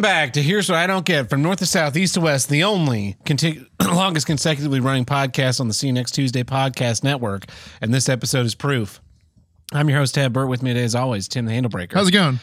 welcome 0.00 0.16
back 0.16 0.32
to 0.32 0.42
Here's 0.42 0.66
What 0.70 0.78
I 0.78 0.86
Don't 0.86 1.04
Get 1.04 1.28
from 1.28 1.42
North 1.42 1.58
to 1.58 1.66
South, 1.66 1.94
East 1.94 2.14
to 2.14 2.22
West, 2.22 2.48
the 2.48 2.64
only 2.64 3.18
conti- 3.26 3.66
longest 3.82 4.26
consecutively 4.26 4.80
running 4.80 5.04
podcast 5.04 5.60
on 5.60 5.68
the 5.68 5.74
See 5.74 5.88
You 5.88 5.92
Next 5.92 6.12
Tuesday 6.12 6.42
podcast 6.42 7.04
network. 7.04 7.44
And 7.82 7.92
this 7.92 8.08
episode 8.08 8.46
is 8.46 8.54
proof. 8.54 9.02
I'm 9.74 9.90
your 9.90 9.98
host, 9.98 10.14
Ted 10.14 10.32
Burt. 10.32 10.48
With 10.48 10.62
me 10.62 10.70
today, 10.72 10.84
as 10.84 10.94
always, 10.94 11.28
Tim 11.28 11.44
the 11.44 11.52
Handlebreaker. 11.52 11.92
How's 11.92 12.08
it 12.08 12.12
going? 12.12 12.40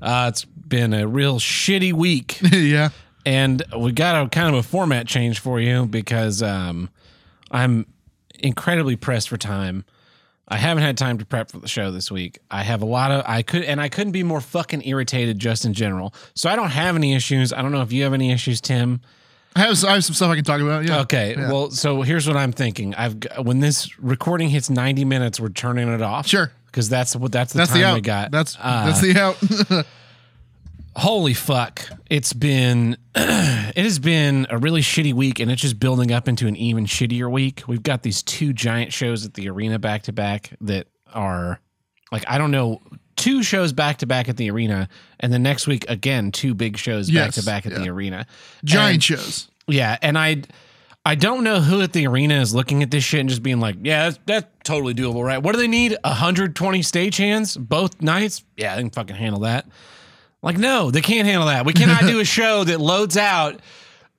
Uh, 0.00 0.26
it's 0.28 0.44
been 0.44 0.94
a 0.94 1.08
real 1.08 1.40
shitty 1.40 1.92
week. 1.92 2.38
yeah. 2.52 2.90
and 3.26 3.60
we 3.76 3.90
got 3.90 4.24
a 4.24 4.28
kind 4.28 4.54
of 4.54 4.54
a 4.54 4.62
format 4.62 5.08
change 5.08 5.40
for 5.40 5.58
you 5.58 5.86
because 5.86 6.44
um, 6.44 6.90
I'm 7.50 7.86
incredibly 8.38 8.94
pressed 8.94 9.30
for 9.30 9.36
time. 9.36 9.84
I 10.50 10.56
haven't 10.56 10.82
had 10.82 10.98
time 10.98 11.18
to 11.18 11.24
prep 11.24 11.50
for 11.50 11.58
the 11.58 11.68
show 11.68 11.90
this 11.92 12.10
week. 12.10 12.38
I 12.50 12.62
have 12.64 12.82
a 12.82 12.86
lot 12.86 13.12
of 13.12 13.22
I 13.26 13.42
could 13.42 13.62
and 13.62 13.80
I 13.80 13.88
couldn't 13.88 14.12
be 14.12 14.22
more 14.24 14.40
fucking 14.40 14.86
irritated 14.86 15.38
just 15.38 15.64
in 15.64 15.72
general. 15.74 16.12
So 16.34 16.50
I 16.50 16.56
don't 16.56 16.70
have 16.70 16.96
any 16.96 17.14
issues. 17.14 17.52
I 17.52 17.62
don't 17.62 17.70
know 17.72 17.82
if 17.82 17.92
you 17.92 18.02
have 18.02 18.12
any 18.12 18.32
issues, 18.32 18.60
Tim. 18.60 19.00
I 19.54 19.60
have, 19.60 19.84
I 19.84 19.94
have 19.94 20.04
some 20.04 20.14
stuff 20.14 20.30
I 20.30 20.36
can 20.36 20.44
talk 20.44 20.60
about. 20.60 20.84
Yeah. 20.84 21.00
Okay. 21.00 21.34
Yeah. 21.36 21.50
Well, 21.52 21.70
so 21.70 22.02
here's 22.02 22.26
what 22.26 22.36
I'm 22.36 22.52
thinking. 22.52 22.94
I've 22.94 23.16
when 23.42 23.60
this 23.60 23.96
recording 23.98 24.48
hits 24.48 24.70
90 24.70 25.04
minutes, 25.04 25.38
we're 25.40 25.48
turning 25.50 25.88
it 25.88 26.02
off. 26.02 26.26
Sure. 26.26 26.50
Because 26.66 26.88
that's 26.88 27.16
what 27.16 27.32
that's 27.32 27.52
the 27.52 27.58
That's 27.58 27.70
time 27.72 27.80
the 27.80 27.86
out. 27.86 27.94
we 27.94 28.00
got. 28.00 28.30
That's 28.30 28.56
Uh, 28.60 28.86
that's 28.86 29.00
the 29.00 29.18
out. 29.20 29.86
holy 30.96 31.34
fuck 31.34 31.82
it's 32.10 32.32
been 32.32 32.96
it 33.14 33.76
has 33.84 33.98
been 33.98 34.46
a 34.50 34.58
really 34.58 34.80
shitty 34.80 35.12
week 35.12 35.38
and 35.38 35.50
it's 35.50 35.62
just 35.62 35.78
building 35.78 36.10
up 36.12 36.26
into 36.28 36.46
an 36.46 36.56
even 36.56 36.84
shittier 36.84 37.30
week 37.30 37.62
we've 37.68 37.82
got 37.82 38.02
these 38.02 38.22
two 38.22 38.52
giant 38.52 38.92
shows 38.92 39.24
at 39.24 39.34
the 39.34 39.48
arena 39.48 39.78
back 39.78 40.02
to 40.02 40.12
back 40.12 40.50
that 40.60 40.88
are 41.14 41.60
like 42.10 42.24
i 42.28 42.38
don't 42.38 42.50
know 42.50 42.80
two 43.16 43.42
shows 43.42 43.72
back 43.72 43.98
to 43.98 44.06
back 44.06 44.28
at 44.28 44.36
the 44.36 44.50
arena 44.50 44.88
and 45.20 45.32
then 45.32 45.42
next 45.42 45.66
week 45.68 45.84
again 45.88 46.32
two 46.32 46.54
big 46.54 46.76
shows 46.76 47.08
back 47.10 47.30
to 47.32 47.42
back 47.44 47.66
at 47.66 47.74
the 47.74 47.88
arena 47.88 48.26
Giant 48.64 48.94
And- 48.94 49.02
shows. 49.04 49.48
yeah 49.68 49.96
and 50.02 50.18
i 50.18 50.42
I 51.06 51.14
don't 51.14 51.44
know 51.44 51.60
who 51.60 51.80
at 51.80 51.94
the 51.94 52.06
arena 52.06 52.34
is 52.42 52.54
looking 52.54 52.82
at 52.82 52.90
this 52.90 53.02
shit 53.02 53.20
and 53.20 53.28
just 53.30 53.42
being 53.42 53.58
like, 53.58 53.76
"Yeah, 53.82 54.04
that's, 54.10 54.18
that's 54.26 54.46
totally 54.64 54.92
doable, 54.92 55.24
right? 55.24 55.42
What 55.42 55.52
do 55.54 55.58
they 55.58 55.66
need? 55.66 55.96
120 56.04 56.80
stagehands 56.80 57.58
both 57.58 58.02
nights? 58.02 58.44
Yeah, 58.58 58.76
they 58.76 58.82
can 58.82 58.90
fucking 58.90 59.16
handle 59.16 59.40
that." 59.40 59.66
Like, 60.42 60.56
no, 60.58 60.90
they 60.90 61.00
can't 61.02 61.26
handle 61.26 61.46
that. 61.48 61.66
We 61.66 61.72
cannot 61.72 62.02
do 62.02 62.20
a 62.20 62.24
show 62.38 62.64
that 62.64 62.80
loads 62.80 63.16
out 63.16 63.60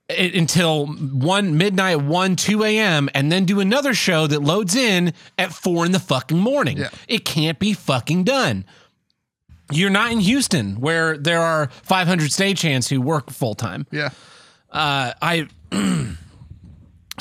i- 0.09 0.13
until 0.35 0.85
one 0.87 1.57
midnight, 1.57 2.01
one 2.01 2.35
two 2.35 2.63
a.m., 2.63 3.09
and 3.15 3.31
then 3.31 3.45
do 3.45 3.59
another 3.59 3.93
show 3.93 4.27
that 4.27 4.41
loads 4.41 4.75
in 4.75 5.13
at 5.37 5.51
four 5.51 5.85
in 5.85 5.91
the 5.91 5.99
fucking 5.99 6.37
morning. 6.37 6.77
Yeah. 6.77 6.89
It 7.07 7.25
can't 7.25 7.57
be 7.57 7.73
fucking 7.73 8.23
done. 8.25 8.65
You're 9.71 9.89
not 9.89 10.11
in 10.11 10.19
Houston 10.19 10.81
where 10.81 11.17
there 11.17 11.41
are 11.41 11.69
500 11.83 12.29
stagehands 12.29 12.89
who 12.89 12.99
work 13.01 13.31
full 13.31 13.55
time. 13.55 13.87
Yeah. 13.89 14.09
Uh, 14.69 15.13
I 15.21 15.47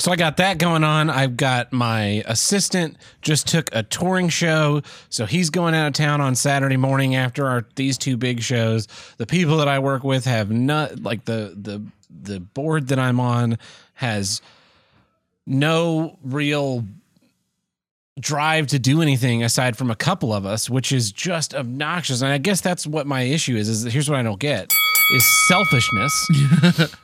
so 0.01 0.11
I 0.11 0.15
got 0.15 0.37
that 0.37 0.57
going 0.57 0.83
on. 0.83 1.11
I've 1.11 1.37
got 1.37 1.71
my 1.71 2.23
assistant 2.25 2.97
just 3.21 3.47
took 3.47 3.69
a 3.71 3.83
touring 3.83 4.29
show, 4.29 4.81
so 5.09 5.27
he's 5.27 5.51
going 5.51 5.75
out 5.75 5.87
of 5.87 5.93
town 5.93 6.21
on 6.21 6.33
Saturday 6.33 6.75
morning 6.75 7.15
after 7.15 7.47
our 7.47 7.67
these 7.75 7.99
two 7.99 8.17
big 8.17 8.41
shows. 8.41 8.87
The 9.17 9.27
people 9.27 9.57
that 9.57 9.67
I 9.67 9.77
work 9.77 10.03
with 10.03 10.25
have 10.25 10.49
not 10.49 11.03
like 11.03 11.25
the 11.25 11.55
the 11.55 11.83
the 12.09 12.39
board 12.39 12.87
that 12.87 12.97
I'm 12.97 13.19
on 13.19 13.59
has 13.93 14.41
no 15.45 16.17
real 16.23 16.83
drive 18.19 18.67
to 18.67 18.79
do 18.79 19.03
anything 19.03 19.43
aside 19.43 19.77
from 19.77 19.91
a 19.91 19.95
couple 19.95 20.33
of 20.33 20.47
us, 20.47 20.67
which 20.67 20.91
is 20.91 21.11
just 21.11 21.53
obnoxious. 21.53 22.23
And 22.23 22.31
I 22.31 22.39
guess 22.39 22.59
that's 22.59 22.87
what 22.87 23.05
my 23.05 23.21
issue 23.21 23.55
is. 23.55 23.69
Is 23.69 23.83
here's 23.83 24.09
what 24.09 24.17
I 24.17 24.23
don't 24.23 24.39
get 24.39 24.71
is 25.13 25.47
selfishness. 25.47 26.27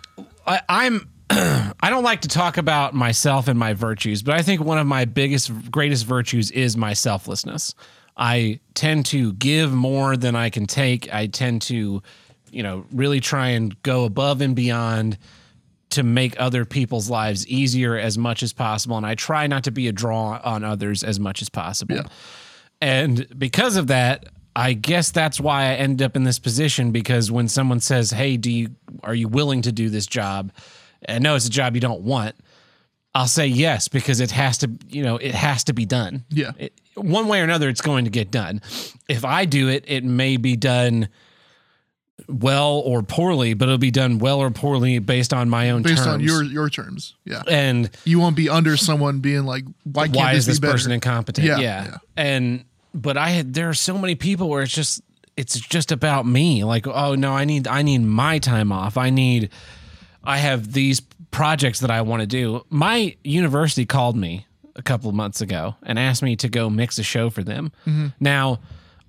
I, 0.47 0.62
I'm 0.68 1.09
I 1.30 1.90
don't 1.90 2.04
like 2.04 2.22
to 2.22 2.28
talk 2.28 2.58
about 2.58 2.94
myself 2.94 3.48
and 3.48 3.60
my 3.60 3.74
virtues, 3.74 4.24
but 4.24 4.34
I 4.34 4.42
think 4.42 4.62
one 4.62 4.78
of 4.78 4.88
my 4.88 5.06
biggest 5.06 5.72
greatest 5.72 6.06
virtues 6.06 6.52
is 6.52 6.78
my 6.78 6.94
selflessness. 6.94 7.76
I 8.16 8.60
tend 8.74 9.06
to 9.08 9.34
give 9.34 9.72
more 9.72 10.18
than 10.18 10.36
I 10.36 10.50
can 10.50 10.66
take. 10.66 11.14
I 11.14 11.28
tend 11.28 11.62
to, 11.64 12.02
you 12.52 12.64
know, 12.64 12.86
really 12.92 13.20
try 13.20 13.50
and 13.50 13.82
go 13.84 14.06
above 14.06 14.42
and 14.42 14.56
beyond 14.56 15.18
to 15.90 16.04
make 16.04 16.40
other 16.40 16.66
people's 16.66 17.10
lives 17.10 17.48
easier 17.48 17.98
as 17.98 18.18
much 18.18 18.44
as 18.44 18.52
possible 18.52 18.98
and 18.98 19.06
I 19.06 19.16
try 19.16 19.48
not 19.48 19.64
to 19.66 19.72
be 19.72 19.88
a 19.88 19.94
draw 19.94 20.40
on 20.44 20.64
others 20.64 21.04
as 21.04 21.20
much 21.20 21.42
as 21.42 21.50
possible. 21.50 21.96
Yeah. 21.96 22.04
And 22.82 23.28
because 23.38 23.78
of 23.78 23.88
that, 23.88 24.26
I 24.56 24.74
guess 24.74 25.12
that's 25.12 25.40
why 25.40 25.64
I 25.64 25.74
end 25.76 26.02
up 26.02 26.16
in 26.16 26.24
this 26.24 26.40
position 26.40 26.92
because 26.92 27.32
when 27.32 27.48
someone 27.48 27.80
says, 27.80 28.12
"Hey, 28.12 28.38
do 28.38 28.52
you 28.52 28.70
are 29.04 29.14
you 29.14 29.28
willing 29.28 29.62
to 29.62 29.72
do 29.72 29.90
this 29.90 30.08
job?" 30.08 30.52
I 31.07 31.19
no, 31.19 31.35
it's 31.35 31.47
a 31.47 31.51
job 31.51 31.75
you 31.75 31.81
don't 31.81 32.01
want. 32.01 32.35
I'll 33.16 33.28
say 33.28 33.47
yes 33.47 33.88
because 33.88 34.19
it 34.19 34.31
has 34.31 34.59
to, 34.59 34.69
you 34.90 35.01
know, 35.01 35.18
it 35.18 35.34
has 35.34 35.63
to 35.66 35.73
be 35.73 35.85
done. 35.85 36.23
Yeah. 36.29 36.51
It, 36.57 36.73
one 36.94 37.28
way 37.28 37.41
or 37.41 37.44
another, 37.44 37.69
it's 37.69 37.81
going 37.81 38.06
to 38.06 38.12
get 38.12 38.29
done. 38.29 38.62
If 39.07 39.25
I 39.25 39.45
do 39.45 39.69
it, 39.69 39.85
it 39.88 40.03
may 40.03 40.38
be 40.38 40.56
done 40.56 41.09
well 42.28 42.79
or 42.79 43.03
poorly, 43.03 43.53
but 43.53 43.66
it'll 43.66 43.78
be 43.78 43.91
done 43.91 44.19
well 44.19 44.40
or 44.40 44.50
poorly 44.51 45.00
based 45.00 45.34
on 45.34 45.50
my 45.50 45.69
own 45.69 45.84
terms. 45.84 45.95
Based 45.95 46.03
terms. 46.03 46.13
on 46.16 46.19
your 46.22 46.44
your 46.44 46.69
terms. 46.69 47.16
Yeah. 47.25 47.44
and 47.47 47.89
You 48.03 48.19
won't 48.19 48.35
be 48.35 48.50
under 48.50 48.78
someone 48.78 49.19
being 49.19 49.45
like, 49.45 49.63
why 49.84 50.06
can't 50.06 50.18
why 50.18 50.34
this, 50.34 50.41
is 50.41 50.45
this 50.47 50.59
be 50.59 50.68
person 50.68 50.91
incompetent? 50.91 51.47
Yeah, 51.47 51.59
Yeah, 51.59 51.85
yeah. 51.85 51.97
And 52.16 52.66
but 52.94 53.18
I 53.18 53.29
had 53.29 53.53
there 53.53 53.69
are 53.69 53.75
so 53.75 53.97
many 53.97 54.16
people 54.16 54.50
where 54.50 54.63
it's 54.63 54.74
just 54.74 55.01
it's 55.35 55.59
just 55.59 55.91
about 55.91 56.25
me. 56.25 56.63
Like, 56.63 56.88
oh 56.88 57.16
no, 57.16 57.34
I 57.34 57.45
need 57.45 57.68
I 57.68 57.84
need 57.84 58.00
my 58.00 58.39
time 58.39 58.72
off. 58.72 58.97
I 58.97 59.09
need 59.09 59.50
I 60.28 60.38
have 60.40 60.74
these 60.74 61.00
projects 61.32 61.80
that 61.80 61.90
I 61.90 62.02
want 62.02 62.20
to 62.22 62.28
do. 62.28 62.66
My 62.70 63.16
university 63.24 63.86
called 63.86 64.18
me 64.18 64.46
a 64.76 64.82
couple 64.82 65.10
of 65.10 65.16
months 65.16 65.40
ago 65.40 65.76
and 65.84 65.98
asked 65.98 66.22
me 66.22 66.36
to 66.36 66.50
go 66.50 66.70
mix 66.70 67.00
a 67.00 67.04
show 67.04 67.30
for 67.30 67.44
them. 67.44 67.72
Mm-hmm. 67.86 68.08
Now, 68.20 68.60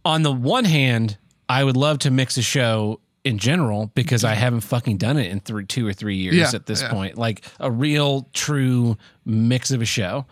on 0.05 0.23
the 0.23 0.33
one 0.33 0.65
hand, 0.65 1.19
I 1.49 1.65
would 1.65 1.77
love 1.77 1.99
to 2.01 2.11
mix 2.13 2.37
a 2.37 2.43
show 2.43 3.01
in 3.25 3.39
general 3.39 3.91
because 3.95 4.23
I 4.25 4.35
haven't 4.35 4.61
fucking 4.61 4.97
done 4.99 5.19
it 5.19 5.31
in 5.31 5.41
three, 5.41 5.67
two 5.67 5.87
or 5.87 5.93
three 5.93 6.17
years 6.17 6.37
Yeah, 6.37 6.51
at 6.55 6.67
this 6.67 6.83
yeah. 6.83 6.91
point. 6.91 7.19
Like 7.19 7.45
a 7.59 7.71
real, 7.71 8.29
true 8.33 8.97
mix 9.25 9.73
of 9.73 9.83
a 9.83 9.85
show. 9.85 10.25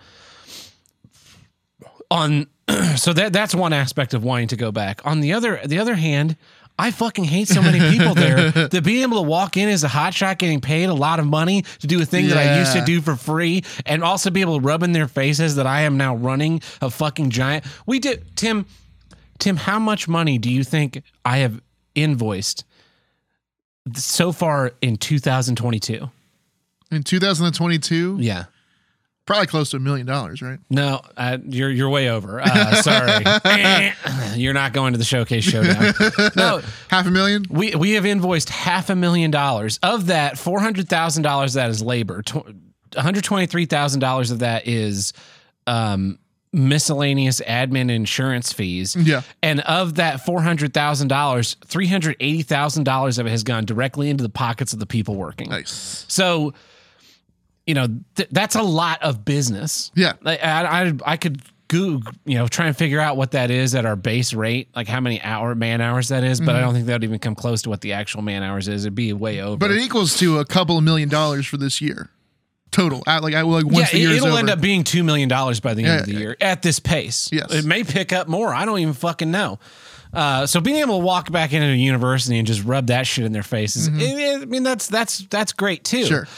On 2.10 2.46
so 2.96 3.12
that 3.12 3.32
that's 3.32 3.54
one 3.54 3.72
aspect 3.72 4.14
of 4.14 4.22
wanting 4.22 4.48
to 4.48 4.56
go 4.56 4.70
back. 4.70 5.04
On 5.04 5.20
the 5.20 5.32
other 5.32 5.60
the 5.64 5.78
other 5.80 5.96
hand, 5.96 6.36
I 6.78 6.90
fucking 6.90 7.24
hate 7.24 7.48
so 7.48 7.62
many 7.62 7.78
people 7.96 8.14
there 8.14 8.50
that 8.50 8.84
being 8.84 9.02
able 9.02 9.22
to 9.22 9.28
walk 9.28 9.56
in 9.56 9.68
as 9.68 9.82
a 9.82 9.88
hot 9.88 10.12
shot 10.12 10.38
getting 10.38 10.60
paid 10.60 10.84
a 10.84 10.94
lot 10.94 11.18
of 11.18 11.26
money 11.26 11.62
to 11.80 11.86
do 11.86 12.00
a 12.02 12.04
thing 12.04 12.28
that 12.28 12.36
I 12.36 12.58
used 12.58 12.72
to 12.74 12.84
do 12.84 13.00
for 13.00 13.16
free 13.16 13.64
and 13.86 14.04
also 14.04 14.30
be 14.30 14.42
able 14.42 14.58
to 14.60 14.64
rub 14.64 14.82
in 14.82 14.92
their 14.92 15.08
faces 15.08 15.56
that 15.56 15.66
I 15.66 15.82
am 15.82 15.96
now 15.96 16.14
running 16.16 16.60
a 16.82 16.90
fucking 16.90 17.30
giant. 17.30 17.64
We 17.86 17.98
did 17.98 18.36
Tim 18.36 18.66
Tim, 19.38 19.56
how 19.56 19.78
much 19.78 20.08
money 20.08 20.38
do 20.38 20.50
you 20.50 20.64
think 20.64 21.02
I 21.24 21.38
have 21.38 21.60
invoiced 21.94 22.64
so 23.94 24.32
far 24.32 24.72
in 24.80 24.96
2022? 24.96 26.10
In 26.90 27.02
2022, 27.02 28.16
Yeah. 28.20 28.44
Probably 29.26 29.46
close 29.48 29.70
to 29.70 29.76
a 29.76 29.80
million 29.80 30.06
dollars, 30.06 30.40
right? 30.40 30.58
No, 30.70 31.00
uh, 31.16 31.38
you're 31.46 31.70
you're 31.70 31.90
way 31.90 32.08
over. 32.08 32.40
Uh, 32.40 32.74
sorry, 32.82 33.24
you're 34.40 34.54
not 34.54 34.72
going 34.72 34.92
to 34.92 34.98
the 34.98 35.04
showcase 35.04 35.44
showdown. 35.44 35.92
No, 36.36 36.62
Half 36.88 37.06
a 37.06 37.10
million? 37.10 37.44
we 37.50 37.74
we 37.74 37.92
have 37.92 38.04
invoiced 38.06 38.48
half 38.48 38.88
a 38.90 38.96
million 38.96 39.30
dollars. 39.30 39.78
Of 39.82 40.06
that, 40.06 40.38
four 40.38 40.60
hundred 40.60 40.88
thousand 40.88 41.22
dollars 41.24 41.54
that 41.54 41.68
is 41.70 41.82
labor. 41.82 42.22
One 42.32 42.70
hundred 42.96 43.24
twenty 43.24 43.46
three 43.46 43.66
thousand 43.66 44.00
dollars 44.00 44.30
of 44.30 44.38
that 44.38 44.66
is 44.66 45.12
um, 45.66 46.18
miscellaneous 46.52 47.40
admin 47.40 47.90
insurance 47.90 48.52
fees. 48.52 48.96
Yeah. 48.96 49.22
And 49.42 49.60
of 49.60 49.96
that 49.96 50.24
four 50.24 50.40
hundred 50.42 50.72
thousand 50.72 51.08
dollars, 51.08 51.56
three 51.66 51.86
hundred 51.88 52.16
eighty 52.20 52.42
thousand 52.42 52.84
dollars 52.84 53.18
of 53.18 53.26
it 53.26 53.30
has 53.30 53.42
gone 53.42 53.64
directly 53.64 54.08
into 54.08 54.22
the 54.22 54.30
pockets 54.30 54.72
of 54.72 54.78
the 54.78 54.86
people 54.86 55.16
working. 55.16 55.50
Nice. 55.50 56.04
So, 56.08 56.54
you 57.66 57.74
know, 57.74 57.88
th- 58.14 58.28
that's 58.32 58.54
a 58.54 58.62
lot 58.62 59.02
of 59.02 59.24
business. 59.24 59.90
Yeah. 59.94 60.12
Like 60.22 60.42
I, 60.42 60.86
I, 60.88 60.92
I 61.04 61.16
could 61.16 61.42
Google, 61.68 62.12
you 62.24 62.36
know, 62.38 62.46
try 62.46 62.66
and 62.68 62.76
figure 62.76 63.00
out 63.00 63.16
what 63.16 63.32
that 63.32 63.50
is 63.50 63.74
at 63.74 63.84
our 63.84 63.96
base 63.96 64.32
rate, 64.32 64.68
like 64.76 64.86
how 64.86 65.00
many 65.00 65.20
hour 65.20 65.54
man 65.56 65.80
hours 65.80 66.08
that 66.08 66.22
is, 66.22 66.40
but 66.40 66.54
I 66.54 66.60
don't 66.60 66.74
think 66.74 66.86
that 66.86 66.92
would 66.94 67.04
even 67.04 67.18
come 67.18 67.34
close 67.34 67.62
to 67.62 67.68
what 67.70 67.80
the 67.80 67.94
actual 67.94 68.22
man 68.22 68.44
hours 68.44 68.68
is. 68.68 68.84
It'd 68.84 68.94
be 68.94 69.12
way 69.12 69.40
over. 69.42 69.56
But 69.56 69.72
it 69.72 69.80
equals 69.80 70.16
to 70.18 70.38
a 70.38 70.44
couple 70.44 70.78
of 70.78 70.84
million 70.84 71.08
dollars 71.08 71.44
for 71.46 71.56
this 71.56 71.80
year. 71.80 72.08
Total. 72.70 73.02
At 73.06 73.22
like 73.22 73.34
I 73.34 73.42
like 73.42 73.64
once 73.64 73.78
yeah, 73.78 73.86
the 73.92 73.98
year 73.98 74.10
it, 74.10 74.16
is 74.18 74.22
will 74.22 74.36
end 74.36 74.50
up 74.50 74.60
being 74.60 74.84
two 74.84 75.02
million 75.02 75.28
dollars 75.28 75.58
by 75.60 75.74
the 75.74 75.82
end 75.82 75.88
Yeah, 75.88 75.98
of 76.00 76.06
the 76.06 76.12
yeah. 76.12 76.18
year 76.18 76.36
at 76.40 76.62
this 76.62 76.78
pace. 76.78 77.28
Yes. 77.32 77.52
it 77.52 77.64
may 77.64 77.82
pick 77.84 78.12
up 78.12 78.28
more. 78.28 78.54
I 78.54 78.64
don't 78.64 78.78
even 78.78 78.94
fucking 78.94 79.30
know. 79.30 79.58
Uh, 80.12 80.46
so 80.46 80.60
being 80.60 80.76
able 80.76 80.98
to 81.00 81.04
walk 81.04 81.32
back 81.32 81.52
into 81.52 81.66
a 81.66 81.74
university 81.74 82.38
and 82.38 82.46
just 82.46 82.62
rub 82.64 82.86
that 82.88 83.06
shit 83.06 83.24
in 83.24 83.32
their 83.32 83.42
faces, 83.42 83.88
it- 83.88 83.94
it- 84.00 84.42
I 84.42 84.44
mean 84.44 84.62
that's 84.62 84.86
that's 84.88 85.18
that's 85.30 85.52
great 85.52 85.84
too. 85.84 85.98
Mm-hmm. 85.98 86.06
Sure. 86.06 86.28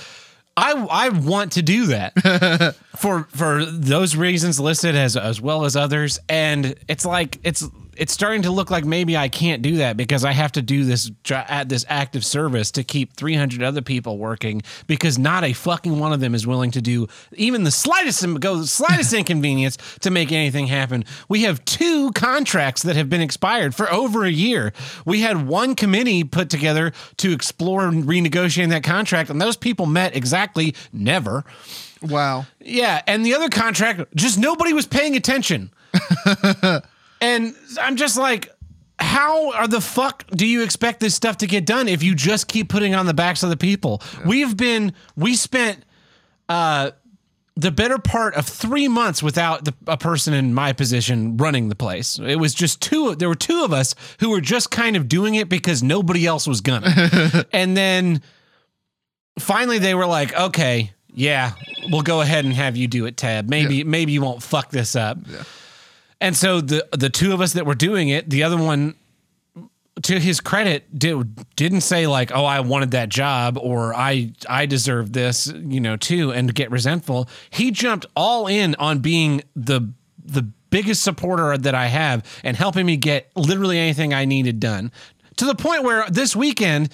I 0.58 0.72
I 0.90 1.08
want 1.10 1.52
to 1.52 1.62
do 1.62 1.86
that. 1.86 2.74
For 2.98 3.28
for 3.30 3.64
those 3.64 4.16
reasons 4.16 4.58
listed 4.58 4.96
as 4.96 5.16
as 5.16 5.40
well 5.40 5.64
as 5.64 5.76
others, 5.76 6.18
and 6.28 6.74
it's 6.88 7.04
like 7.06 7.38
it's 7.44 7.64
it's 7.98 8.12
starting 8.12 8.42
to 8.42 8.50
look 8.50 8.70
like 8.70 8.84
maybe 8.84 9.16
I 9.16 9.28
can't 9.28 9.60
do 9.60 9.76
that 9.78 9.96
because 9.96 10.24
I 10.24 10.32
have 10.32 10.52
to 10.52 10.62
do 10.62 10.84
this 10.84 11.10
at 11.30 11.68
this 11.68 11.84
active 11.88 12.24
service 12.24 12.70
to 12.72 12.84
keep 12.84 13.14
300 13.14 13.62
other 13.62 13.82
people 13.82 14.18
working 14.18 14.62
because 14.86 15.18
not 15.18 15.44
a 15.44 15.52
fucking 15.52 15.98
one 15.98 16.12
of 16.12 16.20
them 16.20 16.34
is 16.34 16.46
willing 16.46 16.70
to 16.70 16.80
do 16.80 17.08
even 17.32 17.64
the 17.64 17.70
slightest 17.70 18.24
go 18.40 18.56
the 18.56 18.66
slightest 18.66 19.12
inconvenience 19.14 19.76
to 20.00 20.10
make 20.10 20.32
anything 20.32 20.68
happen. 20.68 21.04
We 21.28 21.42
have 21.42 21.64
two 21.64 22.12
contracts 22.12 22.82
that 22.82 22.96
have 22.96 23.10
been 23.10 23.20
expired 23.20 23.74
for 23.74 23.92
over 23.92 24.24
a 24.24 24.30
year. 24.30 24.72
We 25.04 25.20
had 25.20 25.46
one 25.46 25.74
committee 25.74 26.24
put 26.24 26.50
together 26.50 26.92
to 27.18 27.32
explore 27.32 27.82
renegotiating 27.90 28.70
that 28.70 28.84
contract 28.84 29.28
and 29.28 29.42
those 29.42 29.56
people 29.56 29.86
met 29.86 30.14
exactly 30.14 30.74
never. 30.92 31.44
Wow. 32.00 32.46
Yeah, 32.60 33.02
and 33.08 33.26
the 33.26 33.34
other 33.34 33.48
contract, 33.48 34.14
just 34.14 34.38
nobody 34.38 34.72
was 34.72 34.86
paying 34.86 35.16
attention. 35.16 35.70
and 37.20 37.54
I'm 37.80 37.96
just 37.96 38.16
like, 38.18 38.50
how 38.98 39.52
are 39.52 39.68
the 39.68 39.80
fuck 39.80 40.26
do 40.30 40.46
you 40.46 40.62
expect 40.62 41.00
this 41.00 41.14
stuff 41.14 41.38
to 41.38 41.46
get 41.46 41.64
done 41.64 41.86
if 41.88 42.02
you 42.02 42.14
just 42.14 42.48
keep 42.48 42.68
putting 42.68 42.94
on 42.94 43.06
the 43.06 43.14
backs 43.14 43.42
of 43.42 43.50
the 43.50 43.56
people? 43.56 44.02
We've 44.26 44.56
been, 44.56 44.92
we 45.16 45.36
spent 45.36 45.84
uh, 46.48 46.90
the 47.54 47.70
better 47.70 47.98
part 47.98 48.34
of 48.34 48.46
three 48.46 48.88
months 48.88 49.22
without 49.22 49.64
the, 49.64 49.74
a 49.86 49.96
person 49.96 50.34
in 50.34 50.52
my 50.54 50.72
position 50.72 51.36
running 51.36 51.68
the 51.68 51.74
place. 51.76 52.18
It 52.18 52.36
was 52.36 52.54
just 52.54 52.80
two. 52.82 53.14
There 53.14 53.28
were 53.28 53.34
two 53.34 53.62
of 53.64 53.72
us 53.72 53.94
who 54.20 54.30
were 54.30 54.40
just 54.40 54.70
kind 54.70 54.96
of 54.96 55.08
doing 55.08 55.34
it 55.36 55.48
because 55.48 55.82
nobody 55.82 56.26
else 56.26 56.46
was 56.46 56.60
gonna. 56.60 57.46
and 57.52 57.76
then 57.76 58.22
finally, 59.38 59.78
they 59.78 59.94
were 59.94 60.06
like, 60.06 60.34
"Okay, 60.38 60.92
yeah, 61.12 61.52
we'll 61.90 62.02
go 62.02 62.20
ahead 62.20 62.44
and 62.44 62.54
have 62.54 62.76
you 62.76 62.86
do 62.86 63.06
it, 63.06 63.16
Tab. 63.16 63.48
Maybe 63.48 63.76
Yeah. 63.78 63.84
maybe 63.86 64.12
you 64.12 64.22
won't 64.22 64.42
fuck 64.42 64.70
this 64.70 64.94
up." 64.96 65.18
And 66.20 66.36
so 66.36 66.60
the 66.60 66.86
the 66.92 67.10
two 67.10 67.32
of 67.32 67.40
us 67.40 67.52
that 67.52 67.66
were 67.66 67.74
doing 67.74 68.08
it, 68.08 68.28
the 68.28 68.42
other 68.42 68.56
one 68.56 68.94
to 70.02 70.18
his 70.18 70.40
credit 70.40 70.96
did, 70.96 71.56
didn't 71.56 71.80
say 71.80 72.06
like 72.06 72.30
oh 72.32 72.44
i 72.44 72.60
wanted 72.60 72.92
that 72.92 73.08
job 73.08 73.58
or 73.60 73.92
i 73.94 74.32
i 74.48 74.64
deserve 74.64 75.12
this 75.12 75.52
you 75.56 75.80
know 75.80 75.96
too 75.96 76.32
and 76.32 76.54
get 76.54 76.70
resentful. 76.70 77.28
He 77.50 77.70
jumped 77.70 78.06
all 78.16 78.46
in 78.46 78.74
on 78.76 79.00
being 79.00 79.42
the 79.56 79.92
the 80.24 80.42
biggest 80.70 81.02
supporter 81.02 81.56
that 81.56 81.74
i 81.74 81.86
have 81.86 82.24
and 82.44 82.56
helping 82.56 82.84
me 82.84 82.96
get 82.96 83.30
literally 83.34 83.78
anything 83.78 84.12
i 84.12 84.24
needed 84.24 84.60
done. 84.60 84.92
To 85.36 85.44
the 85.44 85.54
point 85.54 85.84
where 85.84 86.08
this 86.10 86.34
weekend 86.34 86.90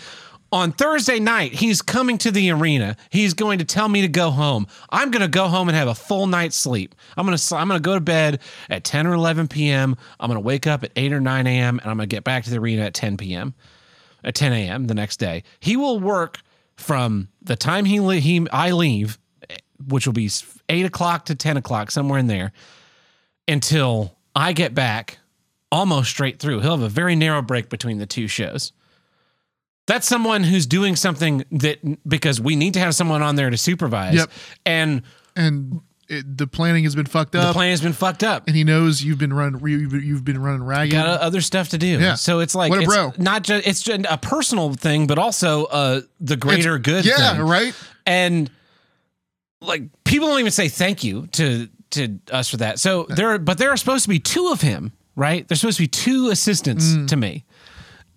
on 0.54 0.70
Thursday 0.70 1.18
night, 1.18 1.52
he's 1.52 1.82
coming 1.82 2.16
to 2.18 2.30
the 2.30 2.52
arena. 2.52 2.96
He's 3.10 3.34
going 3.34 3.58
to 3.58 3.64
tell 3.64 3.88
me 3.88 4.02
to 4.02 4.08
go 4.08 4.30
home. 4.30 4.68
I'm 4.88 5.10
going 5.10 5.22
to 5.22 5.28
go 5.28 5.48
home 5.48 5.68
and 5.68 5.76
have 5.76 5.88
a 5.88 5.96
full 5.96 6.28
night's 6.28 6.54
sleep. 6.54 6.94
I'm 7.16 7.26
going 7.26 7.36
to 7.36 7.56
I'm 7.56 7.66
going 7.66 7.82
to 7.82 7.84
go 7.84 7.94
to 7.94 8.00
bed 8.00 8.40
at 8.70 8.84
10 8.84 9.08
or 9.08 9.14
11 9.14 9.48
p.m. 9.48 9.96
I'm 10.20 10.28
going 10.28 10.40
to 10.40 10.46
wake 10.46 10.68
up 10.68 10.84
at 10.84 10.92
8 10.94 11.12
or 11.12 11.20
9 11.20 11.46
a.m. 11.48 11.80
and 11.80 11.90
I'm 11.90 11.96
going 11.96 12.08
to 12.08 12.14
get 12.14 12.22
back 12.22 12.44
to 12.44 12.50
the 12.50 12.58
arena 12.58 12.82
at 12.82 12.94
10 12.94 13.16
p.m. 13.16 13.54
at 14.22 14.36
10 14.36 14.52
a.m. 14.52 14.86
the 14.86 14.94
next 14.94 15.16
day. 15.16 15.42
He 15.58 15.76
will 15.76 15.98
work 15.98 16.38
from 16.76 17.28
the 17.42 17.56
time 17.56 17.84
he, 17.84 18.20
he 18.20 18.46
I 18.52 18.70
leave, 18.70 19.18
eh, 19.50 19.56
which 19.88 20.06
will 20.06 20.14
be 20.14 20.30
8 20.68 20.86
o'clock 20.86 21.24
to 21.26 21.34
10 21.34 21.56
o'clock, 21.56 21.90
somewhere 21.90 22.20
in 22.20 22.28
there, 22.28 22.52
until 23.48 24.16
I 24.36 24.52
get 24.52 24.72
back 24.72 25.18
almost 25.72 26.10
straight 26.10 26.38
through. 26.38 26.60
He'll 26.60 26.76
have 26.76 26.82
a 26.82 26.88
very 26.88 27.16
narrow 27.16 27.42
break 27.42 27.68
between 27.70 27.98
the 27.98 28.06
two 28.06 28.28
shows. 28.28 28.72
That's 29.86 30.06
someone 30.06 30.44
who's 30.44 30.66
doing 30.66 30.96
something 30.96 31.44
that 31.52 31.78
because 32.08 32.40
we 32.40 32.56
need 32.56 32.74
to 32.74 32.80
have 32.80 32.94
someone 32.94 33.22
on 33.22 33.36
there 33.36 33.50
to 33.50 33.56
supervise. 33.56 34.14
Yep. 34.14 34.30
And 34.64 35.02
And 35.36 35.80
it, 36.08 36.36
the 36.38 36.46
planning 36.46 36.84
has 36.84 36.94
been 36.94 37.06
fucked 37.06 37.34
up. 37.34 37.48
the 37.48 37.52
plan 37.52 37.70
has 37.70 37.80
been 37.80 37.92
fucked 37.92 38.22
up. 38.22 38.44
and 38.46 38.56
he 38.56 38.64
knows 38.64 39.02
you've 39.02 39.18
been 39.18 39.32
running. 39.32 39.60
You've, 39.66 40.24
been 40.24 40.40
running 40.40 40.62
ragged. 40.62 40.92
Got 40.92 41.20
other 41.20 41.40
stuff 41.40 41.70
to 41.70 41.78
do. 41.78 41.98
Yeah. 42.00 42.14
So 42.14 42.40
it's 42.40 42.54
like 42.54 42.70
What 42.70 42.80
a 42.80 42.82
it's 42.82 42.94
bro. 42.94 43.12
not 43.18 43.42
just 43.42 43.66
it's 43.66 43.82
just 43.82 44.06
a 44.08 44.16
personal 44.18 44.72
thing, 44.74 45.06
but 45.06 45.18
also 45.18 45.64
uh 45.66 46.00
the 46.20 46.36
greater 46.36 46.78
good. 46.78 47.04
yeah, 47.04 47.32
thing. 47.34 47.42
right. 47.42 47.74
and 48.06 48.50
like 49.60 49.82
people 50.04 50.28
don't 50.28 50.40
even 50.40 50.52
say 50.52 50.68
thank 50.68 51.04
you 51.04 51.26
to 51.28 51.68
to 51.90 52.18
us 52.32 52.48
for 52.50 52.56
that. 52.58 52.78
So 52.78 53.04
there, 53.04 53.38
but 53.38 53.58
there 53.58 53.70
are 53.70 53.76
supposed 53.76 54.04
to 54.04 54.08
be 54.08 54.18
two 54.18 54.48
of 54.50 54.60
him, 54.60 54.92
right? 55.16 55.46
There's 55.46 55.60
supposed 55.60 55.76
to 55.78 55.82
be 55.84 55.88
two 55.88 56.28
assistants 56.30 56.94
to 57.06 57.16
me, 57.16 57.44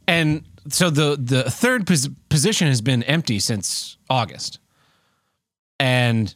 and 0.07 0.43
so 0.69 0.89
the 0.89 1.15
the 1.19 1.49
third 1.49 1.85
pos- 1.87 2.09
position 2.29 2.67
has 2.67 2.81
been 2.81 3.03
empty 3.03 3.39
since 3.39 3.97
August, 4.09 4.59
and 5.79 6.33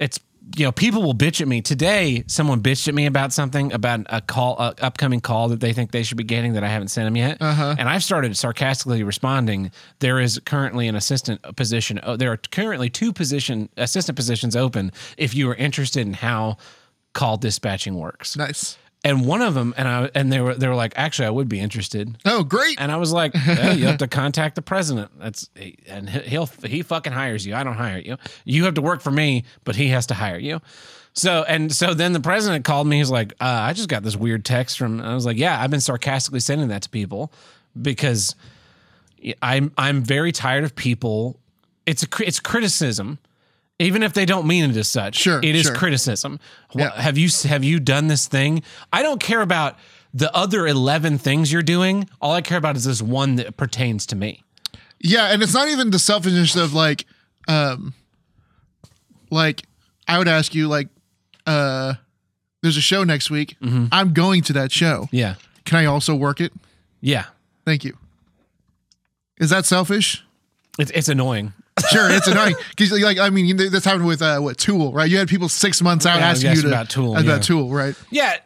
it's 0.00 0.18
you 0.56 0.64
know 0.64 0.72
people 0.72 1.02
will 1.02 1.14
bitch 1.14 1.40
at 1.40 1.48
me 1.48 1.62
today. 1.62 2.22
Someone 2.26 2.62
bitched 2.62 2.86
at 2.88 2.94
me 2.94 3.06
about 3.06 3.32
something 3.32 3.72
about 3.72 4.00
a 4.10 4.20
call, 4.20 4.58
a 4.58 4.74
upcoming 4.82 5.20
call 5.20 5.48
that 5.48 5.60
they 5.60 5.72
think 5.72 5.90
they 5.90 6.02
should 6.02 6.18
be 6.18 6.24
getting 6.24 6.52
that 6.54 6.62
I 6.64 6.68
haven't 6.68 6.88
sent 6.88 7.06
them 7.06 7.16
yet, 7.16 7.38
Uh-huh. 7.40 7.74
and 7.78 7.88
I've 7.88 8.04
started 8.04 8.36
sarcastically 8.36 9.02
responding. 9.02 9.70
There 10.00 10.20
is 10.20 10.40
currently 10.44 10.86
an 10.88 10.96
assistant 10.96 11.40
position. 11.56 11.98
Oh, 12.02 12.16
there 12.16 12.30
are 12.32 12.36
currently 12.36 12.90
two 12.90 13.12
position 13.12 13.68
assistant 13.76 14.16
positions 14.16 14.54
open. 14.54 14.92
If 15.16 15.34
you 15.34 15.48
are 15.50 15.54
interested 15.54 16.06
in 16.06 16.12
how 16.14 16.58
call 17.14 17.36
dispatching 17.38 17.94
works, 17.94 18.36
Nice. 18.36 18.76
And 19.04 19.26
one 19.26 19.42
of 19.42 19.52
them, 19.52 19.74
and 19.76 19.86
I 19.86 20.10
and 20.14 20.32
they 20.32 20.40
were 20.40 20.54
they 20.54 20.66
were 20.66 20.74
like, 20.74 20.94
actually, 20.96 21.26
I 21.26 21.30
would 21.30 21.48
be 21.48 21.60
interested. 21.60 22.16
Oh, 22.24 22.42
great. 22.42 22.80
And 22.80 22.90
I 22.90 22.96
was 22.96 23.12
like, 23.12 23.34
hey, 23.34 23.76
you 23.76 23.84
have 23.86 23.98
to 23.98 24.08
contact 24.08 24.54
the 24.54 24.62
president. 24.62 25.10
That's 25.18 25.50
and 25.86 26.08
he'll 26.08 26.46
he 26.46 26.82
fucking 26.82 27.12
hires 27.12 27.46
you. 27.46 27.54
I 27.54 27.62
don't 27.62 27.76
hire 27.76 27.98
you. 27.98 28.16
You 28.46 28.64
have 28.64 28.74
to 28.74 28.82
work 28.82 29.02
for 29.02 29.10
me, 29.10 29.44
but 29.64 29.76
he 29.76 29.88
has 29.88 30.06
to 30.06 30.14
hire 30.14 30.38
you. 30.38 30.60
So 31.12 31.44
and 31.46 31.70
so 31.70 31.92
then 31.92 32.14
the 32.14 32.20
president 32.20 32.64
called 32.64 32.86
me. 32.86 32.96
He's 32.96 33.10
like, 33.10 33.34
uh, 33.34 33.44
I 33.44 33.74
just 33.74 33.90
got 33.90 34.02
this 34.02 34.16
weird 34.16 34.44
text 34.44 34.78
from. 34.78 35.00
I 35.02 35.14
was 35.14 35.26
like, 35.26 35.36
yeah, 35.36 35.60
I've 35.60 35.70
been 35.70 35.80
sarcastically 35.80 36.40
sending 36.40 36.68
that 36.68 36.82
to 36.82 36.88
people 36.88 37.30
because 37.80 38.34
I'm 39.42 39.70
I'm 39.76 40.02
very 40.02 40.32
tired 40.32 40.64
of 40.64 40.74
people. 40.74 41.38
It's 41.84 42.02
a 42.02 42.08
it's 42.26 42.40
criticism. 42.40 43.18
Even 43.80 44.02
if 44.04 44.12
they 44.12 44.24
don't 44.24 44.46
mean 44.46 44.70
it 44.70 44.76
as 44.76 44.86
such, 44.88 45.16
Sure, 45.16 45.38
it 45.42 45.54
is 45.56 45.62
sure. 45.64 45.74
criticism. 45.74 46.38
Yeah. 46.74 46.90
Have 47.00 47.18
you 47.18 47.28
have 47.48 47.64
you 47.64 47.80
done 47.80 48.06
this 48.06 48.26
thing? 48.28 48.62
I 48.92 49.02
don't 49.02 49.20
care 49.20 49.40
about 49.40 49.76
the 50.12 50.32
other 50.34 50.66
eleven 50.66 51.18
things 51.18 51.52
you're 51.52 51.62
doing. 51.62 52.08
All 52.20 52.32
I 52.32 52.40
care 52.40 52.58
about 52.58 52.76
is 52.76 52.84
this 52.84 53.02
one 53.02 53.34
that 53.36 53.56
pertains 53.56 54.06
to 54.06 54.16
me. 54.16 54.42
Yeah, 55.00 55.32
and 55.32 55.42
it's 55.42 55.52
not 55.54 55.68
even 55.68 55.90
the 55.90 55.98
selfishness 55.98 56.54
of 56.56 56.72
like, 56.72 57.04
um, 57.48 57.94
like 59.30 59.64
I 60.06 60.18
would 60.18 60.28
ask 60.28 60.54
you 60.54 60.68
like, 60.68 60.88
uh, 61.46 61.94
there's 62.62 62.76
a 62.76 62.80
show 62.80 63.04
next 63.04 63.30
week. 63.30 63.56
Mm-hmm. 63.60 63.86
I'm 63.92 64.12
going 64.12 64.42
to 64.42 64.52
that 64.54 64.72
show. 64.72 65.08
Yeah, 65.10 65.34
Can 65.64 65.78
I 65.78 65.84
also 65.86 66.14
work 66.14 66.40
it? 66.40 66.52
yeah. 67.00 67.26
Thank 67.66 67.82
you. 67.84 67.96
Is 69.38 69.48
that 69.50 69.64
selfish? 69.64 70.22
It's 70.78 70.90
it's 70.92 71.08
annoying. 71.08 71.54
Sure, 71.94 72.10
it's 72.10 72.26
annoying 72.26 72.54
because, 72.76 72.92
like, 73.00 73.18
I 73.18 73.30
mean, 73.30 73.46
you- 73.46 73.70
that's 73.70 73.84
happened 73.84 74.06
with 74.06 74.20
uh, 74.22 74.40
what 74.40 74.58
Tool, 74.58 74.92
right? 74.92 75.10
You 75.10 75.18
had 75.18 75.28
people 75.28 75.48
six 75.48 75.80
months 75.80 76.04
out 76.06 76.18
Yeah, 76.18 76.28
asking 76.30 76.52
you 76.56 76.62
to 76.62 76.68
about 76.68 76.90
Tool, 76.90 77.12
about 77.16 77.24
yeah. 77.26 77.38
Tool, 77.38 77.70
right? 77.70 77.94
Yeah, 78.10 78.36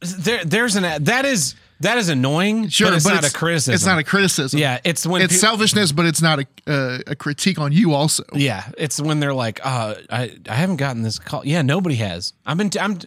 there 0.00 0.44
there's 0.44 0.76
an 0.76 1.04
that 1.04 1.24
is 1.24 1.54
that 1.80 1.96
is 1.98 2.08
annoying. 2.08 2.68
Sure, 2.68 2.88
but 2.88 2.96
it's 2.96 3.06
not 3.06 3.24
a 3.24 3.32
criticism. 3.32 3.74
It's 3.74 3.86
not 3.86 3.98
a 3.98 4.04
criticism. 4.04 4.58
Yeah, 4.60 4.80
it's 4.84 5.06
when 5.06 5.22
it's 5.22 5.32
peop- 5.34 5.40
selfishness, 5.40 5.92
but 5.92 6.06
it's 6.06 6.20
not 6.22 6.40
a 6.40 6.46
uh, 6.66 6.98
a 7.08 7.16
critique 7.16 7.58
on 7.58 7.72
you. 7.72 7.94
Also, 7.94 8.24
Yeah, 8.34 8.64
it's 8.76 9.00
when 9.00 9.20
they're 9.20 9.34
like, 9.34 9.60
uh, 9.64 9.94
I 10.10 10.36
I 10.48 10.54
haven't 10.54 10.76
gotten 10.76 11.02
this 11.02 11.18
call. 11.18 11.44
Yeah, 11.46 11.62
nobody 11.62 11.96
has. 11.96 12.32
I've 12.46 12.56
been 12.58 12.70
I'm. 12.80 12.98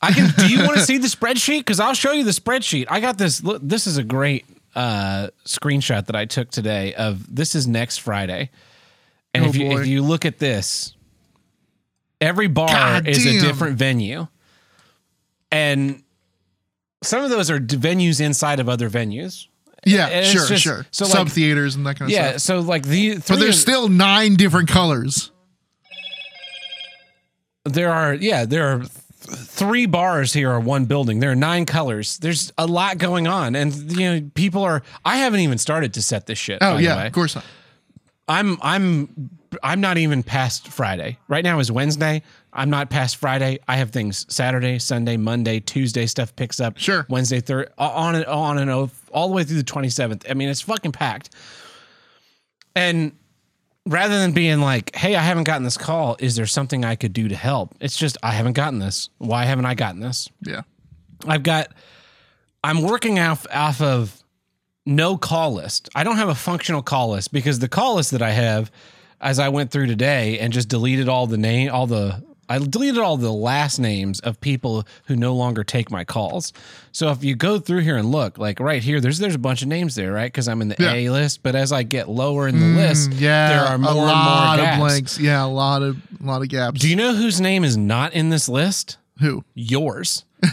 I 0.00 0.12
can. 0.12 0.32
do 0.38 0.48
you 0.48 0.64
want 0.64 0.76
to 0.78 0.82
see 0.90 0.98
the 0.98 1.08
spreadsheet? 1.08 1.58
Because 1.60 1.80
I'll 1.80 1.94
show 1.94 2.12
you 2.12 2.24
the 2.24 2.30
spreadsheet. 2.30 2.86
I 2.88 3.00
got 3.00 3.18
this. 3.18 3.42
Look, 3.42 3.60
this 3.64 3.86
is 3.86 3.96
a 3.98 4.04
great 4.04 4.44
uh, 4.78 5.28
screenshot 5.44 6.06
that 6.06 6.14
I 6.16 6.24
took 6.24 6.50
today. 6.50 6.94
Of 6.94 7.34
this 7.34 7.54
is 7.54 7.66
next 7.66 7.98
Friday, 7.98 8.50
and 9.34 9.44
Oh, 9.44 9.48
if 9.48 9.56
you 9.56 9.68
boy. 9.70 9.80
if 9.80 9.86
you 9.88 10.02
look 10.02 10.24
at 10.24 10.38
this, 10.38 10.94
every 12.20 12.46
bar 12.46 12.68
God 12.68 13.08
is 13.08 13.24
damn. 13.24 13.38
a 13.38 13.40
different 13.40 13.76
venue, 13.78 14.28
and 15.50 16.02
some 17.02 17.24
of 17.24 17.30
those 17.30 17.50
are 17.50 17.58
d- 17.58 17.76
venues 17.76 18.20
inside 18.20 18.60
of 18.60 18.68
other 18.68 18.88
venues. 18.88 19.46
yeah, 19.84 20.06
And 20.08 20.26
sure, 20.26 20.46
just- 20.46 20.62
sure. 20.62 20.86
so, 20.90 21.04
like- 21.04 21.12
Sub 21.12 21.28
theaters 21.28 21.74
and 21.76 21.86
that 21.86 21.98
kind 21.98 22.10
of 22.10 22.14
Yeah, 22.14 22.30
stuff. 22.30 22.40
so 22.42 22.60
like 22.60 22.82
the 22.84 23.16
But 23.18 23.38
there's 23.38 23.56
of- 23.56 23.60
still 23.62 23.88
nine 23.88 24.34
different 24.36 24.68
colors. 24.68 25.30
there 27.64 27.90
are 27.92 28.14
yeah 28.14 28.44
there 28.44 28.66
are 28.68 28.82
three 29.28 29.86
bars 29.86 30.32
here 30.32 30.50
are 30.50 30.60
one 30.60 30.84
building. 30.86 31.20
There 31.20 31.30
are 31.30 31.36
nine 31.36 31.64
colors. 31.66 32.18
There's 32.18 32.52
a 32.58 32.66
lot 32.66 32.98
going 32.98 33.26
on. 33.26 33.54
And 33.56 33.72
you 33.98 34.10
know 34.20 34.30
people 34.34 34.62
are 34.62 34.82
i 35.04 35.16
haven't 35.18 35.40
even 35.40 35.58
started 35.58 35.94
to 35.94 36.02
set 36.02 36.26
this 36.26 36.38
shit 36.38 36.58
Oh 36.60 36.78
yeah, 36.78 37.04
of 37.04 37.12
course 37.12 37.34
not. 37.34 37.44
i'm 38.28 38.56
i'm 38.62 39.30
i'm 39.62 39.80
not 39.80 39.98
even 39.98 40.22
past 40.22 40.68
friday. 40.68 41.18
Right 41.28 41.44
now 41.44 41.58
is 41.58 41.70
wednesday. 41.72 42.22
I'm 42.52 42.70
not 42.70 42.90
past 42.90 43.16
friday. 43.16 43.58
I 43.68 43.76
have 43.76 43.90
things 43.90 44.26
saturday 44.32 44.78
sunday 44.78 45.16
monday 45.16 45.60
tuesday 45.60 46.06
stuff 46.06 46.34
picks 46.36 46.60
up. 46.60 46.78
Sure. 46.78 47.06
wednesday 47.08 47.40
third 47.40 47.70
on 47.78 48.14
and 48.14 48.24
on 48.26 48.58
and 48.58 48.70
on 48.70 48.90
all 49.12 49.28
the 49.28 49.34
way 49.34 49.44
through 49.44 49.56
the 49.58 49.64
27th 49.64 50.24
i 50.30 50.34
mean 50.34 50.48
it's 50.48 50.60
fucking 50.62 50.92
packed. 50.92 51.30
And 52.74 53.12
rather 53.88 54.18
than 54.18 54.32
being 54.32 54.60
like, 54.60 54.94
"Hey, 54.94 55.16
I 55.16 55.22
haven't 55.22 55.44
gotten 55.44 55.64
this 55.64 55.76
call. 55.76 56.16
Is 56.20 56.36
there 56.36 56.46
something 56.46 56.84
I 56.84 56.94
could 56.94 57.12
do 57.12 57.28
to 57.28 57.36
help?" 57.36 57.74
It's 57.80 57.96
just 57.96 58.16
I 58.22 58.32
haven't 58.32 58.52
gotten 58.52 58.78
this. 58.78 59.08
Why 59.18 59.44
haven't 59.44 59.66
I 59.66 59.74
gotten 59.74 60.00
this? 60.00 60.28
Yeah, 60.42 60.62
I've 61.26 61.42
got 61.42 61.68
I'm 62.62 62.82
working 62.82 63.18
off 63.18 63.46
off 63.52 63.80
of 63.80 64.22
no 64.86 65.16
call 65.16 65.54
list. 65.54 65.88
I 65.94 66.04
don't 66.04 66.16
have 66.16 66.28
a 66.28 66.34
functional 66.34 66.82
call 66.82 67.10
list 67.10 67.32
because 67.32 67.58
the 67.58 67.68
call 67.68 67.96
list 67.96 68.10
that 68.12 68.22
I 68.22 68.30
have, 68.30 68.70
as 69.20 69.38
I 69.38 69.48
went 69.48 69.70
through 69.70 69.86
today 69.86 70.38
and 70.38 70.52
just 70.52 70.68
deleted 70.68 71.08
all 71.08 71.26
the 71.26 71.38
name, 71.38 71.70
all 71.70 71.86
the 71.86 72.22
I 72.48 72.58
deleted 72.58 72.98
all 72.98 73.16
the 73.16 73.32
last 73.32 73.78
names 73.78 74.20
of 74.20 74.40
people 74.40 74.86
who 75.06 75.16
no 75.16 75.34
longer 75.34 75.64
take 75.64 75.90
my 75.90 76.04
calls. 76.04 76.52
So 76.92 77.10
if 77.10 77.22
you 77.22 77.34
go 77.36 77.58
through 77.58 77.80
here 77.80 77.96
and 77.96 78.10
look, 78.10 78.38
like 78.38 78.58
right 78.60 78.82
here, 78.82 79.00
there's 79.00 79.18
there's 79.18 79.34
a 79.34 79.38
bunch 79.38 79.62
of 79.62 79.68
names 79.68 79.94
there, 79.94 80.12
right? 80.12 80.32
Because 80.32 80.48
I'm 80.48 80.62
in 80.62 80.68
the 80.68 80.76
Yeah. 80.78 80.94
A 80.94 81.10
list. 81.10 81.42
But 81.42 81.54
as 81.54 81.72
I 81.72 81.82
get 81.82 82.08
lower 82.08 82.48
in 82.48 82.58
the 82.58 82.66
list, 82.80 83.10
Mm, 83.10 83.20
yeah, 83.20 83.48
there 83.50 83.60
are 83.60 83.78
more 83.78 83.90
a 83.90 83.94
and 83.94 84.04
more 84.04 84.06
lot 84.06 84.56
gaps. 84.58 84.74
of 84.76 84.80
blanks. 84.80 85.18
Yeah, 85.20 85.44
a 85.44 85.46
lot 85.46 85.82
of 85.82 85.96
a 86.22 86.24
lot 86.26 86.42
of 86.42 86.48
gaps. 86.48 86.80
Do 86.80 86.88
you 86.88 86.96
know 86.96 87.14
whose 87.14 87.40
name 87.40 87.64
is 87.64 87.76
not 87.76 88.12
in 88.14 88.30
this 88.30 88.48
list? 88.48 88.96
Who? 89.20 89.44
Yours. 89.54 90.24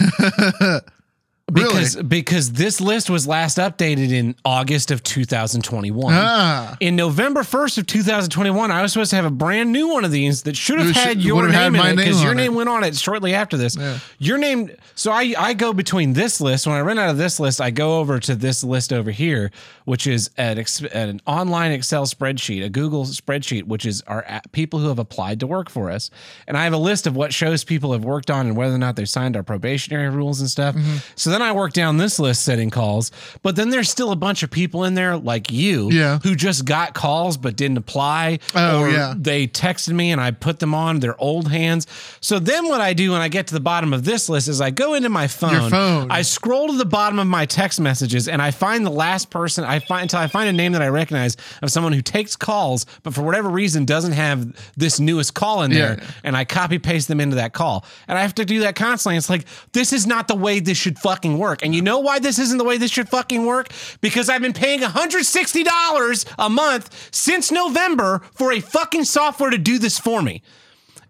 Really? 1.51 1.67
Because 1.67 1.95
because 1.97 2.51
this 2.53 2.81
list 2.81 3.07
was 3.07 3.27
last 3.27 3.59
updated 3.59 4.09
in 4.11 4.35
August 4.43 4.89
of 4.89 5.03
2021. 5.03 6.11
Ah, 6.11 6.75
In 6.79 6.95
November 6.95 7.41
1st 7.41 7.77
of 7.77 7.85
2021, 7.85 8.71
I 8.71 8.81
was 8.81 8.93
supposed 8.93 9.11
to 9.11 9.15
have 9.15 9.25
a 9.25 9.29
brand 9.29 9.71
new 9.71 9.89
one 9.89 10.03
of 10.03 10.09
these 10.09 10.41
that 10.43 10.57
should 10.57 10.79
have 10.79 10.95
had 10.95 11.21
your 11.21 11.47
had 11.47 11.71
name 11.71 11.79
my 11.79 11.91
in 11.91 11.99
it 11.99 12.03
because 12.03 12.23
your 12.23 12.33
name 12.33 12.53
it. 12.53 12.55
went 12.55 12.69
on 12.69 12.83
it 12.83 12.95
shortly 12.95 13.35
after 13.35 13.57
this. 13.57 13.77
Yeah. 13.77 13.99
Your 14.17 14.39
name. 14.39 14.71
So 14.95 15.11
I 15.11 15.35
I 15.37 15.53
go 15.53 15.71
between 15.71 16.13
this 16.13 16.41
list. 16.41 16.65
When 16.65 16.75
I 16.75 16.81
run 16.81 16.97
out 16.97 17.11
of 17.11 17.17
this 17.17 17.39
list, 17.39 17.61
I 17.61 17.69
go 17.69 17.99
over 17.99 18.19
to 18.21 18.33
this 18.33 18.63
list 18.63 18.91
over 18.91 19.11
here, 19.11 19.51
which 19.83 20.07
is 20.07 20.31
an 20.37 20.57
ex, 20.57 20.81
an 20.81 21.21
online 21.27 21.71
Excel 21.73 22.07
spreadsheet, 22.07 22.65
a 22.65 22.69
Google 22.69 23.05
spreadsheet, 23.05 23.65
which 23.65 23.85
is 23.85 24.01
our 24.07 24.25
people 24.51 24.79
who 24.79 24.87
have 24.87 24.97
applied 24.97 25.39
to 25.41 25.47
work 25.47 25.69
for 25.69 25.91
us. 25.91 26.09
And 26.47 26.57
I 26.57 26.63
have 26.63 26.73
a 26.73 26.77
list 26.77 27.05
of 27.05 27.15
what 27.15 27.31
shows 27.35 27.63
people 27.63 27.91
have 27.91 28.03
worked 28.03 28.31
on 28.31 28.47
and 28.47 28.57
whether 28.57 28.73
or 28.73 28.79
not 28.79 28.95
they 28.95 29.05
signed 29.05 29.35
our 29.37 29.43
probationary 29.43 30.09
rules 30.09 30.41
and 30.41 30.49
stuff. 30.49 30.73
Mm-hmm. 30.73 30.97
So 31.15 31.34
then 31.35 31.41
I 31.41 31.51
work 31.51 31.73
down 31.73 31.97
this 31.97 32.17
list 32.19 32.43
setting 32.43 32.69
calls, 32.69 33.11
but 33.43 33.55
then 33.55 33.69
there's 33.69 33.89
still 33.89 34.11
a 34.11 34.15
bunch 34.15 34.41
of 34.43 34.49
people 34.49 34.85
in 34.85 34.93
there 34.93 35.17
like 35.17 35.51
you 35.51 35.89
Yeah. 35.91 36.19
who 36.23 36.35
just 36.35 36.65
got 36.65 36.93
calls 36.93 37.37
but 37.37 37.55
didn't 37.55 37.77
apply. 37.77 38.39
Oh, 38.55 38.79
or 38.81 38.89
yeah. 38.89 39.13
They 39.17 39.47
texted 39.47 39.93
me 39.93 40.11
and 40.11 40.21
I 40.21 40.31
put 40.31 40.59
them 40.59 40.73
on 40.73 40.99
their 40.99 41.19
old 41.21 41.51
hands. 41.51 41.87
So 42.21 42.39
then 42.39 42.67
what 42.67 42.81
I 42.81 42.93
do 42.93 43.11
when 43.11 43.21
I 43.21 43.27
get 43.27 43.47
to 43.47 43.53
the 43.53 43.59
bottom 43.59 43.93
of 43.93 44.05
this 44.05 44.29
list 44.29 44.47
is 44.47 44.61
I 44.61 44.71
go 44.71 44.93
into 44.93 45.09
my 45.09 45.27
phone. 45.27 45.69
phone. 45.69 46.11
I 46.11 46.21
scroll 46.21 46.67
to 46.69 46.77
the 46.77 46.85
bottom 46.85 47.19
of 47.19 47.27
my 47.27 47.45
text 47.45 47.79
messages 47.79 48.27
and 48.27 48.41
I 48.41 48.51
find 48.51 48.85
the 48.85 48.89
last 48.91 49.29
person 49.29 49.63
I 49.63 49.79
find 49.79 50.03
until 50.03 50.19
I 50.19 50.27
find 50.27 50.47
a 50.49 50.53
name 50.53 50.71
that 50.71 50.81
I 50.81 50.87
recognize 50.87 51.35
of 51.61 51.71
someone 51.71 51.93
who 51.93 52.01
takes 52.01 52.35
calls, 52.35 52.85
but 53.03 53.13
for 53.13 53.21
whatever 53.23 53.49
reason 53.49 53.85
doesn't 53.85 54.13
have 54.13 54.47
this 54.77 54.99
newest 54.99 55.33
call 55.33 55.63
in 55.63 55.71
there. 55.71 55.97
Yeah. 55.99 56.07
And 56.23 56.37
I 56.37 56.45
copy 56.45 56.79
paste 56.79 57.07
them 57.07 57.19
into 57.19 57.35
that 57.37 57.53
call. 57.53 57.85
And 58.07 58.17
I 58.17 58.21
have 58.21 58.35
to 58.35 58.45
do 58.45 58.59
that 58.61 58.75
constantly. 58.75 59.17
It's 59.17 59.29
like, 59.29 59.45
this 59.73 59.91
is 59.91 60.05
not 60.07 60.27
the 60.27 60.35
way 60.35 60.59
this 60.59 60.77
should 60.77 60.99
fucking 60.99 61.24
work. 61.37 61.63
And 61.63 61.73
you 61.73 61.81
know 61.81 61.99
why 61.99 62.19
this 62.19 62.39
isn't 62.39 62.57
the 62.57 62.63
way 62.63 62.77
this 62.77 62.91
should 62.91 63.09
fucking 63.09 63.45
work? 63.45 63.69
Because 64.01 64.29
I've 64.29 64.41
been 64.41 64.53
paying 64.53 64.81
$160 64.81 66.35
a 66.37 66.49
month 66.49 67.09
since 67.11 67.51
November 67.51 68.21
for 68.33 68.53
a 68.53 68.59
fucking 68.59 69.05
software 69.05 69.49
to 69.49 69.57
do 69.57 69.79
this 69.79 69.99
for 69.99 70.21
me. 70.21 70.41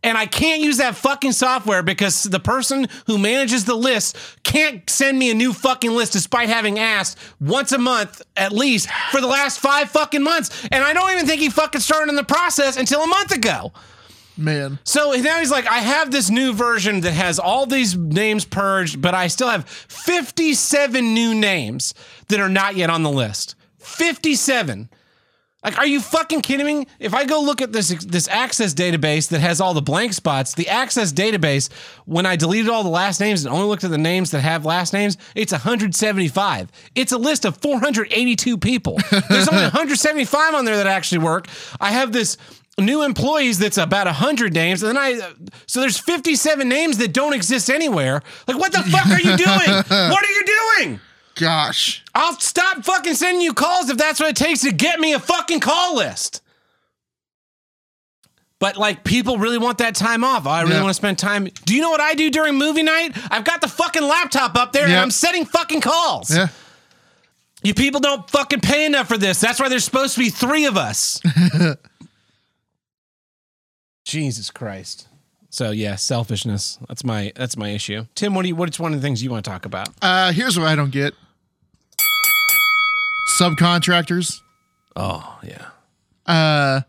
And 0.06 0.20
I 0.20 0.28
can't 0.28 0.62
use 0.62 0.78
that 0.78 0.96
fucking 0.96 1.32
software 1.32 1.82
because 1.82 2.24
the 2.24 2.40
person 2.40 2.88
who 3.08 3.18
manages 3.18 3.66
the 3.66 3.74
list 3.74 4.16
can't 4.44 4.88
send 4.88 5.18
me 5.18 5.32
a 5.32 5.34
new 5.34 5.52
fucking 5.52 5.90
list 5.92 6.14
despite 6.14 6.48
having 6.48 6.78
asked 6.78 7.18
once 7.42 7.72
a 7.72 7.80
month 7.80 8.22
at 8.38 8.52
least 8.52 8.88
for 9.10 9.20
the 9.20 9.26
last 9.26 9.60
five 9.60 9.90
fucking 9.90 10.22
months. 10.22 10.68
And 10.72 10.84
I 10.84 10.94
don't 10.94 11.12
even 11.12 11.26
think 11.26 11.42
he 11.42 11.50
fucking 11.50 11.82
started 11.82 12.10
in 12.10 12.16
the 12.18 12.24
process 12.24 12.78
until 12.78 13.02
a 13.02 13.08
month 13.08 13.32
ago. 13.32 13.74
Man. 14.38 14.80
So 14.84 15.12
now 15.12 15.40
he's 15.40 15.52
like, 15.52 15.68
I 15.68 15.80
have 15.80 16.12
this 16.12 16.30
new 16.30 16.54
version 16.54 17.02
that 17.02 17.14
has 17.14 17.40
all 17.40 17.66
these 17.66 17.96
names 17.96 18.46
purged, 18.46 19.02
but 19.02 19.14
I 19.14 19.28
still 19.28 19.50
have 19.50 19.68
57 19.68 21.14
new 21.14 21.34
names 21.34 21.94
that 22.28 22.40
are 22.40 22.50
not 22.50 22.76
yet 22.76 22.90
on 22.90 23.04
the 23.04 23.12
list. 23.12 23.56
57. 23.80 24.90
Like, 25.66 25.80
are 25.80 25.88
you 25.88 26.00
fucking 26.00 26.42
kidding 26.42 26.66
me? 26.68 26.86
If 27.00 27.16
I 27.16 27.26
go 27.26 27.42
look 27.42 27.60
at 27.60 27.72
this 27.72 27.90
this 28.06 28.28
access 28.28 28.76
database 28.76 29.30
that 29.30 29.42
has 29.42 29.60
all 29.60 29.74
the 29.74 29.82
blank 29.82 30.14
spots, 30.14 30.54
the 30.54 30.70
access 30.70 31.12
database, 31.12 31.72
when 32.06 32.28
I 32.28 32.36
deleted 32.36 32.70
all 32.70 32.84
the 32.84 32.90
last 32.90 33.20
names 33.20 33.44
and 33.44 33.54
only 33.54 33.66
looked 33.66 33.84
at 33.84 33.90
the 33.90 33.98
names 33.98 34.30
that 34.30 34.42
have 34.42 34.64
last 34.64 34.94
names, 34.94 35.18
it's 35.34 35.52
175. 35.52 36.72
It's 36.94 37.12
a 37.12 37.18
list 37.18 37.46
of 37.46 37.58
482 37.58 38.60
people. 38.60 39.00
There's 39.10 39.48
only 39.48 39.64
175 39.74 40.54
on 40.54 40.66
there 40.66 40.78
that 40.78 40.86
actually 40.86 41.20
work. 41.20 41.48
I 41.82 41.90
have 41.90 42.12
this 42.12 42.38
new 42.78 43.04
employees 43.04 43.58
that's 43.58 43.78
about 43.78 44.06
100 44.06 44.54
names 44.54 44.84
and 44.84 44.96
then 44.96 44.98
I 44.98 45.32
so 45.66 45.80
there's 45.80 45.98
57 45.98 46.68
names 46.68 46.98
that 46.98 47.14
don't 47.14 47.34
exist 47.34 47.70
anywhere. 47.70 48.22
Like 48.48 48.58
what 48.58 48.72
the 48.74 48.80
fuck 48.84 49.08
are 49.08 49.22
you 49.22 49.38
doing? 49.38 49.84
what 50.10 50.24
are 50.24 50.32
you 50.32 50.46
doing? 50.46 51.00
Gosh. 51.36 52.04
I'll 52.14 52.40
stop 52.40 52.84
fucking 52.86 53.14
sending 53.16 53.42
you 53.42 53.54
calls 53.54 53.90
if 53.90 53.98
that's 53.98 54.20
what 54.20 54.30
it 54.30 54.36
takes 54.36 54.62
to 54.62 54.72
get 54.72 55.00
me 55.00 55.14
a 55.14 55.20
fucking 55.20 55.60
call 55.62 55.96
list. 55.98 56.42
But 58.60 58.78
like 58.78 59.04
people 59.04 59.38
really 59.38 59.58
want 59.58 59.78
that 59.80 59.96
time 59.96 60.24
off. 60.24 60.46
Oh, 60.46 60.50
I 60.50 60.62
really 60.62 60.76
Yeah. 60.76 60.82
want 60.82 60.90
to 60.92 60.94
spend 60.96 61.20
time. 61.20 61.48
Do 61.66 61.76
you 61.76 61.82
know 61.82 61.90
what 61.90 62.00
I 62.02 62.14
do 62.14 62.30
during 62.30 62.56
movie 62.56 62.84
night? 62.84 63.12
I've 63.30 63.44
got 63.44 63.60
the 63.62 63.68
fucking 63.68 64.04
laptop 64.04 64.56
up 64.56 64.72
there 64.72 64.86
and 64.86 64.94
I'm 64.96 65.12
setting 65.12 65.46
fucking 65.46 65.82
calls. 65.82 66.34
Yeah. 66.34 66.48
You 67.64 67.74
people 67.74 68.00
don't 68.00 68.30
fucking 68.30 68.62
pay 68.62 68.86
enough 68.86 69.08
for 69.08 69.18
this. 69.18 69.40
That's 69.40 69.60
why 69.60 69.70
there's 69.70 69.84
supposed 69.84 70.14
to 70.16 70.20
be 70.20 70.30
three 70.30 70.66
of 70.66 70.78
us. 70.78 71.22
Jesus 74.06 74.52
Christ. 74.52 75.08
So 75.50 75.72
yeah, 75.72 75.96
selfishness. 75.96 76.80
That's 76.88 77.04
my 77.04 77.34
that's 77.36 77.58
my 77.58 77.70
issue. 77.70 78.06
Tim, 78.16 78.36
what 78.36 78.44
do 78.44 78.50
you 78.50 78.56
what's 78.56 78.80
one 78.80 78.94
of 78.94 79.02
the 79.02 79.06
things 79.06 79.24
you 79.24 79.32
want 79.32 79.44
to 79.44 79.52
talk 79.52 79.66
about? 79.66 79.90
Uh, 80.02 80.32
here's 80.32 80.58
what 80.58 80.68
I 80.68 80.76
don't 80.76 80.92
get. 80.92 81.14
Subcontractors. 83.40 84.42
Oh, 84.96 85.40
yeah. 85.44 85.66
Uh, 86.26 86.82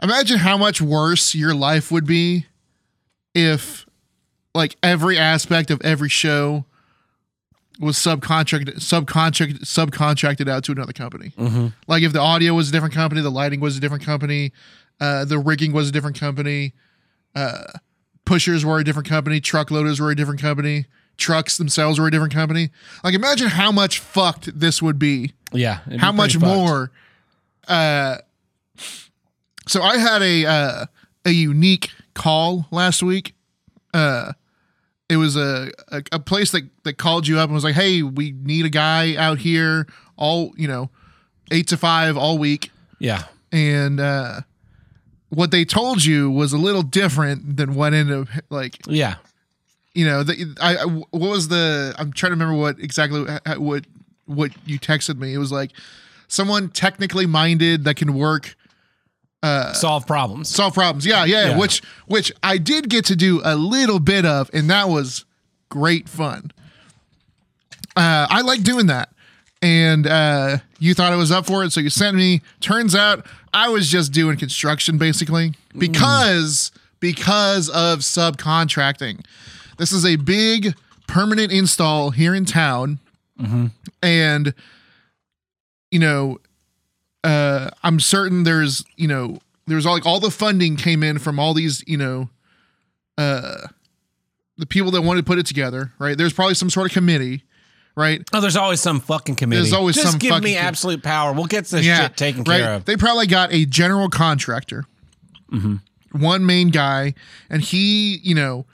imagine 0.00 0.38
how 0.38 0.56
much 0.56 0.80
worse 0.80 1.34
your 1.34 1.52
life 1.52 1.90
would 1.90 2.06
be 2.06 2.46
if, 3.34 3.86
like, 4.54 4.76
every 4.80 5.18
aspect 5.18 5.72
of 5.72 5.80
every 5.82 6.08
show 6.08 6.64
was 7.80 7.96
subcontracted, 7.96 8.76
subcontract, 8.76 9.62
subcontracted 9.62 10.48
out 10.48 10.62
to 10.64 10.70
another 10.72 10.92
company. 10.92 11.32
Like, 11.88 12.04
if 12.04 12.12
the 12.12 12.20
audio 12.20 12.54
was 12.54 12.68
a 12.68 12.72
different 12.72 12.94
company, 12.94 13.20
the 13.20 13.30
lighting 13.32 13.58
was 13.58 13.76
a 13.76 13.80
different 13.80 14.04
company, 14.04 14.52
uh, 15.00 15.24
the 15.24 15.38
rigging 15.38 15.72
was 15.72 15.88
a 15.88 15.92
different 15.92 16.18
company, 16.18 16.72
uh, 17.34 17.64
pushers 18.24 18.64
were 18.64 18.78
a 18.78 18.84
different 18.84 19.08
company, 19.08 19.40
truck 19.40 19.70
loaders 19.70 20.00
were 20.00 20.10
a 20.10 20.16
different 20.16 20.40
company, 20.40 20.86
trucks 21.16 21.56
themselves 21.58 21.98
were 22.00 22.06
a 22.06 22.10
different 22.10 22.32
company. 22.32 22.70
Like, 23.02 23.14
imagine 23.14 23.48
how 23.48 23.70
much 23.72 23.98
fucked 23.98 24.58
this 24.58 24.80
would 24.82 24.98
be 24.98 25.32
Yeah. 25.52 25.80
it'd 25.86 25.92
be 25.92 25.98
how 25.98 26.12
much 26.12 26.38
more 26.38 26.90
uh 27.68 28.18
so 29.66 29.80
i 29.82 29.96
had 29.96 30.20
a 30.22 30.44
uh 30.46 30.86
a 31.24 31.30
unique 31.30 31.90
call 32.14 32.66
last 32.70 33.02
week 33.02 33.34
uh 33.94 34.32
it 35.08 35.16
was 35.16 35.36
a, 35.36 35.70
a 35.88 36.02
a 36.12 36.20
place 36.20 36.50
that 36.50 36.64
that 36.82 36.98
called 36.98 37.26
you 37.26 37.38
up 37.38 37.44
and 37.48 37.54
was 37.54 37.64
like 37.64 37.74
hey 37.74 38.02
we 38.02 38.32
need 38.32 38.66
a 38.66 38.70
guy 38.70 39.16
out 39.16 39.38
here 39.38 39.86
all 40.16 40.52
you 40.56 40.68
know 40.68 40.90
eight 41.50 41.68
to 41.68 41.76
five 41.78 42.16
all 42.18 42.36
week 42.38 42.70
Yeah. 42.98 43.24
and 43.52 43.98
uh 44.00 44.40
what 45.34 45.50
they 45.50 45.64
told 45.64 46.04
you 46.04 46.30
was 46.30 46.52
a 46.52 46.58
little 46.58 46.82
different 46.82 47.56
than 47.56 47.74
what 47.74 47.92
ended 47.94 48.18
up 48.20 48.28
like 48.50 48.78
Yeah. 48.86 49.16
you 49.94 50.04
know 50.06 50.22
the, 50.22 50.54
I, 50.60 50.76
I 50.76 50.84
what 50.84 51.30
was 51.30 51.48
the 51.48 51.94
i'm 51.98 52.12
trying 52.12 52.30
to 52.30 52.34
remember 52.36 52.54
what 52.60 52.78
exactly 52.80 53.26
what 53.58 53.84
what 54.26 54.50
you 54.66 54.78
texted 54.78 55.18
me 55.18 55.34
it 55.34 55.38
was 55.38 55.52
like 55.52 55.70
someone 56.28 56.68
technically 56.70 57.26
minded 57.26 57.84
that 57.84 57.96
can 57.96 58.14
work 58.14 58.56
uh, 59.42 59.72
Solve 59.74 60.06
problems. 60.06 60.48
solve 60.48 60.72
problems 60.72 61.04
yeah, 61.04 61.24
yeah 61.26 61.50
Yeah. 61.50 61.58
which 61.58 61.82
which 62.06 62.32
i 62.42 62.56
did 62.56 62.88
get 62.88 63.04
to 63.06 63.16
do 63.16 63.40
a 63.44 63.54
little 63.56 63.98
bit 64.00 64.24
of 64.24 64.48
and 64.54 64.70
that 64.70 64.88
was 64.88 65.24
great 65.68 66.08
fun 66.08 66.50
uh 67.96 68.26
i 68.30 68.40
like 68.40 68.62
doing 68.62 68.86
that 68.86 69.10
and 69.62 70.06
uh 70.06 70.58
you 70.78 70.94
thought 70.94 71.12
i 71.12 71.16
was 71.16 71.30
up 71.32 71.46
for 71.46 71.64
it 71.64 71.72
so 71.72 71.80
you 71.80 71.90
sent 71.90 72.16
me. 72.16 72.42
Turns 72.60 72.94
out 72.94 73.26
i 73.52 73.68
was 73.68 73.90
just 73.90 74.12
doing 74.12 74.36
construction 74.36 74.98
basically 74.98 75.54
because 75.78 76.70
because 77.00 77.68
of 77.70 78.00
subcontracting. 78.00 79.24
This 79.76 79.92
is 79.92 80.04
a 80.06 80.16
big 80.16 80.74
permanent 81.06 81.52
install 81.52 82.10
here 82.10 82.34
in 82.34 82.44
town. 82.46 82.98
And 84.02 84.54
you 85.90 85.98
know 85.98 86.38
uh 87.22 87.70
i'm 87.82 88.00
certain 88.00 88.42
there's 88.44 88.84
you 88.96 89.06
know 89.08 89.38
there's 89.66 89.86
all 89.86 89.94
like 89.94 90.04
all 90.06 90.20
the 90.20 90.30
funding 90.30 90.76
came 90.76 91.02
in 91.02 91.18
from 91.18 91.38
all 91.38 91.54
these 91.54 91.82
you 91.86 91.96
know 91.96 92.28
uh 93.16 93.66
the 94.58 94.66
people 94.66 94.90
that 94.90 95.02
wanted 95.02 95.20
to 95.22 95.26
put 95.26 95.38
it 95.38 95.46
together 95.46 95.92
right? 95.98 96.16
There's 96.18 96.32
probably 96.32 96.54
some 96.54 96.68
sort 96.70 96.86
of 96.86 96.92
committee 96.92 97.44
right 97.96 98.22
Oh, 98.32 98.40
there's 98.40 98.56
always 98.56 98.80
some 98.80 99.00
fucking 99.00 99.36
committee. 99.36 99.62
There's 99.62 99.72
always 99.72 99.94
some 99.96 100.02
Just 100.02 100.12
some 100.12 100.18
give 100.18 100.42
me 100.42 100.54
com- 100.56 100.66
absolute 100.66 101.02
power. 101.02 101.32
We'll 101.32 101.44
get 101.46 101.66
this 101.66 101.84
shit 101.84 102.16
taken 102.16 102.42
right. 102.44 102.60
care 102.60 102.74
of. 102.74 102.84
They 102.84 102.96
probably 102.96 103.26
got 103.26 103.52
a 103.52 103.64
general 103.66 104.08
contractor, 104.08 104.84
Mm-hmm. 105.52 105.76
one 106.20 106.44
main 106.46 106.68
guy, 106.70 107.14
and 107.48 107.62
he, 107.62 108.16
you 108.22 108.34
know, 108.34 108.66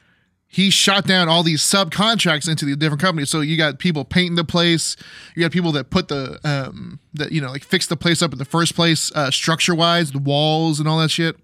he 0.53 0.69
shot 0.71 1.07
down 1.07 1.29
all 1.29 1.43
these 1.45 1.63
subcontracts 1.63 2.49
into 2.49 2.65
the 2.65 2.75
different 2.75 3.01
companies. 3.01 3.31
So 3.31 3.41
you 3.41 3.57
got 3.57 3.79
people 3.79 4.05
painting 4.05 4.35
the 4.35 4.45
place, 4.45 4.97
you 5.37 5.43
got 5.43 5.53
people 5.53 5.71
that 5.73 5.91
put 5.91 6.09
the 6.09 6.41
um 6.43 6.99
that 7.15 7.31
you 7.31 7.41
know 7.41 7.51
like 7.53 7.63
fix 7.63 7.87
the 7.87 7.97
place 7.97 8.21
up 8.21 8.33
in 8.33 8.39
the 8.39 8.45
first 8.45 8.75
place, 8.75 9.13
uh, 9.15 9.31
structure 9.31 9.75
wise, 9.77 10.11
the 10.11 10.19
walls 10.19 10.81
and 10.81 10.89
all 10.89 10.99
that 10.99 11.11
shit. 11.13 11.37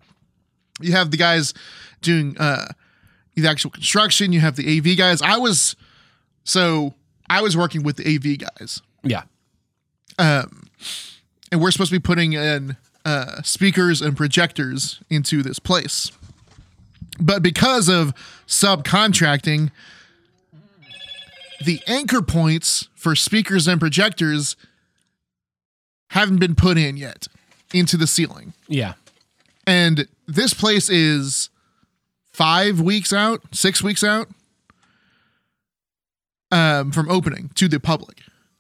You 0.81 0.91
have 0.93 1.11
the 1.13 1.17
guys 1.17 1.55
doing 2.03 2.37
uh 2.39 2.67
the 3.37 3.47
actual 3.47 3.71
construction. 3.71 4.33
You 4.33 4.41
have 4.41 4.57
the 4.57 4.79
AV 4.79 4.97
guys. 4.99 5.23
I 5.23 5.37
was 5.37 5.77
so 6.43 6.95
I 7.29 7.43
was 7.43 7.57
working 7.57 7.83
with 7.83 7.97
the 7.97 8.07
AV 8.15 8.39
guys, 8.39 8.81
Yeah. 9.03 9.23
um, 10.19 10.69
and 11.53 11.61
we're 11.61 11.71
supposed 11.71 11.91
to 11.91 11.97
be 11.99 12.03
putting 12.03 12.33
in 12.35 12.77
uh, 13.05 13.43
speakers 13.43 14.01
and 14.03 14.17
projectors 14.17 15.01
into 15.11 15.43
this 15.43 15.59
place. 15.59 16.11
But 17.19 17.43
because 17.43 17.89
of 17.89 18.13
subcontracting, 18.47 19.71
the 21.65 21.81
anchor 21.87 22.21
points 22.23 22.89
for 22.95 23.15
speakers 23.17 23.67
and 23.67 23.81
projectors 23.81 24.57
haven't 26.11 26.39
been 26.39 26.55
put 26.55 26.77
in 26.79 26.97
yet 26.97 27.27
into 27.73 27.97
the 27.97 28.07
ceiling. 28.07 28.53
Yeah. 28.69 28.95
And 29.67 30.07
this 30.27 30.53
place 30.55 30.89
is 30.91 31.49
five 32.33 32.81
weeks 32.81 33.13
out, 33.13 33.43
six 33.53 33.83
weeks 33.83 34.05
out 34.05 34.29
um, 36.57 36.93
from 36.93 37.11
opening 37.11 37.51
to 37.57 37.69
the 37.69 37.79
public. 37.81 38.19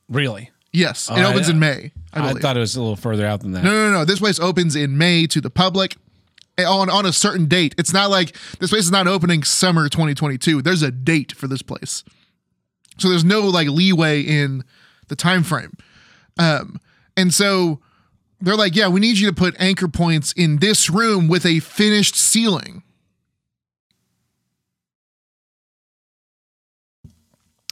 Really? 0.09 0.51
Yes, 0.73 1.09
it 1.11 1.15
Oh, 1.19 1.31
opens 1.31 1.49
I- 1.49 1.53
in 1.53 1.59
May. 1.59 1.93
I 2.13 2.19
I, 2.21 2.29
believe. 2.29 2.43
thought 2.43 2.57
it 2.57 2.61
was 2.61 2.77
a 2.77 2.81
little 2.81 2.97
further 2.97 3.27
out 3.27 3.41
than 3.41 3.53
that. 3.53 3.65
no, 3.65 3.71
no, 3.71 3.91
no. 3.93 4.05
This 4.05 4.19
place 4.21 4.39
opens 4.41 4.75
in 4.77 4.97
May 4.99 5.27
to 5.29 5.41
the 5.41 5.51
public 5.51 5.97
eh, 6.59 6.65
on 6.65 6.89
on 6.91 7.05
a 7.07 7.13
certain 7.13 7.47
date. 7.47 7.75
It's 7.79 7.93
not 7.93 8.11
like 8.11 8.35
this 8.59 8.71
place 8.71 8.85
is 8.85 8.91
not 8.91 9.07
opening 9.07 9.43
summer 9.43 9.89
2022. 9.89 10.63
There's 10.63 10.83
a 10.83 10.91
date 10.91 11.33
for 11.33 11.47
this 11.49 11.63
place, 11.63 12.05
so 12.99 13.09
there's 13.09 13.25
no 13.25 13.41
like 13.43 13.69
leeway 13.69 14.21
in 14.23 14.65
the 15.09 15.17
time 15.17 15.43
frame. 15.43 15.73
Um, 16.39 16.81
and 17.17 17.33
so 17.33 17.81
they're 18.41 18.57
like, 18.57 18.75
yeah, 18.77 18.89
we 18.89 19.01
need 19.01 19.19
you 19.19 19.29
to 19.29 19.35
put 19.35 19.55
anchor 19.59 19.89
points 19.89 20.33
in 20.33 20.59
this 20.59 20.91
room 20.91 21.29
with 21.29 21.45
a 21.47 21.61
finished 21.61 22.17
ceiling. 22.17 22.83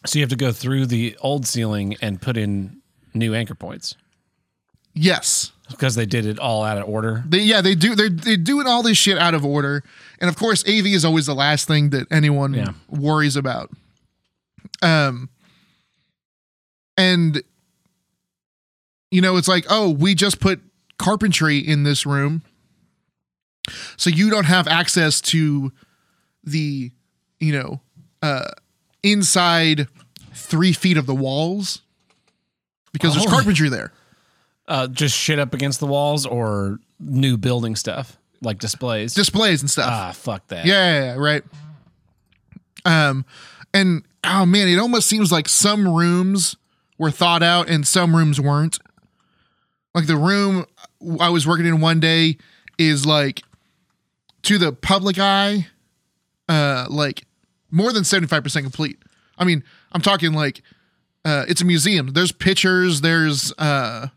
So 0.07 0.19
you 0.19 0.23
have 0.23 0.31
to 0.31 0.37
go 0.37 0.53
through 0.53 0.87
the 0.87 1.17
old 1.21 1.47
ceiling 1.47 1.97
and 2.03 2.21
put 2.21 2.37
in 2.37 2.81
new 3.15 3.35
anchor 3.35 3.55
points 3.55 3.97
Yes. 4.95 5.53
because 5.71 5.95
they 5.95 6.05
did 6.07 6.27
it 6.27 6.39
all 6.39 6.63
out 6.63 6.77
of 6.79 6.89
order. 6.89 7.25
They, 7.27 7.39
yeah, 7.41 7.61
they 7.63 7.75
do. 7.75 7.95
They're 7.95 8.11
they're 8.11 8.37
doing 8.37 8.67
all 8.67 8.83
this 8.83 8.99
shit 8.99 9.17
out 9.19 9.35
of 9.35 9.45
order, 9.45 9.83
and 10.21 10.29
of 10.29 10.37
course, 10.37 10.63
AV 10.69 10.87
is 10.87 11.05
always 11.05 11.27
the 11.27 11.35
last 11.35 11.67
thing 11.67 11.91
that 11.91 12.07
anyone 12.13 12.53
Yeah. 12.55 12.73
worries 12.89 13.35
about. 13.37 13.71
Um, 14.83 15.31
and 16.97 17.43
you 19.11 19.21
know, 19.21 19.37
it's 19.37 19.49
like, 19.49 19.65
oh, 19.71 19.91
we 19.91 20.15
just 20.15 20.39
put 20.41 20.61
carpentry 20.99 21.59
in 21.59 21.85
this 21.85 22.05
room, 22.05 22.43
so 23.97 24.11
you 24.11 24.29
don't 24.29 24.45
have 24.47 24.67
access 24.69 25.21
to 25.23 25.73
the, 26.43 26.91
you 27.41 27.53
know, 27.53 27.81
uh, 28.23 28.51
inside 29.05 29.87
three 30.33 30.73
feet 30.73 30.97
of 30.97 31.07
the 31.07 31.15
walls 31.15 31.83
because 32.93 33.15
there's 33.15 33.27
Oh. 33.27 33.31
carpentry 33.31 33.69
there. 33.69 33.93
Uh, 34.67 34.87
just 34.89 35.17
shit 35.17 35.39
up 35.39 35.53
against 35.55 35.79
the 35.79 35.87
walls 35.87 36.25
or 36.27 36.79
new 36.99 37.37
building 37.37 37.77
stuff 37.77 38.17
like 38.41 38.59
displays. 38.59 39.15
displays 39.15 39.61
and 39.61 39.71
stuff. 39.71 39.91
ah, 39.91 40.13
fuck 40.13 40.47
that. 40.49 40.65
Yeah, 40.65 40.73
yeah, 40.75 41.05
yeah, 41.05 41.15
right. 41.17 41.43
Um, 42.85 43.25
and 43.73 44.05
oh 44.25 44.47
man, 44.47 44.69
it 44.69 44.79
almost 44.79 45.07
seems 45.09 45.31
like 45.33 45.49
some 45.49 45.87
rooms 45.89 46.57
were 46.99 47.11
thought 47.11 47.43
out 47.43 47.69
and 47.69 47.87
some 47.87 48.15
rooms 48.17 48.41
weren't. 48.41 48.79
Like 49.95 50.07
the 50.07 50.17
room 50.17 50.67
I 51.21 51.29
was 51.29 51.47
working 51.47 51.67
in 51.67 51.81
one 51.81 52.01
day 52.01 52.37
is 52.79 53.07
like 53.07 53.43
to 54.43 54.59
the 54.59 54.73
public 54.73 55.19
eye, 55.19 55.67
uh, 56.49 56.87
like 56.91 57.25
more 57.71 57.93
than 57.93 58.05
seventy 58.05 58.29
five 58.29 58.43
percent 58.43 58.65
complete. 58.65 58.99
I 59.39 59.45
mean, 59.45 59.65
I'm 59.93 60.01
talking 60.01 60.33
like 60.33 60.63
uh, 61.25 61.45
it's 61.49 61.63
a 61.63 61.65
museum. 61.65 62.09
There's 62.13 62.33
pictures. 62.33 63.01
There's 63.01 63.53
uh, 63.59 64.09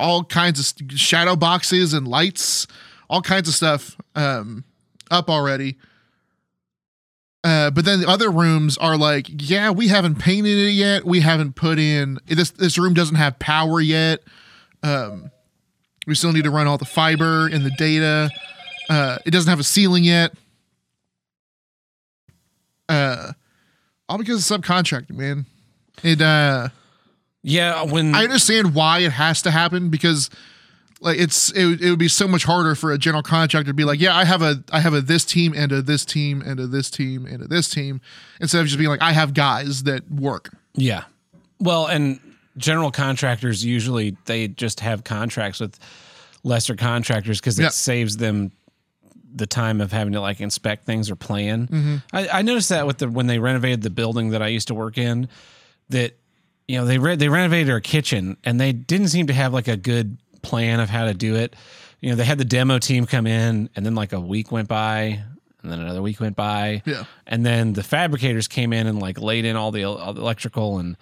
all 0.00 0.24
kinds 0.24 0.60
of 0.60 0.92
shadow 0.98 1.36
boxes 1.36 1.92
and 1.92 2.08
lights, 2.08 2.66
all 3.08 3.22
kinds 3.22 3.48
of 3.48 3.54
stuff 3.54 3.96
um, 4.14 4.64
up 5.10 5.30
already. 5.30 5.76
Uh, 7.44 7.70
but 7.70 7.84
then 7.84 8.00
the 8.00 8.08
other 8.08 8.30
rooms 8.30 8.78
are 8.78 8.96
like, 8.96 9.26
yeah, 9.28 9.70
we 9.70 9.88
haven't 9.88 10.18
painted 10.18 10.56
it 10.56 10.70
yet. 10.70 11.04
We 11.04 11.20
haven't 11.20 11.56
put 11.56 11.78
in 11.78 12.18
this. 12.26 12.50
This 12.50 12.78
room 12.78 12.94
doesn't 12.94 13.16
have 13.16 13.38
power 13.38 13.80
yet. 13.80 14.20
Um, 14.82 15.30
we 16.06 16.14
still 16.14 16.32
need 16.32 16.44
to 16.44 16.50
run 16.50 16.66
all 16.66 16.78
the 16.78 16.86
fiber 16.86 17.46
and 17.46 17.64
the 17.64 17.70
data. 17.70 18.30
Uh, 18.88 19.18
it 19.26 19.30
doesn't 19.30 19.48
have 19.48 19.60
a 19.60 19.64
ceiling 19.64 20.04
yet. 20.04 20.32
Uh, 22.88 23.32
all 24.08 24.18
because 24.18 24.50
of 24.50 24.60
subcontracting, 24.62 25.16
man. 25.16 25.46
It. 26.02 26.20
Uh, 26.20 26.68
Yeah, 27.42 27.82
when 27.82 28.14
I 28.14 28.24
understand 28.24 28.74
why 28.74 29.00
it 29.00 29.12
has 29.12 29.42
to 29.42 29.50
happen 29.50 29.90
because 29.90 30.30
like 31.00 31.18
it's 31.18 31.50
it, 31.52 31.64
would- 31.66 31.82
it 31.82 31.90
would 31.90 31.98
be 31.98 32.08
so 32.08 32.26
much 32.26 32.44
harder 32.44 32.74
for 32.74 32.90
a 32.92 32.98
general 32.98 33.22
contractor 33.22 33.68
to 33.70 33.74
be 33.74 33.84
like, 33.84 34.00
yeah, 34.00 34.16
I 34.16 34.24
have 34.24 34.40
a 34.42 34.62
I 34.72 34.80
have 34.80 34.94
a 34.94 35.00
this 35.02 35.24
team 35.24 35.52
and 35.54 35.70
a 35.72 35.82
this 35.82 36.04
team 36.04 36.42
and 36.44 36.58
a 36.60 36.66
this 36.66 36.90
team 36.90 37.26
and 37.26 37.42
a 37.42 37.46
this 37.46 37.68
team 37.68 38.00
instead 38.40 38.60
of 38.60 38.66
just 38.66 38.78
being 38.78 38.88
like 38.90 39.02
I 39.02 39.12
have 39.12 39.34
guys 39.34 39.82
that 39.84 40.10
work. 40.10 40.50
Yeah. 40.74 41.04
Well, 41.60 41.86
and 41.86 42.18
general 42.56 42.90
contractors 42.90 43.64
usually 43.64 44.16
they 44.24 44.48
just 44.48 44.80
have 44.80 45.04
contracts 45.04 45.60
with 45.60 45.78
lesser 46.44 46.76
contractors 46.76 47.40
because 47.40 47.58
it 47.58 47.64
Yeah. 47.64 47.68
saves 47.70 48.16
them 48.16 48.52
the 49.34 49.46
time 49.46 49.80
of 49.80 49.92
having 49.92 50.12
to 50.12 50.20
like 50.20 50.40
inspect 50.40 50.84
things 50.84 51.10
or 51.10 51.16
plan. 51.16 51.66
Mm-hmm. 51.66 51.96
I, 52.12 52.28
I 52.28 52.42
noticed 52.42 52.68
that 52.68 52.86
with 52.86 52.98
the 52.98 53.10
when 53.10 53.26
they 53.26 53.38
renovated 53.38 53.82
the 53.82 53.90
building 53.90 54.30
that 54.30 54.42
I 54.42 54.48
used 54.48 54.68
to 54.68 54.74
work 54.74 54.96
in, 54.96 55.28
that 55.88 56.16
you 56.68 56.78
know 56.78 56.84
they 56.84 56.98
re- 56.98 57.16
they 57.16 57.28
renovated 57.28 57.70
our 57.70 57.80
kitchen 57.80 58.36
and 58.44 58.60
they 58.60 58.72
didn't 58.72 59.08
seem 59.08 59.26
to 59.26 59.34
have 59.34 59.52
like 59.52 59.68
a 59.68 59.76
good 59.76 60.18
plan 60.42 60.80
of 60.80 60.88
how 60.88 61.06
to 61.06 61.14
do 61.14 61.34
it. 61.34 61.56
You 62.00 62.10
know, 62.10 62.16
they 62.16 62.24
had 62.24 62.38
the 62.38 62.44
demo 62.44 62.78
team 62.78 63.06
come 63.06 63.26
in 63.26 63.70
and 63.74 63.84
then 63.84 63.94
like 63.94 64.12
a 64.12 64.20
week 64.20 64.52
went 64.52 64.68
by 64.68 65.22
and 65.64 65.72
then 65.72 65.80
another 65.80 66.02
week 66.02 66.20
went 66.20 66.36
by. 66.36 66.82
Yeah. 66.84 67.04
And 67.26 67.44
then 67.44 67.72
the 67.72 67.82
fabricators 67.82 68.46
came 68.46 68.72
in 68.72 68.86
and 68.86 69.00
like 69.00 69.18
laid 69.18 69.46
in 69.46 69.56
all 69.56 69.72
the, 69.72 69.84
all 69.84 70.12
the 70.12 70.20
electrical 70.20 70.78
and 70.78 70.96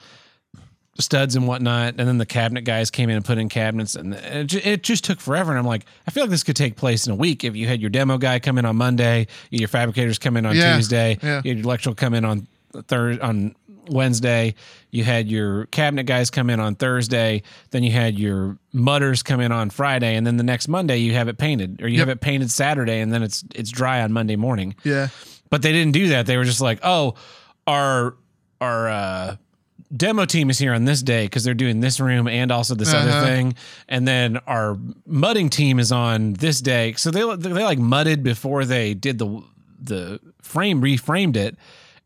studs 0.99 1.37
and 1.37 1.47
whatnot. 1.49 1.95
And 1.99 2.07
then 2.09 2.19
the 2.19 2.27
cabinet 2.27 2.63
guys 2.63 2.91
came 2.91 3.09
in 3.11 3.17
and 3.17 3.25
put 3.25 3.39
in 3.39 3.49
cabinets, 3.49 3.95
and 3.95 4.15
it, 4.15 4.45
ju- 4.49 4.61
it 4.63 4.83
just 4.83 5.05
took 5.05 5.21
forever. 5.21 5.51
And 5.51 5.59
I'm 5.59 5.67
like, 5.67 5.85
I 6.07 6.11
feel 6.11 6.25
like 6.25 6.31
this 6.31 6.43
could 6.43 6.57
take 6.57 6.77
place 6.77 7.07
in 7.07 7.13
a 7.13 7.17
week 7.17 7.45
if 7.45 7.57
you 7.57 7.67
had 7.67 7.81
your 7.81 7.91
demo 7.91 8.19
guy 8.19 8.39
come 8.39 8.59
in 8.59 8.65
on 8.65 8.77
Monday, 8.77 9.27
your 9.51 9.69
fabricators 9.69 10.19
come 10.19 10.37
in 10.37 10.45
on 10.47 10.55
Yeah, 10.57 10.77
Tuesday, 10.77 11.19
yeah. 11.23 11.41
you 11.45 11.51
had 11.51 11.59
your 11.59 11.65
electrical 11.65 11.95
come 11.95 12.15
in 12.15 12.25
on 12.25 12.47
third 12.89 13.21
on 13.21 13.55
Wednesday, 13.89 14.55
you 14.91 15.03
had 15.03 15.29
your 15.29 15.67
cabinet 15.67 16.05
guys 16.05 16.31
come 16.31 16.49
in 16.51 16.61
on 16.61 16.77
Thursday, 16.77 17.43
then 17.71 17.83
you 17.83 17.91
had 17.91 18.17
your 18.19 18.57
mudders 18.73 19.23
come 19.25 19.41
in 19.41 19.51
on 19.51 19.71
Friday, 19.71 20.15
and 20.15 20.25
then 20.27 20.37
the 20.37 20.45
next 20.45 20.69
Monday 20.69 20.99
you 20.99 21.15
have 21.15 21.27
it 21.27 21.37
painted, 21.37 21.83
or 21.83 21.89
you 21.89 21.99
Yep. 21.99 22.07
have 22.09 22.17
it 22.17 22.21
painted 22.21 22.51
Saturday, 22.51 23.01
and 23.01 23.13
then 23.13 23.23
it's 23.25 23.43
it's 23.55 23.71
dry 23.71 24.03
on 24.03 24.13
Monday 24.13 24.37
morning. 24.37 24.77
Yeah. 24.85 25.09
But 25.51 25.63
they 25.63 25.73
didn't 25.73 25.93
do 25.93 26.09
that. 26.09 26.27
They 26.27 26.37
were 26.37 26.45
just 26.45 26.61
like, 26.61 26.79
oh, 26.85 27.15
our 27.67 28.15
our 28.61 28.89
uh, 28.89 29.37
demo 29.95 30.25
team 30.25 30.51
is 30.51 30.59
here 30.59 30.73
on 30.75 30.85
this 30.85 31.03
day 31.03 31.25
because 31.27 31.45
they're 31.45 31.55
doing 31.55 31.81
this 31.81 32.01
room 32.01 32.27
and 32.29 32.51
also 32.51 32.75
this 32.75 32.93
Uh-huh. 32.93 33.09
other 33.09 33.27
thing, 33.27 33.55
and 33.89 34.07
then 34.09 34.39
our 34.47 34.79
mudding 35.07 35.51
team 35.51 35.79
is 35.79 35.93
on 35.93 36.35
this 36.35 36.61
day. 36.61 36.95
So 36.97 37.11
they 37.11 37.21
they 37.37 37.65
like 37.65 37.79
mudded 37.79 38.23
before 38.23 38.65
they 38.65 38.95
did 38.95 39.19
the 39.19 39.43
the 39.81 40.21
frame 40.41 40.81
reframed 40.81 41.37
it, 41.37 41.57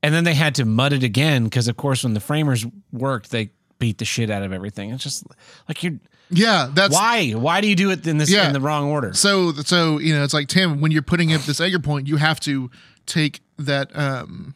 and 0.03 0.15
then 0.15 0.25
they 0.25 0.35
had 0.35 0.55
to 0.57 0.65
mud 0.65 0.93
it 0.93 1.03
again 1.03 1.45
because 1.45 1.69
of 1.69 1.77
course 1.77 2.03
when 2.05 2.15
the 2.15 2.21
framers 2.21 2.67
worked 2.93 3.31
they 3.31 3.51
beat 3.79 3.99
the 3.99 4.05
shit 4.05 4.31
out 4.31 4.43
of 4.43 4.53
everything. 4.53 4.91
It's 4.91 5.03
just 5.05 5.25
like 5.69 5.83
you're 5.83 5.99
Yeah, 6.31 6.69
that's 6.73 6.93
why 6.95 7.33
why 7.33 7.61
do 7.61 7.69
you 7.69 7.77
do 7.77 7.91
it 7.91 8.07
in 8.07 8.19
this 8.19 8.31
Yeah. 8.31 8.47
in 8.47 8.53
the 8.53 8.61
wrong 8.61 8.87
order? 8.91 9.13
so 9.13 9.53
so 9.53 9.99
you 9.99 10.15
know 10.15 10.25
it's 10.25 10.35
like 10.35 10.49
Tim 10.49 10.81
when 10.81 10.91
you're 10.93 11.03
putting 11.03 11.33
up 11.33 11.43
this 11.43 11.61
anchor 11.61 11.79
point 11.79 12.09
you 12.09 12.17
have 12.17 12.41
to 12.41 12.71
take 13.05 13.41
that 13.59 13.95
um 13.97 14.55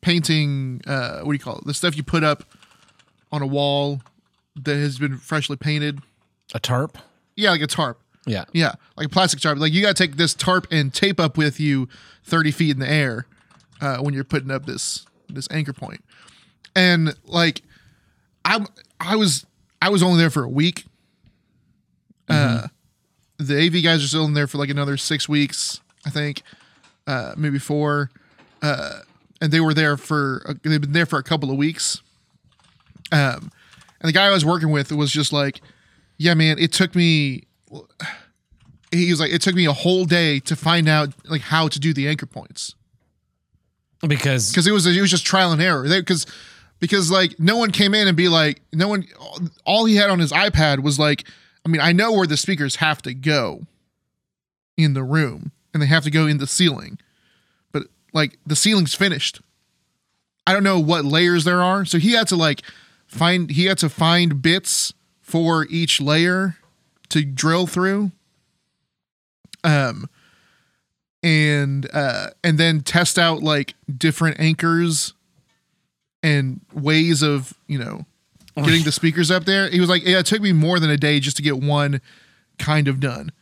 painting 0.00 0.80
uh 0.86 1.20
what 1.20 1.32
do 1.32 1.34
you 1.34 1.38
call 1.38 1.56
it 1.58 1.64
the 1.66 1.74
stuff 1.74 1.96
you 1.96 2.02
put 2.02 2.22
up 2.22 2.44
on 3.32 3.42
a 3.42 3.46
wall 3.46 4.00
that 4.56 4.76
has 4.76 4.98
been 4.98 5.16
freshly 5.18 5.56
painted 5.56 6.00
A 6.54 6.60
tarp. 6.60 6.98
yeah 7.36 7.50
like 7.50 7.60
a 7.62 7.66
tarp 7.66 8.00
Yeah. 8.26 8.44
Yeah, 8.52 8.72
like 8.96 9.06
a 9.06 9.10
plastic 9.10 9.40
tarp. 9.40 9.58
Like 9.58 9.72
you 9.72 9.80
got 9.82 9.96
to 9.96 10.02
take 10.06 10.16
this 10.16 10.34
tarp 10.34 10.66
and 10.70 10.92
tape 10.92 11.18
up 11.18 11.36
with 11.38 11.58
you 11.60 11.88
thirty 12.24 12.50
feet 12.50 12.72
in 12.72 12.78
the 12.78 12.90
air 12.90 13.26
uh, 13.80 13.98
when 13.98 14.12
you're 14.14 14.24
putting 14.24 14.50
up 14.50 14.66
this 14.66 15.06
this 15.30 15.48
anchor 15.50 15.72
point. 15.72 16.04
And 16.76 17.14
like, 17.24 17.62
I 18.44 18.64
I 19.00 19.16
was 19.16 19.46
I 19.80 19.88
was 19.88 20.02
only 20.02 20.18
there 20.18 20.28
for 20.30 20.44
a 20.44 20.48
week. 20.48 20.84
Uh, 22.28 22.68
the 23.38 23.56
AV 23.66 23.82
guys 23.82 24.04
are 24.04 24.08
still 24.08 24.24
in 24.26 24.34
there 24.34 24.46
for 24.46 24.58
like 24.58 24.68
another 24.68 24.96
six 24.98 25.28
weeks, 25.28 25.80
I 26.04 26.10
think, 26.10 26.42
uh, 27.06 27.32
maybe 27.36 27.58
four. 27.58 28.10
uh, 28.62 29.00
and 29.40 29.52
they 29.52 29.60
were 29.60 29.74
there 29.74 29.96
for 29.96 30.42
uh, 30.46 30.54
they've 30.62 30.80
been 30.80 30.92
there 30.92 31.06
for 31.06 31.18
a 31.18 31.22
couple 31.22 31.50
of 31.50 31.56
weeks. 31.56 32.02
Um, 33.10 33.50
and 34.00 34.08
the 34.08 34.12
guy 34.12 34.26
I 34.26 34.30
was 34.30 34.44
working 34.44 34.70
with 34.70 34.92
was 34.92 35.10
just 35.10 35.32
like, 35.32 35.60
"Yeah, 36.16 36.34
man, 36.34 36.58
it 36.58 36.72
took 36.72 36.94
me." 36.94 37.44
He 38.90 39.10
was 39.10 39.20
like, 39.20 39.32
"It 39.32 39.42
took 39.42 39.54
me 39.54 39.66
a 39.66 39.72
whole 39.72 40.04
day 40.04 40.40
to 40.40 40.56
find 40.56 40.88
out 40.88 41.12
like 41.28 41.42
how 41.42 41.68
to 41.68 41.78
do 41.78 41.92
the 41.92 42.08
anchor 42.08 42.26
points." 42.26 42.74
because 44.06 44.50
because 44.50 44.66
it 44.66 44.72
was 44.72 44.86
it 44.86 45.00
was 45.00 45.10
just 45.10 45.26
trial 45.26 45.52
and 45.52 45.60
error. 45.60 45.82
Because 45.82 46.26
because 46.78 47.10
like 47.10 47.38
no 47.40 47.56
one 47.56 47.70
came 47.70 47.94
in 47.94 48.06
and 48.06 48.16
be 48.16 48.28
like 48.28 48.60
no 48.72 48.88
one 48.88 49.06
all 49.64 49.84
he 49.84 49.96
had 49.96 50.10
on 50.10 50.18
his 50.18 50.32
iPad 50.32 50.82
was 50.82 50.98
like 50.98 51.24
I 51.66 51.68
mean 51.68 51.80
I 51.80 51.92
know 51.92 52.12
where 52.12 52.26
the 52.26 52.36
speakers 52.36 52.76
have 52.76 53.02
to 53.02 53.14
go 53.14 53.66
in 54.76 54.94
the 54.94 55.02
room 55.02 55.50
and 55.74 55.82
they 55.82 55.86
have 55.86 56.04
to 56.04 56.10
go 56.10 56.26
in 56.26 56.38
the 56.38 56.46
ceiling, 56.46 56.98
like 58.12 58.38
the 58.46 58.56
ceiling's 58.56 58.94
finished. 58.94 59.40
I 60.46 60.52
don't 60.52 60.64
know 60.64 60.80
what 60.80 61.04
layers 61.04 61.44
there 61.44 61.62
are, 61.62 61.84
so 61.84 61.98
he 61.98 62.12
had 62.12 62.26
to 62.28 62.36
like 62.36 62.62
find 63.06 63.50
he 63.50 63.66
had 63.66 63.78
to 63.78 63.88
find 63.88 64.40
bits 64.40 64.92
for 65.20 65.66
each 65.68 66.00
layer 66.00 66.56
to 67.10 67.24
drill 67.24 67.66
through. 67.66 68.12
Um 69.64 70.08
and 71.22 71.88
uh 71.92 72.28
and 72.44 72.58
then 72.58 72.80
test 72.80 73.18
out 73.18 73.42
like 73.42 73.74
different 73.96 74.38
anchors 74.38 75.14
and 76.22 76.60
ways 76.72 77.22
of 77.22 77.54
you 77.66 77.76
know 77.78 78.06
getting 78.54 78.84
the 78.84 78.92
speakers 78.92 79.28
up 79.30 79.44
there 79.44 79.68
he 79.68 79.80
was 79.80 79.88
like 79.88 80.04
yeah, 80.04 80.20
it 80.20 80.26
took 80.26 80.40
me 80.40 80.52
more 80.52 80.78
than 80.78 80.90
a 80.90 80.96
day 80.96 81.18
just 81.18 81.36
to 81.36 81.42
get 81.42 81.58
one 81.58 82.00
kind 82.58 82.86
of 82.86 83.00
done 83.00 83.32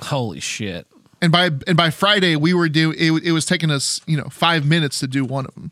holy 0.00 0.40
shit. 0.40 0.86
And 1.22 1.32
by 1.32 1.46
and 1.66 1.76
by 1.76 1.90
friday 1.90 2.36
we 2.36 2.52
were 2.54 2.68
doing 2.68 2.96
it, 2.98 3.10
it 3.24 3.32
was 3.32 3.44
taking 3.46 3.70
us 3.70 4.00
you 4.06 4.16
know 4.16 4.28
five 4.30 4.66
minutes 4.66 5.00
to 5.00 5.06
do 5.06 5.24
one 5.24 5.46
of 5.46 5.54
them 5.54 5.70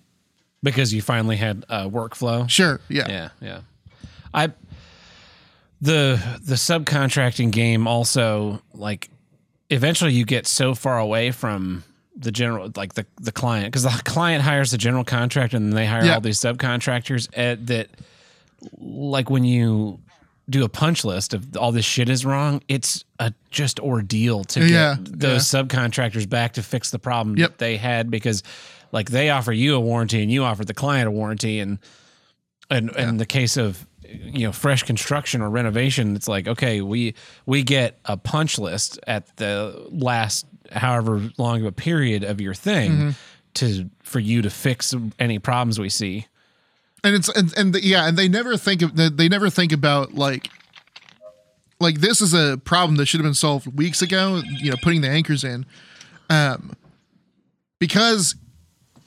Because 0.62 0.94
you 0.94 1.02
finally 1.02 1.36
had 1.36 1.64
a 1.68 1.88
workflow. 1.88 2.48
sure 2.48 2.80
yeah 2.88 3.06
Yeah, 3.08 3.28
yeah. 3.40 3.60
I 4.32 4.52
the 5.80 6.20
the 6.42 6.54
subcontracting 6.54 7.50
game 7.50 7.86
also 7.86 8.62
like 8.72 9.10
eventually 9.70 10.12
you 10.12 10.24
get 10.24 10.46
so 10.46 10.74
far 10.74 10.98
away 10.98 11.30
from 11.30 11.84
the 12.16 12.30
general 12.30 12.70
like 12.76 12.94
the 12.94 13.04
the 13.20 13.32
client 13.32 13.66
because 13.66 13.82
the 13.82 14.02
client 14.04 14.42
hires 14.42 14.70
the 14.70 14.78
general 14.78 15.04
contractor 15.04 15.56
and 15.56 15.66
then 15.66 15.74
they 15.74 15.86
hire 15.86 16.04
Yeah. 16.04 16.14
all 16.14 16.20
these 16.20 16.40
subcontractors 16.40 17.28
at, 17.36 17.66
that 17.66 17.88
like 18.78 19.28
when 19.30 19.44
you 19.44 20.00
do 20.48 20.64
a 20.64 20.68
punch 20.68 21.04
list 21.04 21.32
of 21.34 21.56
all 21.56 21.72
this 21.72 21.84
shit 21.84 22.08
is 22.08 22.24
wrong 22.26 22.60
it's 22.68 23.04
a 23.18 23.32
just 23.50 23.80
ordeal 23.80 24.44
to 24.44 24.60
get 24.60 24.70
Yeah, 24.70 24.96
those 25.00 25.44
subcontractors 25.44 26.28
back 26.28 26.52
to 26.54 26.62
fix 26.62 26.90
the 26.90 26.98
problem 26.98 27.36
Yep. 27.38 27.50
that 27.52 27.58
they 27.58 27.76
had 27.78 28.10
because 28.10 28.42
like 28.92 29.10
they 29.10 29.30
offer 29.30 29.52
you 29.52 29.74
a 29.74 29.80
warranty 29.80 30.22
and 30.22 30.30
you 30.30 30.44
offer 30.44 30.64
the 30.64 30.74
client 30.74 31.08
a 31.08 31.10
warranty 31.10 31.60
and 31.60 31.78
and 32.70 32.90
in 32.96 33.16
the 33.16 33.26
case 33.26 33.56
of 33.56 33.86
you 34.06 34.46
know 34.46 34.52
fresh 34.52 34.82
construction 34.82 35.40
or 35.40 35.48
renovation 35.50 36.14
it's 36.14 36.28
like 36.28 36.46
okay 36.46 36.80
we 36.82 37.14
we 37.46 37.62
get 37.62 37.98
a 38.04 38.16
punch 38.16 38.58
list 38.58 38.98
at 39.06 39.34
the 39.38 39.86
last 39.90 40.46
however 40.72 41.30
long 41.38 41.60
of 41.60 41.66
a 41.66 41.72
period 41.72 42.22
of 42.24 42.40
your 42.40 42.54
thing 42.54 42.90
Mm-hmm. 42.92 43.10
to 43.54 43.90
for 44.02 44.18
you 44.20 44.42
to 44.42 44.50
fix 44.50 44.94
any 45.18 45.38
problems 45.38 45.78
we 45.78 45.88
see 45.88 46.26
and 47.04 47.14
it's 47.14 47.28
and, 47.28 47.52
and 47.56 47.74
the, 47.74 47.84
yeah 47.84 48.08
and 48.08 48.16
they 48.16 48.28
never 48.28 48.56
think 48.56 48.82
of 48.82 48.96
they 48.96 49.10
they 49.10 49.28
never 49.28 49.50
think 49.50 49.72
about 49.72 50.14
like 50.14 50.48
like 51.78 52.00
this 52.00 52.20
is 52.20 52.32
a 52.32 52.58
problem 52.64 52.96
that 52.96 53.06
should 53.06 53.20
have 53.20 53.26
been 53.26 53.34
solved 53.34 53.66
weeks 53.76 54.02
ago 54.02 54.42
you 54.58 54.70
know 54.70 54.76
putting 54.82 55.02
the 55.02 55.08
anchors 55.08 55.44
in. 55.44 55.66
Um 56.30 56.74
because 57.78 58.34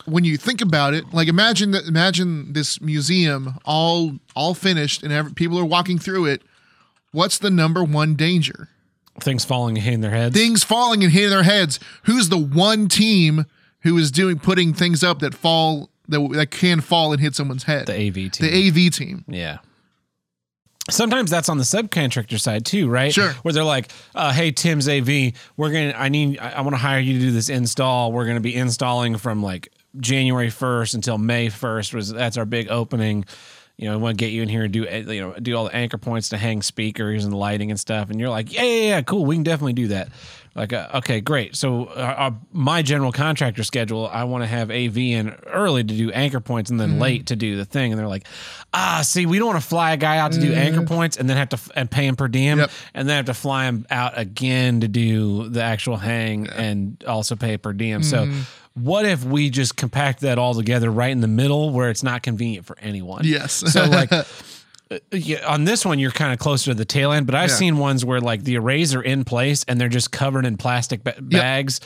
when 0.05 0.23
you 0.23 0.37
think 0.37 0.61
about 0.61 0.93
it 0.93 1.11
like 1.11 1.27
imagine 1.27 1.71
that 1.71 1.85
imagine 1.85 2.53
this 2.53 2.79
museum 2.79 3.55
all 3.65 4.13
all 4.35 4.53
finished 4.53 5.03
and 5.03 5.11
every, 5.11 5.33
people 5.33 5.59
are 5.59 5.65
walking 5.65 5.97
through 5.97 6.27
it. 6.27 6.43
What's 7.11 7.39
the 7.39 7.49
number 7.49 7.83
one 7.83 8.15
danger? 8.15 8.69
Things 9.19 9.43
falling 9.43 9.77
and 9.77 9.83
hitting 9.83 10.01
their 10.01 10.11
heads. 10.11 10.35
Things 10.35 10.63
falling 10.63 11.03
and 11.03 11.11
hitting 11.11 11.31
their 11.31 11.43
heads. 11.43 11.79
Who's 12.03 12.29
the 12.29 12.37
one 12.37 12.87
team 12.87 13.45
who 13.79 13.97
is 13.97 14.11
doing 14.11 14.37
putting 14.37 14.73
things 14.73 15.03
up 15.03 15.19
that 15.19 15.33
fall 15.33 15.89
that, 16.09 16.29
that 16.33 16.51
can 16.51 16.81
fall 16.81 17.11
and 17.11 17.21
hit 17.21 17.35
someone's 17.35 17.63
head 17.63 17.85
the 17.87 18.07
av 18.07 18.13
team 18.13 18.31
the 18.39 18.67
AV 18.67 18.91
team 18.91 19.25
Yeah. 19.27 19.59
Sometimes 20.89 21.29
that's 21.29 21.49
on 21.49 21.57
the 21.57 21.65
subcontractor 21.65 22.39
side 22.39 22.65
too, 22.65 22.87
right? 22.87 23.13
Sure. 23.13 23.31
Where 23.41 23.53
they're 23.53 23.63
like, 23.65 23.91
uh, 24.15 24.31
"Hey, 24.31 24.51
Tim's 24.51 24.87
AV, 24.87 25.33
we're 25.57 25.69
gonna, 25.71 25.93
I 25.97 26.07
need, 26.07 26.39
I, 26.39 26.51
I 26.51 26.61
want 26.61 26.75
to 26.75 26.77
hire 26.77 26.99
you 26.99 27.15
to 27.15 27.19
do 27.19 27.31
this 27.31 27.49
install. 27.49 28.13
We're 28.13 28.25
gonna 28.25 28.39
be 28.39 28.55
installing 28.55 29.17
from 29.17 29.43
like 29.43 29.67
January 29.99 30.49
first 30.49 30.93
until 30.93 31.17
May 31.17 31.49
first. 31.49 31.93
Was 31.93 32.13
that's 32.13 32.37
our 32.37 32.45
big 32.45 32.69
opening. 32.69 33.25
You 33.77 33.89
know, 33.89 33.93
I 33.93 33.97
want 33.97 34.17
to 34.17 34.23
get 34.25 34.31
you 34.31 34.41
in 34.41 34.49
here 34.49 34.63
and 34.63 34.73
do, 34.73 34.87
uh, 34.87 35.11
you 35.11 35.21
know, 35.21 35.33
do 35.33 35.55
all 35.55 35.65
the 35.65 35.75
anchor 35.75 35.99
points 35.99 36.29
to 36.29 36.37
hang 36.37 36.63
speakers 36.63 37.25
and 37.25 37.33
lighting 37.33 37.69
and 37.69 37.79
stuff. 37.79 38.09
And 38.09 38.19
you're 38.19 38.29
like, 38.29 38.51
yeah, 38.51 38.63
yeah, 38.63 38.87
yeah, 38.87 39.01
cool. 39.01 39.23
We 39.25 39.35
can 39.35 39.43
definitely 39.43 39.73
do 39.73 39.89
that. 39.89 40.07
Like, 40.57 40.73
uh, 40.73 40.89
okay, 40.95 41.21
great. 41.21 41.55
So, 41.55 41.85
uh, 41.85 41.89
uh, 42.17 42.31
my 42.51 42.81
general 42.81 43.11
contractor 43.11 43.63
schedule, 43.63 44.07
I 44.11 44.23
want 44.23 44.41
to 44.43 44.47
have 44.47 44.71
AV 44.71 44.97
in 44.97 45.29
early 45.45 45.83
to 45.83 45.93
do 45.93 46.11
anchor 46.11 46.39
points 46.39 46.71
and 46.71 46.79
then 46.79 46.89
Mm-hmm. 46.93 47.01
late 47.01 47.25
to 47.27 47.35
do 47.35 47.55
the 47.57 47.63
thing. 47.65 47.91
And 47.93 47.99
they're 47.99 48.07
like, 48.07 48.25
ah, 48.73 49.01
see, 49.03 49.25
we 49.27 49.37
don't 49.37 49.47
want 49.49 49.61
to 49.61 49.67
fly 49.67 49.91
a 49.93 49.97
guy 49.97 50.17
out 50.17 50.31
to 50.31 50.41
do 50.41 50.53
anchor 50.53 50.81
points 50.81 51.15
and 51.17 51.29
then 51.29 51.37
have 51.37 51.49
to 51.49 51.57
f- 51.57 51.69
and 51.75 51.89
pay 51.91 52.07
him 52.07 52.15
per 52.15 52.27
diem 52.27 52.57
Mm-hmm. 52.57 52.59
Yep. 52.61 52.71
and 52.95 53.07
then 53.07 53.15
have 53.17 53.25
to 53.27 53.33
fly 53.35 53.65
him 53.65 53.85
out 53.91 54.17
again 54.17 54.81
to 54.81 54.87
do 54.87 55.47
the 55.49 55.61
actual 55.61 55.97
hang 55.97 56.47
and 56.49 57.03
also 57.07 57.35
pay 57.35 57.57
per 57.57 57.71
diem. 57.71 58.01
Mm-hmm. 58.01 58.09
So, 58.41 58.45
what 58.73 59.05
if 59.05 59.23
we 59.23 59.49
just 59.49 59.75
compact 59.75 60.21
that 60.21 60.37
all 60.39 60.53
together 60.53 60.89
right 60.91 61.11
in 61.11 61.21
the 61.21 61.27
middle 61.27 61.71
where 61.71 61.89
it's 61.89 62.03
not 62.03 62.21
convenient 62.23 62.65
for 62.65 62.77
anyone? 62.79 63.21
Yes. 63.25 63.53
So 63.53 63.85
like 63.85 64.09
uh, 64.91 64.97
yeah, 65.11 65.45
on 65.47 65.65
this 65.65 65.85
one 65.85 65.99
you're 65.99 66.11
kind 66.11 66.31
of 66.33 66.39
closer 66.39 66.71
to 66.71 66.75
the 66.75 66.85
tail 66.85 67.11
end, 67.11 67.25
but 67.25 67.35
I've 67.35 67.49
Yeah. 67.49 67.55
seen 67.55 67.77
ones 67.77 68.03
where 68.05 68.21
like 68.21 68.43
the 68.43 68.57
arrays 68.57 68.93
are 68.95 69.01
in 69.01 69.23
place 69.25 69.63
and 69.67 69.79
they're 69.81 69.89
just 69.89 70.11
covered 70.11 70.45
in 70.45 70.57
plastic 70.57 71.03
ba- 71.03 71.15
bags 71.19 71.79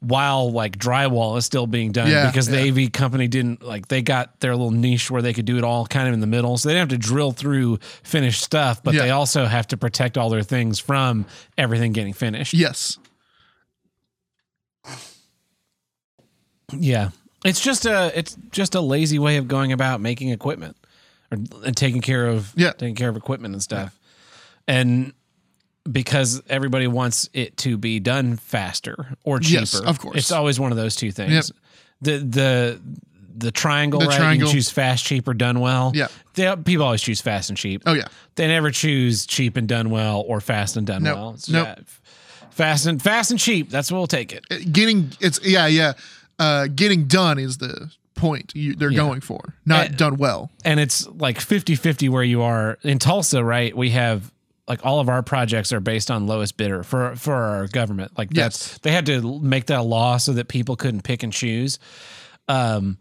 while 0.00 0.52
like 0.52 0.76
drywall 0.78 1.38
is 1.38 1.46
still 1.46 1.66
being 1.66 1.90
done 1.90 2.10
Yeah, 2.10 2.26
because 2.26 2.46
the 2.48 2.58
AV 2.68 2.92
company 2.92 3.28
didn't 3.28 3.62
like 3.62 3.88
they 3.88 4.02
got 4.02 4.38
their 4.40 4.52
little 4.54 4.70
niche 4.70 5.10
where 5.10 5.22
they 5.22 5.32
could 5.32 5.46
do 5.46 5.56
it 5.56 5.64
all 5.64 5.86
kind 5.86 6.06
of 6.06 6.12
in 6.14 6.20
the 6.20 6.26
middle. 6.26 6.58
So 6.58 6.68
they 6.68 6.74
didn't 6.74 6.90
have 6.92 7.00
to 7.00 7.06
drill 7.08 7.32
through 7.32 7.78
finished 8.02 8.42
stuff, 8.42 8.82
but 8.84 8.92
they 8.94 9.10
also 9.10 9.46
have 9.46 9.66
to 9.68 9.76
protect 9.78 10.18
all 10.18 10.28
their 10.28 10.42
things 10.42 10.78
from 10.78 11.24
everything 11.56 11.92
getting 11.92 12.12
finished. 12.12 12.52
yes 12.54 12.98
Yeah. 16.72 17.10
It's 17.44 17.60
just 17.60 17.86
a 17.86 18.12
it's 18.18 18.36
just 18.50 18.74
a 18.74 18.80
lazy 18.80 19.18
way 19.18 19.36
of 19.36 19.46
going 19.46 19.72
about 19.72 20.00
making 20.00 20.30
equipment 20.30 20.76
or 21.32 21.38
and 21.64 21.76
taking 21.76 22.00
care 22.02 22.26
of 22.26 22.52
Yeah. 22.56 22.72
taking 22.72 22.94
care 22.94 23.08
of 23.08 23.16
equipment 23.16 23.54
and 23.54 23.62
stuff. 23.62 23.98
And 24.68 25.12
because 25.90 26.42
everybody 26.48 26.86
wants 26.88 27.28
it 27.32 27.56
to 27.58 27.76
be 27.78 28.00
done 28.00 28.36
faster 28.36 29.16
or 29.24 29.38
cheaper. 29.38 29.60
Yes, 29.60 29.74
of 29.78 30.00
course. 30.00 30.16
It's 30.16 30.32
always 30.32 30.58
one 30.58 30.72
of 30.72 30.76
those 30.76 30.96
two 30.96 31.12
things. 31.12 31.32
Yep. 31.32 31.44
The 32.02 32.18
the 32.18 32.80
the 33.38 33.52
triangle, 33.52 34.00
The 34.00 34.06
right? 34.06 34.16
triangle. 34.16 34.48
You 34.48 34.54
choose 34.54 34.70
fast, 34.70 35.04
cheap, 35.04 35.28
or 35.28 35.34
done 35.34 35.60
well. 35.60 35.92
Yeah. 35.94 36.08
They, 36.34 36.54
people 36.56 36.84
always 36.86 37.02
choose 37.02 37.20
fast 37.20 37.50
and 37.50 37.56
cheap. 37.58 37.82
oh 37.86 37.92
yeah 37.92 38.08
They 38.34 38.46
never 38.48 38.70
choose 38.70 39.26
cheap 39.26 39.56
and 39.56 39.68
done 39.68 39.90
well 39.90 40.22
or 40.26 40.40
fast 40.40 40.76
and 40.76 40.86
done 40.86 41.02
Nope. 41.02 41.16
well. 41.16 41.30
It's, 41.34 41.48
Nope. 41.48 41.78
fast 42.50 42.86
and 42.86 43.00
fast 43.00 43.30
and 43.30 43.38
cheap. 43.40 43.70
That's 43.70 43.92
what 43.92 43.98
we'll 43.98 44.06
take 44.06 44.32
it. 44.32 44.44
It- 44.50 44.72
getting 44.72 45.12
it's 45.20 45.38
yeah 45.44 45.66
yeah 45.66 45.92
uh 46.38 46.66
getting 46.74 47.04
done 47.04 47.38
is 47.38 47.58
the 47.58 47.90
point 48.16 48.52
you, 48.54 48.74
they're 48.74 48.90
Yeah. 48.90 48.96
going 48.96 49.20
for 49.20 49.54
not 49.64 49.86
Uh, 49.86 49.92
done 49.92 50.16
well 50.16 50.50
and 50.64 50.80
it's 50.80 51.06
like 51.06 51.38
50-50 51.38 52.08
where 52.08 52.24
you 52.24 52.42
are 52.42 52.78
in 52.82 52.98
Tulsa, 52.98 53.44
right? 53.44 53.76
We 53.76 53.90
have 53.90 54.32
like 54.66 54.84
all 54.84 54.98
of 54.98 55.08
our 55.08 55.22
projects 55.22 55.72
are 55.72 55.78
based 55.80 56.10
on 56.10 56.26
lowest 56.26 56.56
bidder 56.56 56.82
for 56.82 57.14
for 57.16 57.34
our 57.34 57.66
government. 57.68 58.12
Like 58.18 58.30
that's 58.30 58.68
Yes. 58.72 58.78
they 58.82 58.90
had 58.90 59.06
to 59.06 59.38
make 59.40 59.66
that 59.66 59.78
a 59.80 59.82
law 59.82 60.16
so 60.16 60.32
that 60.32 60.48
people 60.48 60.74
couldn't 60.76 61.02
pick 61.02 61.22
and 61.22 61.32
choose. 61.32 61.78
Um, 62.48 62.98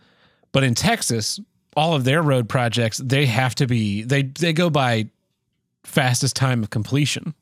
but 0.51 0.63
in 0.63 0.75
Texas, 0.75 1.39
all 1.75 1.93
of 1.95 2.04
their 2.04 2.21
road 2.21 2.47
projects 2.47 2.97
they 3.04 3.25
have 3.25 3.56
to 3.56 3.65
be 3.67 4.04
they 4.04 4.21
they 4.23 4.54
go 4.54 4.69
by 4.69 5.08
fastest 5.84 6.36
time 6.36 6.63
of 6.63 6.69
completion 6.69 7.34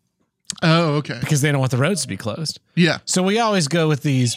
oh 0.61 0.95
okay 0.95 1.17
because 1.19 1.41
they 1.41 1.51
don't 1.51 1.59
want 1.59 1.71
the 1.71 1.77
roads 1.77 2.01
to 2.03 2.07
be 2.07 2.17
closed. 2.17 2.59
yeah 2.75 2.97
So 3.05 3.23
we 3.23 3.39
always 3.39 3.67
go 3.67 3.87
with 3.87 4.03
these. 4.03 4.35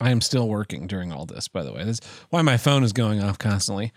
I 0.00 0.10
am 0.10 0.20
still 0.20 0.48
working 0.48 0.86
during 0.86 1.12
all 1.12 1.26
this, 1.26 1.48
by 1.48 1.62
the 1.62 1.72
way. 1.72 1.84
That's 1.84 2.00
why 2.30 2.42
my 2.42 2.56
phone 2.56 2.84
is 2.84 2.92
going 2.92 3.22
off 3.22 3.38
constantly. 3.38 3.92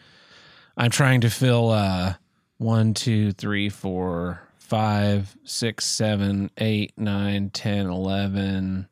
I'm 0.75 0.91
trying 0.91 1.21
to 1.21 1.29
fill 1.29 1.69
uh, 1.69 2.15
one, 2.57 2.93
two, 2.93 3.31
three, 3.31 3.69
four, 3.69 4.41
five, 4.57 5.35
six, 5.43 5.85
seven, 5.85 6.49
eight, 6.57 6.93
nine, 6.97 7.51
10, 7.51 7.87
11, 7.87 8.87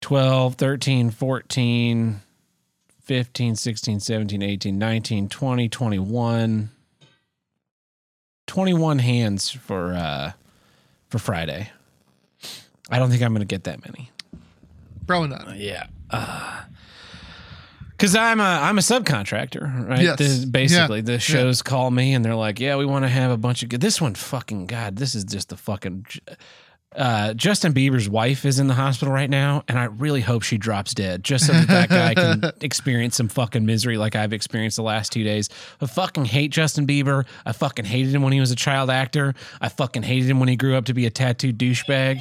12, 0.00 0.54
13, 0.54 1.10
14, 1.10 2.20
15, 3.02 3.56
16, 3.56 4.00
17, 4.00 4.42
18, 4.42 4.78
19, 4.78 5.28
20, 5.28 5.68
21. 5.68 6.70
21 8.46 8.98
hands 8.98 9.50
for 9.50 9.94
uh 9.94 10.32
for 11.08 11.18
Friday. 11.18 11.70
I 12.90 12.98
don't 12.98 13.10
think 13.10 13.22
I'm 13.22 13.32
going 13.32 13.40
to 13.40 13.46
get 13.46 13.64
that 13.64 13.82
many. 13.84 14.10
Probably 15.06 15.28
not. 15.28 15.56
Yeah. 15.56 15.86
Because 17.90 18.16
I'm 18.16 18.40
a 18.40 18.42
I'm 18.42 18.78
a 18.78 18.80
subcontractor, 18.80 19.88
right? 19.88 20.00
Yes. 20.02 20.18
The- 20.18 20.46
basically, 20.46 21.00
the 21.00 21.18
shows 21.18 21.62
call 21.62 21.90
me 21.90 22.14
and 22.14 22.24
they're 22.24 22.34
like, 22.34 22.58
"Yeah, 22.60 22.76
we 22.76 22.84
want 22.84 23.04
to 23.04 23.08
have 23.08 23.30
a 23.30 23.36
bunch 23.36 23.62
of 23.62 23.68
good." 23.68 23.80
This 23.80 24.00
one, 24.00 24.14
fucking 24.14 24.66
god, 24.66 24.96
this 24.96 25.14
is 25.14 25.24
just 25.24 25.48
the 25.50 25.56
fucking. 25.56 26.06
Uh, 26.96 27.34
Justin 27.34 27.72
Bieber's 27.74 28.08
wife 28.08 28.44
is 28.44 28.60
in 28.60 28.68
the 28.68 28.74
hospital 28.74 29.12
right 29.12 29.28
now, 29.30 29.64
and 29.66 29.76
I 29.78 29.84
really 29.86 30.20
hope 30.20 30.44
she 30.44 30.58
drops 30.58 30.94
dead, 30.94 31.24
just 31.24 31.46
so 31.46 31.52
that 31.52 31.66
that 31.66 31.88
guy 31.88 32.14
can 32.14 32.52
experience 32.60 33.16
some 33.16 33.26
fucking 33.28 33.66
misery 33.66 33.96
like 33.96 34.14
I've 34.14 34.32
experienced 34.32 34.76
the 34.76 34.84
last 34.84 35.10
two 35.10 35.24
days. 35.24 35.48
I 35.80 35.86
fucking 35.86 36.24
hate 36.26 36.52
Justin 36.52 36.86
Bieber. 36.86 37.26
I 37.44 37.50
fucking 37.52 37.84
hated 37.84 38.14
him 38.14 38.22
when 38.22 38.32
he 38.32 38.38
was 38.38 38.52
a 38.52 38.56
child 38.56 38.90
actor. 38.90 39.34
I 39.60 39.70
fucking 39.70 40.04
hated 40.04 40.30
him 40.30 40.38
when 40.38 40.48
he 40.48 40.54
grew 40.54 40.76
up 40.76 40.84
to 40.84 40.94
be 40.94 41.04
a 41.06 41.10
tattooed 41.10 41.58
douchebag. 41.58 42.20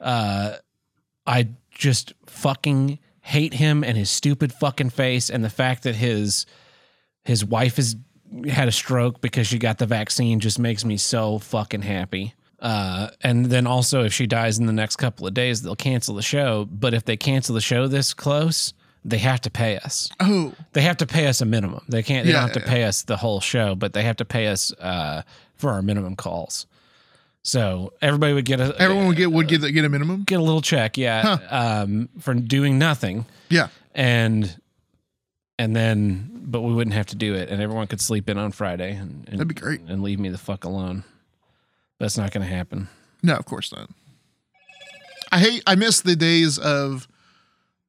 Uh, 0.00 0.56
I 1.26 1.48
just 1.80 2.12
fucking 2.26 2.98
hate 3.22 3.54
him 3.54 3.82
and 3.82 3.96
his 3.96 4.10
stupid 4.10 4.52
fucking 4.52 4.90
face 4.90 5.30
and 5.30 5.42
the 5.42 5.50
fact 5.50 5.82
that 5.84 5.96
his 5.96 6.44
his 7.24 7.44
wife 7.44 7.76
has 7.76 7.96
had 8.48 8.68
a 8.68 8.72
stroke 8.72 9.20
because 9.20 9.46
she 9.46 9.58
got 9.58 9.78
the 9.78 9.86
vaccine 9.86 10.38
just 10.40 10.58
makes 10.58 10.84
me 10.84 10.96
so 10.96 11.38
fucking 11.38 11.82
happy. 11.82 12.34
Uh, 12.60 13.08
and 13.22 13.46
then 13.46 13.66
also 13.66 14.04
if 14.04 14.12
she 14.12 14.26
dies 14.26 14.58
in 14.58 14.66
the 14.66 14.72
next 14.72 14.96
couple 14.96 15.26
of 15.26 15.32
days, 15.34 15.62
they'll 15.62 15.74
cancel 15.74 16.14
the 16.14 16.22
show. 16.22 16.66
But 16.70 16.92
if 16.94 17.04
they 17.06 17.16
cancel 17.16 17.54
the 17.54 17.60
show 17.62 17.86
this 17.88 18.12
close, 18.14 18.74
they 19.04 19.18
have 19.18 19.40
to 19.42 19.50
pay 19.50 19.78
us. 19.78 20.10
Oh, 20.20 20.52
They 20.74 20.82
have 20.82 20.98
to 20.98 21.06
pay 21.06 21.26
us 21.26 21.40
a 21.40 21.46
minimum. 21.46 21.82
They 21.88 22.02
can't. 22.02 22.26
They 22.26 22.32
Yeah, 22.32 22.40
don't 22.40 22.48
have 22.54 22.62
to 22.62 22.68
yeah, 22.68 22.74
pay 22.74 22.84
us 22.84 23.02
the 23.02 23.16
whole 23.16 23.40
show, 23.40 23.74
but 23.74 23.94
they 23.94 24.02
have 24.02 24.16
to 24.16 24.24
pay 24.26 24.48
us 24.48 24.72
uh, 24.74 25.22
for 25.56 25.70
our 25.70 25.80
minimum 25.82 26.16
calls. 26.16 26.66
So 27.42 27.92
everybody 28.02 28.32
would 28.34 28.44
get 28.44 28.60
a 28.60 28.74
everyone 28.80 29.06
would 29.08 29.16
get 29.16 29.32
would 29.32 29.48
get 29.48 29.62
get 29.72 29.84
a 29.84 29.88
minimum. 29.88 30.24
get 30.24 30.38
a 30.40 30.42
little 30.42 30.60
check, 30.60 30.98
yeah, 30.98 31.38
um, 31.50 32.08
for 32.20 32.34
doing 32.34 32.78
nothing, 32.78 33.24
Yeah. 33.48 33.68
and 33.94 34.54
and 35.58 35.74
then 35.74 36.30
but 36.44 36.60
we 36.62 36.72
wouldn't 36.74 36.94
have 36.94 37.06
to 37.06 37.16
do 37.16 37.34
it, 37.34 37.48
and 37.48 37.62
everyone 37.62 37.86
could 37.86 38.00
sleep 38.00 38.28
in 38.28 38.36
on 38.36 38.50
Friday, 38.52 38.92
and, 38.96 39.24
and 39.28 39.38
That'd 39.38 39.48
be 39.48 39.54
great. 39.54 39.80
and 39.82 40.02
leave 40.02 40.18
me 40.20 40.28
the 40.28 40.38
fuck 40.38 40.64
alone. 40.64 41.04
That's 41.98 42.18
not 42.18 42.30
going 42.32 42.46
to 42.46 42.52
happen. 42.54 42.88
No, 43.22 43.34
of 43.36 43.44
course 43.46 43.72
not. 43.72 43.88
I 45.32 45.38
hate. 45.38 45.62
I 45.66 45.76
miss 45.76 46.00
the 46.00 46.16
days 46.16 46.58
of 46.58 47.06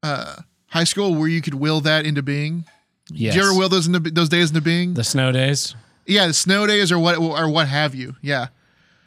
uh, 0.04 0.36
high 0.68 0.84
school 0.84 1.16
where 1.16 1.28
you 1.28 1.42
could 1.42 1.56
will 1.56 1.82
that 1.82 2.06
into 2.06 2.22
being. 2.22 2.66
Yes. 3.10 3.34
Did 3.34 3.40
you 3.42 3.50
ever 3.50 3.58
will 3.60 3.70
those 3.70 3.88
into 3.88 4.00
those 4.00 4.30
days 4.30 4.50
into 4.50 4.62
being? 4.62 4.94
the 4.94 5.04
snow 5.04 5.32
days, 5.34 5.76
yeah, 6.06 6.28
the 6.28 6.34
snow 6.34 6.68
days 6.68 6.92
or 6.92 7.00
what 7.00 7.18
or 7.18 7.50
what 7.50 7.68
have 7.68 7.96
you. 7.96 8.16
Yeah, 8.22 8.48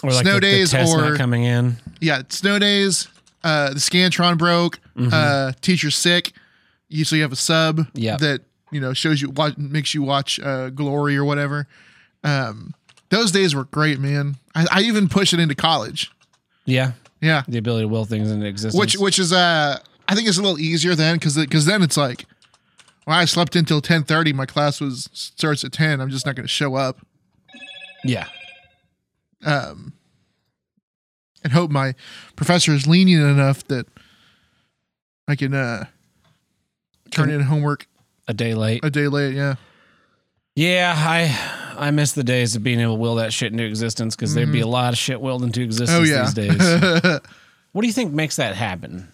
or 0.04 0.10
like 0.12 0.22
Snow 0.24 0.34
the, 0.34 0.40
days 0.40 0.70
the 0.70 0.76
test 0.78 0.94
or- 0.94 1.10
not 1.10 1.18
coming 1.18 1.44
in. 1.44 1.76
yeah, 2.00 2.22
snow 2.28 2.58
days. 2.58 3.08
Uh, 3.42 3.70
the 3.70 3.80
scantron 3.80 4.38
broke. 4.38 4.78
Uh, 4.96 5.52
teacher 5.60 5.90
sick. 5.90 6.32
You 6.88 7.04
so 7.04 7.16
you 7.16 7.22
have 7.22 7.32
a 7.32 7.36
sub 7.36 7.80
Yep. 7.94 8.20
that 8.20 8.40
you 8.70 8.80
know 8.80 8.92
shows 8.92 9.20
you 9.20 9.30
watch, 9.30 9.56
makes 9.58 9.92
you 9.94 10.02
watch 10.02 10.38
uh, 10.40 10.70
Glory 10.70 11.16
or 11.16 11.24
whatever. 11.24 11.66
Um, 12.22 12.74
those 13.10 13.32
days 13.32 13.54
were 13.54 13.64
great, 13.64 13.98
man. 13.98 14.36
I, 14.54 14.66
I 14.70 14.80
even 14.82 15.08
push 15.08 15.32
it 15.32 15.40
into 15.40 15.54
college. 15.54 16.10
Yeah, 16.64 16.92
Yeah, 17.20 17.42
the 17.48 17.58
ability 17.58 17.84
to 17.84 17.88
will 17.88 18.04
things 18.04 18.30
into 18.30 18.46
existence. 18.46 18.78
which 18.80 18.96
which 18.96 19.18
is 19.18 19.32
uh 19.32 19.78
I 20.08 20.14
think 20.14 20.28
it's 20.28 20.38
a 20.38 20.42
little 20.42 20.58
easier 20.60 20.94
then 20.94 21.16
because 21.16 21.36
because 21.36 21.66
then 21.66 21.82
it's 21.82 21.96
like 21.96 22.24
well 23.06 23.18
I 23.18 23.24
slept 23.26 23.56
until 23.56 23.80
ten 23.82 24.04
thirty. 24.04 24.32
My 24.32 24.46
class 24.46 24.80
was 24.80 25.10
starts 25.12 25.64
at 25.64 25.72
ten. 25.72 26.00
I'm 26.00 26.08
just 26.10 26.24
not 26.24 26.34
going 26.36 26.46
to 26.46 26.52
show 26.52 26.74
up 26.76 26.98
yeah, 28.04 28.26
um, 29.44 29.92
and 31.42 31.52
hope 31.52 31.70
my 31.70 31.94
professor 32.36 32.72
is 32.72 32.86
lenient 32.86 33.22
enough 33.24 33.64
that 33.68 33.86
I 35.28 35.36
can 35.36 35.54
uh 35.54 35.86
turn 37.10 37.30
in 37.30 37.40
homework 37.42 37.86
a 38.28 38.34
day 38.34 38.54
late. 38.54 38.84
a 38.84 38.90
day 38.90 39.08
late. 39.08 39.34
Yeah, 39.34 39.54
Yeah, 40.56 40.94
I 40.96 41.86
I 41.88 41.90
miss 41.90 42.12
the 42.12 42.24
days 42.24 42.56
of 42.56 42.62
being 42.62 42.80
able 42.80 42.94
to 42.96 43.00
will 43.00 43.16
that 43.16 43.32
shit 43.32 43.52
into 43.52 43.64
existence 43.64 44.16
because 44.16 44.34
there'd 44.34 44.52
be 44.52 44.60
a 44.60 44.66
lot 44.66 44.92
of 44.92 44.98
shit 44.98 45.20
willed 45.20 45.42
into 45.42 45.60
existence 45.62 45.98
oh 45.98 46.02
yeah. 46.02 46.22
these 46.24 46.34
days. 46.34 47.20
what 47.72 47.82
do 47.82 47.86
you 47.86 47.92
think 47.92 48.12
makes 48.12 48.36
that 48.36 48.54
happen? 48.56 49.08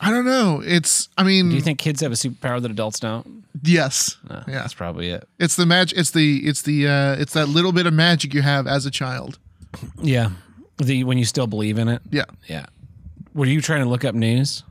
I 0.00 0.10
don't 0.10 0.24
know. 0.24 0.62
It's 0.64 1.08
I 1.18 1.22
mean 1.24 1.48
Do 1.50 1.56
you 1.56 1.62
think 1.62 1.78
kids 1.78 2.00
have 2.02 2.12
a 2.12 2.16
superpower 2.16 2.60
that 2.62 2.70
adults 2.70 3.00
don't? 3.00 3.44
yes. 3.62 4.16
No, 4.28 4.42
Yeah. 4.46 4.54
that's 4.60 4.74
probably 4.74 5.08
it. 5.10 5.28
It's 5.38 5.56
the 5.56 5.66
magic. 5.66 5.98
It's 5.98 6.10
the 6.12 6.38
it's 6.46 6.62
the 6.62 6.86
uh 6.88 7.16
it's 7.20 7.32
that 7.34 7.46
little 7.48 7.72
bit 7.72 7.86
of 7.86 7.92
magic 7.94 8.32
you 8.34 8.42
have 8.42 8.66
as 8.66 8.86
a 8.86 8.90
child. 8.90 9.38
Yeah, 10.02 10.30
the 10.78 11.04
when 11.04 11.18
you 11.18 11.24
still 11.24 11.46
believe 11.46 11.78
in 11.78 11.88
it. 11.88 12.02
Yeah. 12.10 12.24
Yeah. 12.48 12.66
Were 13.34 13.46
you 13.46 13.60
trying 13.60 13.82
to 13.84 13.88
look 13.88 14.04
up 14.04 14.14
news? 14.14 14.62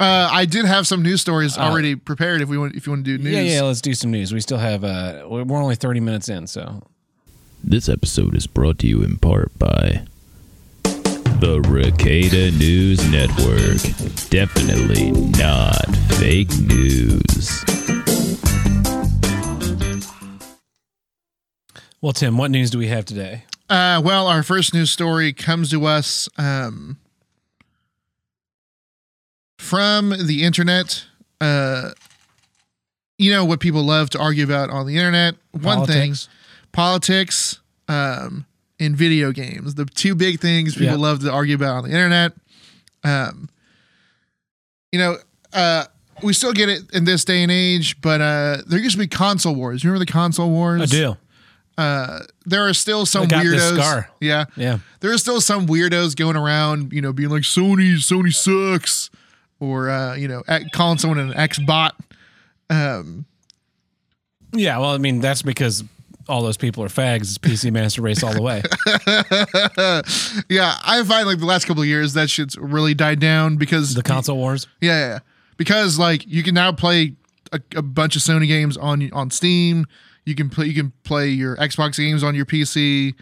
Uh, 0.00 0.28
I 0.32 0.46
did 0.46 0.64
have 0.64 0.86
some 0.86 1.02
news 1.02 1.20
stories 1.20 1.56
already 1.56 1.94
prepared. 1.94 2.40
If 2.40 2.48
we 2.48 2.58
want, 2.58 2.74
if 2.74 2.86
you 2.86 2.92
want 2.92 3.04
to 3.04 3.16
do 3.18 3.22
news, 3.22 3.34
Uh, 3.34 3.38
Yeah, 3.38 3.54
yeah. 3.54 3.62
Let's 3.62 3.80
do 3.80 3.94
some 3.94 4.10
news. 4.10 4.32
We 4.32 4.40
still 4.40 4.58
have. 4.58 4.82
uh 4.84 5.26
We're 5.28 5.44
we're 5.44 5.62
only 5.62 5.76
thirty 5.76 6.00
minutes 6.00 6.28
in, 6.28 6.46
so 6.48 6.82
This 7.62 7.88
episode 7.88 8.34
is 8.34 8.46
brought 8.48 8.78
to 8.80 8.86
you 8.88 9.02
in 9.02 9.18
part 9.18 9.56
by 9.58 10.04
the 10.82 11.60
Ricada 11.60 12.50
News 12.58 12.98
Network. 13.10 13.82
Definitely 14.30 15.10
not 15.38 15.86
fake 16.18 16.50
news. 16.58 17.64
well, 22.00 22.12
Tim, 22.12 22.36
what 22.36 22.50
news 22.50 22.70
do 22.70 22.78
we 22.78 22.88
have 22.88 23.04
today? 23.04 23.44
Uh, 23.72 24.02
well, 24.04 24.26
our 24.26 24.42
first 24.42 24.74
news 24.74 24.90
story 24.90 25.32
comes 25.32 25.70
to 25.70 25.86
us 25.86 26.28
um, 26.36 26.98
from 29.58 30.10
the 30.26 30.42
internet. 30.42 31.06
Uh, 31.40 31.92
you 33.16 33.30
know 33.32 33.46
what 33.46 33.60
people 33.60 33.82
love 33.82 34.10
to 34.10 34.18
argue 34.20 34.44
about 34.44 34.68
on 34.68 34.86
the 34.86 34.96
internet. 34.98 35.36
One 35.52 35.86
thing, 35.86 36.14
Politics? 36.72 37.60
um, 37.88 38.44
and 38.78 38.94
video 38.94 39.32
games. 39.32 39.74
The 39.74 39.86
two 39.86 40.14
big 40.14 40.38
things 40.38 40.74
people 40.74 40.88
Yeah. 40.96 40.96
love 40.96 41.20
to 41.20 41.32
argue 41.32 41.54
about 41.54 41.76
on 41.76 41.84
the 41.84 41.90
internet. 41.92 42.32
Um, 43.04 43.48
you 44.92 44.98
know, 44.98 45.16
uh, 45.54 45.84
we 46.22 46.34
still 46.34 46.52
get 46.52 46.68
it 46.68 46.82
in 46.92 47.04
this 47.04 47.24
day 47.24 47.42
and 47.42 47.50
age, 47.50 48.02
but 48.02 48.20
uh, 48.20 48.58
there 48.66 48.78
used 48.78 48.96
to 48.96 48.98
be 48.98 49.06
console 49.06 49.54
wars. 49.54 49.82
You 49.82 49.88
Remember 49.90 50.04
the 50.04 50.12
console 50.12 50.50
wars? 50.50 50.82
I 50.82 50.86
do. 50.86 51.16
Uh, 51.78 52.20
there 52.46 52.66
are 52.68 52.74
still 52.74 53.06
some 53.06 53.26
weirdos. 53.28 54.06
Yeah, 54.20 54.44
Yeah. 54.56 54.78
there 55.00 55.12
are 55.12 55.18
still 55.18 55.40
some 55.40 55.66
weirdos 55.66 56.14
going 56.16 56.36
around, 56.36 56.92
you 56.92 57.00
know, 57.00 57.12
being 57.12 57.30
like 57.30 57.42
Sony, 57.42 57.94
Sony 57.94 58.32
sucks, 58.32 59.10
or 59.60 59.88
uh, 59.90 60.14
you 60.14 60.28
know, 60.28 60.42
calling 60.72 60.98
someone 60.98 61.18
an 61.18 61.34
X 61.34 61.58
bot. 61.58 61.94
Um, 62.70 63.24
Yeah. 64.52 64.78
Well, 64.78 64.90
I 64.90 64.98
mean, 64.98 65.20
that's 65.20 65.42
because 65.42 65.82
all 66.28 66.42
those 66.42 66.56
people 66.56 66.84
are 66.84 66.88
fags. 66.88 67.22
It's 67.22 67.38
PC 67.38 67.72
Master 67.72 68.00
Race 68.02 68.22
all 68.22 68.32
the 68.32 68.42
way. 68.42 68.62
yeah, 70.48 70.76
I 70.84 71.02
find 71.04 71.26
like 71.26 71.38
the 71.38 71.46
last 71.46 71.64
couple 71.66 71.82
of 71.82 71.88
years 71.88 72.12
that 72.14 72.30
shit's 72.30 72.56
really 72.56 72.94
died 72.94 73.20
down 73.20 73.56
because 73.56 73.94
The 73.94 74.02
console 74.02 74.36
wars. 74.36 74.66
yeah, 74.80 74.98
yeah, 74.98 75.08
yeah. 75.14 75.18
because 75.56 75.98
like 75.98 76.26
you 76.26 76.42
can 76.42 76.54
now 76.54 76.72
play 76.72 77.14
a, 77.52 77.60
a 77.76 77.82
bunch 77.82 78.16
of 78.16 78.22
Sony 78.22 78.46
games 78.46 78.76
on 78.76 79.10
on 79.12 79.30
Steam. 79.30 79.86
You 80.24 80.34
can 80.34 80.48
play 80.50 80.66
you 80.66 80.74
can 80.74 80.92
play 81.04 81.28
your 81.28 81.56
Xbox 81.56 81.96
games 81.96 82.22
on 82.22 82.34
your 82.34 82.46
PC. 82.46 83.14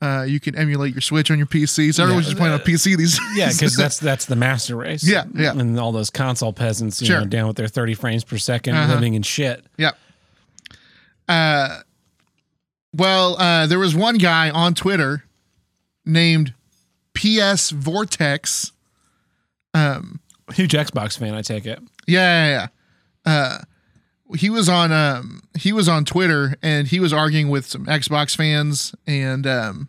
Uh, 0.00 0.24
you 0.28 0.38
can 0.38 0.54
emulate 0.56 0.94
your 0.94 1.00
Switch 1.00 1.28
on 1.30 1.38
your 1.38 1.46
PC. 1.48 1.92
So 1.92 2.04
everyone's 2.04 2.26
Yeah, 2.26 2.30
just 2.30 2.38
playing 2.38 2.54
on 2.54 2.60
PC 2.60 2.96
these 2.96 3.18
days. 3.18 3.36
Yeah, 3.36 3.48
because 3.50 3.76
that's 3.76 3.98
that's 3.98 4.26
the 4.26 4.36
master 4.36 4.76
race. 4.76 5.02
Yeah, 5.08 5.24
yeah. 5.34 5.52
And 5.52 5.78
all 5.78 5.90
those 5.92 6.10
console 6.10 6.52
peasants, 6.52 7.00
you 7.00 7.08
Sure. 7.08 7.20
know, 7.20 7.26
down 7.26 7.46
with 7.48 7.56
their 7.56 7.68
thirty 7.68 7.94
frames 7.94 8.22
per 8.24 8.36
2nd 8.36 8.74
Uh-huh. 8.74 8.92
living 8.94 9.14
in 9.14 9.22
shit. 9.22 9.64
Yeah. 9.76 9.92
Uh, 11.28 11.80
well, 12.94 13.36
uh, 13.40 13.66
there 13.66 13.78
was 13.78 13.94
one 13.94 14.18
guy 14.18 14.50
on 14.50 14.74
Twitter 14.74 15.24
named 16.06 16.54
PS 17.14 17.70
Vortex. 17.70 18.72
Um, 19.74 20.20
Huge 20.54 20.72
Xbox 20.72 21.18
fan, 21.18 21.34
I 21.34 21.42
take 21.42 21.66
it. 21.66 21.78
Yeah, 22.06 22.46
yeah, 22.46 22.68
yeah. 23.26 23.30
Uh, 23.32 23.58
he 24.36 24.50
was 24.50 24.68
on 24.68 24.92
um 24.92 25.42
he 25.58 25.72
was 25.72 25.88
on 25.88 26.04
Twitter 26.04 26.56
and 26.62 26.86
he 26.86 27.00
was 27.00 27.12
arguing 27.12 27.48
with 27.48 27.66
some 27.66 27.86
Xbox 27.86 28.36
fans 28.36 28.94
and 29.06 29.46
um 29.46 29.88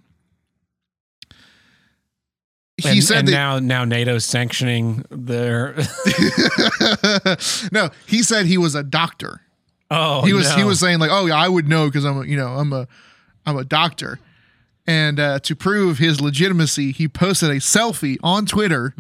he 2.82 2.89
and, 2.89 3.04
said 3.04 3.17
and 3.19 3.28
that 3.28 3.32
now 3.32 3.60
now 3.60 3.84
NATO's 3.86 4.25
sanctioning 4.25 5.04
their. 5.10 5.75
no 7.71 7.89
he 8.08 8.23
said 8.23 8.45
he 8.45 8.58
was 8.58 8.75
a 8.75 8.84
doctor. 8.84 9.41
Oh, 9.91 10.21
he 10.21 10.34
was 10.34 10.54
he 10.54 10.63
was 10.63 10.80
saying 10.80 10.99
like, 10.99 11.10
oh 11.12 11.25
yeah, 11.25 11.36
I 11.36 11.49
would 11.49 11.67
know 11.67 11.88
because 11.88 12.06
I'm 12.06 12.21
a 12.21 12.25
you 12.25 12.38
know 12.38 12.47
I'm 12.47 12.71
a 12.73 12.88
I'm 13.45 13.58
a 13.58 13.63
doctor, 13.63 14.19
and 14.86 15.19
uh, 15.19 15.39
to 15.39 15.56
prove 15.56 15.97
his 15.97 16.21
legitimacy, 16.21 16.91
he 16.91 17.08
posted 17.08 17.49
a 17.49 17.56
selfie 17.56 18.17
on 18.23 18.45
Twitter 18.45 18.93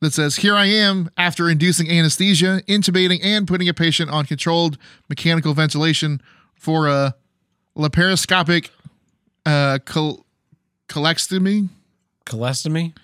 that 0.00 0.12
says, 0.12 0.36
"Here 0.36 0.54
I 0.54 0.66
am 0.66 1.10
after 1.16 1.48
inducing 1.48 1.90
anesthesia, 1.90 2.62
intubating, 2.68 3.20
and 3.22 3.46
putting 3.48 3.68
a 3.68 3.74
patient 3.74 4.10
on 4.10 4.26
controlled 4.26 4.76
mechanical 5.08 5.54
ventilation 5.54 6.20
for 6.54 6.88
a 6.88 7.14
laparoscopic 7.76 8.70
uh, 9.46 9.78
col- 9.84 10.24
colectomy." 10.88 11.68
colestomy. 12.26 12.94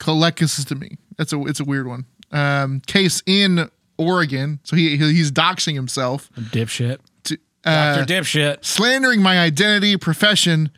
Colectomy. 0.00 0.98
That's 1.16 1.32
a 1.32 1.40
it's 1.44 1.60
a 1.60 1.64
weird 1.64 1.86
one. 1.86 2.04
um, 2.32 2.80
case 2.80 3.22
in 3.26 3.70
Oregon. 3.96 4.58
So 4.64 4.76
he 4.76 4.96
he- 4.96 5.12
he's 5.12 5.30
doxing 5.30 5.74
himself, 5.74 6.30
Dipshit. 6.36 6.98
to, 7.24 7.38
uh, 7.64 7.96
Dr. 8.04 8.12
Dipshit. 8.12 8.64
slandering 8.64 9.22
my 9.22 9.38
identity, 9.38 9.96
profession, 9.96 10.70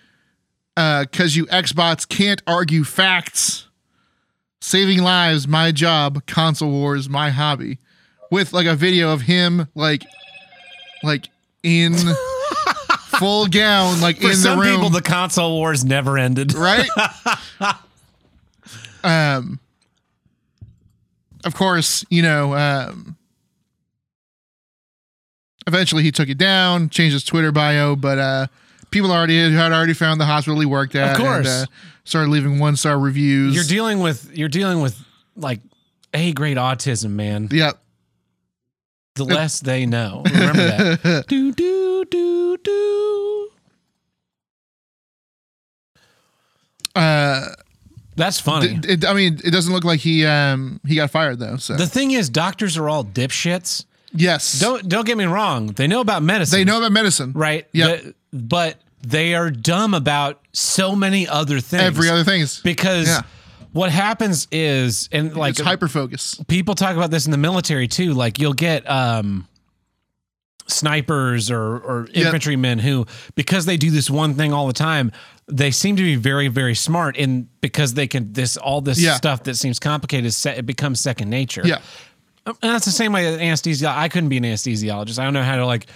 because 0.75 1.35
you 1.37 1.47
Xbots 1.47 2.07
can't 2.07 2.43
argue 2.47 2.85
facts. 2.85 3.66
Saving 4.67 5.01
lives, 5.01 5.47
my 5.47 5.71
job. 5.71 6.27
Console 6.27 6.73
wars, 6.73 7.09
my 7.09 7.31
hobby. 7.31 7.79
With 8.33 8.53
like 8.53 8.67
a 8.67 8.75
video 8.75 9.13
of 9.13 9.21
him, 9.21 9.69
like, 9.77 10.03
like 11.05 11.29
in 11.63 11.95
full 13.21 13.47
gown, 13.47 14.01
like 14.01 14.21
For 14.21 14.31
in 14.31 14.35
some 14.35 14.59
the 14.59 14.65
room, 14.65 14.75
people, 14.75 14.91
the 14.91 15.03
console 15.03 15.53
wars 15.53 15.85
never 15.85 16.19
ended. 16.19 16.53
right? 16.53 16.89
um, 19.05 19.61
of 21.45 21.55
course, 21.55 22.05
you 22.11 22.23
know. 22.23 22.53
Um, 22.57 23.17
eventually, 25.69 26.03
he 26.03 26.11
took 26.11 26.29
it 26.29 26.39
down, 26.39 26.89
changed 26.89 27.13
his 27.13 27.23
Twitter 27.23 27.53
bio, 27.53 27.95
but 27.95 28.19
uh, 28.19 28.47
people 28.91 29.13
already 29.13 29.49
had 29.49 29.71
already 29.71 29.95
found 29.95 30.21
the 30.21 30.27
hospital 30.27 30.59
he 30.59 30.67
worked 30.67 30.97
at. 30.97 31.13
Of 31.13 31.19
course. 31.25 31.47
and, 31.47 31.69
uh, 31.69 31.73
started 32.07 32.31
leaving 32.31 32.59
one 32.59 32.77
star 32.77 32.99
reviews. 32.99 33.55
You're 33.55 33.65
dealing 33.65 34.01
with 34.01 34.31
you're 34.35 34.49
dealing 34.49 34.81
with 34.81 34.99
like 35.37 35.61
a 36.15 36.33
grade 36.33 36.57
autism, 36.57 37.11
man. 37.11 37.49
Yep. 37.51 37.79
The 39.17 39.25
less 39.25 39.61
they 39.61 39.85
know. 39.87 40.23
Remember 40.25 40.97
that. 40.97 41.25
do 41.29 41.53
do 41.53 42.05
do 42.07 42.57
do. 42.59 43.51
Uh, 46.95 47.49
That's 48.17 48.41
funny. 48.41 48.75
d- 48.77 48.89
it, 48.93 49.05
I 49.05 49.13
mean, 49.13 49.41
it 49.45 49.51
doesn't 49.51 49.73
look 49.73 49.85
like 49.85 50.01
he 50.01 50.25
um 50.25 50.81
he 50.87 50.95
got 50.97 51.11
fired 51.11 51.39
though. 51.39 51.57
So 51.57 51.77
the 51.77 51.87
thing 51.87 52.13
is, 52.13 52.29
doctors 52.31 52.77
are 52.79 52.89
all 52.89 53.05
dipshits. 53.05 53.85
yes, 54.13 54.59
Don't 54.61 54.89
don't 54.89 55.07
get 55.07 55.19
me 55.19 55.25
wrong. 55.25 55.69
They 55.69 55.87
know 55.87 56.01
about 56.01 56.23
medicine. 56.23 56.59
they 56.59 56.65
know 56.65 56.79
about 56.79 56.93
medicine, 56.93 57.33
right? 57.33 57.67
Yep. 57.73 58.03
The- 58.03 58.15
but 58.33 58.79
they 59.07 59.35
are 59.35 59.51
dumb 59.51 59.95
about 59.95 60.41
so 60.53 60.97
many 60.97 61.29
other 61.29 61.61
things. 61.61 61.83
Every 61.83 62.09
other 62.11 62.25
thing 62.25 62.41
is 62.41 62.61
because 62.65 63.07
Yeah. 63.09 63.23
what 63.73 63.91
happens 63.93 64.49
is 64.51 65.09
and 65.13 65.37
like 65.37 65.53
it's 65.53 65.61
hyper 65.61 65.87
focus. 65.89 66.41
people 66.49 66.75
talk 66.75 66.97
about 66.97 67.11
this 67.11 67.25
in 67.27 67.31
the 67.31 67.39
military 67.39 67.89
too. 67.89 68.15
Like 68.15 68.39
you'll 68.39 68.53
get 68.55 68.89
um 68.91 69.47
snipers 70.69 71.51
or 71.51 71.79
or 71.79 72.09
Yep. 72.13 72.25
infantrymen 72.27 72.79
who 72.81 73.07
because 73.37 73.67
they 73.67 73.77
do 73.77 73.91
this 73.91 74.11
one 74.11 74.35
thing 74.35 74.53
all 74.53 74.67
the 74.67 74.73
time, 74.73 75.13
they 75.47 75.71
seem 75.71 75.95
to 75.97 76.03
be 76.03 76.17
very 76.17 76.49
very 76.49 76.75
smart 76.75 77.17
and 77.17 77.47
because 77.61 77.95
they 77.95 78.09
can 78.09 78.33
this 78.33 78.57
all 78.57 78.81
this 78.81 78.99
Yeah. 78.99 79.15
stuff 79.15 79.45
that 79.45 79.55
seems 79.57 79.79
complicated 79.79 80.35
it 80.47 80.67
becomes 80.67 80.99
second 81.01 81.31
nature. 81.31 81.63
Yeah, 81.65 81.79
And 82.47 82.57
that's 82.61 82.85
the 82.85 82.91
same 82.91 83.13
way 83.13 83.31
that 83.31 83.41
anesthesi 83.41 83.87
I 83.87 84.09
couldn't 84.09 84.29
be 84.31 84.39
an 84.39 84.43
anesthesiologist. 84.45 85.19
I 85.21 85.25
don't 85.25 85.35
know 85.35 85.45
how 85.45 85.57
to 85.57 85.67
like 85.67 85.87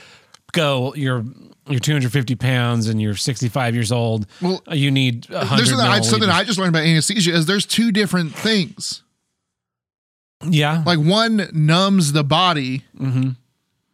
go 0.53 0.95
you're 0.95 1.25
you're 1.69 1.79
250 1.81 2.35
pounds 2.37 2.89
and 2.89 3.01
you're 3.01 3.15
65 3.15 3.75
years 3.75 3.93
old. 3.93 4.27
Well, 4.43 4.63
you 4.73 4.91
need 4.91 5.29
100 5.31 5.57
there's 5.57 5.69
something 5.71 5.87
I, 5.87 6.01
something. 6.01 6.29
I 6.29 6.43
just 6.45 6.59
learned 6.59 6.71
about 6.75 6.85
anesthesia 6.85 7.33
is 7.33 7.47
there's 7.47 7.67
two 7.67 7.93
different 7.93 8.35
things. 8.35 9.03
yeah. 10.49 10.83
Like 10.87 10.99
one 10.99 11.49
numbs 11.53 12.13
the 12.13 12.25
body, 12.25 12.85
Mhm. 12.99 13.37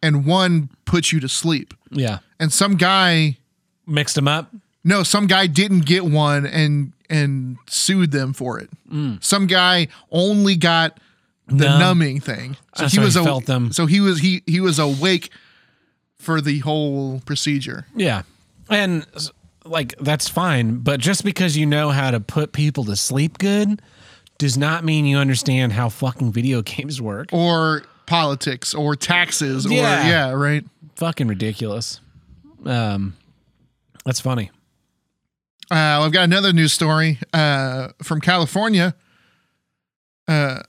and 0.01 0.25
one 0.25 0.69
puts 0.85 1.11
you 1.11 1.19
to 1.19 1.29
sleep. 1.29 1.73
Yeah. 1.91 2.19
And 2.39 2.51
some 2.53 2.75
guy, 2.77 3.37
Mixed 3.85 4.15
them 4.15 4.27
up. 4.27 4.53
no, 4.83 5.03
some 5.03 5.27
guy 5.27 5.47
didn't 5.47 5.85
get 5.85 6.05
one 6.05 6.45
and 6.45 6.93
and 7.09 7.57
sued 7.69 8.11
them 8.11 8.33
for 8.33 8.59
it. 8.59 8.69
Some 9.21 9.47
guy 9.47 9.87
only 10.11 10.55
got 10.57 10.99
the 11.47 11.53
Mm. 11.53 11.59
Numb. 11.59 11.79
numbing 11.79 12.19
thing. 12.19 12.57
So 12.75 12.83
That's 12.83 12.93
he 12.93 12.99
was 12.99 13.13
he 13.13 13.21
a, 13.21 13.23
felt 13.23 13.45
them. 13.45 13.71
So 13.71 13.85
he 13.85 13.99
was 14.01 14.19
he 14.19 14.41
he 14.45 14.59
was 14.59 14.77
awake 14.79 15.29
for 16.27 16.41
the 16.41 16.59
whole 16.59 17.21
procedure. 17.25 17.85
Yeah. 17.95 18.23
And 18.69 19.05
like 19.63 19.97
that's 19.99 20.27
fine, 20.27 20.79
but 20.79 20.99
just 20.99 21.23
because 21.23 21.55
you 21.55 21.65
know 21.65 21.89
how 21.91 22.11
to 22.11 22.19
put 22.19 22.51
people 22.51 22.83
to 22.83 22.97
sleep 22.97 23.37
good 23.37 23.81
does 24.37 24.57
not 24.57 24.83
mean 24.83 25.05
you 25.05 25.17
understand 25.17 25.71
how 25.71 25.87
fucking 25.87 26.33
video 26.33 26.61
games 26.73 27.01
work. 27.01 27.29
Or 27.31 27.83
politics 28.07 28.73
or 28.73 28.97
taxes 28.97 29.65
or 29.65 29.69
Yeah. 29.71 30.07
yeah, 30.09 30.31
right. 30.31 30.65
Fucking 30.97 31.29
ridiculous. 31.29 32.01
Um 32.65 33.15
that's 34.05 34.19
funny. 34.19 34.51
Uh, 35.71 36.03
I've 36.03 36.11
got 36.11 36.23
another 36.25 36.51
news 36.53 36.73
story 36.73 37.19
uh, 37.33 37.89
from 38.03 38.19
California. 38.21 38.95
Uh, 40.27 40.59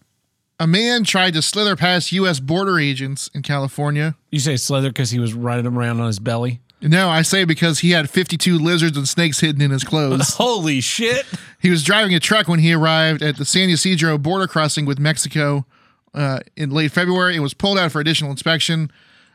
a 0.60 0.66
man 0.66 1.04
tried 1.04 1.34
to 1.34 1.42
slither 1.42 1.76
past 1.76 2.12
U.S. 2.12 2.40
border 2.40 2.78
agents 2.78 3.30
in 3.34 3.42
California. 3.42 4.16
You 4.30 4.40
say 4.40 4.56
Slither 4.56 4.90
because 4.90 5.10
he 5.10 5.18
was 5.18 5.34
riding 5.34 5.66
around 5.66 6.00
on 6.00 6.06
his 6.06 6.18
belly. 6.18 6.60
No, 6.80 7.08
I 7.08 7.22
say 7.22 7.44
because 7.44 7.80
he 7.80 7.90
had 7.90 8.08
52 8.08 8.56
lizards 8.56 8.96
and 8.96 9.08
snakes 9.08 9.40
hidden 9.40 9.60
in 9.62 9.70
his 9.72 9.82
clothes. 9.82 10.34
Holy 10.36 10.80
shit. 10.80 11.26
he 11.60 11.70
was 11.70 11.82
driving 11.82 12.14
a 12.14 12.20
truck 12.20 12.46
when 12.46 12.60
he 12.60 12.72
arrived 12.72 13.20
at 13.22 13.36
the 13.36 13.44
San 13.44 13.68
Ysidro 13.68 14.16
border 14.16 14.46
crossing 14.46 14.86
with 14.86 14.98
Mexico 14.98 15.66
uh, 16.14 16.38
in 16.56 16.70
late 16.70 16.92
February. 16.92 17.36
It 17.36 17.40
was 17.40 17.52
pulled 17.54 17.78
out 17.78 17.90
for 17.90 18.00
additional 18.00 18.30
inspection. 18.30 18.92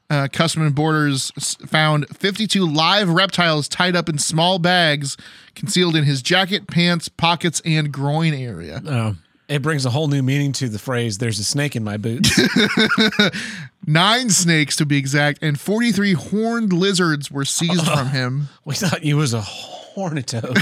Uh, 0.10 0.28
Customs 0.32 0.68
and 0.68 0.76
Borders 0.76 1.32
found 1.66 2.08
52 2.16 2.66
live 2.68 3.10
reptiles 3.10 3.68
tied 3.68 3.96
up 3.96 4.08
in 4.08 4.18
small 4.18 4.60
bags 4.60 5.18
concealed 5.56 5.96
in 5.96 6.04
his 6.04 6.22
jacket, 6.22 6.68
pants, 6.68 7.10
pockets, 7.10 7.62
and 7.66 7.92
groin 7.92 8.34
area. 8.34 8.82
Oh. 8.86 9.16
It 9.50 9.62
brings 9.62 9.86
a 9.86 9.90
whole 9.90 10.08
new 10.08 10.24
meaning 10.24 10.52
to 10.54 10.70
the 10.70 10.80
phrase 10.80 11.18
there's 11.18 11.38
a 11.40 11.44
snake 11.44 11.76
in 11.76 11.84
my 11.84 11.98
boots. 11.98 12.32
Nine 13.86 14.30
snakes 14.30 14.78
to 14.78 14.86
be 14.86 14.98
exact, 14.98 15.44
and 15.44 15.60
43 15.60 16.14
horned 16.14 16.72
lizards 16.72 17.30
were 17.30 17.44
seized 17.46 17.86
from 17.86 18.08
him. 18.12 18.48
we 18.64 18.76
thought 18.76 19.00
he 19.02 19.14
was 19.14 19.34
a 19.34 19.42
hornet 19.42 20.28
toad. 20.28 20.58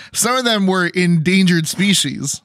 Some 0.12 0.36
of 0.36 0.44
them 0.44 0.66
were 0.66 0.86
endangered 0.88 1.68
species. 1.68 2.42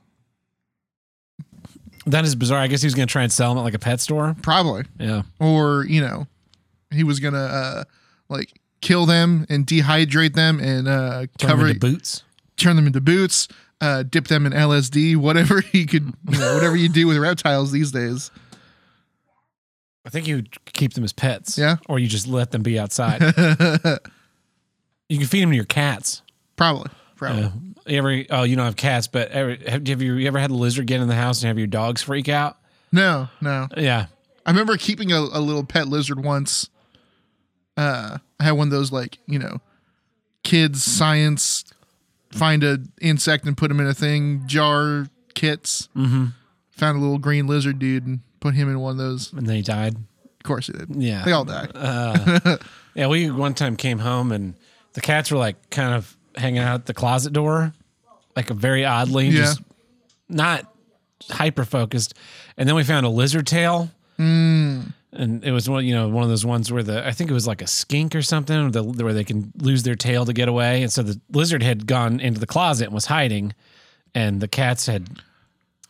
that 2.05 2.23
is 2.25 2.35
bizarre. 2.35 2.59
I 2.59 2.67
guess 2.67 2.81
he 2.83 2.85
was 2.87 2.93
gonna 2.93 3.07
try 3.07 3.23
and 3.23 3.31
sell 3.31 3.49
them 3.49 3.57
at 3.57 3.63
like 3.63 3.73
a 3.73 3.79
pet 3.79 3.99
store. 3.99 4.35
Probably. 4.43 4.83
Yeah. 4.99 5.23
Or, 5.39 5.85
you 5.87 6.01
know, 6.01 6.27
he 6.91 7.03
was 7.03 7.19
going 7.19 7.33
to 7.33 7.39
uh, 7.39 7.83
like 8.29 8.51
kill 8.81 9.05
them 9.05 9.45
and 9.49 9.65
dehydrate 9.65 10.33
them 10.33 10.59
and 10.59 10.87
uh, 10.87 11.25
Turn 11.39 11.49
cover 11.49 11.61
them 11.63 11.67
into 11.75 11.79
boots. 11.79 12.23
turn 12.57 12.75
them 12.75 12.85
into 12.85 13.01
boots, 13.01 13.47
uh, 13.81 14.03
dip 14.03 14.27
them 14.27 14.45
in 14.45 14.53
LSD, 14.53 15.17
whatever 15.17 15.59
he 15.71 15.85
could, 15.85 16.13
you 16.29 16.37
know, 16.37 16.53
whatever 16.53 16.75
you 16.75 16.87
do 16.87 17.07
with 17.07 17.17
reptiles 17.17 17.71
these 17.71 17.91
days. 17.91 18.31
I 20.05 20.09
think 20.09 20.27
you 20.27 20.43
keep 20.73 20.93
them 20.93 21.03
as 21.03 21.13
pets. 21.13 21.57
Yeah. 21.57 21.77
Or 21.89 21.99
you 21.99 22.07
just 22.07 22.27
let 22.27 22.51
them 22.51 22.63
be 22.63 22.79
outside. 22.79 23.21
you 25.09 25.17
can 25.17 25.27
feed 25.27 25.41
them 25.41 25.49
to 25.49 25.55
your 25.55 25.65
cats. 25.65 26.21
Probably. 26.55 26.89
Probably. 27.15 27.43
Uh, 27.43 27.51
you 27.85 27.97
ever? 27.97 28.23
Oh, 28.31 28.43
you 28.43 28.55
don't 28.55 28.65
have 28.65 28.75
cats, 28.75 29.07
but 29.07 29.29
ever, 29.29 29.57
have, 29.67 29.85
have 29.87 30.01
you 30.01 30.25
ever 30.27 30.39
had 30.39 30.49
a 30.49 30.55
lizard 30.55 30.87
get 30.87 31.01
in 31.01 31.07
the 31.07 31.15
house 31.15 31.41
and 31.41 31.47
have 31.47 31.57
your 31.57 31.67
dogs 31.67 32.01
freak 32.01 32.29
out? 32.29 32.57
No, 32.91 33.29
no. 33.41 33.67
Yeah. 33.77 34.07
I 34.45 34.49
remember 34.49 34.75
keeping 34.77 35.11
a, 35.11 35.19
a 35.19 35.39
little 35.39 35.63
pet 35.63 35.87
lizard 35.87 36.23
once. 36.23 36.69
Uh, 37.77 38.17
I 38.39 38.43
had 38.43 38.51
one 38.51 38.67
of 38.67 38.71
those 38.71 38.91
like 38.91 39.19
you 39.27 39.37
know, 39.37 39.61
kids 40.43 40.83
science 40.83 41.60
find 42.31 42.63
a 42.63 42.79
insect 43.01 43.45
and 43.45 43.55
put 43.57 43.69
him 43.71 43.79
in 43.79 43.87
a 43.87 43.93
thing 43.93 44.43
jar 44.47 45.07
kits. 45.33 45.89
Mm-hmm. 45.95 46.25
Found 46.71 46.97
a 46.97 47.01
little 47.01 47.17
green 47.19 47.47
lizard 47.47 47.77
dude 47.79 48.05
and 48.07 48.19
put 48.39 48.53
him 48.55 48.69
in 48.69 48.79
one 48.79 48.91
of 48.91 48.97
those. 48.97 49.31
And 49.33 49.45
then 49.47 49.55
he 49.55 49.61
died. 49.61 49.95
Of 49.95 50.43
course 50.43 50.67
he 50.67 50.73
did. 50.73 50.87
Yeah. 50.95 51.23
they 51.23 51.31
all 51.31 51.45
die. 51.45 51.67
Yeah. 52.95 53.07
We 53.07 53.29
one 53.29 53.53
time 53.53 53.75
came 53.75 53.99
home 53.99 54.31
and 54.31 54.55
the 54.93 55.01
cats 55.01 55.31
were 55.31 55.37
like 55.37 55.69
kind 55.69 55.93
of 55.93 56.17
hanging 56.35 56.59
out 56.59 56.75
at 56.75 56.85
the 56.87 56.93
closet 56.93 57.33
door, 57.33 57.73
like 58.35 58.49
a 58.49 58.53
very 58.53 58.83
oddly, 58.85 59.27
Yeah. 59.27 59.41
just 59.41 59.61
not 60.27 60.73
hyper 61.29 61.63
focused. 61.65 62.13
And 62.57 62.67
then 62.67 62.75
we 62.75 62.83
found 62.83 63.05
a 63.05 63.09
lizard 63.09 63.45
tail. 63.47 63.91
Hmm. 64.17 64.70
And 65.13 65.43
it 65.43 65.51
was 65.51 65.69
one, 65.69 65.85
you 65.85 65.93
know, 65.93 66.07
one 66.07 66.23
of 66.23 66.29
those 66.29 66.45
ones 66.45 66.71
where 66.71 66.83
the 66.83 67.05
I 67.05 67.11
think 67.11 67.29
it 67.29 67.33
was 67.33 67.45
like 67.45 67.61
a 67.61 67.67
skink 67.67 68.15
or 68.15 68.21
something, 68.21 68.71
the, 68.71 68.81
where 68.83 69.13
they 69.13 69.25
can 69.25 69.51
lose 69.57 69.83
their 69.83 69.95
tail 69.95 70.25
to 70.25 70.31
get 70.33 70.47
away. 70.47 70.83
And 70.83 70.91
so 70.91 71.03
the 71.03 71.19
lizard 71.31 71.61
had 71.63 71.85
gone 71.85 72.19
into 72.21 72.39
the 72.39 72.47
closet 72.47 72.85
and 72.85 72.93
was 72.93 73.07
hiding, 73.07 73.53
and 74.15 74.39
the 74.39 74.47
cats 74.47 74.85
had 74.85 75.09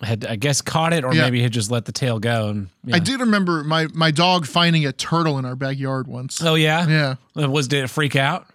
had 0.01 0.25
I 0.25 0.35
guess 0.37 0.61
caught 0.63 0.93
it 0.93 1.03
or 1.03 1.13
Yeah. 1.13 1.21
maybe 1.25 1.43
had 1.43 1.51
just 1.51 1.69
let 1.69 1.85
the 1.85 1.91
tail 1.91 2.17
go. 2.19 2.47
And. 2.49 2.69
I 2.91 2.97
did 2.97 3.19
remember 3.19 3.63
my 3.63 3.85
my 3.93 4.09
dog 4.09 4.47
finding 4.47 4.87
a 4.87 4.91
turtle 4.91 5.37
in 5.37 5.45
our 5.45 5.55
backyard 5.55 6.07
once. 6.07 6.41
Oh 6.43 6.55
yeah, 6.55 6.87
Yeah, 6.87 7.43
Uh, 7.43 7.47
Was 7.49 7.67
did 7.67 7.83
it 7.83 7.89
freak 7.89 8.15
out? 8.15 8.47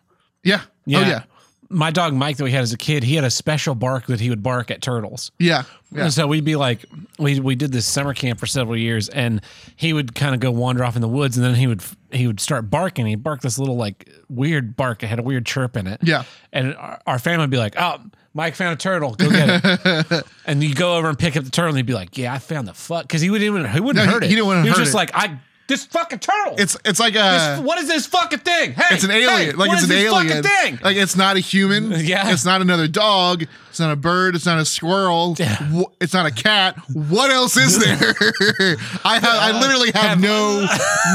yeah, 0.43 0.63
Yeah. 0.85 0.99
oh 0.99 1.03
yeah. 1.03 1.23
My 1.69 1.91
dog 1.91 2.15
Mike 2.15 2.37
that 2.37 2.45
we 2.45 2.53
had 2.53 2.63
as 2.63 2.73
a 2.73 2.77
kid, 2.77 3.03
he 3.03 3.15
had 3.17 3.25
a 3.25 3.31
special 3.31 3.75
bark 3.75 4.07
that 4.07 4.21
he 4.21 4.31
would 4.31 4.43
bark 4.43 4.71
at 4.71 4.83
turtles. 4.83 5.33
Yeah. 5.39 5.65
Yeah. 5.93 6.05
And 6.05 6.13
so 6.13 6.27
we'd 6.27 6.45
be 6.45 6.57
like, 6.57 6.85
we 7.19 7.41
we 7.41 7.55
did 7.55 7.73
this 7.73 7.87
summer 7.87 8.13
camp 8.15 8.39
for 8.41 8.47
several 8.47 8.77
years, 8.77 9.09
and 9.09 9.41
he 9.77 9.93
would 9.93 10.15
kind 10.15 10.35
of 10.35 10.41
go 10.41 10.51
wander 10.51 10.85
off 10.85 10.97
in 10.97 11.03
the 11.03 11.09
woods, 11.09 11.37
and 11.37 11.45
then 11.47 11.55
he 11.55 11.67
would 11.67 11.83
he 12.11 12.27
would 12.27 12.41
start 12.41 12.71
barking. 12.71 13.07
He 13.07 13.15
barked 13.17 13.43
this 13.43 13.59
little 13.59 13.77
like 13.77 14.09
weird 14.29 14.77
bark. 14.77 15.03
It 15.03 15.07
had 15.07 15.19
a 15.19 15.23
weird 15.23 15.47
chirp 15.47 15.77
in 15.77 15.87
it. 15.87 16.01
Yeah. 16.03 16.25
And 16.53 16.75
our, 16.77 17.01
our 17.07 17.19
family 17.19 17.45
would 17.45 17.51
be 17.51 17.59
like, 17.59 17.75
oh. 17.79 18.01
Mike 18.35 18.55
found 18.55 18.75
a 18.75 18.77
turtle. 18.77 19.15
Go 19.15 19.31
get 19.31 19.63
it. 19.65 20.27
and 20.45 20.63
you 20.63 20.75
go 20.75 20.97
over 20.99 21.09
and 21.09 21.19
pick 21.19 21.39
up 21.39 21.45
the 21.45 21.51
turtle, 21.51 21.71
and 21.71 21.79
he'd 21.79 21.87
be 21.87 21.95
like, 21.95 22.19
"Yeah, 22.19 22.35
I 22.35 22.39
found 22.39 22.69
the 22.69 22.75
fuck," 22.75 23.05
because 23.05 23.23
he 23.23 23.31
wouldn't 23.31 23.47
even 23.47 23.67
he 23.73 23.81
wouldn't 23.81 23.97
No, 23.97 24.03
he- 24.05 24.13
hurt 24.13 24.25
it. 24.25 24.29
he 24.29 24.37
didn't 24.37 24.51
hurt 24.51 24.59
it. 24.59 24.63
He 24.65 24.69
was 24.69 24.77
hurt 24.77 24.85
just 24.85 24.93
it. 24.93 24.97
like, 24.99 25.11
"I 25.15 25.41
this 25.69 25.85
fucking 25.87 26.21
turtle. 26.21 26.55
It's 26.59 26.77
it's 26.85 27.01
like 27.01 27.15
a 27.15 27.57
This- 27.57 27.61
what 27.61 27.79
is 27.79 27.89
this 27.89 28.07
fucking 28.07 28.39
thing? 28.41 28.73
Hey, 28.73 28.85
it's 28.95 29.05
an 29.05 29.11
hey, 29.11 29.25
alien. 29.25 29.57
like 29.57 29.69
what 29.69 29.75
it's 29.75 29.85
is 29.85 29.91
an 29.91 29.97
this 29.97 30.11
fucking 30.13 30.31
alien. 30.31 30.43
thing. 30.45 30.79
Like 30.83 30.97
it's 30.97 31.17
not 31.17 31.37
a 31.37 31.41
human. 31.41 31.91
Yeah. 32.07 32.31
It's 32.31 32.45
not 32.45 32.61
another 32.61 32.87
dog. 32.89 33.45
It's 33.71 33.81
not 33.81 33.91
a 33.93 33.97
bird. 33.97 34.35
It's 34.37 34.47
not 34.47 34.59
a 34.59 34.65
squirrel. 34.65 35.35
Yeah. 35.39 35.83
It's 36.01 36.15
not 36.15 36.25
a 36.25 36.31
cat. 36.31 36.77
What 36.95 37.31
else 37.31 37.57
is 37.57 37.79
there? 37.85 37.97
I 39.05 39.15
have 39.19 39.25
I 39.25 39.51
uh, 39.51 39.61
literally 39.61 39.91
have, 39.93 40.03
Have- 40.19 40.21
no 40.21 40.67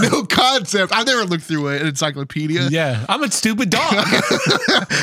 no 0.02 0.24
concept. 0.26 0.93
I've 0.93 1.08
never 1.08 1.24
looked 1.26 1.43
through 1.45 1.70
an 1.70 1.88
encyclopedia. 1.88 2.68
yeah, 2.70 3.06
I'm 3.10 3.24
a 3.24 3.32
stupid 3.32 3.70
dog. 3.70 3.93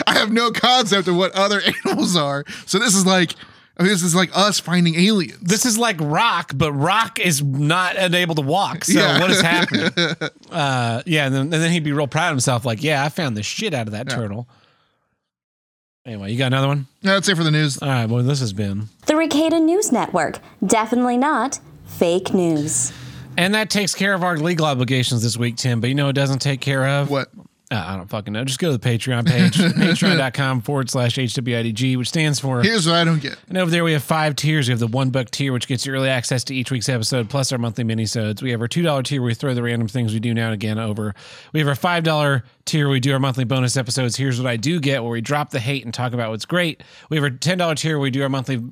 I 0.06 0.14
have 0.14 0.30
no 0.32 0.50
concept 0.50 1.08
of 1.08 1.16
what 1.16 1.32
other 1.32 1.60
animals 1.84 2.16
are. 2.16 2.44
So 2.66 2.78
this 2.78 2.94
is 2.94 3.06
like 3.06 3.34
I 3.78 3.84
mean, 3.84 3.92
this 3.92 4.02
is 4.02 4.14
like 4.14 4.30
us 4.36 4.58
finding 4.58 4.96
aliens. 4.96 5.38
this 5.40 5.64
is 5.64 5.78
like 5.78 5.96
Rock, 6.00 6.50
but 6.54 6.72
Rock 6.72 7.20
is 7.20 7.42
not 7.42 7.94
unable 7.96 8.34
to 8.34 8.42
walk. 8.42 8.84
So 8.84 8.98
Yeah. 8.98 9.20
what 9.20 9.30
is 9.30 9.40
happening? 9.40 9.90
Uh, 10.50 11.02
yeah, 11.06 11.26
and 11.26 11.34
then, 11.34 11.40
and 11.42 11.52
then 11.52 11.70
he'd 11.70 11.84
be 11.84 11.92
real 11.92 12.06
proud 12.08 12.28
of 12.28 12.32
himself, 12.32 12.64
like, 12.64 12.82
"Yeah, 12.82 13.04
I 13.04 13.10
found 13.10 13.36
the 13.36 13.42
shit 13.42 13.74
out 13.74 13.86
of 13.86 13.92
that 13.92 14.08
turtle." 14.08 14.48
Anyway, 16.06 16.32
you 16.32 16.38
got 16.38 16.46
another 16.46 16.68
one? 16.68 16.86
That's 17.02 17.28
it 17.28 17.36
for 17.36 17.44
the 17.44 17.50
news. 17.50 17.80
All 17.82 17.88
right. 17.88 18.06
Well, 18.08 18.22
this 18.22 18.40
has 18.40 18.54
been, 18.54 18.88
The 19.06 19.12
Ricada 19.14 19.60
News 19.62 19.92
Network. 19.92 20.38
Definitely 20.64 21.18
not 21.18 21.60
fake 21.86 22.32
news. 22.32 22.92
and 23.36 23.54
that 23.54 23.68
takes 23.70 23.94
care 23.94 24.14
of 24.14 24.24
our 24.24 24.38
legal 24.38 24.64
obligations 24.66 25.22
this 25.22 25.36
week, 25.36 25.56
Tim. 25.56 25.80
But 25.80 25.88
you 25.88 25.94
know, 25.94 26.08
it 26.08 26.14
doesn't 26.14 26.38
take 26.40 26.60
care 26.62 26.86
of 26.88 27.10
What? 27.10 27.28
Uh, 27.70 27.84
I 27.86 27.96
don't 27.96 28.08
fucking 28.08 28.32
know. 28.32 28.44
Just 28.44 28.58
go 28.58 28.72
to 28.72 28.78
the 28.78 28.88
Patreon 28.88 29.26
page, 29.26 29.52
patreon.com 29.58 30.62
forward 30.62 30.88
slash 30.88 31.16
HWIDG, 31.16 31.98
which 31.98 32.08
stands 32.08 32.40
for 32.40 32.62
Here's 32.62 32.86
what 32.86 32.96
I 32.96 33.04
don't 33.04 33.20
get. 33.20 33.36
And 33.48 33.58
over 33.58 33.70
there, 33.70 33.84
we 33.84 33.92
have 33.92 34.02
five 34.02 34.36
tiers. 34.36 34.68
We 34.68 34.72
have 34.72 34.78
the 34.78 34.86
one 34.86 35.10
buck 35.10 35.30
tier, 35.30 35.52
which 35.52 35.68
gets 35.68 35.84
you 35.84 35.92
early 35.92 36.08
access 36.08 36.44
to 36.44 36.54
each 36.54 36.70
week's 36.70 36.88
episode, 36.88 37.28
plus 37.28 37.52
our 37.52 37.58
monthly 37.58 37.84
minisodes. 37.84 38.40
We 38.40 38.52
have 38.52 38.62
our 38.62 38.68
two 38.68 38.80
dollar 38.82 39.02
tier, 39.02 39.20
where 39.20 39.26
we 39.28 39.34
throw 39.34 39.52
the 39.52 39.62
random 39.62 39.86
things 39.86 40.14
we 40.14 40.20
do 40.20 40.32
now 40.32 40.46
and 40.46 40.54
again 40.54 40.78
over. 40.78 41.14
We 41.52 41.60
have 41.60 41.68
our 41.68 41.74
five 41.74 42.04
dollar 42.04 42.44
tier, 42.64 42.86
where 42.86 42.92
we 42.92 43.00
do 43.00 43.12
our 43.12 43.18
monthly 43.18 43.44
bonus 43.44 43.76
episodes. 43.76 44.16
Here's 44.16 44.40
what 44.40 44.48
I 44.48 44.56
do 44.56 44.80
get, 44.80 45.02
where 45.02 45.12
we 45.12 45.20
drop 45.20 45.50
the 45.50 45.60
hate 45.60 45.84
and 45.84 45.92
talk 45.92 46.14
about 46.14 46.30
what's 46.30 46.46
great. 46.46 46.82
We 47.10 47.18
have 47.18 47.24
our 47.24 47.30
ten 47.30 47.58
dollar 47.58 47.74
tier, 47.74 47.98
where 47.98 48.04
we 48.04 48.10
do 48.10 48.22
our 48.22 48.30
monthly 48.30 48.62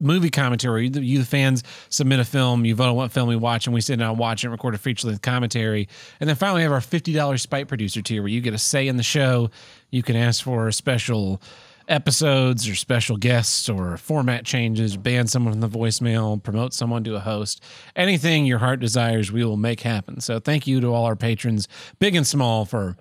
movie 0.00 0.30
commentary. 0.30 0.84
You, 0.84 0.90
the- 0.90 1.04
you, 1.04 1.18
the 1.18 1.24
fans, 1.24 1.62
submit 1.88 2.20
a 2.20 2.24
film. 2.24 2.64
You 2.64 2.74
vote 2.74 2.88
on 2.90 2.96
what 2.96 3.12
film 3.12 3.28
we 3.28 3.36
watch, 3.36 3.66
and 3.66 3.74
we 3.74 3.80
sit 3.80 3.98
down 3.98 4.10
and 4.10 4.18
watch 4.18 4.44
and 4.44 4.52
record 4.52 4.74
a 4.74 4.78
feature 4.78 5.08
length 5.08 5.22
commentary. 5.22 5.88
And 6.20 6.28
then 6.28 6.36
finally, 6.36 6.58
we 6.60 6.62
have 6.64 6.72
our 6.72 6.80
$50 6.80 7.40
Spite 7.40 7.68
Producer 7.68 8.02
tier 8.02 8.22
where 8.22 8.28
you 8.30 8.40
get 8.40 8.54
a 8.54 8.58
say 8.58 8.88
in 8.88 8.96
the 8.96 9.02
show. 9.02 9.50
You 9.90 10.02
can 10.02 10.16
ask 10.16 10.42
for 10.44 10.70
special 10.72 11.40
episodes 11.88 12.68
or 12.68 12.74
special 12.74 13.16
guests 13.16 13.68
or 13.68 13.96
format 13.96 14.44
changes, 14.44 14.96
ban 14.96 15.28
someone 15.28 15.52
from 15.52 15.60
the 15.60 15.68
voicemail, 15.68 16.42
promote 16.42 16.74
someone 16.74 17.04
to 17.04 17.14
a 17.14 17.20
host. 17.20 17.62
Anything 17.94 18.44
your 18.44 18.58
heart 18.58 18.80
desires, 18.80 19.30
we 19.30 19.44
will 19.44 19.56
make 19.56 19.80
happen. 19.82 20.20
So 20.20 20.40
thank 20.40 20.66
you 20.66 20.80
to 20.80 20.88
all 20.88 21.04
our 21.04 21.14
patrons, 21.14 21.68
big 22.00 22.16
and 22.16 22.26
small, 22.26 22.64
for 22.64 22.96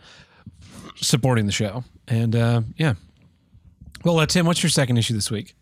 supporting 0.98 1.48
the 1.48 1.52
show. 1.52 1.84
And 2.08 2.36
uh, 2.36 2.62
yeah. 2.78 2.94
Well, 4.04 4.20
uh, 4.20 4.28
Tim, 4.28 4.46
what's 4.46 4.62
your 4.62 4.70
second 4.70 4.98
issue 4.98 5.16
this 5.16 5.32
week? 5.32 5.56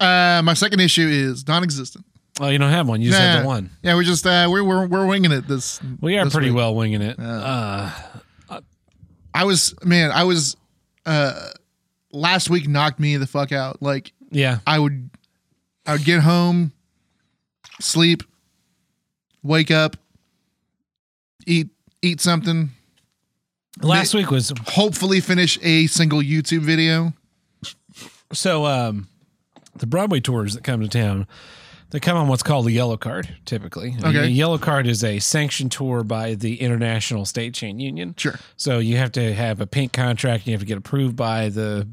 Uh, 0.00 0.42
my 0.44 0.54
second 0.54 0.80
issue 0.80 1.06
is 1.08 1.46
non-existent. 1.46 2.04
Oh, 2.40 2.48
you 2.48 2.58
don't 2.58 2.70
have 2.70 2.86
one. 2.88 3.00
You 3.00 3.08
just 3.10 3.20
have 3.20 3.36
Nah. 3.36 3.40
the 3.42 3.46
one. 3.46 3.70
Yeah, 3.82 3.94
we're 3.94 4.02
just 4.02 4.26
uh, 4.26 4.46
we're 4.50 4.62
we're 4.62 4.86
we're 4.86 5.06
winging 5.06 5.32
it 5.32 5.48
this. 5.48 5.80
We 6.00 6.18
are 6.18 6.24
this 6.24 6.34
pretty 6.34 6.50
week. 6.50 6.56
well 6.56 6.74
winging 6.74 7.00
it. 7.02 7.16
Uh, 7.18 7.90
I 9.32 9.44
was 9.44 9.74
man, 9.82 10.10
I 10.12 10.24
was 10.24 10.56
uh 11.06 11.50
last 12.12 12.48
week 12.50 12.68
knocked 12.68 12.98
me 13.00 13.16
the 13.16 13.26
fuck 13.26 13.52
out. 13.52 13.82
Like 13.82 14.12
yeah. 14.30 14.58
I 14.66 14.78
would 14.78 15.08
I 15.86 15.92
would 15.92 16.04
get 16.04 16.20
home, 16.20 16.72
sleep, 17.80 18.22
wake 19.42 19.70
up, 19.70 19.96
eat 21.46 21.68
eat 22.02 22.20
something, 22.20 22.70
Last 23.82 24.14
week 24.14 24.30
was 24.30 24.52
hopefully 24.68 25.20
finish 25.20 25.58
a 25.62 25.86
single 25.86 26.20
YouTube 26.20 26.60
video. 26.60 27.12
so 28.32 28.64
um, 28.64 29.08
the 29.78 29.86
Broadway 29.86 30.20
tours 30.20 30.54
that 30.54 30.64
come 30.64 30.80
to 30.80 30.88
town. 30.88 31.26
They 31.90 32.00
come 32.00 32.16
on 32.16 32.26
what's 32.26 32.42
called 32.42 32.66
a 32.66 32.72
yellow 32.72 32.96
card, 32.96 33.36
typically. 33.44 33.94
Okay. 34.02 34.18
A 34.18 34.26
yellow 34.26 34.58
card 34.58 34.88
is 34.88 35.04
a 35.04 35.20
sanctioned 35.20 35.70
tour 35.70 36.02
by 36.02 36.34
the 36.34 36.60
International 36.60 37.22
Stagehand 37.22 37.80
Union. 37.80 38.14
Sure. 38.18 38.34
So 38.56 38.80
you 38.80 38.96
have 38.96 39.12
to 39.12 39.32
have 39.32 39.60
a 39.60 39.68
pink 39.68 39.92
contract. 39.92 40.46
You 40.46 40.52
have 40.52 40.60
to 40.60 40.66
get 40.66 40.78
approved 40.78 41.14
by 41.14 41.48
the. 41.48 41.88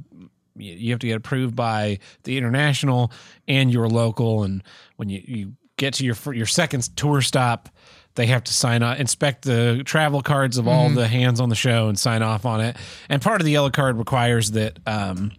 You 0.55 0.91
have 0.91 0.99
to 0.99 1.07
get 1.07 1.17
approved 1.17 1.55
by 1.55 1.99
the 2.23 2.37
international 2.37 3.11
and 3.47 3.71
your 3.71 3.87
local. 3.87 4.43
And 4.43 4.61
when 4.97 5.09
you, 5.09 5.21
you 5.25 5.53
get 5.77 5.95
to 5.95 6.05
your 6.05 6.15
your 6.33 6.45
second 6.45 6.95
tour 6.95 7.21
stop, 7.21 7.69
they 8.15 8.27
have 8.27 8.43
to 8.45 8.53
sign 8.53 8.83
off, 8.83 8.99
inspect 8.99 9.43
the 9.43 9.83
travel 9.85 10.21
cards 10.21 10.57
of 10.57 10.67
all 10.67 10.89
the 10.89 11.07
hands 11.07 11.39
on 11.39 11.49
the 11.49 11.55
show, 11.55 11.87
and 11.87 11.97
sign 11.97 12.21
off 12.21 12.45
on 12.45 12.61
it. 12.61 12.77
And 13.09 13.21
part 13.21 13.41
of 13.41 13.45
the 13.45 13.51
yellow 13.51 13.71
card 13.71 13.97
requires 13.97 14.51
that 14.51 14.79
um, 14.85 15.31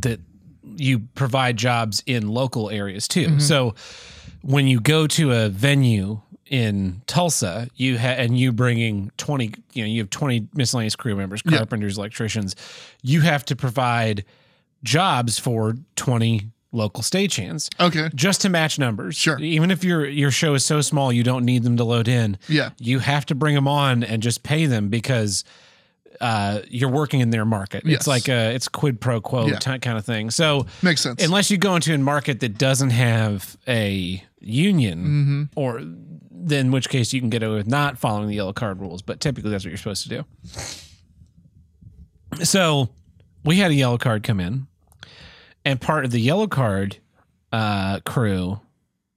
that 0.00 0.20
you 0.76 1.00
provide 1.14 1.56
jobs 1.56 2.02
in 2.06 2.28
local 2.28 2.70
areas 2.70 3.06
too. 3.08 3.26
Mm-hmm. 3.26 3.38
So 3.40 3.74
when 4.42 4.66
you 4.66 4.80
go 4.80 5.06
to 5.06 5.32
a 5.32 5.48
venue 5.48 6.20
in 6.46 7.02
Tulsa, 7.06 7.68
you 7.76 7.98
ha- 7.98 8.06
and 8.18 8.38
you 8.38 8.52
bringing 8.52 9.12
20, 9.18 9.52
you 9.72 9.82
know, 9.82 9.88
you 9.88 10.00
have 10.00 10.10
20 10.10 10.48
miscellaneous 10.54 10.96
crew 10.96 11.14
members, 11.14 11.42
Yeah. 11.44 11.58
carpenters, 11.58 11.96
electricians, 11.98 12.56
you 13.02 13.20
have 13.20 13.44
to 13.46 13.56
provide 13.56 14.24
jobs 14.82 15.38
for 15.38 15.76
20 15.96 16.48
local 16.72 17.02
stagehands 17.02 17.68
Okay. 17.80 18.08
just 18.14 18.40
to 18.42 18.48
match 18.48 18.78
numbers. 18.78 19.16
Sure. 19.16 19.38
Even 19.40 19.70
if 19.72 19.82
your 19.84 20.06
your 20.06 20.30
show 20.30 20.54
is 20.54 20.64
so 20.64 20.80
small 20.80 21.12
you 21.12 21.22
don't 21.24 21.44
need 21.44 21.64
them 21.64 21.76
to 21.76 21.84
load 21.84 22.06
in. 22.08 22.38
Yeah. 22.48 22.70
You 22.78 23.00
have 23.00 23.26
to 23.26 23.34
bring 23.34 23.54
them 23.56 23.66
on 23.68 24.02
and 24.04 24.22
just 24.22 24.42
pay 24.44 24.66
them 24.66 24.88
because 24.88 25.44
uh, 26.20 26.60
you're 26.68 26.90
working 26.90 27.20
in 27.20 27.30
their 27.30 27.44
market. 27.44 27.82
Yes. 27.86 28.00
It's 28.00 28.06
like 28.06 28.28
a 28.28 28.54
it's 28.54 28.68
quid 28.68 29.00
pro 29.00 29.20
quo 29.20 29.46
Yeah. 29.46 29.58
ty- 29.58 29.78
kind 29.78 29.96
of 29.98 30.04
thing. 30.04 30.30
So 30.30 30.66
Makes 30.82 31.00
sense. 31.00 31.24
unless 31.24 31.50
you 31.50 31.56
go 31.58 31.74
into 31.76 31.94
a 31.94 31.98
market 31.98 32.40
that 32.40 32.58
doesn't 32.58 32.90
have 32.90 33.56
a 33.66 34.22
union 34.40 34.98
Mm-hmm. 35.04 35.42
or 35.56 35.80
then 36.42 36.66
in 36.66 36.72
which 36.72 36.88
case 36.88 37.12
you 37.12 37.20
can 37.20 37.28
get 37.30 37.42
away 37.42 37.56
with 37.56 37.66
not 37.66 37.98
following 37.98 38.28
the 38.28 38.34
yellow 38.34 38.52
card 38.54 38.80
rules 38.80 39.02
but 39.02 39.20
typically 39.20 39.50
that's 39.50 39.64
what 39.64 39.68
you're 39.70 39.76
supposed 39.76 40.02
to 40.04 40.08
do 40.08 40.24
so 42.42 42.88
we 43.44 43.56
had 43.56 43.70
a 43.70 43.74
yellow 43.74 43.98
card 43.98 44.22
come 44.22 44.40
in 44.40 44.66
and 45.64 45.80
part 45.80 46.04
of 46.04 46.10
the 46.10 46.20
yellow 46.20 46.46
card 46.46 46.96
uh, 47.52 48.00
crew 48.00 48.60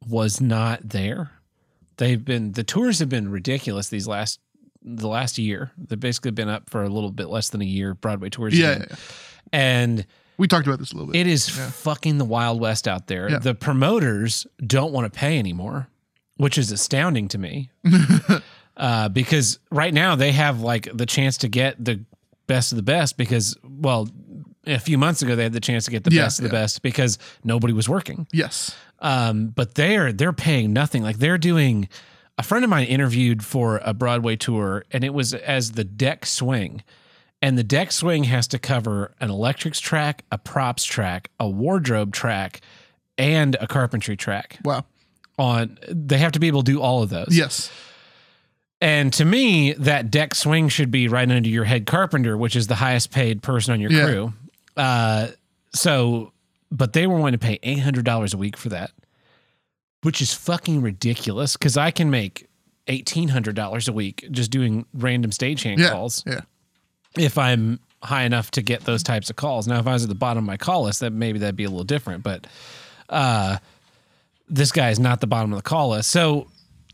was 0.07 0.41
not 0.41 0.81
there 0.89 1.31
they've 1.97 2.25
been 2.25 2.51
the 2.53 2.63
tours 2.63 2.99
have 2.99 3.09
been 3.09 3.29
ridiculous 3.29 3.87
these 3.89 4.07
last 4.07 4.39
the 4.83 5.07
last 5.07 5.37
year 5.37 5.71
they've 5.77 5.99
basically 5.99 6.31
been 6.31 6.49
up 6.49 6.69
for 6.69 6.83
a 6.83 6.89
little 6.89 7.11
bit 7.11 7.29
less 7.29 7.49
than 7.49 7.61
a 7.61 7.65
year 7.65 7.93
broadway 7.93 8.29
tours 8.29 8.57
yeah, 8.57 8.71
yeah, 8.79 8.85
yeah. 8.89 8.95
and 9.53 10.05
we 10.37 10.47
talked 10.47 10.65
about 10.67 10.79
this 10.79 10.91
a 10.91 10.95
little 10.95 11.11
bit. 11.11 11.19
it 11.21 11.27
is 11.27 11.47
fucking 11.47 12.17
the 12.17 12.25
Wild 12.25 12.59
West 12.59 12.87
out 12.87 13.05
there. 13.05 13.29
Yeah. 13.29 13.37
The 13.37 13.53
promoters 13.53 14.47
don't 14.65 14.91
want 14.91 15.11
to 15.13 15.17
pay 15.17 15.37
anymore, 15.37 15.87
which 16.37 16.57
is 16.57 16.71
astounding 16.71 17.27
to 17.29 17.37
me. 17.37 17.69
uh, 18.77 19.09
because 19.09 19.59
right 19.71 19.93
now 19.93 20.15
they 20.15 20.31
have 20.31 20.61
like 20.61 20.89
the 20.91 21.05
chance 21.05 21.37
to 21.37 21.47
get 21.47 21.83
the 21.83 22.03
best 22.47 22.71
of 22.71 22.77
the 22.77 22.81
best 22.83 23.15
because, 23.15 23.55
well, 23.63 24.09
a 24.65 24.79
few 24.79 24.97
months 24.97 25.21
ago 25.21 25.35
they 25.35 25.43
had 25.43 25.53
the 25.53 25.59
chance 25.59 25.85
to 25.85 25.91
get 25.91 26.03
the 26.03 26.11
Yeah, 26.11 26.23
best 26.23 26.39
of 26.39 26.43
the 26.49 26.55
yeah. 26.55 26.61
best 26.63 26.81
because 26.81 27.19
nobody 27.43 27.71
was 27.73 27.87
working. 27.87 28.27
yes. 28.31 28.75
Um, 28.99 29.47
but 29.49 29.75
they're 29.75 30.11
they're 30.11 30.33
paying 30.33 30.73
nothing. 30.73 31.03
Like 31.03 31.19
they're 31.19 31.37
doing. 31.37 31.89
A 32.37 32.43
friend 32.43 32.63
of 32.63 32.69
mine 32.69 32.87
interviewed 32.87 33.43
for 33.45 33.79
a 33.83 33.93
Broadway 33.93 34.35
tour, 34.35 34.85
and 34.91 35.03
it 35.03 35.13
was 35.13 35.33
as 35.33 35.73
the 35.73 35.83
deck 35.83 36.25
swing. 36.25 36.83
And 37.41 37.57
the 37.57 37.63
deck 37.63 37.91
swing 37.91 38.23
has 38.25 38.47
to 38.47 38.59
cover 38.59 39.13
an 39.19 39.29
electrics 39.29 39.79
track, 39.79 40.23
a 40.31 40.37
props 40.37 40.83
track, 40.85 41.29
a 41.39 41.47
wardrobe 41.47 42.13
track, 42.13 42.61
and 43.17 43.55
a 43.59 43.67
carpentry 43.67 44.15
track. 44.17 44.57
Wow. 44.63 44.85
On 45.37 45.77
they 45.89 46.17
have 46.19 46.31
to 46.33 46.39
be 46.39 46.47
able 46.47 46.63
to 46.63 46.71
do 46.71 46.81
all 46.81 47.03
of 47.03 47.09
those. 47.09 47.29
Yes. 47.31 47.71
And 48.81 49.13
to 49.13 49.25
me, 49.25 49.73
that 49.73 50.09
deck 50.11 50.35
swing 50.35 50.69
should 50.69 50.91
be 50.91 51.07
right 51.07 51.29
under 51.29 51.47
your 51.49 51.63
head 51.63 51.85
carpenter, 51.85 52.37
which 52.37 52.55
is 52.55 52.67
the 52.67 52.75
highest 52.75 53.11
paid 53.11 53.41
person 53.41 53.73
on 53.73 53.79
your 53.79 53.91
Yeah. 53.91 54.05
crew. 54.05 54.33
Uh, 54.75 55.27
so, 55.73 56.31
but 56.71 56.93
they 56.93 57.07
were 57.07 57.17
wanting 57.17 57.39
to 57.39 57.45
pay 57.45 57.59
eight 57.63 57.79
hundred 57.79 58.05
dollars 58.05 58.33
a 58.33 58.37
week 58.37 58.57
for 58.57 58.69
that, 58.69 58.91
which 60.03 60.21
is 60.21 60.33
fucking 60.33 60.81
ridiculous. 60.81 61.57
Because 61.57 61.75
I 61.77 61.91
can 61.91 62.09
make 62.09 62.47
eighteen 62.87 63.29
hundred 63.29 63.55
dollars 63.55 63.87
a 63.87 63.93
week 63.93 64.27
just 64.31 64.51
doing 64.51 64.85
random 64.93 65.31
stagehand 65.31 65.79
Yeah. 65.79 65.89
calls 65.89 66.23
Yeah. 66.27 66.41
if 67.17 67.37
I'm 67.37 67.79
high 68.03 68.23
enough 68.23 68.51
to 68.51 68.61
get 68.61 68.81
those 68.83 69.01
types 69.01 69.29
of 69.29 69.35
calls. 69.37 69.67
Now, 69.67 69.79
if 69.79 69.87
I 69.87 69.93
was 69.93 70.03
at 70.03 70.09
the 70.09 70.15
bottom 70.15 70.43
of 70.43 70.47
my 70.47 70.57
call 70.57 70.83
list, 70.83 70.99
that 70.99 71.11
maybe 71.13 71.39
that'd 71.39 71.55
be 71.55 71.63
a 71.63 71.69
little 71.69 71.85
different. 71.85 72.21
But 72.23 72.45
uh, 73.09 73.57
this 74.49 74.71
guy 74.73 74.89
is 74.89 74.99
not 74.99 75.21
the 75.21 75.27
bottom 75.27 75.53
of 75.53 75.57
the 75.57 75.63
call 75.63 75.89
list. 75.91 76.11
So 76.11 76.47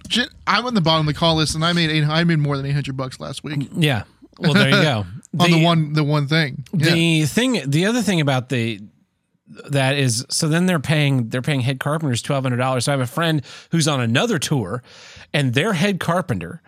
Shit, 0.08 0.30
I'm 0.48 0.66
on 0.66 0.74
the 0.76 0.82
bottom 0.82 1.08
of 1.08 1.14
the 1.14 1.20
call 1.20 1.36
list, 1.36 1.56
and 1.56 1.66
I 1.66 1.74
made 1.74 1.90
eight, 1.90 2.04
I 2.06 2.24
made 2.24 2.40
more 2.40 2.56
than 2.58 2.66
800 2.66 2.96
bucks 2.96 3.20
last 3.20 3.44
week 3.44 3.68
yeah, 3.76 4.04
well 4.40 4.54
there 4.54 4.70
you 4.70 4.82
go. 4.82 5.06
on 5.40 5.52
the 5.52 5.64
one 5.64 5.94
the 5.94 6.04
one 6.04 6.28
thing. 6.28 6.64
Yeah. 6.74 6.94
The 6.94 7.26
thing, 7.26 7.62
the 7.70 7.86
other 7.86 8.02
thing 8.02 8.22
about 8.22 8.50
the 8.50 8.80
that 9.70 9.98
is, 9.98 10.26
so 10.30 10.48
then 10.48 10.66
they're 10.66 10.80
paying 10.80 11.30
they're 11.30 11.42
paying 11.42 11.62
head 11.62 11.80
carpenters 11.80 12.22
twelve 12.22 12.44
hundred 12.44 12.58
dollars. 12.58 12.86
So 12.86 12.92
I 12.92 12.94
have 12.94 13.02
a 13.02 13.08
friend 13.08 13.42
who's 13.72 13.88
on 13.88 14.02
another 14.02 14.40
tour, 14.40 14.84
and 15.34 15.54
their 15.54 15.74
head 15.74 16.00
carpenter 16.00 16.62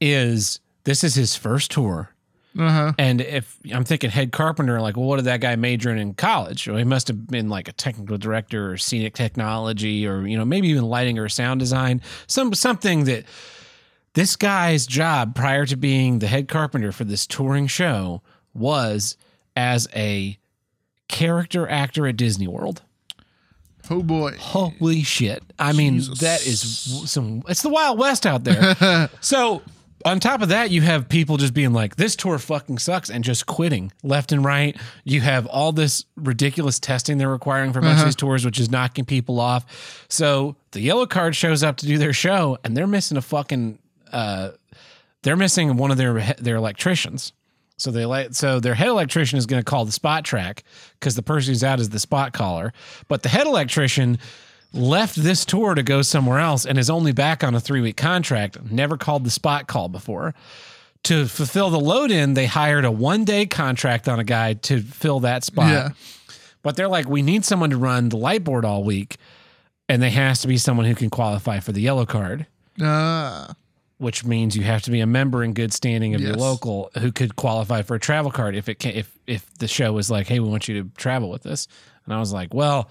is 0.00 0.60
this 0.84 1.04
is 1.04 1.14
his 1.14 1.36
first 1.36 1.70
tour. 1.70 2.10
Uh-huh. 2.58 2.92
And 2.98 3.20
if 3.20 3.58
I'm 3.72 3.84
thinking 3.84 4.10
head 4.10 4.30
carpenter, 4.30 4.80
like, 4.80 4.96
well, 4.96 5.06
what 5.06 5.16
did 5.16 5.24
that 5.24 5.40
guy 5.40 5.56
major 5.56 5.90
in 5.90 5.98
in 5.98 6.14
college? 6.14 6.68
Well, 6.68 6.76
he 6.76 6.84
must 6.84 7.08
have 7.08 7.26
been 7.26 7.48
like 7.48 7.68
a 7.68 7.72
technical 7.72 8.16
director 8.16 8.70
or 8.70 8.76
scenic 8.76 9.14
technology, 9.14 10.06
or 10.06 10.26
you 10.26 10.38
know, 10.38 10.44
maybe 10.44 10.68
even 10.68 10.84
lighting 10.84 11.18
or 11.18 11.28
sound 11.28 11.60
design. 11.60 12.00
Some 12.26 12.54
something 12.54 13.04
that 13.04 13.24
this 14.14 14.36
guy's 14.36 14.86
job 14.86 15.34
prior 15.34 15.66
to 15.66 15.76
being 15.76 16.20
the 16.20 16.28
head 16.28 16.46
carpenter 16.46 16.92
for 16.92 17.04
this 17.04 17.26
touring 17.26 17.66
show 17.66 18.22
was 18.52 19.16
as 19.56 19.88
a 19.94 20.38
character 21.08 21.68
actor 21.68 22.06
at 22.06 22.16
Disney 22.16 22.48
World. 22.48 22.82
Oh 23.90 24.02
boy. 24.02 24.34
Holy 24.38 25.02
shit. 25.02 25.42
I 25.58 25.72
mean, 25.72 25.96
Jesus. 25.96 26.20
that 26.20 26.46
is 26.46 27.10
some, 27.10 27.42
it's 27.48 27.62
the 27.62 27.68
Wild 27.68 27.98
West 27.98 28.26
out 28.26 28.44
there. 28.44 29.10
so, 29.20 29.62
on 30.06 30.20
top 30.20 30.42
of 30.42 30.50
that, 30.50 30.70
you 30.70 30.82
have 30.82 31.08
people 31.08 31.38
just 31.38 31.54
being 31.54 31.72
like, 31.72 31.96
this 31.96 32.14
tour 32.14 32.38
fucking 32.38 32.78
sucks 32.78 33.10
and 33.10 33.24
just 33.24 33.46
quitting 33.46 33.90
left 34.02 34.32
and 34.32 34.44
right. 34.44 34.76
You 35.04 35.22
have 35.22 35.46
all 35.46 35.72
this 35.72 36.04
ridiculous 36.16 36.78
testing 36.78 37.16
they're 37.16 37.30
requiring 37.30 37.72
for 37.72 37.78
a 37.78 37.82
bunch 37.82 38.00
of 38.00 38.04
these 38.06 38.16
tours, 38.16 38.44
which 38.44 38.60
is 38.60 38.70
knocking 38.70 39.04
people 39.04 39.40
off. 39.40 40.06
So, 40.08 40.56
the 40.72 40.80
yellow 40.80 41.06
card 41.06 41.36
shows 41.36 41.62
up 41.62 41.76
to 41.78 41.86
do 41.86 41.98
their 41.98 42.12
show 42.12 42.58
and 42.64 42.76
they're 42.76 42.86
missing 42.86 43.16
a 43.16 43.22
fucking, 43.22 43.78
uh, 44.12 44.50
they're 45.22 45.36
missing 45.36 45.76
one 45.76 45.90
of 45.90 45.96
their 45.96 46.34
their 46.38 46.56
electricians. 46.56 47.32
So 47.76 47.90
they 47.90 48.06
like 48.06 48.34
so 48.34 48.60
their 48.60 48.74
head 48.74 48.88
electrician 48.88 49.38
is 49.38 49.46
going 49.46 49.60
to 49.60 49.68
call 49.68 49.84
the 49.84 49.92
spot 49.92 50.24
track 50.24 50.62
because 50.98 51.16
the 51.16 51.22
person 51.22 51.52
who's 51.52 51.64
out 51.64 51.80
is 51.80 51.88
the 51.90 51.98
spot 51.98 52.32
caller. 52.32 52.72
But 53.08 53.22
the 53.22 53.28
head 53.28 53.46
electrician 53.46 54.18
left 54.72 55.16
this 55.16 55.44
tour 55.44 55.74
to 55.74 55.82
go 55.82 56.02
somewhere 56.02 56.38
else 56.38 56.66
and 56.66 56.78
is 56.78 56.88
only 56.90 57.12
back 57.12 57.42
on 57.44 57.54
a 57.54 57.60
three 57.60 57.80
week 57.80 57.96
contract. 57.96 58.62
Never 58.70 58.96
called 58.96 59.24
the 59.24 59.30
spot 59.30 59.66
call 59.66 59.88
before. 59.88 60.34
To 61.04 61.26
fulfill 61.26 61.68
the 61.68 61.78
load 61.80 62.10
in, 62.10 62.32
they 62.34 62.46
hired 62.46 62.84
a 62.84 62.90
one 62.90 63.24
day 63.24 63.44
contract 63.44 64.08
on 64.08 64.18
a 64.20 64.24
guy 64.24 64.54
to 64.54 64.80
fill 64.80 65.20
that 65.20 65.44
spot. 65.44 65.70
Yeah. 65.70 65.88
But 66.62 66.76
they're 66.76 66.88
like, 66.88 67.06
we 67.08 67.20
need 67.20 67.44
someone 67.44 67.70
to 67.70 67.76
run 67.76 68.08
the 68.08 68.16
light 68.16 68.42
board 68.42 68.64
all 68.64 68.84
week, 68.84 69.18
and 69.86 70.00
they 70.00 70.08
has 70.10 70.40
to 70.40 70.48
be 70.48 70.56
someone 70.56 70.86
who 70.86 70.94
can 70.94 71.10
qualify 71.10 71.60
for 71.60 71.72
the 71.72 71.82
yellow 71.82 72.06
card 72.06 72.46
Uh, 72.80 73.52
which 73.98 74.24
means 74.24 74.56
you 74.56 74.62
have 74.64 74.82
to 74.82 74.90
be 74.90 75.00
a 75.00 75.06
member 75.06 75.44
in 75.44 75.52
good 75.52 75.72
standing 75.72 76.14
of 76.14 76.20
your 76.20 76.34
local 76.34 76.90
who 76.98 77.12
could 77.12 77.36
qualify 77.36 77.82
for 77.82 77.94
a 77.94 78.00
travel 78.00 78.30
card 78.30 78.56
if 78.56 78.68
it 78.68 78.78
can 78.78 78.92
if 78.92 79.16
if 79.26 79.52
the 79.58 79.68
show 79.68 79.92
was 79.92 80.10
like 80.10 80.26
hey 80.26 80.40
we 80.40 80.48
want 80.48 80.68
you 80.68 80.82
to 80.82 80.88
travel 80.96 81.30
with 81.30 81.46
us. 81.46 81.68
And 82.04 82.12
i 82.14 82.18
was 82.18 82.32
like 82.32 82.52
well 82.52 82.90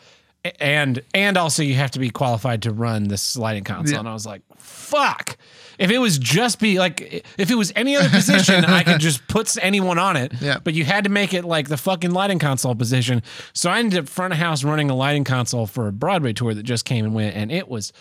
and 0.59 1.01
and 1.13 1.37
also 1.37 1.63
you 1.63 1.75
have 1.75 1.91
to 1.91 1.99
be 1.99 2.09
qualified 2.09 2.63
to 2.63 2.71
run 2.71 3.07
this 3.07 3.37
lighting 3.37 3.63
console. 3.63 3.93
Yeah. 3.93 3.99
and 3.99 4.09
i 4.09 4.13
was 4.13 4.25
like 4.25 4.41
fuck. 4.57 5.37
If 5.79 5.89
it 5.89 5.97
was 5.97 6.19
just 6.19 6.59
be 6.59 6.77
like 6.77 7.25
if 7.37 7.49
it 7.49 7.55
was 7.55 7.73
any 7.75 7.95
other 7.97 8.09
position 8.09 8.63
i 8.65 8.83
could 8.83 8.99
just 8.99 9.27
put 9.27 9.55
anyone 9.61 9.97
on 9.99 10.15
it. 10.17 10.33
Yeah. 10.41 10.59
but 10.63 10.73
you 10.73 10.83
had 10.85 11.03
to 11.05 11.09
make 11.09 11.33
it 11.33 11.43
like 11.45 11.67
the 11.67 11.77
fucking 11.77 12.11
lighting 12.11 12.39
console 12.39 12.75
position. 12.75 13.23
So 13.53 13.69
i 13.69 13.79
ended 13.79 13.99
up 13.99 14.09
front 14.09 14.33
of 14.33 14.39
house 14.39 14.63
running 14.63 14.89
a 14.89 14.95
lighting 14.95 15.23
console 15.23 15.67
for 15.67 15.87
a 15.87 15.91
broadway 15.91 16.33
tour 16.33 16.53
that 16.53 16.63
just 16.63 16.85
came 16.85 17.05
and 17.05 17.13
went 17.13 17.35
and 17.35 17.51
it 17.51 17.67
was 17.67 17.91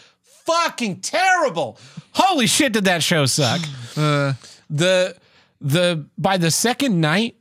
fucking 0.45 1.01
terrible 1.01 1.79
holy 2.13 2.47
shit 2.47 2.73
did 2.73 2.85
that 2.85 3.03
show 3.03 3.27
suck 3.27 3.61
uh, 3.97 4.33
the 4.71 5.17
the 5.61 6.05
by 6.19 6.37
the 6.37 6.51
second 6.51 7.01
night 7.01 7.37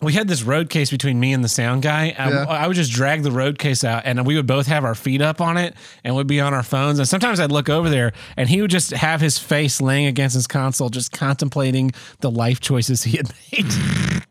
we 0.00 0.12
had 0.12 0.28
this 0.28 0.42
road 0.44 0.70
case 0.70 0.90
between 0.90 1.18
me 1.18 1.32
and 1.32 1.42
the 1.42 1.48
sound 1.48 1.82
guy. 1.82 2.14
I, 2.16 2.30
Yeah. 2.30 2.44
I 2.48 2.68
would 2.68 2.76
just 2.76 2.92
drag 2.92 3.24
the 3.24 3.32
road 3.32 3.58
case 3.58 3.82
out 3.82 4.02
and 4.04 4.24
we 4.24 4.36
would 4.36 4.46
both 4.46 4.68
have 4.68 4.84
our 4.84 4.94
feet 4.94 5.20
up 5.20 5.40
on 5.40 5.56
it 5.56 5.74
and 6.04 6.14
we'd 6.14 6.28
be 6.28 6.40
on 6.40 6.54
our 6.54 6.62
phones. 6.62 7.00
And 7.00 7.08
sometimes 7.08 7.40
I'd 7.40 7.50
look 7.50 7.68
over 7.68 7.90
there 7.90 8.12
and 8.36 8.48
he 8.48 8.60
would 8.62 8.70
just 8.70 8.92
have 8.92 9.20
his 9.20 9.38
face 9.38 9.80
laying 9.80 10.06
against 10.06 10.34
his 10.34 10.46
console, 10.46 10.88
just 10.88 11.10
contemplating 11.10 11.90
the 12.20 12.30
life 12.30 12.60
choices 12.60 13.02
he 13.02 13.16
had 13.16 13.32
made. 13.50 14.22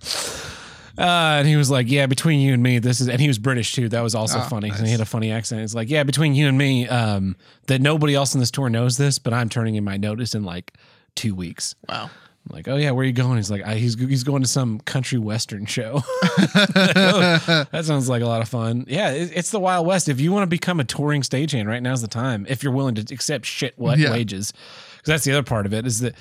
Uh, 0.98 1.38
and 1.38 1.48
he 1.48 1.56
was 1.56 1.70
like, 1.70 1.90
"Yeah, 1.90 2.06
between 2.06 2.40
you 2.40 2.52
and 2.52 2.62
me, 2.62 2.78
this 2.78 3.00
is." 3.00 3.08
And 3.08 3.20
he 3.20 3.28
was 3.28 3.38
British 3.38 3.74
too. 3.74 3.88
That 3.88 4.02
was 4.02 4.14
also 4.14 4.38
Ah, 4.40 4.48
funny. 4.48 4.68
nice. 4.68 4.78
And 4.78 4.86
he 4.86 4.92
had 4.92 5.00
a 5.00 5.06
funny 5.06 5.30
accent. 5.32 5.62
It's 5.62 5.74
like, 5.74 5.88
"Yeah, 5.88 6.02
between 6.02 6.34
you 6.34 6.48
and 6.48 6.58
me, 6.58 6.86
um, 6.88 7.36
that 7.68 7.80
nobody 7.80 8.14
else 8.14 8.34
in 8.34 8.40
this 8.40 8.50
tour 8.50 8.68
knows 8.68 8.96
this, 8.98 9.18
but 9.18 9.32
I'm 9.32 9.48
turning 9.48 9.74
in 9.76 9.84
my 9.84 9.96
notice 9.96 10.34
in 10.34 10.44
like 10.44 10.72
two 11.14 11.34
weeks." 11.34 11.74
wow. 11.88 12.10
I'm 12.50 12.56
like, 12.56 12.66
oh 12.66 12.74
yeah, 12.76 12.90
where 12.90 13.04
are 13.04 13.06
you 13.06 13.12
going? 13.12 13.36
He's 13.36 13.52
like, 13.52 13.62
I, 13.64 13.76
he's 13.76 13.94
he's 13.94 14.24
going 14.24 14.42
to 14.42 14.48
some 14.48 14.80
country 14.80 15.16
western 15.16 15.64
show. 15.64 16.02
that 16.82 17.82
sounds 17.84 18.08
like 18.08 18.20
a 18.22 18.26
lot 18.26 18.42
of 18.42 18.48
fun. 18.48 18.84
Yeah, 18.88 19.10
it, 19.12 19.30
it's 19.34 19.50
the 19.50 19.60
Wild 19.60 19.86
West. 19.86 20.08
If 20.08 20.20
you 20.20 20.32
want 20.32 20.42
to 20.42 20.46
become 20.48 20.80
a 20.80 20.84
touring 20.84 21.22
stagehand, 21.22 21.66
right 21.68 21.82
now's 21.82 22.02
the 22.02 22.08
time. 22.08 22.44
If 22.48 22.62
you're 22.64 22.72
willing 22.72 22.94
to 22.96 23.14
accept 23.14 23.46
shit 23.46 23.74
what 23.78 23.98
Yeah. 23.98 24.10
wages, 24.10 24.52
because 24.96 25.06
that's 25.06 25.24
the 25.24 25.30
other 25.32 25.42
part 25.44 25.66
of 25.66 25.72
it 25.72 25.86
is 25.86 26.00
that 26.00 26.14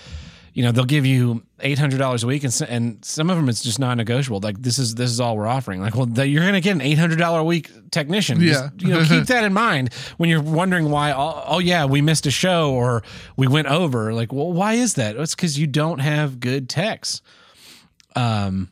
you 0.54 0.64
know 0.64 0.72
they'll 0.72 0.84
give 0.86 1.06
you 1.06 1.44
eight 1.62 1.80
hundred 1.80 1.98
dollars 2.00 2.24
a 2.24 2.28
week, 2.28 2.44
and 2.44 2.62
and 2.68 3.04
some 3.06 3.30
of 3.30 3.38
them 3.38 3.48
it's 3.50 3.62
just 3.62 3.80
non 3.80 3.98
negotiable. 3.98 4.40
Like 4.42 4.62
this 4.62 4.78
is 4.80 4.96
this 4.96 5.10
is 5.10 5.20
all 5.20 5.38
we're 5.38 5.48
offering. 5.48 5.82
Like, 5.82 5.96
well, 5.96 6.08
th- 6.08 6.28
you're 6.30 6.42
going 6.44 6.54
to 6.54 6.62
get 6.62 6.72
an 6.74 6.82
eight 6.82 6.98
hundred 6.98 7.20
dollar 7.20 7.40
a 7.40 7.44
week 7.44 7.70
technician. 7.92 8.40
Just, 8.42 8.64
Yeah. 8.64 8.70
you 8.88 8.94
know, 8.94 9.04
keep 9.06 9.26
that 9.28 9.44
in 9.44 9.54
mind 9.54 9.94
when 10.18 10.30
you're 10.30 10.42
wondering 10.42 10.90
why. 10.90 11.12
Oh, 11.14 11.44
oh 11.46 11.60
yeah, 11.60 11.86
we 11.86 12.02
missed 12.02 12.26
a 12.26 12.32
show 12.32 12.74
or 12.74 13.04
we 13.38 13.48
went 13.48 13.68
over. 13.68 14.14
Like, 14.14 14.34
well, 14.34 14.52
why 14.52 14.74
is 14.74 14.96
that? 14.96 15.16
It's 15.16 15.36
because 15.36 15.58
you 15.58 15.68
don't 15.68 16.00
have 16.00 16.40
good 16.40 16.68
techs. 16.70 17.22
Um, 18.16 18.72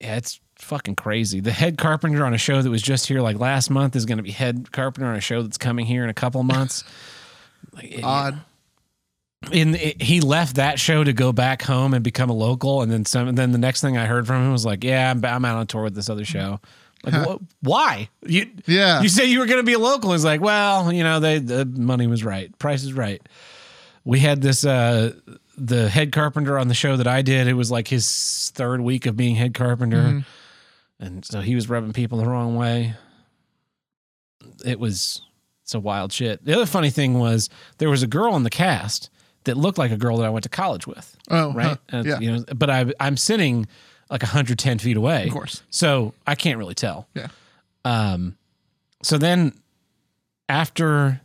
yeah, 0.00 0.16
it's 0.16 0.40
fucking 0.56 0.96
crazy. 0.96 1.40
The 1.40 1.52
head 1.52 1.78
carpenter 1.78 2.24
on 2.24 2.34
a 2.34 2.38
show 2.38 2.62
that 2.62 2.70
was 2.70 2.82
just 2.82 3.06
here 3.06 3.20
like 3.20 3.38
last 3.38 3.70
month 3.70 3.94
is 3.94 4.06
going 4.06 4.16
to 4.18 4.24
be 4.24 4.30
head 4.32 4.72
carpenter 4.72 5.08
on 5.08 5.14
a 5.16 5.20
show 5.20 5.42
that's 5.42 5.58
coming 5.58 5.86
here 5.86 6.02
in 6.04 6.10
a 6.10 6.14
couple 6.14 6.42
months. 6.42 6.82
Like, 7.72 8.00
Odd. 8.04 8.40
In 9.52 9.74
it, 9.74 10.00
he 10.02 10.20
left 10.20 10.56
that 10.56 10.78
show 10.78 11.02
to 11.04 11.12
go 11.12 11.32
back 11.32 11.62
home 11.62 11.94
and 11.94 12.02
become 12.04 12.30
a 12.30 12.34
local. 12.34 12.82
And 12.82 12.90
then 12.92 13.04
some 13.04 13.28
and 13.28 13.36
then 13.38 13.52
the 13.52 13.58
next 13.58 13.80
thing 13.80 13.96
i 13.96 14.06
heard 14.06 14.26
from 14.26 14.44
him 14.44 14.52
was 14.52 14.64
like 14.64 14.84
yeah 14.84 15.10
i'm, 15.10 15.24
I'm 15.24 15.44
out 15.44 15.56
on 15.56 15.66
tour 15.66 15.82
with 15.82 15.94
this 15.94 16.08
other 16.10 16.24
show. 16.24 16.60
Like 17.04 17.14
wh- 17.26 17.36
why? 17.62 18.08
You 18.26 18.50
Yeah. 18.66 19.02
you 19.02 19.08
said 19.08 19.24
you 19.24 19.38
were 19.40 19.46
going 19.46 19.58
to 19.60 19.62
be 19.64 19.74
a 19.74 19.78
local. 19.78 20.12
He's 20.12 20.24
like 20.24 20.40
well 20.40 20.92
you 20.92 21.02
know 21.02 21.20
they 21.20 21.38
the 21.38 21.64
money 21.66 22.06
was 22.06 22.24
right. 22.24 22.56
Price 22.58 22.82
is 22.84 22.92
right. 22.92 23.20
We 24.04 24.20
had 24.20 24.40
this 24.42 24.64
uh 24.64 25.12
the 25.56 25.88
head 25.88 26.12
carpenter 26.12 26.58
on 26.58 26.68
the 26.68 26.74
show 26.74 26.96
that 26.96 27.06
i 27.06 27.22
did. 27.22 27.46
It 27.46 27.52
was 27.54 27.70
like 27.70 27.88
his 27.88 28.50
third 28.54 28.80
week 28.80 29.06
of 29.06 29.16
being 29.16 29.34
head 29.36 29.54
carpenter. 29.54 30.24
And 31.00 31.24
so 31.24 31.40
he 31.40 31.54
was 31.54 31.68
rubbing 31.68 31.92
people 31.92 32.18
the 32.18 32.26
wrong 32.26 32.56
way. 32.56 32.94
It 34.64 34.78
was 34.78 35.22
it's 35.62 35.74
a 35.74 35.80
wild 35.80 36.12
shit. 36.12 36.44
The 36.44 36.54
other 36.54 36.66
funny 36.66 36.90
thing 36.90 37.18
was 37.18 37.48
there 37.78 37.88
was 37.90 38.02
a 38.02 38.06
girl 38.06 38.36
in 38.36 38.42
the 38.42 38.50
cast 38.50 39.10
that 39.44 39.56
looked 39.56 39.78
like 39.78 39.90
a 39.90 39.96
girl 39.96 40.16
that 40.18 40.26
I 40.26 40.30
went 40.30 40.42
to 40.44 40.48
college 40.48 40.86
with, 40.86 41.16
Oh, 41.30 41.52
right? 41.52 41.66
huh. 41.66 41.76
And, 41.90 42.06
yeah. 42.06 42.18
You 42.20 42.32
know, 42.32 42.44
but 42.54 42.70
I, 42.70 42.86
I'm 43.00 43.16
sitting 43.16 43.66
like 44.10 44.22
110 44.22 44.78
feet 44.78 44.96
away, 44.96 45.26
Of 45.26 45.32
course. 45.32 45.62
so 45.70 46.14
I 46.26 46.34
can't 46.34 46.58
really 46.58 46.74
tell. 46.74 47.08
Yeah. 47.14 47.28
Um, 47.84 48.36
so 49.02 49.18
then 49.18 49.52
after 50.48 51.20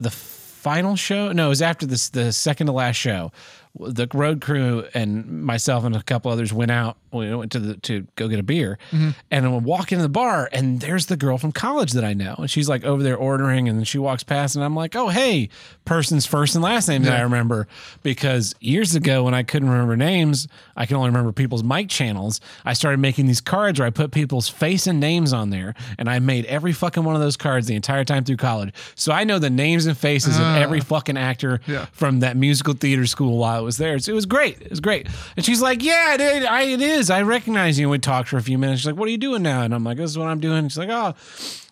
the 0.00 0.10
final 0.10 0.96
show, 0.96 1.32
no, 1.32 1.46
it 1.46 1.48
was 1.50 1.62
after 1.62 1.86
this 1.86 2.10
the 2.10 2.32
second 2.32 2.66
to 2.66 2.72
last 2.72 2.96
show. 2.96 3.32
The 3.80 4.08
road 4.12 4.40
crew 4.40 4.86
and 4.94 5.42
myself 5.44 5.84
and 5.84 5.94
a 5.94 6.02
couple 6.02 6.30
others 6.30 6.52
went 6.52 6.70
out. 6.70 6.96
We 7.10 7.34
went 7.34 7.52
to 7.52 7.58
the 7.58 7.74
to 7.78 8.06
go 8.16 8.28
get 8.28 8.38
a 8.38 8.42
beer, 8.42 8.78
Mm-hmm. 8.90 9.10
and 9.30 9.50
we 9.52 9.58
walk 9.60 9.92
into 9.92 10.02
the 10.02 10.10
bar, 10.10 10.48
and 10.52 10.78
there's 10.80 11.06
the 11.06 11.16
girl 11.16 11.38
from 11.38 11.52
college 11.52 11.92
that 11.92 12.04
I 12.04 12.12
know, 12.12 12.34
and 12.36 12.50
she's 12.50 12.68
like 12.68 12.84
over 12.84 13.02
there 13.02 13.16
ordering, 13.16 13.66
and 13.66 13.78
then 13.78 13.84
she 13.84 13.96
walks 13.98 14.22
past, 14.22 14.56
and 14.56 14.64
I'm 14.64 14.76
like, 14.76 14.94
oh 14.94 15.08
hey, 15.08 15.48
person's 15.86 16.26
first 16.26 16.54
and 16.54 16.62
last 16.62 16.86
name 16.86 17.04
that 17.04 17.18
I 17.18 17.22
remember 17.22 17.66
because 18.02 18.54
years 18.60 18.94
ago 18.94 19.24
when 19.24 19.32
I 19.32 19.42
couldn't 19.42 19.70
remember 19.70 19.96
names, 19.96 20.48
I 20.76 20.84
can 20.84 20.96
only 20.96 21.08
remember 21.08 21.32
people's 21.32 21.64
mic 21.64 21.88
channels. 21.88 22.40
I 22.66 22.74
started 22.74 22.98
making 22.98 23.26
these 23.26 23.40
cards 23.40 23.78
where 23.80 23.86
I 23.86 23.90
put 23.90 24.10
people's 24.10 24.48
face 24.50 24.86
and 24.86 25.00
names 25.00 25.32
on 25.32 25.48
there, 25.50 25.74
and 25.96 26.10
I 26.10 26.18
made 26.18 26.44
every 26.44 26.72
fucking 26.74 27.04
one 27.04 27.14
of 27.14 27.22
those 27.22 27.38
cards 27.38 27.66
the 27.68 27.74
entire 27.74 28.04
time 28.04 28.24
through 28.24 28.36
college. 28.36 28.74
So 28.96 29.12
I 29.12 29.24
know 29.24 29.38
the 29.38 29.48
names 29.50 29.86
and 29.86 29.96
faces 29.96 30.36
of 30.36 30.44
every 30.44 30.80
fucking 30.80 31.16
actor 31.16 31.60
Yeah. 31.66 31.86
from 31.92 32.20
that 32.20 32.36
musical 32.36 32.74
theater 32.74 33.06
school 33.06 33.38
while 33.38 33.56
I 33.56 33.60
was 33.68 33.76
there. 33.76 33.98
So 33.98 34.12
it 34.12 34.14
was 34.14 34.26
great. 34.26 34.60
It 34.62 34.70
was 34.70 34.80
great. 34.80 35.06
And 35.36 35.44
she's 35.44 35.62
like, 35.62 35.82
"Yeah, 35.82 36.14
it, 36.14 36.20
is. 36.20 36.44
I, 36.44 36.62
it 36.62 36.80
is. 36.80 37.10
I 37.10 37.22
recognize 37.22 37.78
you." 37.78 37.86
And 37.86 37.90
we 37.92 37.98
talked 37.98 38.28
for 38.28 38.38
a 38.38 38.42
few 38.42 38.58
minutes. 38.58 38.80
She's 38.80 38.86
like, 38.86 38.96
"What 38.96 39.08
are 39.08 39.12
you 39.12 39.18
doing 39.18 39.42
now?" 39.42 39.62
And 39.62 39.74
I'm 39.74 39.84
like, 39.84 39.98
"This 39.98 40.10
is 40.10 40.18
what 40.18 40.28
I'm 40.28 40.40
doing." 40.40 40.58
And 40.58 40.72
she's 40.72 40.78
like, 40.78 40.88
"Oh," 40.88 41.14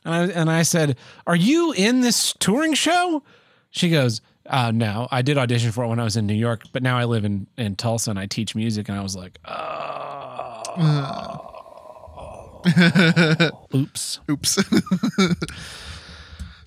and 0.04 0.14
I 0.14 0.26
and 0.40 0.50
I 0.50 0.62
said, 0.62 0.96
"Are 1.26 1.34
you 1.34 1.72
in 1.72 2.02
this 2.02 2.34
touring 2.38 2.74
show?" 2.74 3.22
She 3.70 3.90
goes, 3.90 4.20
Uh, 4.48 4.70
no, 4.70 5.08
I 5.10 5.22
did 5.22 5.36
audition 5.36 5.72
for 5.72 5.84
it 5.84 5.88
when 5.88 5.98
I 5.98 6.04
was 6.04 6.16
in 6.16 6.26
New 6.26 6.34
York, 6.34 6.62
but 6.72 6.82
now 6.82 6.96
I 6.96 7.04
live 7.04 7.24
in, 7.24 7.46
in 7.58 7.74
Tulsa 7.76 8.10
and 8.10 8.18
I 8.18 8.26
teach 8.26 8.54
music, 8.54 8.88
and 8.88 8.96
I 8.96 9.02
was 9.02 9.16
like, 9.16 9.38
oh, 9.44 10.62
oops. 13.74 14.20
Oops. 14.30 14.58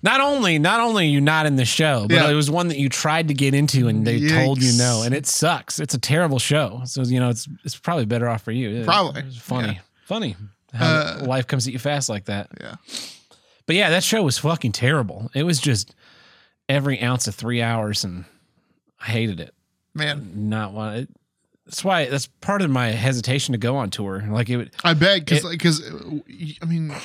Not 0.02 0.22
only, 0.22 0.60
not 0.60 0.80
only 0.80 1.06
are 1.06 1.10
you 1.10 1.20
not 1.22 1.46
in 1.46 1.56
the 1.58 1.66
show, 1.66 2.06
but 2.08 2.16
Yeah. 2.16 2.30
it 2.30 2.34
was 2.34 2.50
one 2.50 2.70
that 2.70 2.78
you 2.80 2.88
tried 2.90 3.28
to 3.28 3.34
get 3.34 3.54
into 3.54 3.88
and 3.90 4.08
they 4.08 4.28
told 4.30 4.62
you 4.62 4.72
no, 4.78 5.04
and 5.04 5.14
it 5.14 5.26
sucks. 5.28 5.80
It's 5.80 5.94
a 5.94 6.00
terrible 6.00 6.40
show. 6.40 6.82
So 6.86 7.02
you 7.04 7.20
know, 7.20 7.30
it's 7.30 7.48
it's 7.66 7.76
probably 7.78 8.06
better 8.06 8.30
off 8.30 8.44
for 8.44 8.52
you. 8.52 8.84
Probably. 8.86 9.22
it's 9.24 9.38
funny, 9.38 9.74
Yeah. 9.74 9.80
funny 10.06 10.36
how 10.74 10.86
Uh, 10.88 11.24
life 11.26 11.48
comes 11.48 11.68
at 11.68 11.74
you 11.74 11.80
fast 11.80 12.08
like 12.10 12.26
that. 12.26 12.48
yeah. 12.62 12.76
But 13.66 13.76
yeah, 13.76 13.90
that 13.92 14.04
show 14.04 14.24
was 14.24 14.38
fucking 14.38 14.72
terrible. 14.72 15.30
It 15.36 15.44
was 15.44 15.60
just 15.60 15.94
every 16.70 17.02
ounce 17.02 17.28
of 17.28 17.36
three 17.36 17.62
hours, 17.62 18.04
and 18.04 18.26
I 19.02 19.06
hated 19.08 19.40
it. 19.40 19.54
Man, 19.94 20.32
Not 20.50 20.74
one. 20.74 20.96
It, 20.96 21.10
that's 21.66 21.84
why 21.84 22.06
that's 22.06 22.26
part 22.42 22.62
of 22.64 22.72
my 22.72 22.88
hesitation 22.88 23.52
to 23.52 23.58
go 23.60 23.76
on 23.78 23.90
tour. 23.92 24.24
Like 24.28 24.50
it 24.50 24.58
would. 24.58 24.72
I 24.84 24.94
bet 24.96 25.26
because 25.26 25.44
because 25.44 25.84
I 26.62 26.66
mean, 26.66 26.96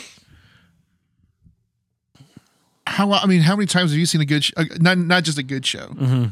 how 2.87 3.11
I 3.13 3.27
mean, 3.27 3.41
how 3.41 3.57
many 3.57 3.67
times 3.67 3.91
have 3.91 3.99
you 3.99 4.07
seen 4.07 4.21
a 4.21 4.25
good 4.27 4.45
sh- 4.45 4.53
not 4.79 4.99
not 4.99 5.25
just 5.25 5.39
a 5.39 5.43
good 5.43 5.65
show, 5.65 5.87
mm-hmm. 5.89 6.25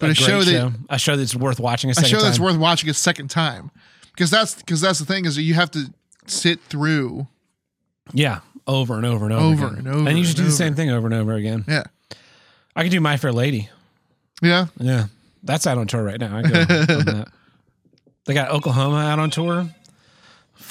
but 0.00 0.02
a, 0.02 0.06
great 0.06 0.16
show 0.16 0.42
that 0.42 0.50
show. 0.50 0.72
a 0.88 0.98
show 0.98 1.16
that's 1.16 1.34
worth 1.34 1.60
watching 1.60 1.90
a 1.90 1.92
a 1.92 2.04
show 2.04 2.20
that's 2.20 2.40
worth 2.40 2.56
watching 2.56 2.88
a 2.90 2.94
second 2.94 3.28
time? 3.28 3.70
Because 4.12 4.30
that's 4.30 4.54
because 4.54 4.80
that's 4.80 4.98
the 4.98 5.04
thing 5.04 5.24
is 5.26 5.36
that 5.36 5.42
you 5.42 5.54
have 5.54 5.70
to 5.72 5.92
sit 6.26 6.60
through. 6.60 7.26
yeah, 8.12 8.40
over 8.66 8.94
and 8.96 9.06
over 9.06 9.24
and 9.26 9.34
over, 9.34 9.44
Over 9.44 9.66
again. 9.66 9.78
and 9.78 9.88
over 9.88 10.08
and 10.08 10.18
you 10.18 10.24
should 10.24 10.38
and 10.38 10.46
do 10.46 10.50
the 10.50 10.56
same 10.56 10.74
thing 10.74 10.90
over 10.90 11.06
and 11.06 11.14
over 11.14 11.34
again. 11.34 11.64
Yeah, 11.68 11.84
I 12.74 12.82
could 12.82 12.92
do 12.92 13.00
My 13.00 13.16
Fair 13.16 13.32
Lady. 13.32 13.68
yeah. 14.42 14.66
Yeah, 14.78 15.06
that's 15.42 15.66
out 15.66 15.78
on 15.78 15.86
tour 15.86 16.02
right 16.02 16.18
now. 16.20 16.36
I 16.38 16.42
go 16.42 16.48
on 16.60 16.66
that. 17.04 17.28
They 18.24 18.34
got 18.34 18.50
Oklahoma 18.50 18.96
out 18.96 19.18
on 19.18 19.30
tour. 19.30 19.68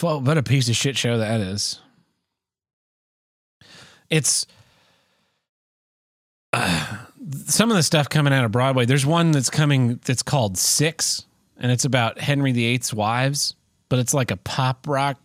What 0.02 0.38
a 0.38 0.44
piece 0.44 0.70
of 0.70 0.76
shit 0.76 0.98
show 0.98 1.18
that 1.18 1.40
is. 1.42 1.80
It's 4.10 4.46
uh, 6.54 6.98
some 7.46 7.70
of 7.72 7.78
the 7.78 7.84
stuff 7.84 8.10
coming 8.10 8.34
out 8.34 8.46
of 8.46 8.52
Broadway. 8.52 8.86
There's 8.86 9.06
one 9.06 9.32
that's 9.32 9.50
coming 9.50 10.00
that's 10.06 10.24
called 10.24 10.58
Six, 10.58 11.26
and 11.58 11.72
it's 11.72 11.86
about 11.86 12.20
Henry 12.20 12.52
VIII's 12.52 12.94
wives, 12.94 13.56
but 13.90 14.00
it's 14.00 14.14
like 14.14 14.32
a 14.32 14.38
pop 14.38 14.88
rock. 14.88 15.20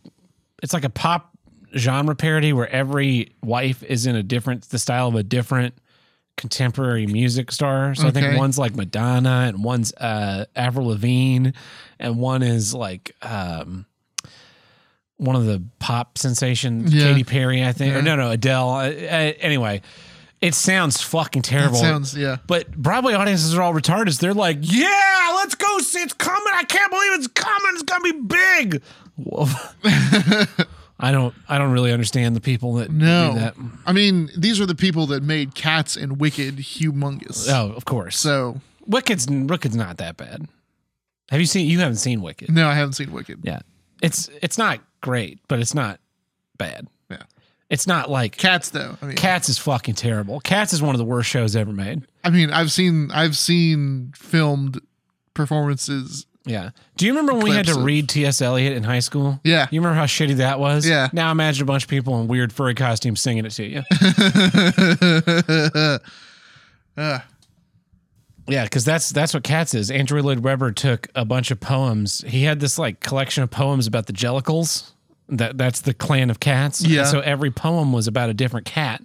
It's 0.62 0.73
like 0.73 0.85
a 0.85 0.91
pop 0.91 1.31
genre 1.77 2.14
parody 2.14 2.53
where 2.53 2.68
every 2.68 3.35
wife 3.43 3.83
is 3.83 4.07
in 4.07 4.14
a 4.16 4.23
different, 4.23 4.68
the 4.68 4.79
style 4.79 5.09
of 5.09 5.14
a 5.14 5.23
different 5.23 5.75
contemporary 6.37 7.07
music 7.07 7.53
star. 7.53 7.95
So 7.95 8.09
I 8.09 8.11
think 8.11 8.39
one's 8.39 8.59
like 8.59 8.75
Madonna 8.75 9.45
and 9.49 9.62
one's 9.62 9.93
uh 9.95 10.47
Avril 10.57 10.89
Lavigne 10.89 11.51
and 11.99 12.18
one 12.18 12.43
is 12.43 12.75
like 12.75 13.14
um 13.23 13.85
one 15.18 15.37
of 15.37 15.45
the 15.47 15.62
pop 15.79 16.18
sensations, 16.18 16.93
Yeah. 16.93 17.09
Katy 17.12 17.25
Perry, 17.25 17.64
I 17.64 17.73
think. 17.73 17.95
Or 17.95 18.03
no, 18.03 18.16
no, 18.16 18.31
Adele. 18.31 18.70
Uh, 18.70 18.89
uh, 18.89 19.33
anyway, 19.41 19.83
it 20.43 20.55
sounds 20.55 21.01
fucking 21.01 21.40
terrible. 21.43 21.76
It 21.76 21.80
sounds- 21.80 22.14
yeah. 22.16 22.36
But 22.47 22.76
Broadway 22.76 23.14
audiences 23.14 23.55
are 23.55 23.62
all 23.62 23.72
retarded. 23.72 24.18
They're 24.18 24.34
like, 24.34 24.59
"Yeah, 24.61 25.32
let's 25.36 25.55
go 25.55 25.78
see. 25.78 26.01
It's 26.01 26.12
coming. 26.12 26.53
I 26.55 26.64
can't 26.64 26.90
believe 26.90 27.12
it's 27.14 27.28
coming. 27.28 27.70
It's 27.74 27.82
gonna 27.84 28.03
be 28.03 28.20
big." 28.20 28.82
I 31.05 31.11
don't. 31.11 31.34
I 31.49 31.59
don't 31.59 31.72
really 31.72 31.93
understand 31.93 32.36
the 32.36 32.40
people 32.40 32.74
that 32.74 32.90
No, 32.90 33.32
do 33.32 33.38
that. 33.40 33.55
I 33.86 33.93
mean 33.93 34.30
these 34.36 34.61
are 34.61 34.66
the 34.66 34.74
people 34.74 35.07
that 35.09 35.22
made 35.22 35.55
Cats 35.55 35.97
and 35.97 36.20
Wicked 36.20 36.57
humongous. 36.59 37.49
Oh, 37.49 37.72
of 37.72 37.84
course. 37.84 38.16
So 38.18 38.61
Wicked's 38.86 39.26
Wicked's 39.28 39.74
not 39.76 39.97
that 39.99 40.16
bad. 40.16 40.47
Have 41.30 41.40
you 41.40 41.47
seen? 41.47 41.68
You 41.68 41.78
haven't 41.80 41.97
seen 41.97 42.20
Wicked? 42.20 42.51
no, 42.51 42.68
I 42.68 42.74
haven't 42.74 42.93
seen 42.95 43.11
Wicked. 43.11 43.40
Yeah, 43.43 43.61
it's 44.03 44.28
it's 44.43 44.59
not 44.59 44.80
great, 45.01 45.40
but 45.49 45.59
it's 45.61 45.74
not 45.74 45.99
bad. 46.59 46.86
It's 47.73 47.87
not 47.89 48.09
like 48.11 48.37
Cats 48.37 48.70
though. 48.70 48.97
I 49.03 49.07
mean, 49.07 49.16
Cats 49.16 49.49
is 49.49 49.59
fucking 49.59 49.95
terrible. 49.97 50.39
Cats 50.41 50.73
is 50.73 50.81
one 50.83 50.95
of 50.95 50.99
the 50.99 51.05
worst 51.05 51.29
shows 51.29 51.57
ever 51.57 51.73
made. 51.73 52.07
I 52.23 52.31
mean, 52.31 52.51
I've 52.51 52.70
seen 52.70 53.11
I've 53.11 53.37
seen 53.37 54.12
filmed 54.14 54.81
performances. 55.35 56.27
Yeah. 56.45 56.70
Do 56.97 57.07
you 57.07 57.12
remember 57.12 57.35
when 57.35 57.45
we 57.45 57.51
had 57.53 57.66
to 57.66 57.77
of- 57.79 57.85
read 57.85 58.09
T.S. 58.09 58.43
Eliot 58.43 58.73
in 58.77 58.83
high 58.83 58.99
school? 58.99 59.41
Yeah. 59.45 59.68
You 59.70 59.81
remember 59.81 59.95
how 59.99 60.07
shitty 60.07 60.37
that 60.37 60.59
was? 60.61 60.87
Yeah. 60.87 61.09
Now 61.12 61.31
imagine 61.31 61.62
a 61.62 61.66
bunch 61.66 61.85
of 61.85 61.89
people 61.89 62.20
in 62.20 62.27
weird 62.29 62.53
furry 62.53 62.75
costumes 62.75 63.23
singing 63.23 63.47
it 63.47 63.51
to 63.53 63.64
you. 63.64 63.83
Uh, 66.95 67.20
Yeah, 68.49 68.64
because 68.64 68.85
that's 68.85 69.11
that's 69.11 69.33
what 69.33 69.45
Cats 69.45 69.73
is. 69.73 69.91
Andrew 69.91 70.20
Lloyd 70.20 70.41
Webber 70.41 70.73
took 70.73 71.09
a 71.14 71.25
bunch 71.25 71.51
of 71.51 71.61
poems. 71.61 72.23
He 72.27 72.43
had 72.43 72.61
this 72.61 72.79
like 72.79 73.01
collection 73.01 73.43
of 73.45 73.51
poems 73.51 73.87
about 73.87 74.07
the 74.07 74.12
Jellicles. 74.12 74.91
That 75.29 75.57
that's 75.59 75.81
the 75.81 75.95
clan 75.95 76.31
of 76.31 76.41
cats. 76.41 76.85
Yeah. 76.85 77.01
And 77.01 77.09
so 77.09 77.20
every 77.20 77.51
poem 77.51 77.93
was 77.93 78.07
about 78.07 78.29
a 78.31 78.35
different 78.35 78.66
cat. 78.66 79.03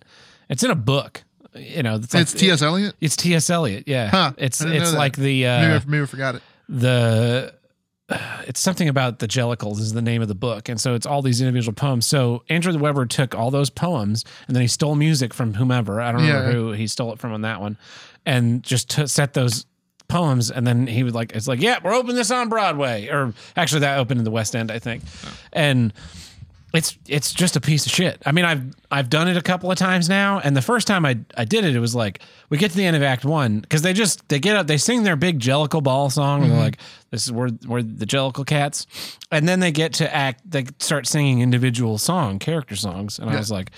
It's 0.50 0.64
in 0.64 0.72
a 0.72 0.76
book. 0.76 1.24
You 1.56 1.82
know, 1.84 1.96
it's, 1.96 2.14
like, 2.14 2.22
it's 2.22 2.34
T.S. 2.34 2.62
Eliot. 2.62 2.96
It's 3.02 3.16
T.S. 3.16 3.50
Eliot. 3.50 3.86
Yeah. 3.88 4.10
Huh, 4.10 4.34
It's 4.38 4.62
it's 4.62 4.94
like 4.94 5.16
the 5.16 5.44
maybe, 5.44 5.46
uh, 5.48 5.80
I, 5.80 5.82
maybe 5.88 6.04
I 6.04 6.06
forgot 6.06 6.36
it. 6.36 6.42
the 6.70 7.54
it's 8.48 8.60
something 8.60 8.88
about 8.88 9.20
the 9.20 9.28
Jellicles 9.28 9.80
is 9.80 9.94
the 9.94 10.02
name 10.02 10.22
of 10.22 10.28
the 10.28 10.36
book, 10.36 10.70
and 10.70 10.80
so 10.80 10.94
it's 10.94 11.06
all 11.06 11.22
these 11.22 11.42
individual 11.42 11.74
poems. 11.74 12.06
So 12.06 12.44
Andrew 12.50 12.78
Webber 12.78 13.06
took 13.06 13.34
all 13.36 13.50
those 13.52 13.70
poems, 13.70 14.24
and 14.48 14.56
then 14.56 14.62
he 14.62 14.68
stole 14.68 14.96
music 14.96 15.34
from 15.34 15.56
whomever 15.56 16.00
I 16.00 16.12
don't 16.12 16.22
remember 16.22 16.48
Yeah. 16.48 16.54
who 16.54 16.72
he 16.74 16.88
stole 16.88 17.12
it 17.14 17.20
from 17.20 17.34
on 17.34 17.42
that 17.42 17.60
one, 17.60 17.78
and 18.26 18.62
just 18.64 18.90
t- 18.92 19.08
set 19.08 19.34
those 19.34 19.66
poems, 20.08 20.52
and 20.52 20.66
then 20.66 20.88
he 20.88 21.04
would 21.04 21.16
like 21.16 21.34
it's 21.34 21.48
like 21.48 21.62
yeah, 21.62 21.80
we're 21.84 21.94
opening 21.94 22.16
this 22.16 22.32
on 22.32 22.50
Broadway, 22.50 23.08
or 23.08 23.34
actually 23.56 23.82
that 23.82 24.00
opened 24.00 24.20
in 24.20 24.24
the 24.24 24.32
West 24.32 24.56
End, 24.56 24.72
I 24.72 24.80
think, 24.80 25.04
oh. 25.26 25.34
and 25.54 25.94
it's 26.74 26.98
it's 27.08 27.34
just 27.34 27.56
a 27.56 27.62
piece 27.62 27.86
of 27.86 27.92
shit. 27.92 28.22
I 28.26 28.32
mean, 28.32 28.46
I've 28.46 28.64
I've 28.92 29.10
done 29.10 29.28
it 29.28 29.38
a 29.38 29.42
couple 29.42 29.72
of 29.72 29.78
times 29.78 30.10
now, 30.10 30.40
and 30.40 30.56
the 30.56 30.62
first 30.62 30.88
time 30.88 31.06
I 31.06 31.18
I 31.36 31.46
did 31.46 31.64
it, 31.66 31.76
it 31.76 31.80
was 31.80 31.96
like 31.96 32.22
we 32.50 32.58
get 32.58 32.72
to 32.72 32.78
the 32.78 32.86
end 32.86 32.96
of 32.96 33.04
Act 33.04 33.26
One 33.26 33.60
because 33.60 33.82
they 33.82 33.94
just 33.94 34.28
they 34.30 34.40
get 34.40 34.56
up, 34.56 34.68
they 34.68 34.78
sing 34.78 35.04
their 35.04 35.16
big 35.16 35.40
Jellicle 35.40 35.82
Ball 35.82 36.10
song, 36.10 36.42
and 36.42 36.52
they're 36.52 36.58
mm-hmm. 36.58 36.66
like, 36.66 36.78
"This 37.12 37.26
is 37.26 37.32
where 37.32 37.50
we're 37.68 37.82
the 37.82 38.06
Jellicle 38.06 38.46
Cats," 38.46 38.86
and 39.32 39.48
then 39.48 39.60
they 39.60 39.72
get 39.72 39.94
to 39.94 40.14
act, 40.14 40.50
they 40.50 40.66
start 40.80 41.08
singing 41.08 41.42
individual 41.42 41.98
song 41.98 42.38
character 42.38 42.76
songs, 42.76 43.18
and 43.18 43.30
I 43.30 43.38
was 43.38 43.52
like, 43.52 43.72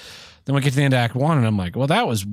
then 0.45 0.55
we 0.55 0.61
get 0.61 0.71
to 0.71 0.77
the 0.77 0.83
end 0.83 0.95
of 0.95 0.97
Act 0.97 1.13
One, 1.13 1.37
and 1.37 1.45
I'm 1.45 1.57
like, 1.57 1.75
well, 1.75 1.87
that 1.87 2.07
was 2.07 2.25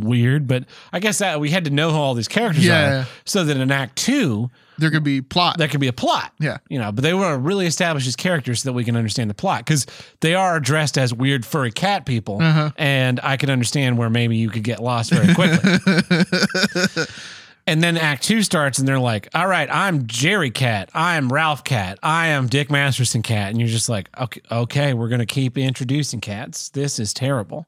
weird, 0.00 0.46
but 0.46 0.64
I 0.92 1.00
guess 1.00 1.18
that 1.18 1.40
we 1.40 1.50
had 1.50 1.64
to 1.64 1.70
know 1.70 1.90
who 1.90 1.96
all 1.96 2.14
these 2.14 2.28
characters 2.28 2.64
Yeah. 2.64 3.02
are, 3.02 3.06
so 3.24 3.44
that 3.44 3.56
in 3.56 3.70
Act 3.70 3.96
Two 3.96 4.50
There 4.78 4.90
could 4.90 5.04
be 5.04 5.20
plot. 5.20 5.58
there 5.58 5.68
could 5.68 5.80
be 5.80 5.88
a 5.88 5.92
plot. 5.92 6.32
Yeah. 6.40 6.58
You 6.68 6.78
know, 6.78 6.90
but 6.92 7.02
they 7.02 7.14
want 7.14 7.34
to 7.34 7.38
really 7.38 7.66
establish 7.66 8.04
these 8.04 8.16
characters 8.16 8.62
so 8.62 8.68
that 8.70 8.72
we 8.72 8.84
can 8.84 8.96
understand 8.96 9.28
the 9.30 9.34
plot 9.34 9.60
because 9.64 9.86
they 10.20 10.34
are 10.34 10.58
dressed 10.60 10.98
as 10.98 11.12
weird 11.14 11.44
furry 11.46 11.70
cat 11.70 12.06
people. 12.06 12.40
Uh-huh. 12.42 12.70
And 12.76 13.20
I 13.22 13.36
can 13.36 13.50
understand 13.50 13.98
where 13.98 14.10
maybe 14.10 14.36
you 14.36 14.48
could 14.50 14.64
get 14.64 14.80
lost 14.82 15.10
very 15.12 15.34
quickly. 15.34 15.78
and 17.66 17.82
then 17.82 17.96
Act 17.96 18.24
Two 18.24 18.42
starts 18.42 18.78
and 18.78 18.88
they're 18.88 18.98
like, 18.98 19.28
all 19.34 19.46
right, 19.46 19.68
I'm 19.70 20.06
Jerry 20.06 20.50
Cat. 20.50 20.90
I 20.94 21.16
am 21.16 21.32
Ralph 21.32 21.62
Cat. 21.64 21.98
I 22.02 22.28
am 22.28 22.48
Dick 22.48 22.70
Masterson 22.70 23.22
Cat. 23.22 23.50
And 23.50 23.60
you're 23.60 23.68
just 23.68 23.88
like, 23.88 24.08
okay, 24.18 24.40
okay 24.50 24.94
we're 24.94 25.08
going 25.08 25.20
to 25.20 25.26
keep 25.26 25.56
introducing 25.56 26.20
cats. 26.20 26.70
This 26.70 26.98
is 26.98 27.12
terrible. 27.14 27.66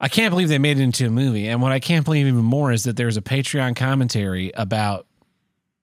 I 0.00 0.08
can't 0.08 0.30
believe 0.30 0.48
they 0.48 0.58
made 0.58 0.78
it 0.78 0.82
into 0.82 1.06
a 1.06 1.10
movie. 1.10 1.48
And 1.48 1.60
what 1.60 1.72
I 1.72 1.78
can't 1.80 2.04
believe 2.04 2.26
even 2.26 2.42
more 2.42 2.72
is 2.72 2.84
that 2.84 2.96
there's 2.96 3.16
a 3.16 3.22
Patreon 3.22 3.76
commentary 3.76 4.50
about 4.54 5.06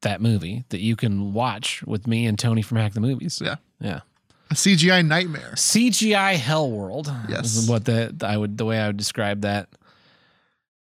that 0.02 0.22
movie 0.22 0.64
that 0.70 0.80
you 0.80 0.96
can 0.96 1.34
watch 1.34 1.84
with 1.84 2.08
me 2.08 2.26
and 2.26 2.38
Tony 2.38 2.62
from 2.62 2.78
Hack 2.78 2.94
the 2.94 3.00
Movies. 3.00 3.42
yeah. 3.44 3.56
Yeah. 3.80 4.02
A 4.50 4.54
CGI 4.54 5.06
nightmare. 5.06 5.52
CGI 5.56 6.36
Hell 6.36 6.72
World. 6.72 7.12
Yes. 7.28 7.68
What 7.70 7.86
the 7.86 8.16
I 8.24 8.38
would 8.38 8.58
the 8.58 8.66
way 8.66 8.80
I 8.80 8.88
would 8.88 8.98
describe 8.98 9.42
that. 9.42 9.68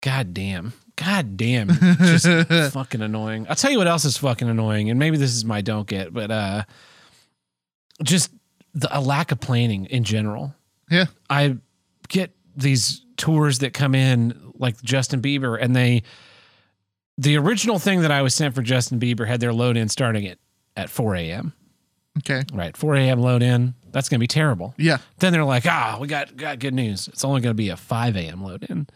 God 0.00 0.32
damn. 0.32 0.72
God 0.96 1.36
damn. 1.36 1.68
Just 1.98 2.72
fucking 2.72 3.02
annoying. 3.02 3.46
I'll 3.48 3.56
tell 3.56 3.70
you 3.70 3.78
what 3.78 3.86
else 3.86 4.04
is 4.04 4.16
fucking 4.16 4.48
annoying, 4.48 4.88
and 4.90 4.98
maybe 4.98 5.18
this 5.18 5.34
is 5.34 5.44
my 5.44 5.60
don't 5.60 5.86
get, 5.86 6.12
but 6.12 6.30
uh 6.30 6.62
just 8.02 8.32
the 8.74 8.88
a 8.96 9.00
lack 9.00 9.30
of 9.30 9.40
planning 9.40 9.84
in 9.86 10.04
general. 10.04 10.54
Yeah. 10.90 11.06
I 11.28 11.56
get 12.08 12.34
these 12.57 13.05
tours 13.16 13.59
that 13.61 13.72
come 13.74 13.94
in 13.94 14.53
like 14.55 14.80
Justin 14.82 15.20
Bieber 15.20 15.59
and 15.61 15.74
they 15.74 16.03
the 17.18 17.36
original 17.36 17.78
thing 17.78 18.01
that 18.01 18.11
I 18.11 18.22
was 18.22 18.34
sent 18.34 18.55
for 18.55 18.62
Justin 18.62 18.98
Bieber 18.98 19.26
had 19.26 19.40
their 19.40 19.53
load 19.53 19.76
in 19.76 19.88
starting 19.88 20.26
at 20.26 20.38
at 20.76 20.88
4 20.88 21.16
a.m. 21.16 21.53
Okay. 22.18 22.42
Right. 22.53 22.76
4 22.76 22.96
a.m. 22.96 23.20
load 23.20 23.42
in. 23.42 23.74
That's 23.92 24.09
gonna 24.09 24.20
be 24.20 24.26
terrible. 24.26 24.74
Yeah. 24.78 24.98
Then 25.18 25.32
they're 25.32 25.44
like, 25.44 25.66
ah, 25.66 25.98
we 26.01 26.09
got 26.09 26.36
got 26.36 26.59
good 26.59 26.74
news. 26.74 27.09
It's 27.09 27.24
only 27.24 27.40
gonna 27.40 27.55
be 27.55 27.68
a 27.68 27.76
5 27.76 28.16
a.m. 28.16 28.42
load 28.42 28.64
in. 28.64 28.86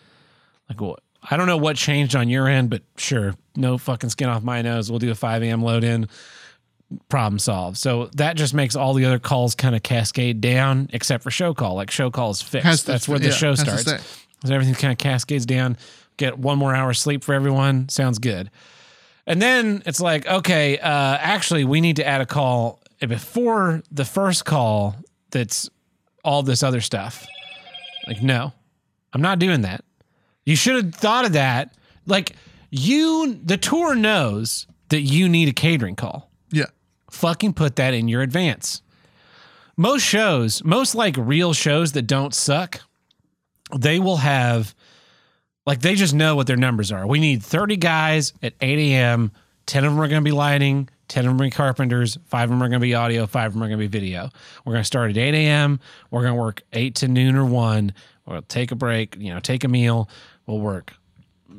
Like 0.69 0.81
what 0.81 1.01
I 1.29 1.37
don't 1.37 1.47
know 1.47 1.57
what 1.57 1.77
changed 1.77 2.15
on 2.17 2.29
your 2.29 2.49
end, 2.49 2.71
but 2.71 2.83
sure, 2.97 3.35
no 3.57 3.79
fucking 3.79 4.11
skin 4.11 4.29
off 4.29 4.43
my 4.43 4.63
nose. 4.63 4.91
We'll 4.91 4.99
do 4.99 5.11
a 5.11 5.15
5 5.15 5.43
a.m. 5.43 5.63
load 5.63 5.85
in. 5.85 6.09
Problem 7.09 7.39
solved. 7.39 7.77
So 7.79 8.11
that 8.15 8.37
just 8.37 8.55
makes 8.55 8.77
all 8.77 8.95
the 8.95 9.05
other 9.05 9.19
calls 9.19 9.55
kind 9.55 9.75
of 9.75 9.83
cascade 9.83 10.41
down, 10.41 10.89
except 10.93 11.25
for 11.25 11.31
show 11.31 11.55
call. 11.55 11.75
Like 11.75 11.91
show 11.91 12.11
call 12.11 12.31
is 12.31 12.43
fixed. 12.43 12.67
Has 12.67 12.81
to- 12.83 12.93
That's 12.93 13.09
where 13.09 13.19
the 13.19 13.27
yeah, 13.29 13.33
show 13.33 13.55
starts. 13.55 13.85
So 14.45 14.55
everything 14.55 14.75
kind 14.75 14.93
of 14.93 14.99
cascades 14.99 15.47
down. 15.47 15.77
get 16.17 16.39
one 16.39 16.59
more 16.59 16.75
hour 16.75 16.91
of 16.91 16.97
sleep 16.97 17.25
for 17.25 17.35
everyone. 17.35 17.89
Sounds 17.89 18.19
good. 18.19 18.51
And 19.27 19.41
then 19.41 19.83
it's 19.87 20.01
like, 20.01 20.27
okay, 20.27 20.79
uh, 20.79 21.17
actually, 21.19 21.65
we 21.65 21.81
need 21.81 21.97
to 21.97 22.07
add 22.07 22.21
a 22.21 22.27
call 22.27 22.81
before 23.01 23.83
the 23.91 24.05
first 24.05 24.45
call 24.45 24.95
that's 25.31 25.69
all 26.25 26.43
this 26.43 26.63
other 26.63 26.81
stuff. 26.81 27.27
Like, 28.07 28.23
no, 28.23 28.53
I'm 29.13 29.23
not 29.23 29.39
doing 29.39 29.63
that. 29.63 29.83
You 30.45 30.57
should 30.57 30.77
have 30.85 30.95
thought 30.95 31.25
of 31.25 31.33
that. 31.33 31.75
Like, 32.07 32.37
you, 32.71 33.41
the 33.43 33.57
tour 33.57 33.95
knows 33.95 34.67
that 34.91 35.01
you 35.01 35.29
need 35.29 35.49
a 35.49 35.53
catering 35.53 35.97
call. 35.97 36.31
Yeah. 36.51 36.67
Fucking 37.11 37.55
put 37.55 37.77
that 37.77 37.95
in 37.95 38.09
your 38.09 38.23
advance. 38.23 38.83
Most 39.77 40.03
shows, 40.03 40.63
most 40.65 40.95
like 40.95 41.17
real 41.19 41.53
shows 41.53 41.93
that 41.93 42.03
don't 42.03 42.35
suck, 42.35 42.81
they 43.77 43.99
will 43.99 44.19
have 44.19 44.75
like 45.67 45.81
they 45.81 45.95
just 45.95 46.15
know 46.15 46.37
what 46.37 46.47
their 46.47 46.57
numbers 46.57 46.93
are. 46.93 47.07
We 47.07 47.19
need 47.19 47.43
30 47.43 47.77
guys 47.77 48.33
at 48.43 48.55
8 48.61 48.79
a.m. 48.79 49.33
10 49.67 49.85
of 49.85 49.93
them 49.93 50.01
are 50.01 50.09
going 50.09 50.21
to 50.21 50.25
be 50.25 50.33
lighting, 50.33 50.89
10 51.09 51.27
of 51.27 51.37
them 51.37 51.47
are 51.47 51.51
carpenters, 51.51 52.19
five 52.27 52.45
of 52.45 52.51
them 52.51 52.63
are 52.63 52.69
going 52.69 52.81
to 52.81 52.85
be 52.85 52.95
audio, 52.95 53.27
five 53.27 53.47
of 53.47 53.53
them 53.55 53.63
are 53.63 53.69
going 53.69 53.79
to 53.79 53.89
be 53.89 53.99
video. 53.99 54.29
We're 54.65 54.75
going 54.75 54.83
to 54.83 54.87
start 54.87 55.11
at 55.11 55.17
8 55.17 55.35
a.m. 55.35 55.81
We're 56.11 56.23
going 56.23 56.35
to 56.35 56.41
work 56.41 56.63
8 56.73 56.95
to 56.97 57.09
noon 57.09 57.35
or 57.35 57.47
1. 57.47 57.95
We'll 58.27 58.43
take 58.43 58.73
a 58.73 58.77
break, 58.77 59.17
you 59.19 59.33
know, 59.33 59.41
take 59.41 59.65
a 59.65 59.69
meal. 59.69 60.09
We'll 60.47 60.61
work 60.61 60.93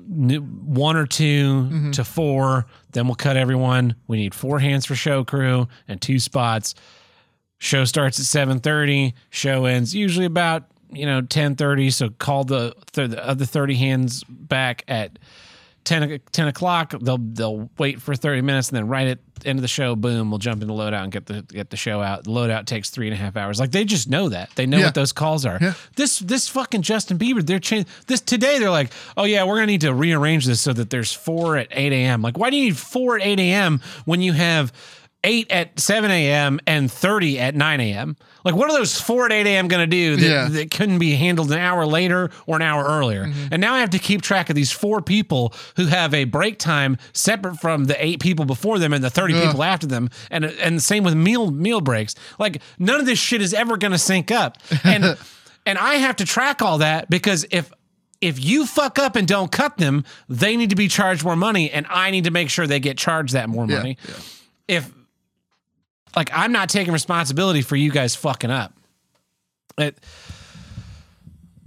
one 0.07 0.97
or 0.97 1.05
2 1.05 1.23
mm-hmm. 1.23 1.91
to 1.91 2.03
four. 2.03 2.65
Then 2.95 3.07
we'll 3.07 3.15
cut 3.15 3.35
everyone. 3.35 3.95
We 4.07 4.15
need 4.15 4.33
four 4.33 4.59
hands 4.59 4.85
for 4.85 4.95
show 4.95 5.25
crew 5.25 5.67
and 5.85 6.01
two 6.01 6.17
spots. 6.17 6.75
Show 7.57 7.83
starts 7.83 8.19
at 8.19 8.25
seven 8.25 8.59
thirty. 8.59 9.13
Show 9.29 9.65
ends 9.65 9.93
usually 9.93 10.25
about 10.25 10.63
you 10.91 11.05
know 11.05 11.21
ten 11.21 11.55
thirty. 11.57 11.89
So 11.91 12.09
call 12.09 12.45
the 12.45 12.73
th- 12.93 13.11
the 13.11 13.27
other 13.27 13.45
thirty 13.45 13.75
hands 13.75 14.23
back 14.23 14.83
at 14.87 15.19
10, 15.85 16.11
o- 16.11 16.17
10 16.31 16.47
o'clock. 16.49 16.93
They'll 16.99 17.17
they'll 17.17 17.69
wait 17.77 18.01
for 18.01 18.15
thirty 18.15 18.41
minutes 18.41 18.69
and 18.69 18.77
then 18.77 18.87
right 18.87 19.07
at 19.07 19.19
the 19.39 19.47
end 19.49 19.59
of 19.59 19.61
the 19.61 19.67
show, 19.67 19.95
boom, 19.95 20.29
we'll 20.31 20.37
jump 20.39 20.61
into 20.61 20.73
loadout 20.73 21.03
and 21.03 21.11
get 21.11 21.25
the 21.25 21.41
get 21.43 21.69
the 21.69 21.77
show 21.77 22.01
out. 22.01 22.23
The 22.25 22.31
loadout 22.31 22.65
takes 22.65 22.89
three 22.89 23.07
and 23.07 23.13
a 23.13 23.17
half 23.17 23.37
hours. 23.37 23.59
Like 23.59 23.71
they 23.71 23.85
just 23.85 24.09
know 24.09 24.29
that. 24.29 24.49
They 24.55 24.65
know 24.65 24.77
Yeah. 24.79 24.85
what 24.85 24.95
those 24.95 25.11
calls 25.13 25.45
are. 25.45 25.57
Yeah. 25.61 25.73
This 25.95 26.19
this 26.19 26.47
fucking 26.49 26.81
Justin 26.81 27.17
Bieber, 27.17 27.45
they're 27.45 27.59
changing 27.59 27.89
this 28.07 28.21
today. 28.21 28.59
They're 28.59 28.69
like, 28.69 28.91
oh 29.15 29.23
yeah, 29.25 29.43
we're 29.45 29.55
gonna 29.55 29.67
need 29.67 29.81
to 29.81 29.93
rearrange 29.93 30.45
this 30.45 30.59
so 30.61 30.73
that 30.73 30.89
there's 30.89 31.13
four 31.13 31.57
at 31.57 31.67
eight 31.71 31.93
a.m. 31.93 32.21
Like, 32.21 32.37
why 32.37 32.49
do 32.49 32.57
you 32.57 32.65
need 32.65 32.77
four 32.77 33.17
at 33.19 33.25
eight 33.25 33.39
a.m. 33.39 33.81
when 34.05 34.21
you 34.21 34.33
have 34.33 34.73
eight 35.25 35.51
at 35.51 35.77
seven 35.79 36.09
a.m. 36.11 36.59
and 36.65 36.89
thirty 36.91 37.37
at 37.39 37.55
nine 37.55 37.81
a.m. 37.81 38.15
Like, 38.45 38.55
what 38.55 38.69
are 38.69 38.77
those 38.77 38.99
four 39.01 39.25
at 39.25 39.31
eight 39.31 39.47
a.m. 39.47 39.67
gonna 39.67 39.87
do 39.87 40.15
that, 40.15 40.21
Yeah. 40.25 40.47
that 40.49 40.71
couldn't 40.71 40.99
be 40.99 41.15
handled 41.15 41.51
an 41.51 41.57
hour 41.57 41.85
later 41.85 42.29
or 42.45 42.55
an 42.55 42.61
hour 42.61 42.83
earlier? 42.85 43.25
Mm-hmm. 43.25 43.47
And 43.51 43.59
now 43.59 43.73
I 43.73 43.79
have 43.79 43.89
to 43.89 43.99
keep 43.99 44.21
track 44.21 44.49
of 44.49 44.55
these 44.55 44.71
four 44.71 45.01
people 45.01 45.53
who 45.75 45.87
have 45.87 46.13
a 46.13 46.23
break 46.25 46.59
time 46.59 46.97
separate 47.11 47.55
from 47.59 47.85
the 47.85 48.05
eight 48.05 48.19
people 48.21 48.45
before 48.45 48.79
them 48.79 48.93
and 48.93 49.03
the 49.03 49.09
thirty 49.09 49.33
people 49.33 49.63
after 49.63 49.87
them, 49.87 50.09
and 50.31 50.45
and 50.45 50.77
the 50.77 50.81
same 50.81 51.03
with 51.03 51.15
meal 51.15 51.51
meal 51.51 51.81
breaks. 51.81 52.15
Like, 52.39 52.61
none 52.79 52.99
of 52.99 53.05
this 53.05 53.19
shit 53.19 53.41
is 53.41 53.53
ever 53.53 53.77
gonna 53.77 53.97
sync 53.97 54.31
up, 54.31 54.57
and 54.83 55.17
and 55.65 55.77
I 55.77 55.95
have 55.95 56.15
to 56.17 56.25
track 56.25 56.61
all 56.61 56.77
that 56.77 57.09
because 57.09 57.45
if 57.51 57.73
if 58.21 58.43
you 58.43 58.65
fuck 58.65 58.97
up 58.97 59.15
and 59.17 59.27
don't 59.27 59.51
cut 59.51 59.77
them, 59.77 60.03
they 60.29 60.55
need 60.55 60.69
to 60.69 60.75
be 60.75 60.87
charged 60.87 61.23
more 61.23 61.35
money, 61.35 61.69
and 61.71 61.85
I 61.89 62.11
need 62.11 62.23
to 62.23 62.31
make 62.31 62.49
sure 62.49 62.65
they 62.67 62.79
get 62.79 62.97
charged 62.97 63.33
that 63.33 63.49
more 63.49 63.65
Yeah, 63.67 63.77
money. 63.77 63.97
If 64.67 64.89
like 66.15 66.29
I'm 66.33 66.51
not 66.51 66.69
taking 66.69 66.93
responsibility 66.93 67.61
for 67.61 67.75
you 67.75 67.91
guys 67.91 68.15
fucking 68.15 68.51
up. 68.51 68.73
It, 69.77 69.97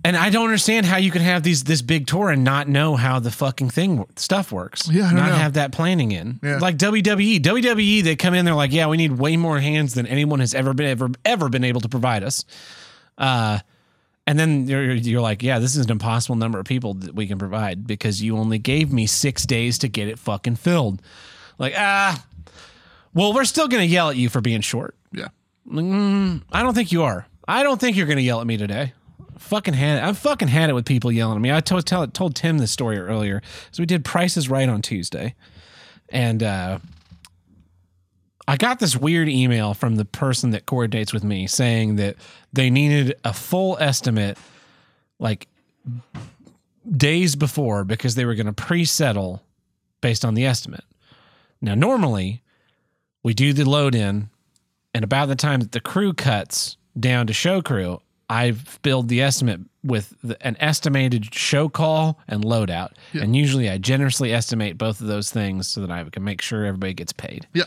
and 0.05 0.17
I 0.17 0.31
don't 0.31 0.45
understand 0.45 0.87
how 0.87 0.97
you 0.97 1.11
can 1.11 1.23
have 1.23 1.43
these 1.43 1.65
this 1.65 1.83
big 1.83 2.07
tour 2.07 2.31
and 2.31 2.45
not 2.45 2.69
know 2.69 2.97
how 2.97 3.19
the 3.19 3.31
fucking 3.31 3.71
thing 3.71 4.07
stuff 4.17 4.53
works. 4.53 4.89
Yeah, 4.91 5.09
I 5.09 5.13
not 5.13 5.29
know. 5.31 5.35
have 5.35 5.53
that 5.55 5.73
planning 5.73 6.13
in. 6.13 6.39
Yeah. 6.43 6.59
Like 6.59 6.77
WWE, 6.79 7.41
WWE, 7.41 8.03
they 8.03 8.17
come 8.17 8.35
in, 8.35 8.45
they're 8.45 8.55
like, 8.55 8.73
yeah, 8.73 8.87
we 8.87 8.97
need 8.97 9.13
way 9.13 9.37
more 9.37 9.59
hands 9.59 9.95
than 9.95 10.07
anyone 10.07 10.41
has 10.41 10.55
ever 10.55 10.73
been 10.73 10.87
ever 10.87 11.11
ever 11.25 11.49
been 11.49 11.65
able 11.65 11.81
to 11.81 11.89
provide 11.89 12.23
us. 12.23 12.45
Uh, 13.19 13.59
and 14.27 14.39
then 14.39 14.69
you're 14.69 14.93
you're 14.93 15.21
like, 15.21 15.43
yeah, 15.43 15.59
this 15.59 15.75
is 15.75 15.87
an 15.87 15.91
impossible 15.91 16.37
number 16.37 16.59
of 16.61 16.67
people 16.67 16.95
that 16.95 17.15
we 17.15 17.27
can 17.27 17.39
provide 17.39 17.87
because 17.87 18.23
you 18.23 18.37
only 18.39 18.59
gave 18.59 18.93
me 18.93 19.07
six 19.07 19.45
days 19.45 19.79
to 19.79 19.89
get 19.89 20.09
it 20.09 20.19
fucking 20.19 20.57
filled. 20.57 21.03
Like 21.59 21.75
ah, 21.77 22.25
well, 23.15 23.33
we're 23.33 23.45
still 23.45 23.69
gonna 23.69 23.85
yell 23.85 24.11
at 24.11 24.17
you 24.17 24.29
for 24.29 24.41
being 24.41 24.61
short. 24.61 24.95
Yeah. 25.13 25.29
I 25.71 26.63
don't 26.63 26.75
think 26.75 26.93
you 26.93 27.03
are. 27.03 27.27
I 27.47 27.63
don't 27.63 27.81
think 27.81 27.97
you're 27.97 28.07
going 28.07 28.19
to 28.19 28.23
yell 28.23 28.41
at 28.41 28.47
me 28.47 28.57
today. 28.57 28.93
Fucking 29.39 29.75
had 29.75 29.99
it. 29.99 30.05
I 30.05 30.13
fucking 30.13 30.49
had 30.49 30.69
it 30.69 30.75
with 30.75 30.85
people 30.85 31.13
yelling 31.13 31.37
at 31.37 31.41
me. 31.41 31.53
I 31.53 31.61
told 31.61 31.87
tell, 31.87 32.07
told 32.07 32.35
Tim 32.35 32.59
this 32.59 32.71
story 32.71 32.99
earlier. 32.99 33.41
So 33.71 33.83
we 33.83 33.87
did 33.87 34.05
Prices 34.05 34.49
Right 34.49 34.69
on 34.69 34.83
Tuesday, 34.83 35.35
and 36.09 36.43
uh, 36.43 36.79
I 38.47 38.57
got 38.57 38.81
this 38.81 38.97
weird 38.97 39.29
email 39.29 39.75
from 39.75 39.97
the 39.97 40.05
person 40.05 40.51
that 40.51 40.67
coordinates 40.67 41.13
with 41.13 41.25
me 41.25 41.47
saying 41.47 41.97
that 41.97 42.17
they 42.53 42.69
needed 42.71 43.19
a 43.25 43.33
full 43.33 43.77
estimate, 43.79 44.37
like 45.19 45.49
days 46.91 47.37
before, 47.37 47.85
because 47.85 48.15
they 48.15 48.25
were 48.25 48.35
going 48.35 48.47
to 48.47 48.53
pre-settle 48.53 49.43
based 50.01 50.25
on 50.25 50.35
the 50.35 50.45
estimate. 50.45 50.85
Now, 51.61 51.75
normally 51.75 52.43
we 53.29 53.35
do 53.35 53.53
the 53.53 53.69
load 53.69 53.95
in 53.95 54.31
and 54.95 55.05
about 55.05 55.27
the 55.27 55.37
time 55.37 55.61
that 55.61 55.73
the 55.73 55.83
crew 55.83 56.15
cuts 56.15 56.79
down 56.99 57.27
to 57.27 57.35
show 57.35 57.61
crew, 57.61 58.01
I've 58.31 58.81
billed 58.81 59.09
the 59.09 59.21
estimate 59.21 59.61
with 59.85 60.15
the, 60.25 60.43
an 60.47 60.57
estimated 60.61 61.35
show 61.35 61.69
call 61.69 62.19
and 62.27 62.43
loadout. 62.43 62.93
And 63.13 63.37
usually 63.37 63.69
I 63.69 63.77
generously 63.77 64.33
estimate 64.33 64.79
both 64.79 65.03
of 65.03 65.09
those 65.09 65.31
things 65.31 65.69
so 65.69 65.83
that 65.83 65.91
I 65.91 66.03
can 66.05 66.25
make 66.25 66.41
sure 66.41 66.65
everybody 66.65 66.95
gets 66.95 67.13
paid. 67.13 67.47
Yeah. 67.53 67.65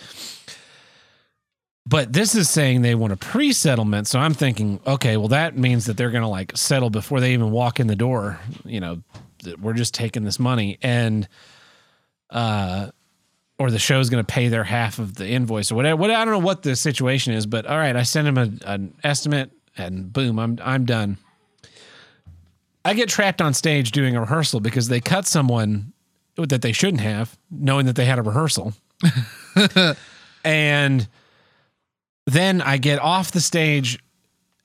But 1.85 2.11
this 2.11 2.33
is 2.33 2.49
saying 2.49 2.81
they 2.81 2.95
want 2.95 3.13
a 3.13 3.17
pre 3.17 3.53
settlement. 3.53 4.07
So 4.07 4.17
I'm 4.17 4.33
thinking, 4.33 4.79
okay, 4.87 5.15
well, 5.15 5.27
that 5.27 5.55
means 5.55 5.85
that 5.85 5.95
they're 5.95 6.09
going 6.09 6.23
to 6.23 6.27
like 6.27 6.57
settle 6.57 6.89
before 6.89 7.19
they 7.19 7.33
even 7.33 7.51
walk 7.51 7.79
in 7.79 7.85
the 7.85 7.95
door. 7.95 8.39
You 8.65 8.79
know, 8.79 9.03
we're 9.61 9.73
just 9.73 9.93
taking 9.93 10.23
this 10.23 10.39
money. 10.39 10.79
And, 10.81 11.29
uh, 12.31 12.89
or 13.61 13.69
the 13.69 13.77
show's 13.77 14.09
going 14.09 14.23
to 14.23 14.33
pay 14.33 14.47
their 14.47 14.63
half 14.63 14.97
of 14.97 15.13
the 15.13 15.27
invoice 15.27 15.71
or 15.71 15.75
whatever. 15.75 15.95
What 15.95 16.09
I 16.09 16.25
don't 16.25 16.33
know 16.33 16.39
what 16.39 16.63
the 16.63 16.75
situation 16.75 17.33
is, 17.33 17.45
but 17.45 17.67
all 17.67 17.77
right, 17.77 17.95
I 17.95 18.01
send 18.01 18.27
him 18.27 18.37
a, 18.39 18.49
an 18.65 18.95
estimate, 19.03 19.51
and 19.77 20.11
boom, 20.11 20.39
I'm 20.39 20.57
I'm 20.63 20.83
done. 20.85 21.17
I 22.83 22.95
get 22.95 23.07
trapped 23.07 23.39
on 23.39 23.53
stage 23.53 23.91
doing 23.91 24.15
a 24.15 24.21
rehearsal 24.21 24.61
because 24.61 24.87
they 24.87 24.99
cut 24.99 25.27
someone 25.27 25.93
that 26.37 26.63
they 26.63 26.71
shouldn't 26.71 27.01
have, 27.01 27.37
knowing 27.51 27.85
that 27.85 27.95
they 27.95 28.05
had 28.05 28.17
a 28.17 28.23
rehearsal, 28.23 28.73
and 30.43 31.07
then 32.25 32.61
I 32.61 32.77
get 32.77 32.97
off 32.97 33.31
the 33.31 33.41
stage 33.41 33.99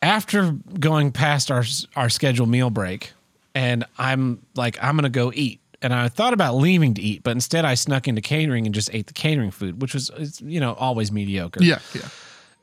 after 0.01 0.53
going 0.81 1.13
past 1.13 1.51
our 1.51 1.65
our 1.97 2.09
scheduled 2.09 2.49
meal 2.49 2.71
break, 2.71 3.13
and 3.55 3.85
I'm 3.99 4.41
like, 4.55 4.83
I'm 4.83 4.97
gonna 4.97 5.11
go 5.11 5.33
eat. 5.35 5.61
And 5.83 5.93
I 5.93 6.09
thought 6.09 6.33
about 6.33 6.57
leaving 6.57 6.95
to 6.95 7.03
eat, 7.03 7.23
but 7.23 7.33
instead 7.33 7.65
I 7.65 7.75
snuck 7.75 8.09
into 8.09 8.21
catering 8.21 8.67
and 8.67 8.75
just 8.75 8.95
ate 8.95 9.07
the 9.07 9.13
catering 9.13 9.51
food, 9.51 9.81
which 9.81 9.95
was, 9.95 10.41
you 10.45 10.61
know, 10.61 10.75
always 10.75 11.13
mediocre. 11.13 11.63
Yeah. 11.63 11.79
Yeah. 11.95 12.09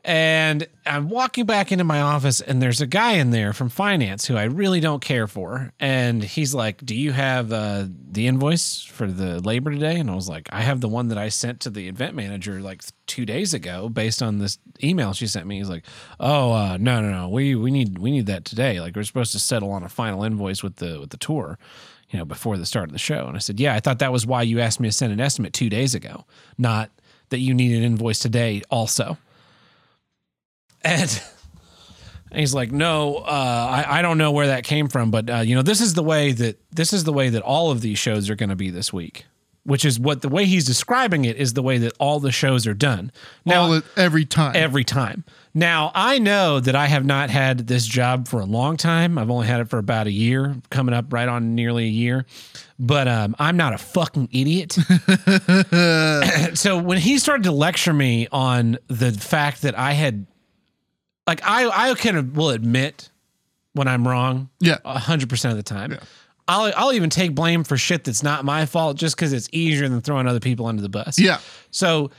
And 0.05 0.68
I'm 0.86 1.07
walking 1.07 1.45
back 1.45 1.72
into 1.72 1.86
my 1.86 2.01
office, 2.01 2.41
and 2.41 2.61
there's 2.61 2.82
a 2.82 2.86
guy 2.86 3.14
in 3.14 3.32
there 3.32 3.53
from 3.53 3.70
finance 3.70 4.26
who 4.26 4.36
I 4.36 4.43
really 4.43 4.82
don't 4.82 5.01
care 5.01 5.28
for. 5.28 5.72
And 5.80 6.22
he's 6.22 6.53
like, 6.53 6.86
Do 6.86 6.93
you 6.93 7.14
have 7.14 7.53
uh, 7.53 7.86
the 8.11 8.28
invoice 8.28 8.84
for 8.84 9.07
the 9.07 9.39
labor 9.39 9.72
today? 9.72 9.97
And 9.97 10.11
I 10.11 10.16
was 10.16 10.28
like, 10.28 10.49
I 10.51 10.59
have 10.59 10.82
the 10.82 10.89
one 10.89 11.07
that 11.07 11.18
I 11.18 11.30
sent 11.30 11.61
to 11.61 11.70
the 11.70 11.88
event 11.88 12.16
manager 12.16 12.59
like 12.59 12.84
two 13.07 13.26
days 13.26 13.53
ago 13.53 13.88
based 13.88 14.22
on 14.22 14.39
this 14.39 14.57
email 14.84 15.14
she 15.14 15.26
sent 15.26 15.47
me. 15.47 15.59
He's 15.59 15.70
like, 15.70 15.86
Oh, 16.20 16.51
uh, 16.51 16.78
no, 16.78 17.01
no, 17.01 17.09
no. 17.09 17.30
We, 17.30 17.55
we 17.55 17.72
need 17.72 17.97
we 17.97 18.11
need 18.11 18.26
that 18.26 18.43
today. 18.43 18.82
Like, 18.82 18.97
we're 18.97 19.03
supposed 19.03 19.32
to 19.32 19.39
settle 19.39 19.72
on 19.72 19.84
a 19.84 19.89
final 19.89 20.26
invoice 20.26 20.61
with 20.61 20.78
the 20.78 20.99
with 20.99 21.11
the 21.11 21.18
tour. 21.18 21.57
You 22.14 22.20
know, 22.20 22.26
before 22.26 22.57
the 22.57 22.66
start 22.66 22.86
of 22.86 22.93
the 22.93 22.99
show. 22.99 23.26
And 23.26 23.36
I 23.36 23.39
said, 23.39 23.59
Yeah, 23.59 23.74
I 23.74 23.80
thought 23.80 23.99
that 23.99 24.11
was 24.11 24.26
why 24.26 24.43
you 24.43 24.59
asked 24.59 24.80
me 24.80 24.88
to 24.88 24.93
send 24.93 25.11
an 25.11 25.20
estimate 25.20 25.51
two 25.51 25.68
days 25.70 25.95
ago, 25.95 26.26
not 26.57 26.91
that 27.30 27.39
you 27.39 27.53
need 27.55 27.76
an 27.76 27.84
invoice 27.84 28.20
today 28.20 28.61
also. 28.70 29.18
And 30.84 31.22
and 32.30 32.39
he's 32.39 32.53
like, 32.53 32.72
no, 32.72 33.16
uh, 33.18 33.84
I, 33.88 33.99
I 33.99 34.01
don't 34.03 34.18
know 34.20 34.32
where 34.32 34.47
that 34.47 34.64
came 34.64 34.88
from, 34.89 35.09
but 35.11 35.30
uh, 35.30 35.38
you 35.38 35.55
know, 35.55 35.64
this 35.64 35.82
is 35.82 35.95
the 35.95 36.03
way 36.03 36.32
that 36.34 36.59
this 36.72 36.93
is 36.93 37.03
the 37.03 37.14
way 37.14 37.30
that 37.30 37.41
all 37.41 37.72
of 37.72 37.82
these 37.82 37.97
shows 37.97 38.30
are 38.30 38.36
going 38.36 38.49
to 38.49 38.55
be 38.55 38.70
this 38.70 38.93
week, 38.93 39.26
which 39.64 39.84
is 39.84 39.99
what 39.99 40.22
the 40.22 40.30
way 40.30 40.45
he's 40.45 40.66
describing 40.66 41.26
it 41.26 41.38
is 41.38 41.53
the 41.53 41.64
way 41.64 41.80
that 41.80 41.93
all 41.99 42.20
the 42.20 42.32
shows 42.32 42.68
are 42.68 42.74
done 42.76 43.11
now 43.45 43.61
All 43.72 43.82
every 43.97 44.26
time. 44.26 44.53
every 44.55 44.84
time. 44.84 45.24
Now 45.56 45.91
I 45.93 46.18
know 46.18 46.60
that 46.60 46.76
I 46.76 46.88
have 46.88 47.06
not 47.06 47.30
had 47.30 47.68
this 47.68 47.86
job 47.86 48.28
for 48.28 48.39
a 48.39 48.45
long 48.45 48.76
time. 48.76 49.18
I've 49.18 49.30
only 49.30 49.45
had 49.45 49.62
it 49.62 49.70
for 49.70 49.78
about 49.78 50.08
a 50.08 50.12
year, 50.12 50.56
coming 50.72 50.95
up 50.95 51.14
right 51.14 51.28
on 51.28 51.54
nearly 51.54 51.86
a 51.86 51.89
year. 51.89 52.26
But 52.80 53.08
um, 53.08 53.36
I'm 53.38 53.56
not 53.56 53.74
a 53.74 53.78
fucking 53.78 54.30
idiot. 54.32 54.72
so 56.58 56.80
when 56.80 56.97
he 56.97 57.20
started 57.20 57.43
to 57.43 57.51
lecture 57.51 57.93
me 57.93 58.28
on 58.32 58.78
the 58.88 59.12
fact 59.12 59.62
that 59.62 59.78
I 59.78 59.91
had, 59.93 60.26
like, 61.28 61.41
I 61.43 61.91
I 61.91 61.93
kind 61.93 62.18
of 62.18 62.36
will 62.36 62.49
admit 62.49 63.12
when 63.74 63.88
I'm 63.88 64.08
wrong. 64.08 64.49
Yeah. 64.60 64.78
a 64.84 64.97
hundred 64.97 65.30
percent 65.30 65.51
of 65.51 65.58
the 65.58 65.64
time. 65.64 65.99
I'll 66.47 66.74
I'll 66.76 66.93
even 66.93 67.10
take 67.10 67.36
blame 67.36 67.64
for 67.64 67.78
shit 67.78 68.04
that's 68.04 68.24
not 68.24 68.43
my 68.43 68.66
fault 68.66 68.97
just 68.97 69.16
because 69.16 69.34
it's 69.34 69.47
easier 69.51 69.88
than 69.88 70.01
throwing 70.01 70.28
other 70.28 70.39
people 70.39 70.66
under 70.66 70.82
the 70.82 70.89
bus. 70.89 71.20
Yeah. 71.20 71.39
So 71.72 72.12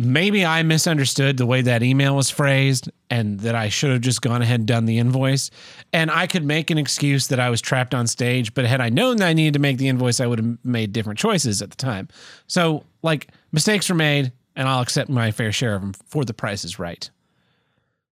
maybe 0.00 0.46
I 0.46 0.62
misunderstood 0.62 1.36
the 1.36 1.44
way 1.44 1.60
that 1.60 1.82
email 1.82 2.16
was 2.16 2.30
phrased 2.30 2.90
and 3.10 3.38
that 3.40 3.54
I 3.54 3.68
should 3.68 3.90
have 3.90 4.00
just 4.00 4.22
gone 4.22 4.40
ahead 4.40 4.60
and 4.60 4.66
done 4.66 4.86
the 4.86 4.96
invoice. 4.96 5.50
And 5.92 6.10
I 6.10 6.26
could 6.26 6.42
make 6.42 6.70
an 6.70 6.78
excuse 6.78 7.26
that 7.26 7.38
I 7.38 7.50
was 7.50 7.60
trapped 7.60 7.94
on 7.94 8.06
stage, 8.06 8.54
but 8.54 8.64
had 8.64 8.80
I 8.80 8.88
known 8.88 9.18
that 9.18 9.28
I 9.28 9.34
needed 9.34 9.52
to 9.54 9.58
make 9.58 9.76
the 9.76 9.88
invoice, 9.88 10.18
I 10.18 10.26
would 10.26 10.38
have 10.38 10.58
made 10.64 10.94
different 10.94 11.18
choices 11.18 11.60
at 11.60 11.68
the 11.68 11.76
time. 11.76 12.08
So, 12.46 12.84
like, 13.02 13.28
mistakes 13.52 13.90
were 13.90 13.94
made, 13.94 14.32
and 14.56 14.66
I'll 14.66 14.80
accept 14.80 15.10
my 15.10 15.32
fair 15.32 15.52
share 15.52 15.74
of 15.74 15.82
them 15.82 15.92
for 16.06 16.24
the 16.24 16.32
price 16.32 16.64
is 16.64 16.78
right. 16.78 17.10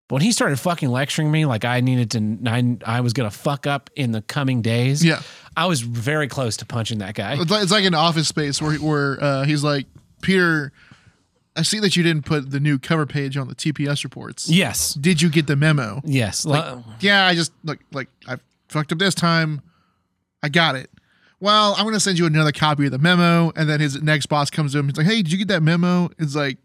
But 0.09 0.16
when 0.16 0.22
he 0.22 0.32
started 0.32 0.61
fucking 0.61 0.91
lecturing 0.91 1.30
me 1.30 1.47
like 1.47 1.64
I 1.64 1.80
needed 1.80 2.11
to, 2.11 2.39
I, 2.51 2.76
I 2.84 3.01
was 3.01 3.14
going 3.14 3.30
to 3.30 3.36
fuck 3.36 3.66
up 3.66 3.89
in 3.97 4.12
the 4.12 4.20
coming 4.20 4.61
days. 4.61 5.03
Yeah. 5.03 5.22
I 5.57 5.66
was 5.66 5.80
very 5.80 6.28
close 6.28 6.59
to 6.59 6.66
punching 6.66 6.99
that 6.99 7.14
guy. 7.14 7.41
It's 7.41 7.51
like, 7.51 7.62
it's 7.62 7.72
like 7.72 7.84
an 7.86 7.95
office 7.95 8.28
space 8.28 8.61
where 8.61 8.76
where 8.76 9.22
uh, 9.22 9.45
he's 9.45 9.64
like, 9.64 9.86
Peter, 10.20 10.72
I 11.59 11.62
see 11.62 11.80
that 11.80 11.96
you 11.96 12.02
didn't 12.02 12.24
put 12.24 12.50
the 12.52 12.61
new 12.61 12.78
cover 12.78 13.04
page 13.04 13.36
on 13.36 13.48
the 13.48 13.54
TPS 13.54 14.04
reports. 14.04 14.48
Yes. 14.48 14.94
Did 14.94 15.20
you 15.20 15.28
get 15.28 15.46
the 15.48 15.56
memo? 15.56 16.00
Yes. 16.04 16.44
Like, 16.44 16.82
Yeah, 17.00 17.26
I 17.26 17.34
just 17.34 17.52
like 17.64 17.80
like 17.92 18.09
I 18.26 18.36
fucked 18.68 18.92
up 18.92 18.98
this 18.98 19.14
time. 19.14 19.61
I 20.42 20.48
got 20.48 20.76
it. 20.76 20.88
Well, 21.40 21.74
I'm 21.76 21.84
gonna 21.84 22.00
send 22.00 22.18
you 22.18 22.26
another 22.26 22.52
copy 22.52 22.86
of 22.86 22.92
the 22.92 22.98
memo, 22.98 23.52
and 23.56 23.68
then 23.68 23.80
his 23.80 24.00
next 24.02 24.26
boss 24.26 24.50
comes 24.50 24.72
to 24.72 24.78
him. 24.78 24.86
He's 24.88 24.96
like, 24.96 25.06
"Hey, 25.06 25.16
did 25.22 25.30
you 25.32 25.38
get 25.38 25.48
that 25.48 25.62
memo?" 25.62 26.11
It's 26.18 26.34
like, 26.34 26.59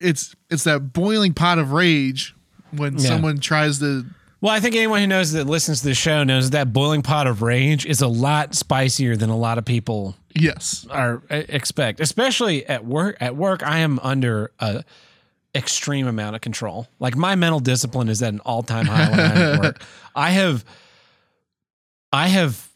it's 0.00 0.34
it's 0.50 0.64
that 0.64 0.92
boiling 0.92 1.34
pot 1.34 1.58
of 1.58 1.72
rage 1.72 2.34
when 2.72 2.94
Yeah. 2.98 3.08
someone 3.08 3.38
tries 3.38 3.78
to. 3.80 4.06
Well, 4.44 4.52
I 4.52 4.60
think 4.60 4.74
anyone 4.76 5.00
who 5.00 5.06
knows 5.06 5.32
that 5.32 5.46
listens 5.46 5.80
to 5.80 5.86
the 5.86 5.94
show 5.94 6.22
knows 6.22 6.50
that 6.50 6.70
boiling 6.70 7.00
pot 7.00 7.26
of 7.26 7.40
rage 7.40 7.86
is 7.86 8.02
a 8.02 8.06
lot 8.06 8.54
spicier 8.54 9.16
than 9.16 9.30
a 9.30 9.36
lot 9.38 9.56
of 9.56 9.64
people 9.64 10.16
Yes, 10.34 10.86
are 10.90 11.22
uh, 11.30 11.44
expect, 11.48 11.98
especially 11.98 12.66
at 12.66 12.84
work. 12.84 13.16
At 13.22 13.36
work, 13.36 13.62
I 13.66 13.78
am 13.78 13.98
under 14.00 14.52
a 14.60 14.84
extreme 15.54 16.06
amount 16.06 16.36
of 16.36 16.42
control. 16.42 16.86
Like 16.98 17.16
my 17.16 17.36
mental 17.36 17.58
discipline 17.58 18.10
is 18.10 18.20
at 18.22 18.34
an 18.34 18.40
all 18.40 18.62
time 18.62 18.84
high 18.84 19.08
when 19.10 19.18
I'm 19.20 19.36
at 19.38 19.58
work. 19.62 19.82
I 20.14 20.28
have, 20.32 20.62
I 22.12 22.28
have, 22.28 22.68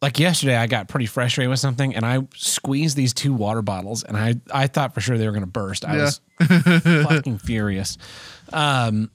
like 0.00 0.18
yesterday, 0.18 0.56
I 0.56 0.66
got 0.68 0.88
pretty 0.88 1.04
frustrated 1.04 1.50
with 1.50 1.60
something, 1.60 1.94
and 1.94 2.06
I 2.06 2.20
squeezed 2.34 2.96
these 2.96 3.12
two 3.12 3.34
water 3.34 3.60
bottles, 3.60 4.04
and 4.04 4.16
I 4.16 4.36
I 4.50 4.68
thought 4.68 4.94
for 4.94 5.02
sure 5.02 5.18
they 5.18 5.26
were 5.26 5.32
going 5.32 5.42
to 5.42 5.46
burst. 5.46 5.84
I 5.84 5.96
Yeah. 5.98 6.02
was 6.04 6.20
fucking 7.04 7.40
furious. 7.40 7.98
Um, 8.54 9.10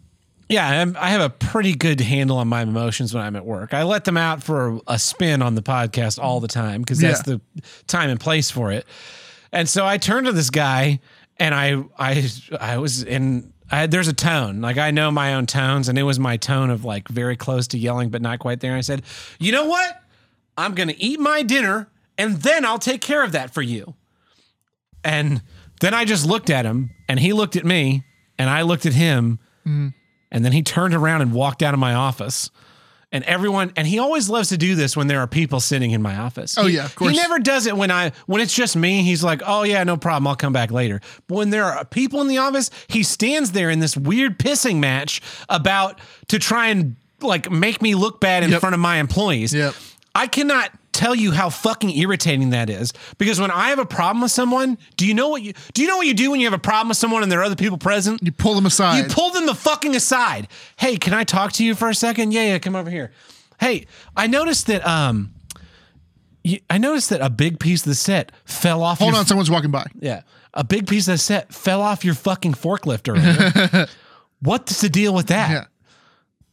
yeah, 0.49 0.67
I'm, 0.81 0.97
I 0.99 1.09
have 1.09 1.21
a 1.21 1.29
pretty 1.29 1.75
good 1.75 2.01
handle 2.01 2.37
on 2.37 2.47
my 2.47 2.63
emotions 2.63 3.13
when 3.13 3.23
I'm 3.23 3.35
at 3.35 3.45
work. 3.45 3.73
I 3.73 3.83
let 3.83 4.03
them 4.05 4.17
out 4.17 4.43
for 4.43 4.79
a 4.87 4.97
spin 4.97 5.41
on 5.41 5.55
the 5.55 5.61
podcast 5.61 6.21
all 6.21 6.39
the 6.39 6.47
time 6.47 6.81
because 6.81 6.99
that's 6.99 7.25
Yeah. 7.27 7.37
the 7.55 7.61
time 7.87 8.09
and 8.09 8.19
place 8.19 8.49
for 8.49 8.71
it. 8.71 8.85
And 9.51 9.69
so 9.69 9.85
I 9.85 9.97
turned 9.97 10.25
to 10.25 10.31
this 10.31 10.49
guy 10.49 10.99
and 11.37 11.55
I 11.55 11.83
I 11.97 12.27
I 12.59 12.77
was 12.77 13.03
in 13.03 13.53
I, 13.71 13.85
there's 13.85 14.07
a 14.07 14.13
tone 14.13 14.61
like 14.61 14.77
I 14.79 14.89
know 14.91 15.11
my 15.11 15.35
own 15.35 15.45
tones 15.45 15.87
and 15.87 15.97
it 15.97 16.03
was 16.03 16.19
my 16.19 16.37
tone 16.37 16.71
of 16.71 16.83
like 16.83 17.07
very 17.07 17.35
close 17.37 17.67
to 17.69 17.77
yelling 17.77 18.09
but 18.09 18.21
not 18.21 18.39
quite 18.39 18.59
there. 18.59 18.75
I 18.75 18.81
said, 18.81 19.03
"You 19.39 19.51
know 19.51 19.65
what? 19.65 20.01
I'm 20.57 20.73
going 20.73 20.89
to 20.89 20.99
eat 21.01 21.19
my 21.19 21.43
dinner 21.43 21.87
and 22.17 22.37
then 22.41 22.65
I'll 22.65 22.79
take 22.79 23.01
care 23.01 23.23
of 23.23 23.31
that 23.33 23.53
for 23.53 23.61
you." 23.61 23.93
And 25.03 25.41
then 25.81 25.93
I 25.93 26.05
just 26.05 26.25
looked 26.25 26.49
at 26.49 26.65
him 26.65 26.89
and 27.07 27.19
he 27.19 27.31
looked 27.33 27.55
at 27.55 27.65
me 27.65 28.03
and 28.37 28.49
I 28.49 28.63
looked 28.63 28.85
at 28.85 28.93
him 28.93 29.39
mm-hmm. 29.65 29.89
And 30.31 30.43
then 30.45 30.51
he 30.51 30.61
turned 30.61 30.93
around 30.93 31.21
and 31.21 31.31
walked 31.33 31.61
out 31.63 31.73
of 31.73 31.79
my 31.79 31.93
office. 31.93 32.49
And 33.11 33.23
everyone, 33.23 33.73
and 33.75 33.87
he 33.87 33.97
always 33.97 34.29
loves 34.29 34.49
to 34.49 34.57
do 34.57 34.75
this 34.75 34.95
when 34.95 35.07
there 35.07 35.19
are 35.19 35.25
people 35.25 35.59
sitting 35.59 35.89
in 35.89 36.01
my 36.03 36.15
office. 36.15 36.55
Oh, 36.59 36.67
He- 36.67 36.75
yeah, 36.75 36.85
of 36.85 36.95
course. 36.95 37.09
He 37.11 37.17
never 37.17 37.39
does 37.39 37.65
it 37.65 37.75
when 37.75 37.89
I 37.89 38.11
when 38.27 38.39
it's 38.39 38.53
just 38.53 38.75
me. 38.75 39.01
He's 39.01 39.23
like, 39.23 39.41
"Oh 39.43 39.63
yeah, 39.63 39.83
no 39.83 39.97
problem. 39.97 40.27
I'll 40.27 40.35
come 40.35 40.53
back 40.53 40.69
later." 40.69 41.01
But 41.27 41.33
when 41.35 41.49
there 41.49 41.65
are 41.65 41.83
people 41.85 42.21
in 42.21 42.27
the 42.27 42.37
office, 42.37 42.69
he 42.87 43.01
stands 43.01 43.53
there 43.53 43.71
in 43.71 43.79
this 43.79 43.97
weird 43.97 44.37
pissing 44.37 44.77
match 44.77 45.21
about 45.49 45.99
to 46.27 46.37
try 46.37 46.67
and 46.67 46.95
like 47.19 47.49
make 47.49 47.81
me 47.81 47.95
look 47.95 48.21
bad 48.21 48.43
in 48.43 48.51
Yep. 48.51 48.59
front 48.59 48.75
of 48.75 48.79
my 48.79 48.97
employees. 48.97 49.55
Yep. 49.55 49.73
I 50.13 50.27
cannot 50.27 50.69
tell 50.99 51.15
you 51.15 51.31
how 51.31 51.49
fucking 51.49 51.89
irritating 51.91 52.49
that 52.49 52.69
is 52.69 52.91
because 53.17 53.39
when 53.39 53.51
I 53.51 53.69
have 53.69 53.79
a 53.79 53.85
problem 53.85 54.21
with 54.21 54.31
someone, 54.31 54.77
do 54.97 55.07
you 55.07 55.13
know 55.13 55.29
what 55.29 55.41
you 55.41 55.53
do 55.73 55.81
you 55.81 55.87
know 55.87 55.97
what 55.97 56.07
you 56.07 56.13
do 56.13 56.31
when 56.31 56.39
you 56.41 56.45
have 56.47 56.53
a 56.53 56.61
problem 56.61 56.89
with 56.89 56.97
someone 56.97 57.23
and 57.23 57.31
there 57.31 57.39
are 57.39 57.43
other 57.43 57.55
people 57.55 57.77
present? 57.77 58.21
you 58.21 58.31
pull 58.31 58.53
them 58.53 58.65
aside. 58.65 58.97
You 58.97 59.03
pull 59.09 59.31
them 59.31 59.45
the 59.45 59.55
fucking 59.55 59.95
aside. 59.95 60.47
Hey, 60.75 60.97
can 60.97 61.13
I 61.13 61.23
talk 61.23 61.53
to 61.53 61.63
you 61.65 61.73
for 61.73 61.87
a 61.89 61.95
second? 61.95 62.33
Yeah, 62.33 62.43
yeah, 62.43 62.59
come 62.59 62.75
over 62.75 62.89
here. 62.89 63.11
Hey, 63.59 63.85
I 64.15 64.27
noticed 64.27 64.67
that 64.67 64.85
um 64.85 65.31
I 66.69 66.77
noticed 66.77 67.09
that 67.11 67.21
a 67.21 67.29
big 67.29 67.59
piece 67.59 67.81
of 67.81 67.89
the 67.89 67.95
set 67.95 68.31
fell 68.45 68.81
off 68.83 68.99
Hold 68.99 69.15
on, 69.15 69.25
someone's 69.25 69.51
walking 69.51 69.71
by. 69.71 69.85
yeah. 69.99 70.21
A 70.53 70.63
big 70.63 70.87
piece 70.87 71.07
of 71.07 71.13
the 71.13 71.17
set 71.19 71.53
fell 71.53 71.81
off 71.81 72.03
your 72.03 72.15
fucking 72.15 72.53
forklift 72.55 73.07
earlier. 73.07 73.87
What's 74.41 74.81
the 74.81 74.89
deal 74.89 75.13
with 75.13 75.27
that? 75.27 75.49
Yeah. 75.51 75.65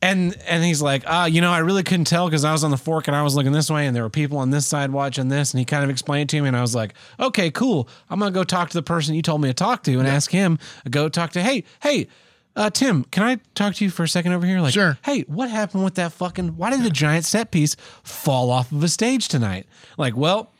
And 0.03 0.37
and 0.47 0.63
he's 0.63 0.83
like, 0.83 1.05
ah, 1.07 1.25
you 1.25 1.41
know, 1.41 1.51
I 1.51 1.59
really 1.59 1.83
couldn't 1.83 2.05
tell 2.05 2.27
because 2.29 2.45
I 2.45 2.53
was 2.53 2.63
on 2.65 2.71
the 2.71 2.77
fork 2.77 3.09
and 3.09 3.17
I 3.17 3.23
was 3.23 3.35
looking 3.35 3.53
this 3.53 3.71
way, 3.71 3.87
and 3.87 3.97
there 3.97 4.03
were 4.03 4.11
people 4.11 4.39
on 4.39 4.51
this 4.51 4.67
side 4.67 4.91
watching 4.91 5.29
this, 5.29 5.53
and 5.53 5.59
he 5.59 5.65
kind 5.65 5.83
of 5.83 5.91
explained 5.91 6.31
it 6.31 6.37
to 6.37 6.43
me, 6.43 6.49
and 6.49 6.57
I 6.57 6.61
was 6.61 6.75
like, 6.75 6.95
okay, 7.19 7.51
cool. 7.51 7.89
I'm 8.11 8.19
gonna 8.19 8.31
go 8.31 8.45
talk 8.45 8.69
to 8.71 8.77
the 8.77 8.83
person 8.83 9.15
you 9.15 9.23
told 9.23 9.41
me 9.41 9.49
to 9.49 9.55
talk 9.55 9.83
to 9.85 9.99
and 9.99 10.07
ask 10.07 10.31
him. 10.31 10.59
Go 10.91 11.09
talk 11.09 11.31
to, 11.33 11.43
hey, 11.43 11.65
hey, 11.83 12.09
uh, 12.57 12.71
Tim, 12.71 13.05
can 13.05 13.23
I 13.23 13.39
talk 13.55 13.75
to 13.77 13.85
you 13.85 13.91
for 13.91 14.03
a 14.05 14.09
second 14.09 14.33
over 14.33 14.47
here? 14.47 14.61
Like, 14.61 14.75
Sure. 14.75 14.99
Hey, 15.05 15.23
what 15.23 15.51
happened 15.51 15.83
with 15.85 15.95
that 15.97 16.13
fucking? 16.13 16.57
Why 16.57 16.71
did 16.71 16.83
the 16.83 16.91
giant 16.91 17.25
set 17.25 17.51
piece 17.51 17.75
fall 18.03 18.51
off 18.51 18.73
of 18.73 18.83
a 18.83 18.89
stage 18.89 19.29
tonight? 19.29 19.67
Like, 19.99 20.17
well, 20.17 20.53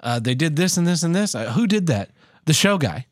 uh, 0.00 0.18
they 0.20 0.34
did 0.34 0.56
this 0.56 0.76
and 0.76 0.86
this 0.86 1.02
and 1.02 1.14
this. 1.14 1.34
Uh, 1.34 1.52
who 1.52 1.66
did 1.66 1.86
that? 1.88 2.10
The 2.46 2.52
show 2.52 2.78
guy. 2.78 3.06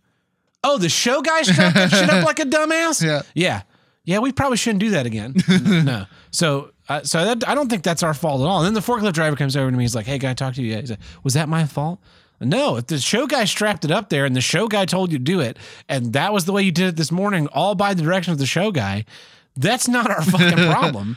Oh, 0.64 0.78
the 0.78 0.89
show 0.89 1.22
guy 1.22 1.43
strapped 1.43 1.74
that 1.74 1.91
shit 1.91 2.09
up 2.11 2.24
like 2.26 2.39
a 2.39 2.45
dumbass. 2.45 3.05
Yeah. 3.05 3.22
yeah, 3.35 3.62
yeah. 4.05 4.18
We 4.18 4.32
probably 4.32 4.57
shouldn't 4.57 4.80
do 4.80 4.90
that 4.90 5.07
again. 5.07 5.34
no. 5.84 6.07
So, 6.30 6.72
uh, 6.88 7.03
so 7.03 7.24
that, 7.24 7.48
I 7.48 7.55
don't 7.55 7.68
think 7.68 7.82
that's 7.82 8.03
our 8.03 8.14
fault 8.14 8.40
at 8.40 8.46
all. 8.46 8.59
And 8.59 8.66
then 8.66 8.74
the 8.74 8.80
forklift 8.80 9.12
driver 9.12 9.36
comes 9.36 9.57
over 9.57 9.70
to 9.70 9.76
me. 9.76 9.84
He's 9.84 9.94
like, 9.94 10.07
"Hey, 10.07 10.18
can 10.18 10.30
I 10.30 10.34
talk 10.34 10.55
to 10.55 10.62
you?" 10.62 10.76
He's 10.76 10.90
like, 10.90 11.00
"Was 11.22 11.34
that 11.34 11.48
my 11.48 11.64
fault?" 11.64 12.00
No, 12.44 12.76
if 12.76 12.88
the 12.88 12.98
show 12.98 13.26
guy 13.26 13.44
strapped 13.44 13.84
it 13.84 13.90
up 13.90 14.09
there 14.09 14.24
and 14.24 14.34
the 14.34 14.40
show 14.40 14.66
guy 14.66 14.84
told 14.84 15.12
you 15.12 15.18
to 15.18 15.24
do 15.24 15.40
it, 15.40 15.59
and 15.88 16.12
that 16.14 16.32
was 16.32 16.44
the 16.44 16.53
way 16.53 16.62
you 16.62 16.72
did 16.72 16.88
it 16.88 16.96
this 16.96 17.12
morning, 17.12 17.46
all 17.48 17.74
by 17.74 17.94
the 17.94 18.03
direction 18.03 18.32
of 18.32 18.38
the 18.38 18.46
show 18.46 18.72
guy, 18.72 19.05
that's 19.57 19.86
not 19.86 20.11
our 20.11 20.22
fucking 20.22 20.57
problem. 20.70 21.16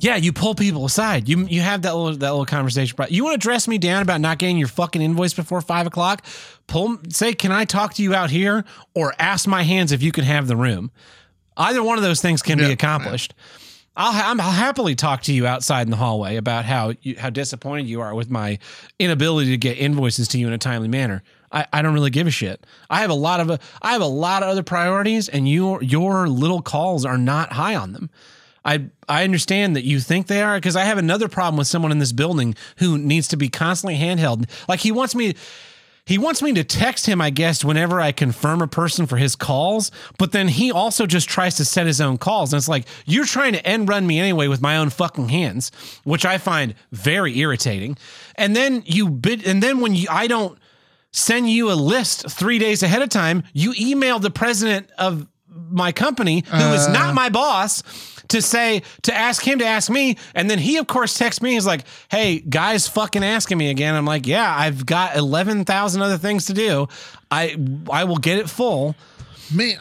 Yeah, 0.00 0.16
you 0.16 0.32
pull 0.32 0.54
people 0.54 0.84
aside. 0.84 1.28
You 1.28 1.46
you 1.46 1.60
have 1.60 1.82
that 1.82 1.94
little 1.94 2.16
that 2.16 2.30
little 2.30 2.46
conversation. 2.46 2.94
But 2.96 3.10
you 3.10 3.24
want 3.24 3.34
to 3.34 3.44
dress 3.44 3.66
me 3.66 3.78
down 3.78 4.02
about 4.02 4.20
not 4.20 4.38
getting 4.38 4.56
your 4.56 4.68
fucking 4.68 5.02
invoice 5.02 5.34
before 5.34 5.60
five 5.60 5.86
o'clock? 5.86 6.24
Pull 6.66 6.98
say, 7.08 7.32
can 7.32 7.50
I 7.50 7.64
talk 7.64 7.94
to 7.94 8.02
you 8.02 8.14
out 8.14 8.30
here, 8.30 8.64
or 8.94 9.12
ask 9.18 9.46
my 9.46 9.64
hands 9.64 9.92
if 9.92 10.02
you 10.02 10.12
can 10.12 10.24
have 10.24 10.46
the 10.46 10.56
room? 10.56 10.90
Either 11.58 11.82
one 11.82 11.98
of 11.98 12.04
those 12.04 12.22
things 12.22 12.40
can 12.40 12.58
Yeah, 12.58 12.68
be 12.68 12.72
accomplished. 12.72 13.34
I'll, 13.96 14.40
I'll 14.40 14.50
happily 14.52 14.94
talk 14.94 15.22
to 15.22 15.32
you 15.32 15.46
outside 15.46 15.82
in 15.88 15.90
the 15.90 15.96
hallway 15.96 16.36
about 16.36 16.64
how 16.64 16.94
you, 17.02 17.16
how 17.18 17.30
disappointed 17.30 17.88
you 17.88 18.00
are 18.00 18.14
with 18.14 18.30
my 18.30 18.60
inability 19.00 19.50
to 19.50 19.56
get 19.56 19.76
invoices 19.76 20.28
to 20.28 20.38
you 20.38 20.46
in 20.46 20.52
a 20.52 20.58
timely 20.58 20.86
manner. 20.86 21.24
I, 21.50 21.66
I 21.72 21.82
don't 21.82 21.94
really 21.94 22.10
give 22.10 22.28
a 22.28 22.30
shit. 22.30 22.64
I 22.88 23.00
have 23.00 23.10
a 23.10 23.14
lot 23.14 23.40
of 23.40 23.60
I 23.82 23.92
have 23.92 24.02
a 24.02 24.06
lot 24.06 24.44
of 24.44 24.50
other 24.50 24.62
priorities, 24.62 25.28
and 25.28 25.48
your 25.48 25.82
your 25.82 26.28
little 26.28 26.62
calls 26.62 27.04
are 27.04 27.18
not 27.18 27.52
high 27.52 27.74
on 27.74 27.92
them. 27.92 28.10
I 28.64 28.84
I 29.08 29.24
understand 29.24 29.74
that 29.74 29.84
you 29.84 29.98
think 29.98 30.26
they 30.28 30.42
are 30.42 30.56
because 30.58 30.76
I 30.76 30.84
have 30.84 30.98
another 30.98 31.26
problem 31.26 31.56
with 31.58 31.66
someone 31.66 31.90
in 31.90 31.98
this 31.98 32.12
building 32.12 32.54
who 32.76 32.98
needs 32.98 33.26
to 33.28 33.36
be 33.36 33.48
constantly 33.48 33.98
handheld. 33.98 34.48
Like 34.68 34.80
he 34.80 34.92
wants 34.92 35.14
me 35.14 35.34
he 36.08 36.16
wants 36.16 36.40
me 36.40 36.54
to 36.54 36.64
text 36.64 37.04
him, 37.04 37.20
I 37.20 37.28
guess, 37.28 37.62
whenever 37.62 38.00
I 38.00 38.12
confirm 38.12 38.62
a 38.62 38.66
person 38.66 39.06
for 39.06 39.18
his 39.18 39.36
calls, 39.36 39.90
but 40.16 40.32
then 40.32 40.48
he 40.48 40.72
also 40.72 41.04
just 41.04 41.28
tries 41.28 41.56
to 41.56 41.66
set 41.66 41.86
his 41.86 42.00
own 42.00 42.16
calls. 42.16 42.50
And 42.50 42.58
it's 42.58 42.66
like, 42.66 42.86
you're 43.04 43.26
trying 43.26 43.52
to 43.52 43.66
end 43.66 43.90
run 43.90 44.06
me 44.06 44.18
anyway 44.18 44.48
with 44.48 44.62
my 44.62 44.78
own 44.78 44.88
fucking 44.88 45.28
hands, 45.28 45.70
which 46.04 46.24
I 46.24 46.38
find 46.38 46.74
very 46.92 47.38
irritating. 47.38 47.98
And 48.36 48.56
then 48.56 48.82
you 48.86 49.10
bid, 49.10 49.46
and 49.46 49.62
then 49.62 49.80
when 49.80 49.94
you, 49.94 50.08
I 50.10 50.28
don't 50.28 50.58
send 51.10 51.50
you 51.50 51.70
a 51.70 51.74
list 51.74 52.30
three 52.30 52.58
days 52.58 52.82
ahead 52.82 53.02
of 53.02 53.10
time, 53.10 53.42
you 53.52 53.74
email 53.78 54.18
the 54.18 54.30
president 54.30 54.90
of 54.96 55.28
my 55.70 55.92
company, 55.92 56.42
who 56.46 56.72
is 56.72 56.88
not 56.88 57.10
uh. 57.10 57.14
my 57.14 57.28
boss, 57.28 57.82
to 58.28 58.42
say 58.42 58.82
to 59.02 59.14
ask 59.14 59.42
him 59.46 59.58
to 59.60 59.64
ask 59.66 59.90
me, 59.90 60.16
and 60.34 60.50
then 60.50 60.58
he 60.58 60.76
of 60.76 60.86
course 60.86 61.14
texts 61.16 61.42
me. 61.42 61.52
He's 61.52 61.66
like, 61.66 61.84
"Hey, 62.10 62.40
guys, 62.40 62.86
fucking 62.88 63.24
asking 63.24 63.58
me 63.58 63.70
again." 63.70 63.94
I'm 63.94 64.04
like, 64.04 64.26
"Yeah, 64.26 64.54
I've 64.56 64.84
got 64.86 65.16
eleven 65.16 65.64
thousand 65.64 66.02
other 66.02 66.18
things 66.18 66.46
to 66.46 66.52
do. 66.54 66.88
I 67.30 67.56
I 67.90 68.04
will 68.04 68.18
get 68.18 68.38
it 68.38 68.48
full." 68.50 68.94
Man, 69.52 69.78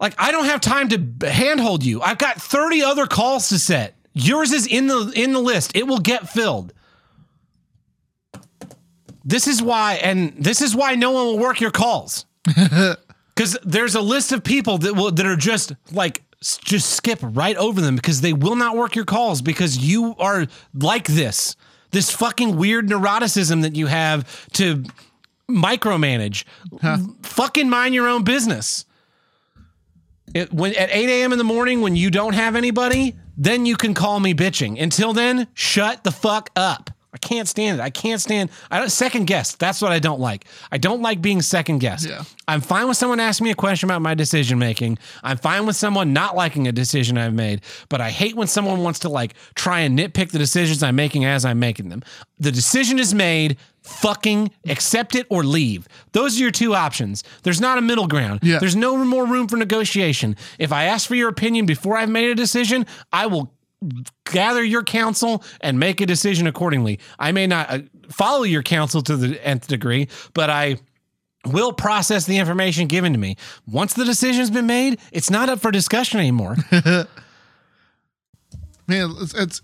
Like 0.00 0.14
I 0.18 0.32
don't 0.32 0.46
have 0.46 0.60
time 0.60 0.88
to 0.88 1.28
handhold 1.30 1.84
you. 1.84 2.00
I've 2.00 2.16
got 2.16 2.40
30 2.40 2.82
other 2.82 3.06
calls 3.06 3.50
to 3.50 3.58
set. 3.58 3.94
Yours 4.14 4.50
is 4.52 4.66
in 4.66 4.86
the 4.86 5.12
in 5.14 5.32
the 5.32 5.40
list. 5.40 5.72
It 5.74 5.86
will 5.86 5.98
get 5.98 6.28
filled. 6.28 6.72
This 9.24 9.46
is 9.46 9.62
why 9.62 9.94
and 9.94 10.32
this 10.38 10.62
is 10.62 10.74
why 10.74 10.94
no 10.94 11.10
one 11.10 11.26
will 11.26 11.38
work 11.38 11.60
your 11.60 11.70
calls. 11.70 12.24
Cuz 13.36 13.56
there's 13.62 13.94
a 13.94 14.00
list 14.00 14.32
of 14.32 14.42
people 14.42 14.78
that 14.78 14.94
will 14.94 15.10
that 15.12 15.26
are 15.26 15.36
just 15.36 15.72
like 15.92 16.22
just 16.40 16.90
skip 16.90 17.18
right 17.22 17.56
over 17.56 17.80
them 17.80 17.96
because 17.96 18.20
they 18.20 18.32
will 18.32 18.56
not 18.56 18.76
work 18.76 18.94
your 18.94 19.04
calls 19.04 19.42
because 19.42 19.78
you 19.78 20.14
are 20.18 20.46
like 20.74 21.06
this. 21.06 21.56
This 21.90 22.10
fucking 22.10 22.56
weird 22.56 22.86
neuroticism 22.88 23.62
that 23.62 23.74
you 23.74 23.86
have 23.86 24.50
to 24.52 24.84
micromanage. 25.50 26.44
Fucking 27.22 27.68
mind 27.68 27.94
your 27.94 28.08
own 28.08 28.24
business. 28.24 28.84
It, 30.34 30.52
when 30.52 30.74
at 30.76 30.90
8 30.92 31.08
a.m. 31.08 31.32
in 31.32 31.38
the 31.38 31.44
morning 31.44 31.80
when 31.80 31.96
you 31.96 32.10
don't 32.10 32.34
have 32.34 32.54
anybody, 32.54 33.16
then 33.36 33.64
you 33.64 33.76
can 33.76 33.94
call 33.94 34.20
me 34.20 34.34
bitching. 34.34 34.80
Until 34.80 35.12
then, 35.14 35.48
shut 35.54 36.04
the 36.04 36.10
fuck 36.12 36.50
up. 36.54 36.90
I 37.18 37.26
can't 37.26 37.48
stand 37.48 37.80
it. 37.80 37.82
I 37.82 37.90
can't 37.90 38.20
stand. 38.20 38.48
I 38.70 38.78
don't 38.78 38.90
second 38.90 39.26
guess. 39.26 39.56
That's 39.56 39.82
what 39.82 39.90
I 39.90 39.98
don't 39.98 40.20
like. 40.20 40.44
I 40.70 40.78
don't 40.78 41.02
like 41.02 41.20
being 41.20 41.42
second 41.42 41.78
guessed. 41.80 42.08
Yeah. 42.08 42.22
I'm 42.46 42.60
fine 42.60 42.86
with 42.86 42.96
someone 42.96 43.18
asking 43.18 43.46
me 43.46 43.50
a 43.50 43.56
question 43.56 43.88
about 43.88 44.02
my 44.02 44.14
decision 44.14 44.58
making. 44.60 44.98
I'm 45.24 45.36
fine 45.36 45.66
with 45.66 45.74
someone 45.74 46.12
not 46.12 46.36
liking 46.36 46.68
a 46.68 46.72
decision 46.72 47.18
I've 47.18 47.34
made, 47.34 47.62
but 47.88 48.00
I 48.00 48.10
hate 48.10 48.36
when 48.36 48.46
someone 48.46 48.84
wants 48.84 49.00
to 49.00 49.08
like 49.08 49.34
try 49.56 49.80
and 49.80 49.98
nitpick 49.98 50.30
the 50.30 50.38
decisions 50.38 50.80
I'm 50.82 50.94
making 50.94 51.24
as 51.24 51.44
I'm 51.44 51.58
making 51.58 51.88
them. 51.88 52.04
The 52.38 52.52
decision 52.52 53.00
is 53.00 53.12
made. 53.12 53.56
Fucking 53.82 54.50
accept 54.68 55.14
it 55.14 55.26
or 55.30 55.42
leave. 55.42 55.88
Those 56.12 56.36
are 56.36 56.42
your 56.42 56.50
two 56.50 56.74
options. 56.74 57.24
There's 57.42 57.60
not 57.60 57.78
a 57.78 57.80
middle 57.80 58.06
ground. 58.06 58.40
Yeah. 58.42 58.58
There's 58.58 58.76
no 58.76 58.96
more 58.98 59.26
room 59.26 59.48
for 59.48 59.56
negotiation. 59.56 60.36
If 60.58 60.72
I 60.72 60.84
ask 60.84 61.08
for 61.08 61.14
your 61.14 61.30
opinion 61.30 61.64
before 61.64 61.96
I've 61.96 62.10
made 62.10 62.30
a 62.30 62.34
decision, 62.34 62.86
I 63.12 63.26
will 63.26 63.50
gather 64.24 64.62
your 64.64 64.82
counsel 64.82 65.42
and 65.60 65.78
make 65.78 66.00
a 66.00 66.06
decision 66.06 66.46
accordingly. 66.46 66.98
I 67.18 67.32
may 67.32 67.46
not 67.46 67.70
uh, 67.70 67.78
follow 68.10 68.42
your 68.42 68.62
counsel 68.62 69.02
to 69.02 69.16
the 69.16 69.44
nth 69.46 69.68
degree, 69.68 70.08
but 70.34 70.50
I 70.50 70.76
will 71.46 71.72
process 71.72 72.26
the 72.26 72.38
information 72.38 72.88
given 72.88 73.12
to 73.12 73.18
me. 73.18 73.36
Once 73.66 73.94
the 73.94 74.04
decision's 74.04 74.50
been 74.50 74.66
made, 74.66 74.98
it's 75.12 75.30
not 75.30 75.48
up 75.48 75.60
for 75.60 75.70
discussion 75.70 76.18
anymore. 76.20 76.56
Man, 78.88 79.14
it's, 79.20 79.34
it's 79.34 79.62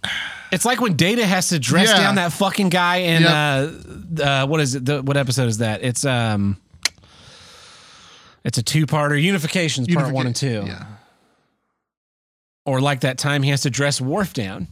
it's 0.53 0.65
like 0.67 0.81
when 0.83 0.97
Data 0.97 1.25
has 1.25 1.49
to 1.49 1.59
dress 1.59 1.89
Yeah. 1.89 1.97
down 1.97 2.15
that 2.17 2.33
fucking 2.33 2.69
guy 2.69 2.97
in 2.97 3.23
Yep. 3.23 3.31
uh, 4.21 4.23
uh 4.23 4.47
what 4.47 4.61
is 4.61 4.75
it? 4.75 4.85
The, 4.85 5.03
what 5.03 5.17
episode 5.17 5.49
is 5.49 5.59
that? 5.59 5.83
It's 5.83 6.05
um 6.05 6.59
it's 8.45 8.59
a 8.59 8.63
two-parter, 8.63 9.19
Unifications 9.23 9.93
part 9.95 10.13
1 10.13 10.27
and 10.27 10.37
2. 10.37 10.65
Yeah. 10.67 10.85
Or 12.67 12.81
like 12.81 13.01
that 13.01 13.19
time 13.19 13.43
he 13.43 13.51
has 13.51 13.63
to 13.63 13.71
dress 13.71 14.01
Worf 14.01 14.33
down. 14.33 14.69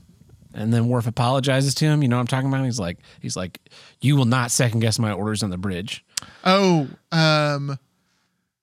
And 0.54 0.72
then 0.72 0.88
Worf 0.88 1.06
apologizes 1.06 1.74
to 1.76 1.86
him. 1.86 2.02
You 2.02 2.08
know 2.08 2.16
what 2.16 2.20
I'm 2.20 2.26
talking 2.26 2.48
about? 2.48 2.64
He's 2.64 2.80
like, 2.80 2.98
he's 3.20 3.36
like, 3.36 3.58
you 4.00 4.16
will 4.16 4.24
not 4.26 4.50
second 4.50 4.80
guess 4.80 4.98
my 4.98 5.12
orders 5.12 5.42
on 5.42 5.50
the 5.50 5.58
bridge. 5.58 6.04
Oh, 6.44 6.88
um, 7.10 7.78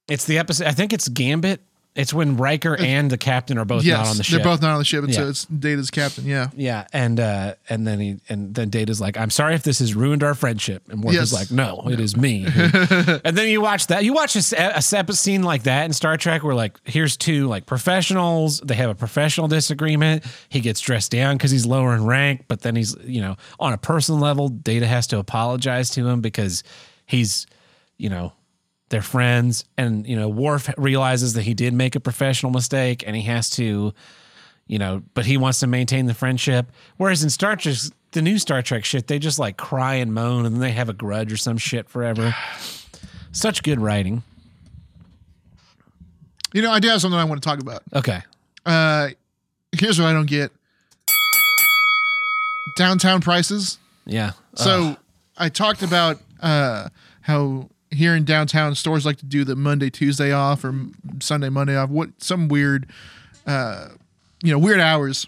It's 0.08 0.26
the 0.26 0.38
episode. 0.38 0.68
I 0.68 0.72
think 0.72 0.94
it's 0.94 1.08
Gambit. 1.08 1.62
It's 1.96 2.14
when 2.14 2.38
Riker 2.38 2.78
and 2.78 3.10
the 3.10 3.18
captain 3.18 3.58
are 3.58 3.66
both 3.66 3.84
yes, 3.84 3.98
not 3.98 4.08
on 4.08 4.18
the 4.18 4.24
ship. 4.24 4.36
they're 4.38 4.44
both 4.46 4.62
not 4.62 4.72
on 4.72 4.78
the 4.78 4.86
ship, 4.86 5.04
and 5.04 5.14
so 5.14 5.28
it's 5.28 5.44
Data's 5.46 5.90
captain. 5.92 6.26
Yeah, 6.26 6.50
yeah, 6.56 6.86
and 6.94 7.20
uh, 7.20 7.56
and 7.68 7.86
then 7.86 8.00
he 8.00 8.18
and 8.30 8.54
then 8.56 8.70
Data's 8.70 9.02
like, 9.02 9.18
"I'm 9.18 9.32
sorry 9.32 9.56
if 9.56 9.64
this 9.64 9.80
has 9.80 9.96
ruined 9.96 10.24
our 10.24 10.34
friendship," 10.36 10.84
and 10.90 11.04
Worf 11.04 11.16
Yes. 11.16 11.24
is 11.24 11.34
like, 11.34 11.52
"No, 11.52 11.84
it 11.90 12.00
is 12.00 12.16
me." 12.16 12.46
and 12.46 13.36
then 13.38 13.50
you 13.50 13.60
watch 13.60 13.88
that. 13.88 14.06
You 14.06 14.14
watch 14.14 14.36
a 14.36 14.42
separate 14.82 15.16
scene 15.16 15.42
like 15.44 15.64
that 15.64 15.86
in 15.86 15.94
Star 15.94 16.16
Trek, 16.16 16.44
where 16.44 16.56
like 16.56 16.80
here's 16.86 17.18
two 17.18 17.48
like 17.48 17.66
professionals. 17.66 18.62
They 18.62 18.76
have 18.76 18.92
a 18.92 18.96
professional 18.96 19.48
disagreement. 19.48 20.24
He 20.48 20.62
gets 20.62 20.80
dressed 20.80 21.12
down 21.12 21.36
because 21.38 21.52
he's 21.52 21.66
lower 21.66 21.96
in 21.96 22.06
rank, 22.06 22.46
but 22.48 22.62
then 22.62 22.76
he's 22.76 22.96
you 23.04 23.20
know 23.20 23.36
on 23.60 23.74
a 23.74 23.78
personal 23.78 24.22
level, 24.22 24.48
Data 24.48 24.86
has 24.88 25.08
to 25.08 25.18
apologize 25.18 25.90
to 25.92 26.08
him 26.08 26.22
because 26.22 26.64
he's 27.08 27.48
you 27.98 28.10
know 28.10 28.32
they're 28.90 29.02
friends 29.02 29.66
and 29.78 30.06
you 30.08 30.16
know 30.16 30.28
Worf 30.28 30.70
realizes 30.78 31.34
that 31.34 31.44
he 31.44 31.54
did 31.54 31.74
make 31.74 31.96
a 31.96 32.00
professional 32.00 32.52
mistake 32.52 33.04
and 33.06 33.16
he 33.16 33.24
has 33.24 33.50
to 33.52 33.94
you 34.68 34.80
know 34.80 35.04
but 35.14 35.26
he 35.26 35.38
wants 35.38 35.60
to 35.60 35.68
maintain 35.68 36.06
the 36.06 36.14
friendship. 36.14 36.72
Whereas 36.98 37.24
in 37.24 37.30
Star 37.30 37.56
Trek 37.56 37.76
the 38.12 38.22
new 38.22 38.40
Star 38.40 38.62
Trek 38.62 38.86
shit 38.86 39.08
they 39.08 39.20
just 39.20 39.40
like 39.40 39.58
cry 39.58 39.96
and 39.96 40.14
moan 40.14 40.46
and 40.46 40.56
then 40.56 40.62
they 40.62 40.72
have 40.72 40.90
a 40.90 40.94
grudge 40.94 41.32
or 41.32 41.38
some 41.38 41.58
shit 41.58 41.90
forever. 41.90 42.36
Such 43.32 43.62
good 43.64 43.80
writing. 43.80 44.24
You 46.52 46.64
know, 46.64 46.72
I 46.72 46.80
do 46.80 46.88
have 46.88 47.00
something 47.00 47.20
I 47.20 47.26
want 47.26 47.42
to 47.42 47.48
talk 47.48 47.60
about. 47.60 47.84
okay. 47.94 48.22
Uh, 48.66 49.10
here's 49.72 50.00
what 50.00 50.08
I 50.08 50.14
don't 50.14 50.26
get: 50.26 50.52
downtown 52.76 53.22
prices. 53.22 53.78
yeah. 54.06 54.32
So 54.56 54.98
I 55.38 55.50
talked 55.50 55.84
about 55.84 56.20
uh, 56.42 56.90
how 57.22 57.70
here 57.92 58.16
in 58.16 58.24
downtown 58.24 58.76
stores 58.76 59.06
like 59.06 59.18
to 59.18 59.26
do 59.26 59.44
the 59.44 59.56
Monday 59.56 59.90
Tuesday 59.90 60.32
off 60.32 60.64
or 60.64 60.74
Sunday 61.22 61.50
Monday 61.50 61.76
off. 61.76 61.90
What 61.90 62.10
some 62.22 62.48
weird, 62.48 62.88
uh, 63.48 63.90
you 64.44 64.52
know, 64.52 64.60
weird 64.60 64.80
hours. 64.80 65.28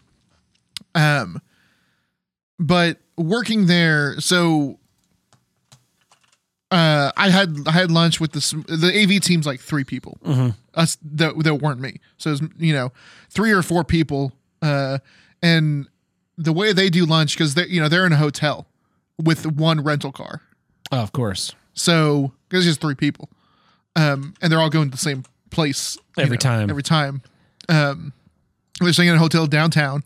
Um, 0.93 1.41
but 2.59 2.97
working 3.17 3.65
there, 3.65 4.19
so 4.19 4.77
uh, 6.69 7.11
I 7.17 7.29
had 7.29 7.57
I 7.67 7.71
had 7.71 7.91
lunch 7.91 8.19
with 8.19 8.31
the 8.31 8.63
the 8.67 8.91
AV 9.03 9.21
team's 9.21 9.45
like 9.45 9.59
three 9.59 9.83
people. 9.83 10.17
Us 10.73 10.97
that 11.03 11.37
that 11.43 11.55
weren't 11.55 11.81
me. 11.81 11.99
So 12.17 12.31
it's 12.31 12.41
you 12.57 12.73
know 12.73 12.91
three 13.29 13.51
or 13.51 13.61
four 13.61 13.83
people. 13.83 14.31
Uh, 14.61 14.99
and 15.41 15.87
the 16.37 16.53
way 16.53 16.71
they 16.71 16.89
do 16.89 17.05
lunch 17.05 17.35
because 17.35 17.55
they 17.55 17.65
you 17.65 17.81
know 17.81 17.89
they're 17.89 18.05
in 18.05 18.13
a 18.13 18.17
hotel 18.17 18.67
with 19.17 19.45
one 19.45 19.83
rental 19.83 20.11
car. 20.11 20.41
oh, 20.91 20.99
of 20.99 21.11
course 21.11 21.53
So 21.73 22.31
because 22.51 22.65
it's 22.65 22.71
just 22.75 22.81
three 22.81 22.95
people, 22.95 23.29
um, 23.95 24.33
and 24.41 24.51
they're 24.51 24.59
all 24.59 24.69
going 24.69 24.89
to 24.89 24.91
the 24.91 24.97
same 24.97 25.23
place 25.49 25.97
Every 26.17 26.37
time. 26.37 26.69
Every 26.69 26.83
time, 26.83 27.21
um, 27.69 28.13
they're 28.79 28.91
staying 28.93 29.09
in 29.09 29.15
a 29.15 29.19
hotel 29.19 29.47
downtown. 29.47 30.03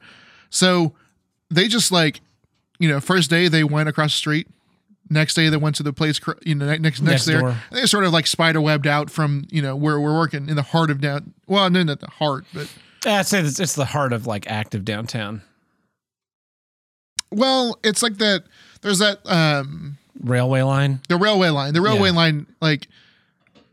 So 0.49 0.93
they 1.49 1.67
just 1.67 1.91
like, 1.91 2.21
you 2.79 2.87
know, 2.87 2.99
first 2.99 3.29
day 3.29 3.47
they 3.47 3.63
went 3.63 3.89
across 3.89 4.13
the 4.13 4.17
street. 4.17 4.47
Next 5.09 5.33
day 5.33 5.49
they 5.49 5.57
went 5.57 5.75
to 5.77 5.83
the 5.83 5.93
place, 5.93 6.19
you 6.43 6.55
know, 6.55 6.67
next 6.67 6.81
next, 6.81 7.01
Next 7.01 7.25
there. 7.25 7.39
door. 7.41 7.49
And 7.49 7.79
they 7.79 7.85
sort 7.87 8.05
of 8.05 8.13
like 8.13 8.27
spider 8.27 8.61
webbed 8.61 8.87
out 8.87 9.09
from 9.09 9.45
you 9.49 9.61
know 9.61 9.75
where 9.75 9.99
we're 9.99 10.15
working 10.15 10.47
in 10.47 10.55
the 10.55 10.61
heart 10.63 10.89
of 10.91 11.01
down. 11.01 11.33
Well, 11.47 11.69
no, 11.69 11.83
not 11.83 11.99
the 11.99 12.09
heart, 12.09 12.45
but 12.53 12.71
I'd 13.05 13.25
say 13.25 13.39
it's, 13.39 13.59
it's 13.59 13.75
the 13.75 13.85
heart 13.85 14.13
of 14.13 14.25
like 14.27 14.49
active 14.49 14.85
downtown 14.85 15.41
well, 17.31 17.77
it's 17.83 18.01
like 18.01 18.17
that. 18.17 18.43
There's 18.81 18.99
that 18.99 19.19
um 19.25 19.97
railway 20.23 20.61
line 20.61 21.01
the 21.09 21.17
railway 21.17 21.49
line. 21.49 21.73
The 21.73 21.81
railway 21.81 22.09
Yeah. 22.09 22.15
line 22.15 22.45
like 22.61 22.87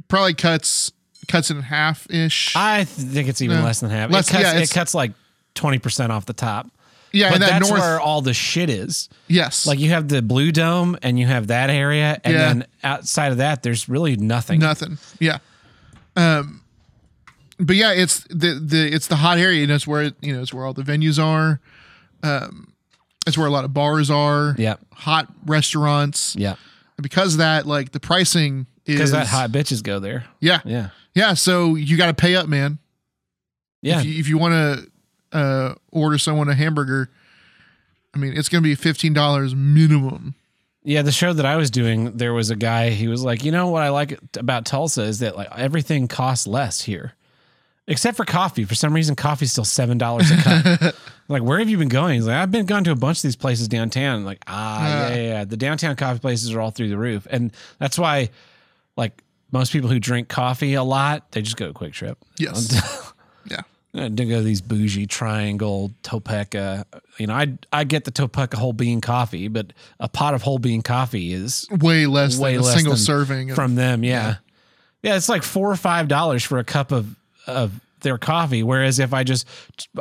probably 0.09 0.35
cuts 0.35 0.93
cuts 1.29 1.51
it 1.51 1.57
in 1.57 1.63
half 1.63 2.07
ish. 2.11 2.55
I 2.57 2.85
think 2.85 3.29
it's 3.29 3.41
even 3.41 3.59
No. 3.59 3.65
less 3.65 3.81
than 3.81 3.91
half 3.91 4.11
Less- 4.11 4.29
it 4.29 4.33
cuts, 4.33 4.43
yeah, 4.45 4.59
it 4.59 4.71
cuts 4.71 4.93
like 4.95 5.13
20% 5.55 6.11
off 6.11 6.27
the 6.27 6.33
top 6.33 6.69
yeah, 7.13 7.29
but 7.29 7.35
and 7.35 7.43
that 7.43 7.51
that's 7.51 7.69
north. 7.69 7.81
where 7.81 8.01
all 8.01 8.23
the 8.23 8.35
shit 8.35 8.69
is 8.71 9.09
yes, 9.29 9.67
Like 9.67 9.79
you 9.79 9.91
have 9.91 10.09
the 10.09 10.21
blue 10.23 10.51
dome 10.51 10.99
and 11.03 11.19
you 11.19 11.27
have 11.27 11.47
that 11.49 11.71
area, 11.71 12.21
and 12.25 12.35
Yeah. 12.35 12.39
then 12.47 12.67
outside 12.83 13.33
of 13.33 13.39
that, 13.39 13.63
there's 13.63 13.89
really 13.89 14.17
nothing. 14.17 14.59
nothing. 14.61 14.99
Yeah. 15.21 15.39
Um, 16.17 16.63
but 17.59 17.77
yeah, 17.77 17.93
it's 17.93 18.25
the 18.31 18.55
the 18.65 18.93
it's 18.93 19.07
the 19.07 19.17
hot 19.17 19.39
area. 19.39 19.61
You 19.61 19.67
know, 19.67 19.75
it's 19.75 19.87
where 19.87 20.11
you 20.21 20.35
know 20.35 20.43
it's 20.43 20.53
where 20.53 20.65
all 20.67 20.73
the 20.75 20.83
venues 20.83 21.23
are. 21.23 21.61
Um, 22.23 22.72
it's 23.27 23.39
where 23.39 23.47
a 23.47 23.51
lot 23.51 23.65
of 23.65 23.73
bars 23.73 24.11
are. 24.11 24.55
Yeah. 24.59 24.77
hot 24.93 25.29
restaurants. 25.47 26.35
Yeah, 26.37 26.57
And 26.97 27.03
because 27.03 27.35
of 27.35 27.39
that, 27.39 27.67
like 27.67 27.93
the 27.93 28.01
pricing 28.01 28.67
is 28.87 28.97
because 28.97 29.13
that 29.13 29.27
hot 29.29 29.51
bitches 29.51 29.83
go 29.83 29.99
there. 30.01 30.25
Yeah, 30.41 30.61
Yeah, 30.65 30.89
yeah. 31.15 31.35
So 31.35 31.75
you 31.77 31.97
got 31.97 32.07
to 32.07 32.15
pay 32.15 32.35
up, 32.37 32.49
man. 32.49 32.79
yeah. 33.81 34.01
If 34.01 34.07
you, 34.07 34.21
if 34.21 34.29
you 34.29 34.39
want 34.39 34.55
to 35.33 35.37
uh, 35.39 35.75
order 35.91 36.19
someone 36.19 36.49
a 36.49 36.55
hamburger, 36.55 37.11
I 38.15 38.19
mean, 38.19 38.37
it's 38.37 38.49
going 38.49 38.63
to 38.63 38.69
be 38.69 38.75
fifteen 38.75 39.13
dollars 39.13 39.55
minimum. 39.55 40.35
Yeah, 40.85 41.03
the 41.03 41.13
show 41.13 41.33
that 41.33 41.47
I 41.47 41.55
was 41.57 41.71
doing, 41.71 42.17
there 42.17 42.35
was 42.35 42.51
a 42.51 42.57
guy. 42.57 42.91
He 42.91 43.07
was 43.07 43.23
like, 43.23 43.45
you 43.45 43.53
know 43.53 43.69
what 43.69 43.85
I 43.85 43.91
like 43.91 44.19
about 44.37 44.65
Tulsa 44.65 45.03
is 45.03 45.21
that 45.21 45.37
like 45.37 45.49
everything 45.57 46.09
costs 46.09 46.45
less 46.47 46.83
here, 46.83 47.13
except 47.87 48.17
for 48.17 48.25
coffee. 48.25 48.65
For 48.65 48.75
some 48.75 48.93
reason, 48.93 49.15
coffee's 49.15 49.53
still 49.53 49.65
seven 49.65 49.97
dollars 49.97 50.31
a 50.33 50.37
cup. 50.39 50.95
like, 51.33 51.43
where 51.43 51.59
have 51.59 51.69
you 51.69 51.79
been 51.79 51.89
going? 51.89 52.15
He's 52.15 52.27
like, 52.27 52.37
I've 52.37 52.51
been 52.51 52.67
going 52.67 52.85
to 52.85 52.91
a 52.93 52.97
bunch 52.97 53.19
of 53.19 53.23
these 53.23 53.37
places 53.37 53.69
downtown. 53.69 54.25
like, 54.25 54.43
ah, 54.47 54.87
yeah, 55.09 55.09
yeah, 55.15 55.23
yeah. 55.23 55.45
The 55.45 55.57
downtown 55.57 55.97
coffee 55.97 56.21
places 56.21 56.53
are 56.55 56.61
all 56.61 56.71
through 56.71 56.89
the 56.91 56.99
roof, 56.99 57.27
and 57.31 57.53
that's 57.79 57.99
why, 57.99 58.31
like 58.97 59.23
most 59.51 59.73
people 59.73 59.89
who 59.91 59.99
drink 59.99 60.29
coffee 60.29 60.75
a 60.75 60.83
lot, 60.83 61.31
they 61.33 61.43
just 61.43 61.57
go 61.57 61.67
to 61.67 61.73
QuikTrip. 61.73 62.17
Yes. 62.39 63.13
yeah. 63.51 63.63
To 63.95 64.09
go 64.11 64.39
to 64.39 64.43
these 64.43 64.63
bougie 64.63 65.07
triangle 65.07 65.91
Topeca. 66.03 66.85
You 67.19 67.27
know, 67.27 67.35
I 67.35 67.59
I 67.73 67.85
get 67.85 68.05
the 68.05 68.13
Topeca 68.13 68.55
whole 68.55 68.73
bean 68.73 69.01
coffee, 69.03 69.49
but 69.49 69.75
a 70.01 70.09
pot 70.09 70.33
of 70.33 70.41
whole 70.43 70.59
bean 70.59 70.81
coffee 70.81 71.33
is 71.35 71.67
Way 71.71 72.07
less 72.07 72.39
way 72.39 72.53
than 72.53 72.63
a 72.63 72.65
less 72.65 72.75
single 72.75 72.95
than 72.95 73.01
serving 73.03 73.51
of- 73.51 73.57
from 73.57 73.75
them. 73.75 74.03
Yeah. 74.03 74.37
yeah, 75.03 75.17
it's 75.17 75.29
like 75.29 75.43
four 75.43 75.71
or 75.71 75.77
five 75.77 76.09
dollars 76.09 76.43
for 76.43 76.59
a 76.59 76.65
cup 76.65 76.91
of 76.91 77.15
of 77.47 77.79
their 78.01 78.17
coffee. 78.17 78.63
Whereas 78.63 78.99
if 78.99 79.13
I 79.13 79.25
just 79.25 79.47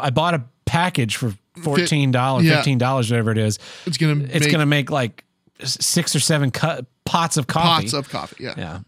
I 0.01 0.09
bought 0.09 0.35
a 0.35 0.43
package 0.71 1.17
for 1.17 1.33
fourteen 1.63 2.11
dollars, 2.11 2.45
Yeah. 2.45 2.55
fifteen 2.57 2.77
dollars, 2.77 3.11
whatever 3.11 3.31
it 3.31 3.37
is, 3.37 3.59
It's 3.85 3.97
gonna 3.97 4.23
it's 4.23 4.45
make 4.45 4.51
gonna 4.51 4.65
make 4.65 4.89
like 4.89 5.23
six 5.63 6.15
or 6.15 6.19
seven 6.21 6.49
cu- 6.51 6.85
pots 7.05 7.35
of 7.37 7.47
coffee. 7.47 7.83
pots 7.83 7.93
of 7.93 8.09
coffee. 8.09 8.43
Yeah. 8.43 8.53
Yeah. 8.57 8.79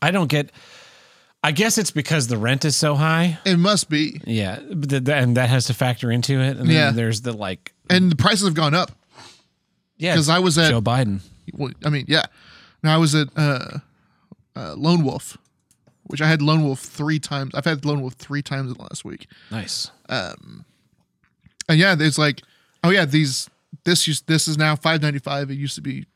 I 0.00 0.10
don't 0.10 0.28
get 0.28 0.50
I 1.42 1.52
guess 1.52 1.78
it's 1.78 1.90
because 1.90 2.26
the 2.28 2.36
rent 2.36 2.64
is 2.66 2.76
so 2.76 2.94
high. 2.94 3.38
It 3.46 3.56
must 3.58 3.88
be. 3.88 4.20
Yeah, 4.26 4.58
but 4.74 4.90
th- 4.90 5.04
th- 5.06 5.22
and 5.22 5.36
that 5.38 5.48
has 5.48 5.64
to 5.66 5.74
factor 5.74 6.10
into 6.10 6.38
it. 6.38 6.58
And 6.58 6.68
then 6.68 6.76
Yeah. 6.76 6.90
there's 6.90 7.22
the 7.22 7.32
like, 7.32 7.72
And 7.88 8.12
the 8.12 8.16
prices 8.16 8.44
have 8.44 8.52
gone 8.54 8.74
up. 8.74 8.92
Yeah, 9.96 10.12
because 10.14 10.28
I 10.28 10.38
was 10.38 10.58
at- 10.58 10.68
Joe 10.70 10.82
Biden. 10.82 11.20
Well, 11.54 11.70
I 11.84 11.88
mean, 11.88 12.04
yeah. 12.08 12.26
Now 12.82 12.94
I 12.94 12.98
was 12.98 13.14
at 13.14 13.28
uh, 13.36 13.78
uh, 14.54 14.74
Lone 14.76 15.02
Wolf, 15.02 15.38
which 16.04 16.20
I 16.20 16.28
had 16.28 16.42
Lone 16.42 16.62
Wolf 16.62 16.80
three 16.80 17.18
times. 17.18 17.54
I've 17.54 17.64
had 17.64 17.84
Lone 17.86 18.02
Wolf 18.02 18.14
three 18.14 18.42
times 18.42 18.70
in 18.72 18.76
the 18.76 18.82
last 18.82 19.04
week. 19.06 19.26
Nice. 19.50 19.90
And 20.10 21.78
yeah, 21.78 21.94
it's 21.98 22.18
like, 22.18 22.42
oh 22.84 22.90
yeah, 22.90 23.04
these 23.04 23.48
this 23.84 24.06
used 24.08 24.26
this 24.26 24.48
is 24.48 24.58
now 24.58 24.76
five 24.76 25.02
ninety 25.02 25.18
five. 25.20 25.50
It 25.50 25.54
used 25.54 25.76
to 25.76 25.80
be 25.80 26.06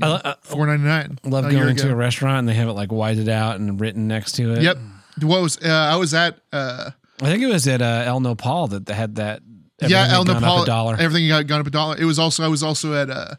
I, 0.00 0.08
lo- 0.08 0.20
I 0.24 0.34
four 0.40 0.66
ninety 0.66 0.84
nine. 0.84 1.18
love 1.24 1.50
going 1.50 1.76
to 1.76 1.90
a 1.90 1.94
restaurant 1.94 2.38
and 2.40 2.48
they 2.48 2.54
have 2.54 2.68
it 2.68 2.72
like 2.72 2.90
whited 2.90 3.28
out 3.28 3.56
and 3.60 3.78
written 3.80 4.08
next 4.08 4.32
to 4.36 4.52
it. 4.54 4.62
Yep. 4.62 4.78
What 5.22 5.42
was 5.42 5.58
uh, 5.58 5.68
I 5.68 5.96
was 5.96 6.14
at? 6.14 6.38
Uh, 6.52 6.90
I 7.20 7.26
think 7.26 7.42
it 7.42 7.46
was 7.46 7.68
at 7.68 7.82
uh, 7.82 8.02
El 8.06 8.20
Nopal 8.20 8.68
that 8.68 8.86
they 8.86 8.94
had 8.94 9.16
that. 9.16 9.42
yeah, 9.80 10.08
El 10.10 10.24
had 10.24 10.26
gone 10.28 10.36
up 10.36 10.42
Nopal. 10.42 10.62
a 10.62 10.66
dollar. 10.66 10.96
Everything 10.98 11.28
got 11.28 11.46
gone 11.46 11.60
up 11.60 11.66
a 11.66 11.70
dollar. 11.70 11.96
It 11.98 12.04
was 12.06 12.18
also 12.18 12.42
I 12.42 12.48
was 12.48 12.62
also 12.62 12.94
at 12.94 13.10
uh, 13.10 13.34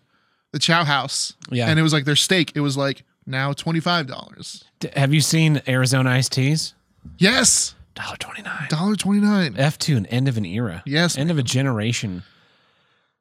the 0.51 0.59
Chow 0.59 0.83
House. 0.83 1.33
Yeah. 1.49 1.67
and 1.69 1.79
it 1.79 1.81
was 1.83 1.93
like 1.93 2.05
their 2.05 2.15
steak. 2.15 2.51
It 2.55 2.59
was 2.59 2.77
like 2.77 3.03
now 3.25 3.53
twenty 3.53 3.79
five 3.79 4.05
dollars. 4.05 4.63
D- 4.79 4.89
have 4.95 5.13
you 5.13 5.21
seen 5.21 5.61
Arizona 5.67 6.11
iced 6.11 6.33
teas? 6.33 6.75
Yes, 7.17 7.73
Dollar 7.95 8.17
twenty 8.17 8.41
nine. 8.41 8.67
dollar 8.69 8.95
twenty 8.95 9.21
nine. 9.21 9.55
F 9.57 9.77
two, 9.77 9.97
an 9.97 10.05
end 10.07 10.27
of 10.27 10.37
an 10.37 10.45
era. 10.45 10.81
Yes, 10.85 11.17
end 11.17 11.29
of 11.31 11.37
a 11.37 11.43
generation. 11.43 12.23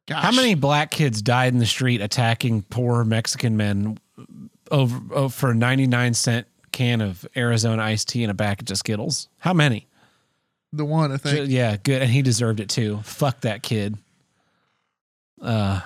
Gosh. 0.06 0.22
How 0.22 0.32
many 0.32 0.54
black 0.54 0.90
kids 0.90 1.22
died 1.22 1.52
in 1.52 1.58
the 1.58 1.66
street 1.66 2.00
attacking 2.00 2.62
poor 2.62 3.04
Mexican 3.04 3.56
men 3.56 3.98
over, 4.70 5.00
over 5.14 5.28
for 5.28 5.50
a 5.52 5.54
99 5.54 6.14
cent 6.14 6.48
can 6.72 7.00
of 7.00 7.24
Arizona 7.36 7.82
iced 7.82 8.08
tea 8.08 8.24
and 8.24 8.30
a 8.30 8.34
package 8.34 8.70
of 8.72 8.78
Skittles? 8.78 9.28
How 9.38 9.52
many? 9.52 9.86
The 10.72 10.84
one 10.84 11.12
I 11.12 11.18
think. 11.18 11.50
Yeah, 11.50 11.76
good. 11.76 12.02
And 12.02 12.10
he 12.10 12.22
deserved 12.22 12.58
it 12.58 12.68
too. 12.68 13.00
Fuck 13.04 13.42
that 13.42 13.62
kid. 13.62 13.96
Uh, 15.40 15.80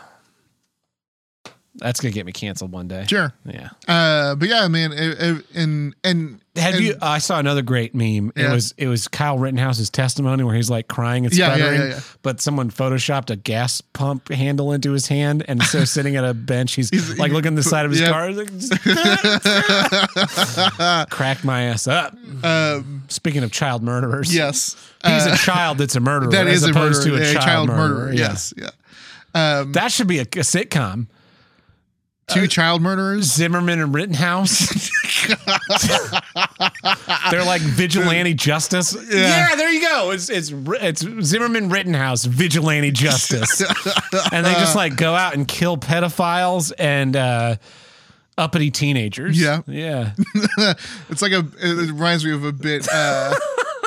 that's 1.78 2.00
going 2.00 2.12
to 2.12 2.14
get 2.14 2.26
me 2.26 2.32
canceled 2.32 2.72
one 2.72 2.88
day. 2.88 3.04
Sure. 3.08 3.32
Yeah. 3.44 3.68
Uh, 3.86 4.34
but 4.34 4.48
yeah, 4.48 4.66
man, 4.68 4.92
it, 4.92 5.16
it, 5.20 5.44
and 5.54 5.94
and 6.04 6.40
Have 6.56 6.74
and- 6.74 6.84
you? 6.84 6.94
I 7.02 7.18
saw 7.18 7.38
another 7.38 7.62
great 7.62 7.94
meme. 7.94 8.32
It 8.34 8.50
was 8.50 8.72
it 8.78 8.88
was 8.88 9.08
Kyle 9.08 9.38
Rittenhouse's 9.38 9.90
testimony 9.90 10.44
where 10.44 10.54
he's 10.54 10.70
like 10.70 10.88
crying 10.88 11.26
and 11.26 11.34
Yeah, 11.34 11.48
yeah, 11.48 11.54
sputtering, 11.56 11.80
yeah, 11.80 11.88
yeah. 11.88 12.00
but 12.22 12.40
someone 12.40 12.70
photoshopped 12.70 13.30
a 13.30 13.36
gas 13.36 13.80
pump 13.80 14.30
handle 14.32 14.72
into 14.72 14.92
his 14.92 15.06
hand, 15.06 15.44
and 15.48 15.62
so 15.62 15.84
sitting 15.84 16.16
at 16.16 16.24
a 16.24 16.34
bench, 16.34 16.74
he's, 16.74 16.90
He's- 16.90 17.18
like 17.18 17.32
looking 17.32 17.52
at 17.52 17.56
the 17.56 17.62
side 17.62 17.84
of 17.84 17.90
his 17.90 18.00
yeah. 18.00 18.10
car, 18.10 18.32
like, 18.32 18.48
cracked 21.10 21.44
my 21.44 21.62
ass 21.64 21.86
up. 21.86 22.14
Um, 22.42 23.02
Speaking 23.08 23.44
of 23.44 23.52
child 23.52 23.82
murderers, 23.82 24.34
yes, 24.34 24.74
he's 25.04 25.26
Uh, 25.26 25.30
a 25.34 25.36
child 25.36 25.78
that's 25.78 25.96
a 25.96 26.00
murderer. 26.00 26.30
That 26.30 26.46
is 26.46 26.62
as 26.62 26.62
is 26.62 26.68
a 26.68 26.70
opposed 26.70 27.06
murderer, 27.06 27.18
to 27.22 27.30
a, 27.30 27.34
yeah, 27.34 27.40
child, 27.40 27.68
murderer. 27.68 28.12
Yeah. 28.12 28.18
Yes, 28.28 28.54
yeah. 28.56 28.70
Um, 29.34 29.72
that 29.72 29.92
should 29.92 30.06
be 30.08 30.18
a, 30.18 30.22
a 30.22 30.42
sitcom. 30.42 31.06
Two 32.28 32.48
child 32.48 32.82
murderers. 32.82 33.32
Zimmerman 33.32 33.80
and 33.80 33.94
Rittenhouse. 33.94 34.90
They're 37.30 37.44
like 37.44 37.60
vigilante 37.62 38.34
justice. 38.34 38.96
Yeah. 39.08 39.54
there 39.54 39.70
you 39.70 39.80
go. 39.80 40.10
It's 40.10 40.28
it's 40.28 40.50
it's 40.52 41.06
Zimmerman 41.22 41.68
Rittenhouse 41.68 42.24
vigilante 42.24 42.90
justice, 42.90 43.60
and 44.32 44.44
they 44.44 44.52
just 44.54 44.74
like 44.74 44.96
go 44.96 45.14
out 45.14 45.34
and 45.34 45.46
kill 45.46 45.76
pedophiles 45.76 46.72
and 46.78 47.14
uh, 47.14 47.56
uppity 48.36 48.72
teenagers. 48.72 49.40
Yeah. 49.40 49.62
yeah. 49.66 50.12
It's 51.08 51.22
like 51.22 51.32
a. 51.32 51.46
It 51.58 51.90
reminds 51.92 52.24
me 52.24 52.32
of 52.32 52.44
a 52.44 52.52
bit 52.52 52.88
uh, 52.92 53.34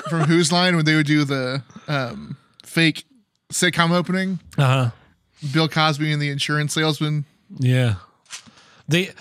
from 0.09 0.21
Whose 0.21 0.51
Line 0.51 0.77
when 0.77 0.85
they 0.85 0.95
would 0.95 1.05
do 1.05 1.25
the 1.25 1.61
um, 1.89 2.37
fake 2.63 3.03
sitcom 3.51 3.91
opening. 3.91 4.39
Uh 4.57 4.65
huh. 4.65 4.89
Bill 5.53 5.67
Cosby 5.67 6.11
and 6.11 6.21
the 6.21 6.29
insurance 6.29 6.73
salesman. 6.73 7.25
Yeah. 7.57 7.95
They. 8.89 9.11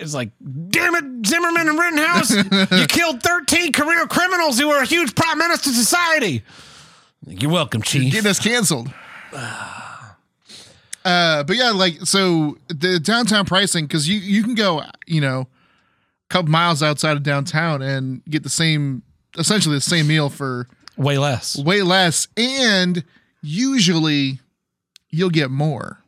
It's 0.00 0.14
like, 0.14 0.30
damn 0.40 0.94
it, 0.94 1.26
Zimmerman 1.26 1.68
and 1.68 1.78
Rittenhouse, 1.78 2.30
you 2.30 2.86
killed 2.88 3.20
13 3.22 3.72
career 3.72 4.06
criminals 4.06 4.58
who 4.58 4.70
are 4.70 4.82
a 4.82 4.86
huge 4.86 5.14
prime 5.16 5.38
minister 5.38 5.70
to 5.70 5.74
society. 5.76 6.42
You're 7.26 7.50
welcome, 7.50 7.82
Chief. 7.82 8.12
Getting 8.12 8.30
us 8.30 8.38
canceled. 8.40 8.92
Uh, 11.04 11.42
but 11.42 11.56
yeah, 11.56 11.70
like 11.72 11.94
so 12.04 12.56
the 12.68 13.00
downtown 13.00 13.44
pricing 13.44 13.86
because 13.86 14.08
you 14.08 14.18
you 14.18 14.42
can 14.44 14.54
go 14.54 14.82
you 15.04 15.20
know 15.20 15.40
a 15.40 16.32
couple 16.32 16.48
miles 16.50 16.80
outside 16.80 17.16
of 17.16 17.24
downtown 17.24 17.82
and 17.82 18.24
get 18.26 18.44
the 18.44 18.48
same 18.48 19.02
essentially 19.36 19.74
the 19.74 19.80
same 19.80 20.06
meal 20.06 20.30
for 20.30 20.68
Way 20.96 21.18
less. 21.18 21.58
way 21.58 21.82
less 21.82 22.28
and 22.36 23.02
usually 23.42 24.38
you'll 25.10 25.30
get 25.30 25.50
more. 25.50 25.98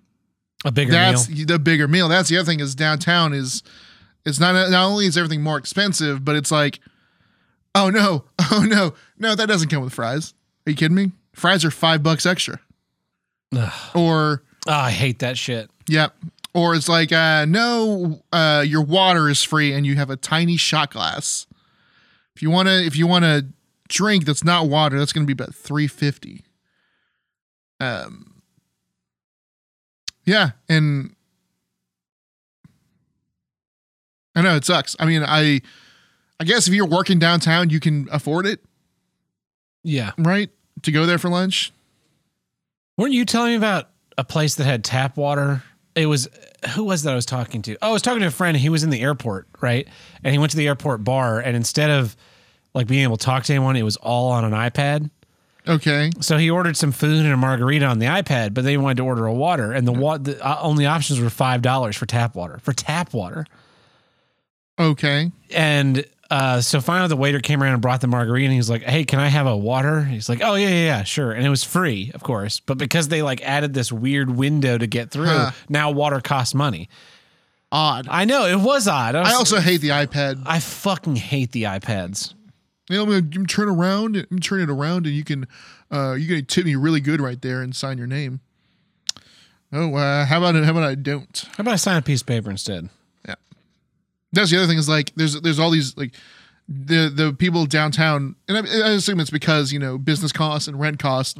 A 0.65 0.73
bigger 0.73 0.93
That's 0.93 1.29
meal. 1.29 1.47
the 1.47 1.59
bigger 1.59 1.87
meal. 1.87 2.09
That's 2.09 2.29
the 2.29 2.39
other 2.39 2.47
thing 2.47 2.61
is 2.61 2.75
downtown 2.75 3.33
is 3.35 3.63
it's 4.25 4.41
not 4.41 4.53
not 4.71 4.87
only 4.87 5.07
is 5.07 5.19
everything 5.19 5.43
more 5.43 5.59
expensive, 5.59 6.25
but 6.25 6.37
it's 6.37 6.51
like, 6.51 6.81
oh 7.75 7.91
no, 7.91 8.25
oh 8.51 8.65
no, 8.67 8.95
no, 9.19 9.35
that 9.35 9.47
doesn't 9.47 9.69
come 9.69 9.83
with 9.85 9.93
fries. 9.93 10.33
Are 10.67 10.71
you 10.71 10.77
kidding 10.77 10.95
me? 10.97 11.13
Fries 11.35 11.65
are 11.65 11.71
five 11.71 12.03
bucks 12.03 12.25
extra. 12.25 12.61
Ugh. 13.57 13.73
Or 13.95 14.43
Oh, 14.67 14.73
I 14.73 14.91
hate 14.91 15.19
that 15.19 15.37
shit. 15.37 15.71
Yep. 15.89 16.15
Or 16.55 16.75
it's 16.75 16.89
like, 16.89 17.13
uh, 17.13 17.45
no, 17.45 18.23
uh, 18.33 18.65
your 18.67 18.83
water 18.83 19.29
is 19.29 19.43
free 19.43 19.73
and 19.75 19.85
you 19.85 19.97
have 19.97 20.09
a 20.09 20.17
tiny 20.17 20.57
shot 20.57 20.91
glass. 20.93 21.47
If 22.35 22.41
you 22.43 22.49
wanna, 22.51 22.77
if 22.81 22.97
you 22.97 23.07
wanna 23.07 23.43
drink 23.89 24.25
that's 24.25 24.43
not 24.45 24.69
water, 24.69 24.99
that's 24.99 25.13
gonna 25.13 25.27
be 25.27 25.33
about 25.35 25.55
three 25.55 25.87
fifty. 25.87 26.45
Um. 27.81 28.31
Yeah, 30.27 30.51
and 30.69 31.15
I 34.35 34.43
know 34.43 34.57
it 34.57 34.65
sucks. 34.65 34.97
I 34.99 35.07
mean, 35.07 35.23
I, 35.23 35.61
I 36.41 36.45
guess 36.45 36.67
if 36.67 36.75
you're 36.75 36.87
working 36.87 37.19
downtown, 37.19 37.71
you 37.71 37.81
can 37.81 38.09
afford 38.11 38.47
it, 38.47 38.61
Yeah. 39.83 40.13
right? 40.19 40.51
To 40.83 40.93
go 40.93 41.07
there 41.07 41.19
for 41.19 41.29
lunch. 41.29 41.73
Weren't 42.99 43.13
you 43.13 43.25
telling 43.25 43.51
me 43.53 43.57
about 43.57 43.91
a 44.19 44.25
place 44.25 44.55
that 44.57 44.65
had 44.65 44.85
tap 44.85 45.17
water? 45.17 45.63
It 45.95 46.07
was 46.07 46.29
who 46.75 46.85
was 46.85 47.03
that 47.05 47.13
I 47.13 47.15
was 47.15 47.27
talking 47.27 47.63
to? 47.63 47.77
Oh, 47.83 47.91
I 47.91 47.93
was 47.93 48.03
talking 48.03 48.21
to 48.21 48.27
a 48.27 48.31
friend. 48.33 48.57
He 48.57 48.69
was 48.69 48.83
in 48.83 48.91
the 48.91 49.01
airport, 49.01 49.47
right? 49.61 49.87
And 50.25 50.33
he 50.33 50.39
went 50.39 50.51
to 50.53 50.57
the 50.57 50.67
airport 50.67 51.05
bar, 51.05 51.39
and 51.41 51.55
instead 51.57 51.91
of 51.91 52.17
like 52.75 52.87
being 52.89 53.03
able 53.05 53.17
to 53.17 53.25
talk 53.25 53.45
to 53.45 53.53
anyone, 53.53 53.77
it 53.77 53.83
was 53.83 53.97
all 53.97 54.33
on 54.33 54.45
an 54.45 54.53
iPad. 54.53 55.11
Okay. 55.67 56.11
So 56.21 56.37
he 56.37 56.51
ordered 56.51 56.77
some 56.77 56.93
food 56.93 57.25
and 57.25 57.33
a 57.33 57.37
margarita 57.37 57.87
on 57.87 57.99
the 57.99 58.07
iPad, 58.07 58.53
but 58.55 58.65
they 58.65 58.77
wanted 58.77 58.99
to 58.99 59.05
order 59.05 59.25
a 59.27 59.33
water, 59.33 59.73
and 59.73 59.87
the 59.87 59.93
wa- 59.93 60.19
the 60.19 60.45
uh, 60.47 60.59
only 60.61 60.85
options 60.87 61.21
were 61.21 61.31
five 61.31 61.63
dollars 61.63 61.97
for 61.97 62.05
tap 62.07 62.35
water. 62.35 62.59
For 62.63 62.73
tap 62.75 63.15
water, 63.15 63.47
Okay. 64.79 65.31
and 65.55 66.05
uh, 66.31 66.61
so 66.61 66.81
finally 66.81 67.09
the 67.09 67.17
waiter 67.17 67.39
came 67.41 67.63
around 67.63 67.75
and 67.75 67.83
brought 67.83 68.01
the 68.01 68.07
margarita 68.09 68.45
and 68.47 68.53
he 68.53 68.59
was 68.59 68.69
like, 68.69 68.83
Hey, 68.83 69.05
can 69.05 69.21
I 69.21 69.29
have 69.29 69.47
a 69.47 69.57
water? 69.57 70.03
He's 70.03 70.29
like, 70.29 70.41
Oh 70.43 70.55
yeah, 70.55 70.69
yeah, 70.69 70.85
yeah, 70.87 71.03
sure. 71.05 71.33
And 71.33 71.47
it 71.47 71.51
was 71.51 71.63
free, 71.63 72.11
of 72.15 72.23
course. 72.23 72.61
But 72.61 72.77
because 72.79 73.09
they 73.09 73.23
like 73.23 73.41
added 73.43 73.73
this 73.75 73.93
weird 73.93 74.31
window 74.31 74.77
to 74.79 74.87
get 74.87 75.11
through, 75.11 75.27
Huh. 75.29 75.51
now 75.69 75.91
water 75.91 76.21
costs 76.21 76.55
money. 76.55 76.89
Odd. 77.71 78.07
I 78.11 78.25
know, 78.25 78.47
it 78.47 78.59
was 78.59 78.89
odd. 78.89 79.15
I, 79.15 79.21
was, 79.21 79.29
I 79.33 79.35
also 79.35 79.61
hate 79.61 79.81
the 79.81 79.91
iPad. 79.91 80.43
I 80.47 80.61
fucking 80.61 81.17
hate 81.17 81.53
the 81.53 81.65
iPads. 81.65 82.35
You 82.89 82.97
know, 82.97 83.03
I'm 83.05 83.09
gonna, 83.09 83.31
I'm 83.35 83.47
turn 83.47 83.69
around, 83.69 84.17
I'm 84.17 84.27
gonna 84.29 84.41
turn 84.41 84.61
it 84.61 84.71
around, 84.71 85.07
and 85.07 85.15
you 85.15 85.25
can, 85.25 85.47
uh, 85.91 86.13
you 86.19 86.29
can 86.29 86.45
tip 86.45 86.67
me 86.67 86.75
really 86.75 87.01
good 87.01 87.21
right 87.21 87.41
there 87.41 87.63
and 87.63 87.75
sign 87.75 87.97
your 87.97 88.07
name. 88.07 88.41
Oh, 89.73 89.95
uh, 89.97 90.25
how 90.27 90.39
about? 90.39 90.55
How 90.55 90.71
about 90.71 90.85
I 90.85 90.95
don't? 90.95 91.45
How 91.57 91.63
about 91.63 91.73
I 91.73 91.77
sign 91.77 91.97
a 91.97 92.03
piece 92.03 92.21
of 92.21 92.27
paper 92.27 92.51
instead? 92.51 92.91
Yeah, 93.27 93.35
that's 94.33 94.51
the 94.51 94.59
other 94.59 94.67
thing 94.67 94.79
is 94.79 94.89
like 94.89 95.15
there's 95.17 95.41
there's 95.41 95.59
all 95.59 95.71
these 95.71 95.97
like 95.97 96.13
the 96.69 97.11
the 97.13 97.33
people 97.33 97.67
downtown, 97.67 98.37
and 98.49 98.59
I, 98.59 98.61
I 98.61 98.91
assume 98.91 99.19
it's 99.19 99.31
because 99.31 99.73
you 99.73 99.79
know 99.79 99.99
business 99.99 100.31
costs 100.31 100.69
and 100.69 100.79
rent 100.79 100.99
costs. 100.99 101.39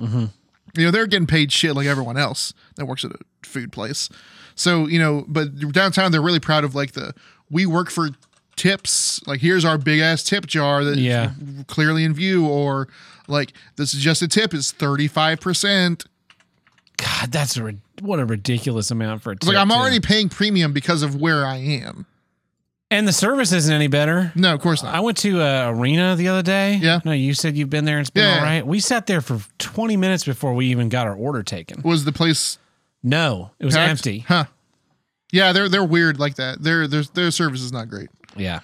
You 0.77 0.87
know 0.87 0.91
they're 0.91 1.07
getting 1.07 1.29
paid 1.29 1.53
shit 1.53 1.77
like 1.77 1.87
everyone 1.87 2.17
else 2.17 2.53
that 2.77 2.87
works 2.87 3.05
at 3.05 3.13
a 3.13 3.19
food 3.45 3.71
place. 3.71 4.09
So 4.57 4.87
you 4.89 4.99
know, 4.99 5.25
but 5.29 5.73
downtown 5.73 6.11
they're 6.11 6.23
really 6.23 6.41
proud 6.41 6.65
of 6.65 6.75
like 6.75 6.93
the 6.93 7.15
we 7.51 7.67
work 7.67 7.91
for 7.91 8.09
tips. 8.57 9.21
Like 9.27 9.41
here's 9.41 9.65
our 9.65 9.79
big 9.79 10.01
ass 10.01 10.23
tip 10.23 10.47
jar 10.47 10.85
that 10.85 10.97
Yeah. 10.99 11.33
clearly 11.67 12.05
in 12.05 12.15
view, 12.15 12.47
or 12.47 12.89
like 13.29 13.53
the 13.77 13.87
suggested 13.87 14.31
tip 14.31 14.53
is 14.55 14.73
thirty 14.73 15.09
five 15.09 15.41
percent. 15.41 16.05
God, 16.97 17.33
that's 17.33 17.57
a 17.57 17.75
what 18.01 18.21
a 18.21 18.25
ridiculous 18.25 18.91
amount 18.91 19.23
for 19.23 19.33
a 19.33 19.37
tip 19.37 19.49
like 19.49 19.57
I'm 19.57 19.69
too. 19.69 19.75
already 19.75 20.01
paying 20.01 20.29
premium 20.29 20.73
because 20.73 21.03
of 21.03 21.21
where 21.21 21.45
I 21.45 21.57
am. 21.57 22.07
and 22.91 23.09
the 23.09 23.13
service 23.13 23.53
isn't 23.53 23.73
any 23.75 23.89
better. 23.89 24.31
No, 24.37 24.55
of 24.55 24.61
course 24.61 24.83
not. 24.83 24.95
I 24.95 25.01
went 25.01 25.19
to 25.19 25.41
uh, 25.43 25.73
Arena 25.75 26.15
the 26.15 26.29
other 26.29 26.43
day. 26.43 26.77
Yeah. 26.81 27.01
No, 27.05 27.11
you 27.13 27.35
said 27.35 27.57
you've 27.57 27.71
been 27.71 27.85
there 27.85 27.97
and 27.99 28.03
it's 28.03 28.11
been 28.11 28.25
Yeah. 28.29 28.37
all 28.39 28.43
right. 28.45 28.65
We 28.67 28.79
sat 28.79 29.07
there 29.07 29.21
for 29.21 29.41
20 29.59 29.97
minutes 29.97 30.25
before 30.25 30.55
we 30.55 30.67
even 30.67 30.89
got 30.89 31.07
our 31.09 31.15
order 31.17 31.43
taken. 31.43 31.83
Was 31.83 32.05
the 32.05 32.13
place 32.13 32.59
No, 33.03 33.51
it 33.59 33.65
was 33.65 33.75
packed? 33.75 33.91
empty. 33.91 34.21
Huh. 34.21 34.45
Yeah, 35.33 35.53
they're 35.53 35.69
they're 35.69 35.85
weird 35.85 36.21
like 36.21 36.37
that. 36.37 36.63
Their 36.63 36.87
their 36.87 37.03
their 37.03 37.31
service 37.33 37.61
is 37.63 37.73
not 37.73 37.89
great. 37.89 38.09
Yeah. 38.37 38.61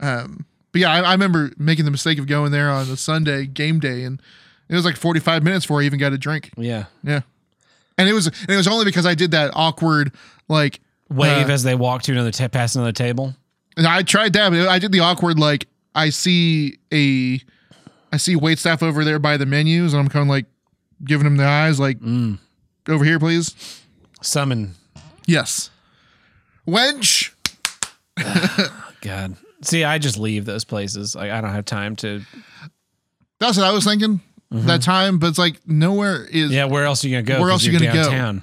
Um, 0.00 0.44
but 0.72 0.80
yeah, 0.80 0.92
I, 0.92 1.00
I 1.00 1.12
remember 1.12 1.52
making 1.56 1.84
the 1.84 1.90
mistake 1.90 2.18
of 2.18 2.26
going 2.26 2.50
there 2.52 2.70
on 2.70 2.88
a 2.90 2.96
Sunday 2.96 3.46
game 3.46 3.78
day, 3.80 4.04
and 4.04 4.20
it 4.68 4.74
was 4.74 4.84
like 4.84 4.96
45 4.96 5.42
minutes 5.42 5.66
before 5.66 5.80
I 5.80 5.84
even 5.84 5.98
got 5.98 6.12
a 6.12 6.18
drink. 6.18 6.50
Yeah. 6.56 6.86
Yeah, 7.02 7.20
and 7.96 8.08
it 8.08 8.12
was 8.12 8.26
and 8.26 8.50
it 8.50 8.56
was 8.56 8.66
only 8.66 8.84
because 8.84 9.06
I 9.06 9.14
did 9.14 9.30
that 9.32 9.52
awkward 9.54 10.12
like 10.48 10.80
Wave 11.08 11.48
uh, 11.48 11.52
as 11.52 11.62
they 11.62 11.74
walk 11.74 12.02
to 12.02 12.12
another 12.12 12.30
ta- 12.32 12.48
past 12.48 12.76
another 12.76 12.92
table. 12.92 13.34
And 13.76 13.86
I 13.86 14.02
tried 14.02 14.32
that, 14.34 14.50
but 14.50 14.68
I 14.68 14.78
did 14.78 14.92
the 14.92 15.00
awkward 15.00 15.38
like 15.38 15.66
I 15.94 16.10
see 16.10 16.78
a 16.92 17.40
I 18.12 18.16
see 18.16 18.36
wait 18.36 18.58
staff 18.58 18.82
over 18.82 19.04
there 19.04 19.18
by 19.18 19.36
the 19.36 19.46
menus, 19.46 19.92
and 19.92 20.00
I'm 20.00 20.08
kind 20.08 20.22
of 20.22 20.28
like 20.28 20.46
giving 21.04 21.24
them 21.24 21.36
the 21.36 21.44
eyes, 21.46 21.78
like 21.78 21.98
over 22.88 23.04
here, 23.04 23.18
please. 23.18 23.80
Summon. 24.22 24.74
Yes, 25.26 25.70
wench. 26.66 27.30
God. 29.04 29.36
See, 29.62 29.84
I 29.84 29.98
just 29.98 30.18
leave 30.18 30.44
those 30.44 30.64
places. 30.64 31.14
Like 31.14 31.30
I 31.30 31.40
don't 31.40 31.52
have 31.52 31.64
time 31.64 31.94
to. 31.96 32.22
That's 33.38 33.56
what 33.56 33.66
I 33.66 33.72
was 33.72 33.84
thinking 33.84 34.20
that 34.50 34.58
mm-hmm. 34.58 34.78
time, 34.78 35.18
but 35.18 35.28
it's 35.28 35.38
like 35.38 35.60
nowhere 35.66 36.24
is. 36.24 36.50
Yeah, 36.50 36.64
where 36.64 36.84
else 36.84 37.04
are 37.04 37.08
you 37.08 37.14
gonna 37.14 37.38
go? 37.38 37.40
Where 37.40 37.50
else 37.50 37.66
are 37.66 37.70
you 37.70 37.78
gonna 37.78 37.92
go? 37.92 38.04
downtown. 38.04 38.42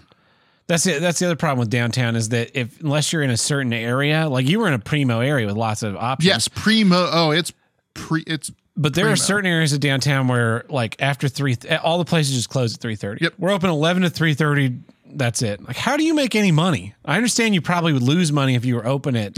That's 0.67 0.85
it. 0.85 1.01
That's 1.01 1.19
the 1.19 1.25
other 1.25 1.35
problem 1.35 1.59
with 1.59 1.69
downtown 1.69 2.15
is 2.15 2.29
that 2.29 2.57
if 2.57 2.79
unless 2.79 3.11
you're 3.11 3.23
in 3.23 3.29
a 3.29 3.37
certain 3.37 3.73
area, 3.73 4.29
like 4.29 4.47
you 4.47 4.59
were 4.59 4.67
in 4.67 4.73
a 4.73 4.79
primo 4.79 5.19
area 5.19 5.45
with 5.45 5.57
lots 5.57 5.83
of 5.83 5.97
options. 5.97 6.27
Yes, 6.27 6.47
primo. 6.47 7.09
Oh, 7.11 7.31
it's 7.31 7.51
pre. 7.93 8.23
It's 8.25 8.51
But 8.77 8.93
there 8.93 9.09
are 9.09 9.17
certain 9.17 9.49
areas 9.49 9.73
of 9.73 9.81
downtown 9.81 10.27
where, 10.27 10.63
like, 10.69 11.01
after 11.01 11.27
three, 11.27 11.57
all 11.83 11.97
the 11.97 12.05
places 12.05 12.35
just 12.35 12.49
close 12.49 12.73
at 12.73 12.79
three 12.79 12.95
thirty. 12.95 13.25
Yep. 13.25 13.33
We're 13.37 13.51
open 13.51 13.69
eleven 13.69 14.03
to 14.03 14.09
three 14.09 14.33
thirty. 14.33 14.77
That's 15.17 15.41
it. 15.41 15.63
Like, 15.63 15.75
how 15.77 15.97
do 15.97 16.03
you 16.03 16.13
make 16.13 16.35
any 16.35 16.51
money? 16.51 16.93
I 17.05 17.15
understand 17.17 17.53
you 17.53 17.61
probably 17.61 17.93
would 17.93 18.03
lose 18.03 18.31
money 18.31 18.55
if 18.55 18.65
you 18.65 18.75
were 18.75 18.85
open 18.85 19.15
at 19.15 19.33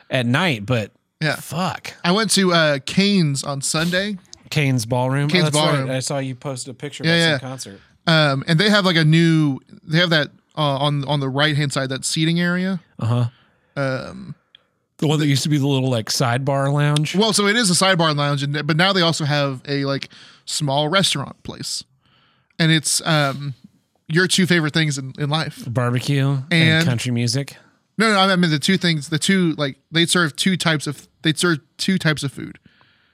at 0.10 0.26
night, 0.26 0.66
but 0.66 0.92
yeah. 1.20 1.36
fuck, 1.36 1.92
I 2.04 2.12
went 2.12 2.30
to 2.32 2.52
uh 2.52 2.78
Cain's 2.86 3.44
on 3.44 3.60
Sunday, 3.62 4.18
Cain's 4.50 4.86
Ballroom. 4.86 5.28
Cain's 5.28 5.44
that's 5.44 5.56
right. 5.56 5.72
Ballroom. 5.72 5.90
I 5.90 6.00
saw 6.00 6.18
you 6.18 6.34
posted 6.34 6.70
a 6.72 6.74
picture 6.74 7.04
Yeah, 7.04 7.12
about 7.14 7.18
yeah. 7.20 7.38
some 7.38 7.48
concert. 7.48 7.80
um, 8.06 8.44
and 8.46 8.58
they 8.58 8.68
have 8.70 8.84
like 8.84 8.96
a 8.96 9.04
new. 9.04 9.58
They 9.84 9.98
have 9.98 10.10
that 10.10 10.28
uh, 10.56 10.60
on 10.78 11.04
on 11.06 11.20
the 11.20 11.28
right 11.28 11.56
hand 11.56 11.72
side 11.72 11.88
that 11.90 12.04
seating 12.04 12.40
area. 12.40 12.80
Uh 12.98 13.06
huh. 13.06 13.24
Um, 13.76 14.34
the 14.98 15.06
one 15.08 15.18
that 15.18 15.26
used 15.26 15.42
to 15.42 15.48
be 15.48 15.58
the 15.58 15.66
little 15.66 15.90
like 15.90 16.06
sidebar 16.10 16.72
lounge. 16.72 17.16
Well, 17.16 17.32
so 17.32 17.46
it 17.46 17.56
is 17.56 17.70
a 17.70 17.74
sidebar 17.84 18.14
lounge, 18.16 18.42
and 18.42 18.66
but 18.66 18.76
now 18.76 18.92
they 18.92 19.00
also 19.02 19.24
have 19.24 19.62
a 19.66 19.84
like 19.84 20.08
small 20.44 20.88
restaurant 20.88 21.42
place, 21.42 21.82
and 22.58 22.70
it's 22.70 23.00
um 23.06 23.54
your 24.14 24.26
two 24.26 24.46
favorite 24.46 24.74
things 24.74 24.98
in, 24.98 25.12
in 25.18 25.30
life. 25.30 25.64
Barbecue 25.66 26.26
and, 26.28 26.52
And- 26.52 26.86
country 26.86 27.12
music. 27.12 27.56
No, 27.98 28.10
no, 28.12 28.18
I 28.18 28.36
mean 28.36 28.50
the 28.50 28.58
two 28.58 28.78
things, 28.78 29.10
the 29.10 29.18
two 29.18 29.52
like 29.58 29.76
they 29.90 30.06
serve 30.06 30.34
two 30.34 30.56
types 30.56 30.86
of 30.86 31.06
they 31.22 31.34
serve 31.34 31.58
two 31.76 31.98
types 31.98 32.22
of 32.22 32.32
food, 32.32 32.58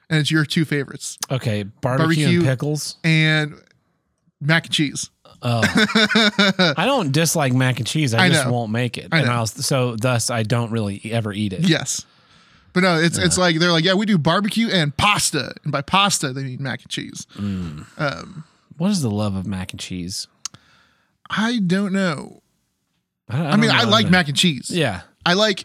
and 0.09 0.20
it's 0.20 0.31
your 0.31 0.45
two 0.45 0.65
favorites 0.65 1.19
Okay, 1.31 1.65
barbecue, 1.65 2.07
Barbecue. 2.25 2.39
and 2.39 2.47
pickles. 2.47 2.97
and 3.03 3.55
mac 4.41 4.66
and 4.66 4.73
cheese. 4.73 5.11
Oh. 5.43 5.62
I 6.77 6.85
don't 6.87 7.11
dislike 7.12 7.53
mac 7.53 7.79
and 7.79 7.87
cheese. 7.89 8.15
I, 8.15 8.27
I 8.27 8.29
just 8.29 8.45
know. 8.47 8.53
won't 8.53 8.70
make 8.70 8.97
it, 8.99 9.09
I 9.11 9.19
and. 9.20 9.29
I'll 9.31 9.47
so 9.47 9.97
thus 9.97 10.31
I 10.31 10.45
don't 10.45 10.70
really 10.70 11.01
ever 11.11 11.33
eat 11.33 11.53
it. 11.53 11.69
Yes, 11.69 12.07
but 12.73 12.85
no, 12.85 12.99
it's 13.01 13.19
it's 13.19 13.37
uh. 13.37 13.41
like 13.43 13.59
they're 13.59 13.73
like 13.73 13.85
yeah 13.85 13.95
we 13.95 14.07
do 14.07 14.16
barbecue 14.16 14.69
and 14.69 14.97
pasta, 14.97 15.55
and 15.65 15.73
by 15.73 15.83
pasta 15.83 16.33
they 16.33 16.45
mean 16.45 16.62
mac 16.62 16.83
and 16.83 16.91
cheese. 16.91 17.27
Mm. 17.35 17.85
Um, 18.01 18.45
what 18.77 18.93
is 18.93 19.03
the 19.03 19.11
love 19.11 19.35
of 19.35 19.45
mac 19.45 19.73
and 19.73 19.81
cheese? 19.81 20.29
I 21.31 21.59
don't 21.59 21.93
know. 21.93 22.43
I, 23.29 23.39
I, 23.49 23.57
mean, 23.57 23.69
don't 23.71 23.79
I 23.79 23.85
know 23.85 23.91
like 23.91 24.05
either. 24.07 24.13
mac 24.13 24.29
and 24.29 24.37
cheese. 24.37 24.71
Yeah, 24.71 25.03
I 25.27 25.35
like 25.35 25.65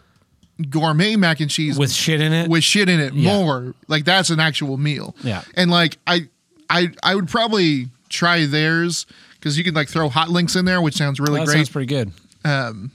gourmet 0.70 1.16
mac 1.16 1.40
and 1.40 1.50
cheese 1.50 1.78
with 1.78 1.90
shit 1.92 2.20
in 2.20 2.32
it. 2.32 2.48
with 2.48 2.62
shit 2.62 2.88
in 2.88 3.00
it 3.00 3.12
Yeah. 3.14 3.34
more. 3.34 3.74
Like 3.88 4.04
that's 4.04 4.30
an 4.30 4.40
actual 4.40 4.76
meal. 4.76 5.16
Yeah. 5.22 5.42
And 5.56 5.70
like 5.70 5.98
I 6.06 6.28
I 6.70 6.88
I 7.02 7.14
would 7.14 7.28
probably 7.28 7.88
try 8.08 8.46
theirs 8.46 9.06
because 9.32 9.58
you 9.58 9.64
can 9.64 9.74
like 9.74 9.88
throw 9.88 10.08
hot 10.08 10.28
links 10.28 10.54
in 10.56 10.64
there, 10.64 10.80
which 10.80 10.94
sounds 10.94 11.18
really 11.18 11.40
that 11.40 11.46
great. 11.46 11.54
sounds 11.56 11.70
pretty 11.70 11.86
good. 11.86 12.12
um 12.44 12.92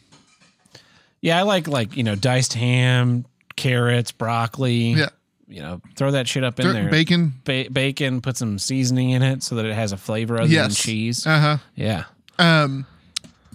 Yeah, 1.21 1.37
I 1.37 1.41
like 1.41 1.67
like 1.67 1.97
you 1.97 2.03
know 2.03 2.15
diced 2.15 2.53
ham, 2.53 3.25
carrots, 3.55 4.11
broccoli. 4.11 4.91
yeah. 4.93 5.09
you 5.47 5.61
know, 5.61 5.81
throw 5.95 6.11
that 6.11 6.27
shit 6.27 6.43
up 6.43 6.59
in 6.59 6.71
there. 6.71 6.89
Bacon. 6.89 7.33
Ba- 7.43 7.67
bacon, 7.71 8.21
put 8.21 8.37
some 8.37 8.57
seasoning 8.59 9.09
in 9.09 9.23
it 9.23 9.41
so 9.43 9.55
that 9.55 9.65
it 9.65 9.73
has 9.73 9.91
a 9.91 9.97
flavor 9.97 10.35
other 10.35 10.43
than 10.43 10.51
Yes. 10.53 10.77
cheese. 10.77 11.25
Uh-huh. 11.27 11.57
yeah, 11.75 12.03
Um 12.39 12.85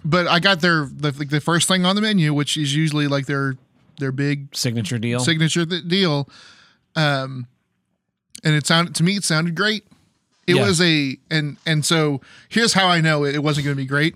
but 0.04 0.28
I 0.28 0.38
got 0.38 0.60
their 0.60 0.84
the, 0.92 1.12
like 1.18 1.30
the 1.30 1.40
first 1.40 1.66
thing 1.66 1.84
on 1.86 1.96
the 1.96 2.02
menu, 2.02 2.32
which 2.34 2.56
is 2.56 2.74
usually 2.76 3.08
like 3.08 3.26
their 3.26 3.56
their 3.98 4.12
big 4.12 4.54
signature 4.54 4.98
deal. 4.98 5.18
signature 5.20 5.64
th- 5.66 5.88
deal. 5.88 6.28
Um 6.94 7.46
and 8.44 8.54
it 8.54 8.66
sounded 8.66 8.94
to 8.96 9.02
me 9.02 9.16
it 9.16 9.24
sounded 9.24 9.54
great. 9.54 9.84
It 10.46 10.56
Yeah. 10.56 10.66
was 10.66 10.80
a 10.82 11.16
and 11.30 11.56
and 11.66 11.84
so 11.84 12.20
here's 12.50 12.74
how 12.74 12.86
I 12.88 13.00
know 13.00 13.24
it, 13.24 13.34
it 13.34 13.42
wasn't 13.42 13.64
going 13.64 13.74
to 13.76 13.82
be 13.82 13.86
great 13.86 14.14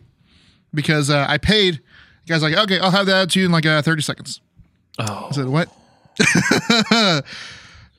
because 0.74 1.08
uh, 1.08 1.24
I 1.26 1.38
paid. 1.38 1.80
The 2.26 2.34
guy's 2.34 2.42
like, 2.42 2.54
okay, 2.54 2.78
I'll 2.78 2.90
have 2.90 3.06
that 3.06 3.30
to 3.30 3.40
you 3.40 3.46
in 3.46 3.52
like 3.52 3.64
uh, 3.64 3.80
30 3.80 4.02
seconds. 4.02 4.42
oh, 4.98 5.28
I 5.30 5.32
said, 5.32 5.46
what? 5.48 5.70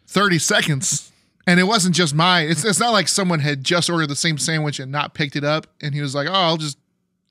30 0.07 0.39
seconds. 0.39 1.08
And 1.49 1.59
it 1.59 1.63
wasn't 1.63 1.95
just 1.95 2.13
mine. 2.13 2.49
It's, 2.49 2.63
it's 2.63 2.79
not 2.79 2.91
like 2.91 3.07
someone 3.07 3.39
had 3.39 3.63
just 3.63 3.89
ordered 3.89 4.07
the 4.07 4.15
same 4.15 4.37
sandwich 4.37 4.79
and 4.79 4.91
not 4.91 5.13
picked 5.15 5.35
it 5.35 5.43
up. 5.43 5.65
And 5.81 5.95
he 5.95 6.01
was 6.01 6.13
like, 6.13 6.27
oh, 6.27 6.33
I'll 6.33 6.57
just 6.57 6.77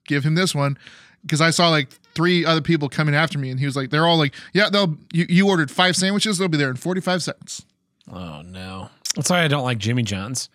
give 0.07 0.25
him 0.25 0.35
this 0.35 0.55
one. 0.55 0.77
Because 1.23 1.41
I 1.41 1.51
saw 1.51 1.69
like 1.69 1.89
three 2.15 2.45
other 2.45 2.61
people 2.61 2.89
coming 2.89 3.15
after 3.15 3.39
me. 3.39 3.51
And 3.51 3.61
he 3.61 3.67
was 3.67 3.77
like, 3.77 3.91
they're 3.91 4.07
all 4.07 4.19
like, 4.19 4.35
yeah, 4.53 4.71
they'll, 4.71 4.97
you, 5.13 5.27
you 5.29 5.49
ordered 5.49 5.71
five 5.71 5.95
sandwiches. 5.95 6.37
They'll 6.39 6.49
be 6.49 6.59
there 6.59 6.71
in 6.71 6.77
45 6.77 7.23
seconds. 7.23 7.65
oh 8.13 8.43
no. 8.43 8.91
That's 9.15 9.31
why 9.31 9.43
I 9.45 9.49
don't 9.49 9.65
like 9.65 9.79
Jimmy 9.79 10.03
John's. 10.03 10.49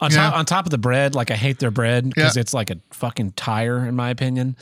On 0.00 0.10
Yeah. 0.10 0.16
top 0.30 0.34
on 0.36 0.46
top 0.46 0.64
of 0.66 0.70
the 0.70 0.78
bread, 0.78 1.14
like 1.14 1.30
I 1.30 1.34
hate 1.34 1.58
their 1.58 1.70
bread 1.70 2.08
because 2.08 2.36
Yeah. 2.36 2.40
it's 2.40 2.54
like 2.54 2.70
a 2.70 2.76
fucking 2.92 3.32
tire 3.32 3.84
in 3.86 3.94
my 3.94 4.08
opinion. 4.10 4.56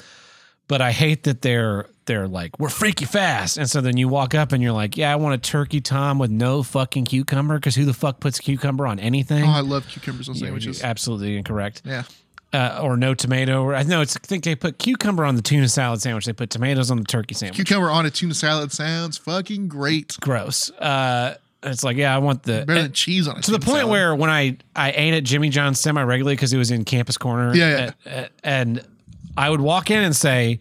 But 0.71 0.81
I 0.81 0.93
hate 0.93 1.25
that 1.25 1.43
they're 1.43 1.87
they're 2.07 2.29
like 2.29 2.57
we're 2.61 2.69
freaky 2.69 3.05
fast, 3.05 3.59
and 3.59 3.69
so 3.69 3.81
then 3.81 3.97
you 3.97 4.07
walk 4.07 4.37
up 4.37 4.53
and 4.53 4.63
you're 4.63 4.71
like, 4.71 4.97
yeah, 4.97 5.13
I 5.13 5.17
want 5.17 5.35
a 5.35 5.39
turkey 5.39 5.81
tom 5.81 6.21
with 6.21 6.31
no 6.31 6.63
fucking 6.63 7.07
cucumber 7.07 7.57
because 7.57 7.75
who 7.75 7.85
the 7.85 7.93
fuck 7.93 8.21
puts 8.21 8.39
cucumber 8.39 8.87
on 8.87 9.01
anything? 9.01 9.43
Oh, 9.43 9.49
I 9.49 9.63
love 9.63 9.89
cucumbers 9.89 10.29
on 10.29 10.37
sandwiches. 10.37 10.81
absolutely 10.85 11.37
incorrect. 11.37 11.83
Yeah. 11.85 12.05
uh, 12.53 12.79
or 12.85 12.97
no 12.97 13.15
tomato. 13.15 13.65
Or 13.65 13.75
I 13.75 13.83
know 13.83 14.01
it's. 14.01 14.17
I 14.17 14.21
think 14.21 14.45
they 14.45 14.55
put 14.55 14.79
cucumber 14.79 15.25
on 15.25 15.35
the 15.35 15.43
tuna 15.43 15.69
salad 15.69 16.01
sandwich. 16.01 16.25
They 16.27 16.33
put 16.33 16.51
tomatoes 16.51 16.93
on 16.93 16.99
the 16.99 17.05
turkey 17.05 17.35
sandwich. 17.35 17.57
Cucumber 17.57 17.91
on 17.91 18.07
a 18.07 18.11
tuna 18.11 18.35
salad 18.35 18.71
sounds 18.71 19.19
fucking 19.19 19.67
great. 19.67 20.19
Gross. 20.21 20.71
Uh, 20.71 21.35
it's 21.65 21.83
like 21.83 21.97
yeah, 21.97 22.15
I 22.15 22.19
want 22.19 22.45
the 22.45 22.65
Better 22.65 22.83
than 22.83 22.93
cheese 22.93 23.27
on 23.27 23.39
a 23.39 23.43
to 23.43 23.51
the 23.51 23.59
point 23.59 23.89
where 23.89 24.15
when 24.15 24.31
I 24.31 24.57
I 24.77 24.93
ate 24.93 25.15
at 25.15 25.25
Jimmy 25.25 25.49
John's 25.49 25.81
semi 25.81 26.01
regularly 26.01 26.37
because 26.37 26.53
it 26.53 26.59
was 26.59 26.71
in 26.71 26.85
Campus 26.85 27.19
Corner. 27.19 27.55
Yeah, 27.57 27.91
uh, 28.07 28.09
uh, 28.09 28.29
and 28.45 28.87
I 29.37 29.51
would 29.51 29.61
walk 29.61 29.91
in 29.91 30.03
and 30.03 30.15
say, 30.15 30.61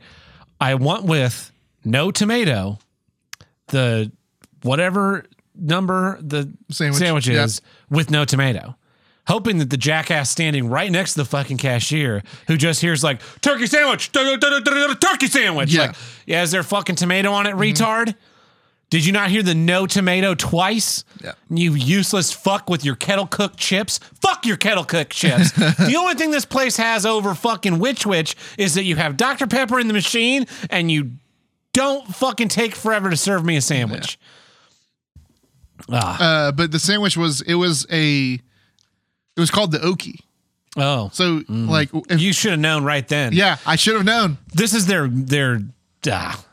I 0.59 0.75
want 0.75 1.05
with 1.05 1.51
no 1.83 2.11
tomato, 2.11 2.79
the 3.67 4.11
whatever 4.63 5.25
number 5.55 6.17
the 6.21 6.51
Sandwich, 6.71 6.99
sandwich 6.99 7.27
yeah. 7.27 7.47
with 7.89 8.11
no 8.11 8.25
tomato. 8.25 8.75
Hoping 9.27 9.59
that 9.59 9.69
the 9.69 9.77
jackass 9.77 10.29
standing 10.29 10.69
right 10.69 10.91
next 10.91 11.13
to 11.13 11.19
the 11.19 11.25
fucking 11.25 11.57
cashier 11.57 12.23
who 12.47 12.57
just 12.57 12.81
hears 12.81 13.03
like 13.03 13.21
turkey 13.41 13.67
sandwich, 13.67 14.11
tur- 14.11 14.37
tur- 14.37 14.61
tur- 14.61 14.87
tur- 14.87 14.95
turkey 14.95 15.27
sandwich. 15.27 15.71
Yeah. 15.71 15.81
Like, 15.81 15.95
yeah, 16.25 16.41
is 16.41 16.51
there 16.51 16.63
fucking 16.63 16.95
tomato 16.95 17.31
on 17.31 17.45
it, 17.45 17.51
mm-hmm. 17.51 17.61
retard? 17.61 18.15
Did 18.89 19.05
you 19.05 19.11
not 19.11 19.29
hear 19.29 19.43
the 19.43 19.53
no 19.53 19.85
tomato 19.85 20.33
twice? 20.33 21.03
Yeah. 21.23 21.33
You 21.49 21.73
useless 21.75 22.31
fuck 22.33 22.69
with 22.69 22.83
your 22.83 22.95
kettle 22.95 23.27
cooked 23.27 23.57
chips. 23.57 23.99
Fuck 24.19 24.45
your 24.47 24.57
kettle 24.57 24.83
cooked 24.83 25.11
chips. 25.11 25.51
the 25.51 25.95
only 25.97 26.15
thing 26.15 26.31
this 26.31 26.45
place 26.45 26.75
has 26.77 27.05
over 27.05 27.35
fucking 27.35 27.77
Which 27.77 28.05
Wich 28.05 28.35
is 28.57 28.73
that 28.75 28.85
you 28.85 28.95
have 28.95 29.15
Dr. 29.15 29.45
Pepper 29.45 29.79
in 29.79 29.87
the 29.87 29.93
machine 29.93 30.47
and 30.71 30.89
you 30.91 31.11
don't 31.73 32.07
fucking 32.07 32.47
take 32.47 32.73
forever 32.73 33.11
to 33.11 33.17
serve 33.17 33.45
me 33.45 33.57
a 33.57 33.61
sandwich. 33.61 34.17
uh, 36.19 36.51
but 36.51 36.71
the 36.71 36.79
sandwich 36.79 37.15
was 37.15 37.41
it 37.41 37.55
was 37.55 37.85
a 37.91 38.33
it 38.33 39.39
was 39.39 39.51
called 39.51 39.71
the 39.71 39.79
Okie. 39.79 40.19
Oh. 40.77 41.09
So 41.13 41.43
like 41.47 41.89
if, 42.09 42.19
You 42.19 42.33
should 42.33 42.51
have 42.51 42.59
known 42.59 42.83
right 42.83 43.07
then. 43.07 43.33
yeah, 43.33 43.57
I 43.65 43.75
should 43.75 43.95
have 43.95 44.05
known. 44.05 44.37
This 44.53 44.73
is 44.73 44.87
their 44.87 45.07
their 45.07 45.61
ah, 46.07 46.43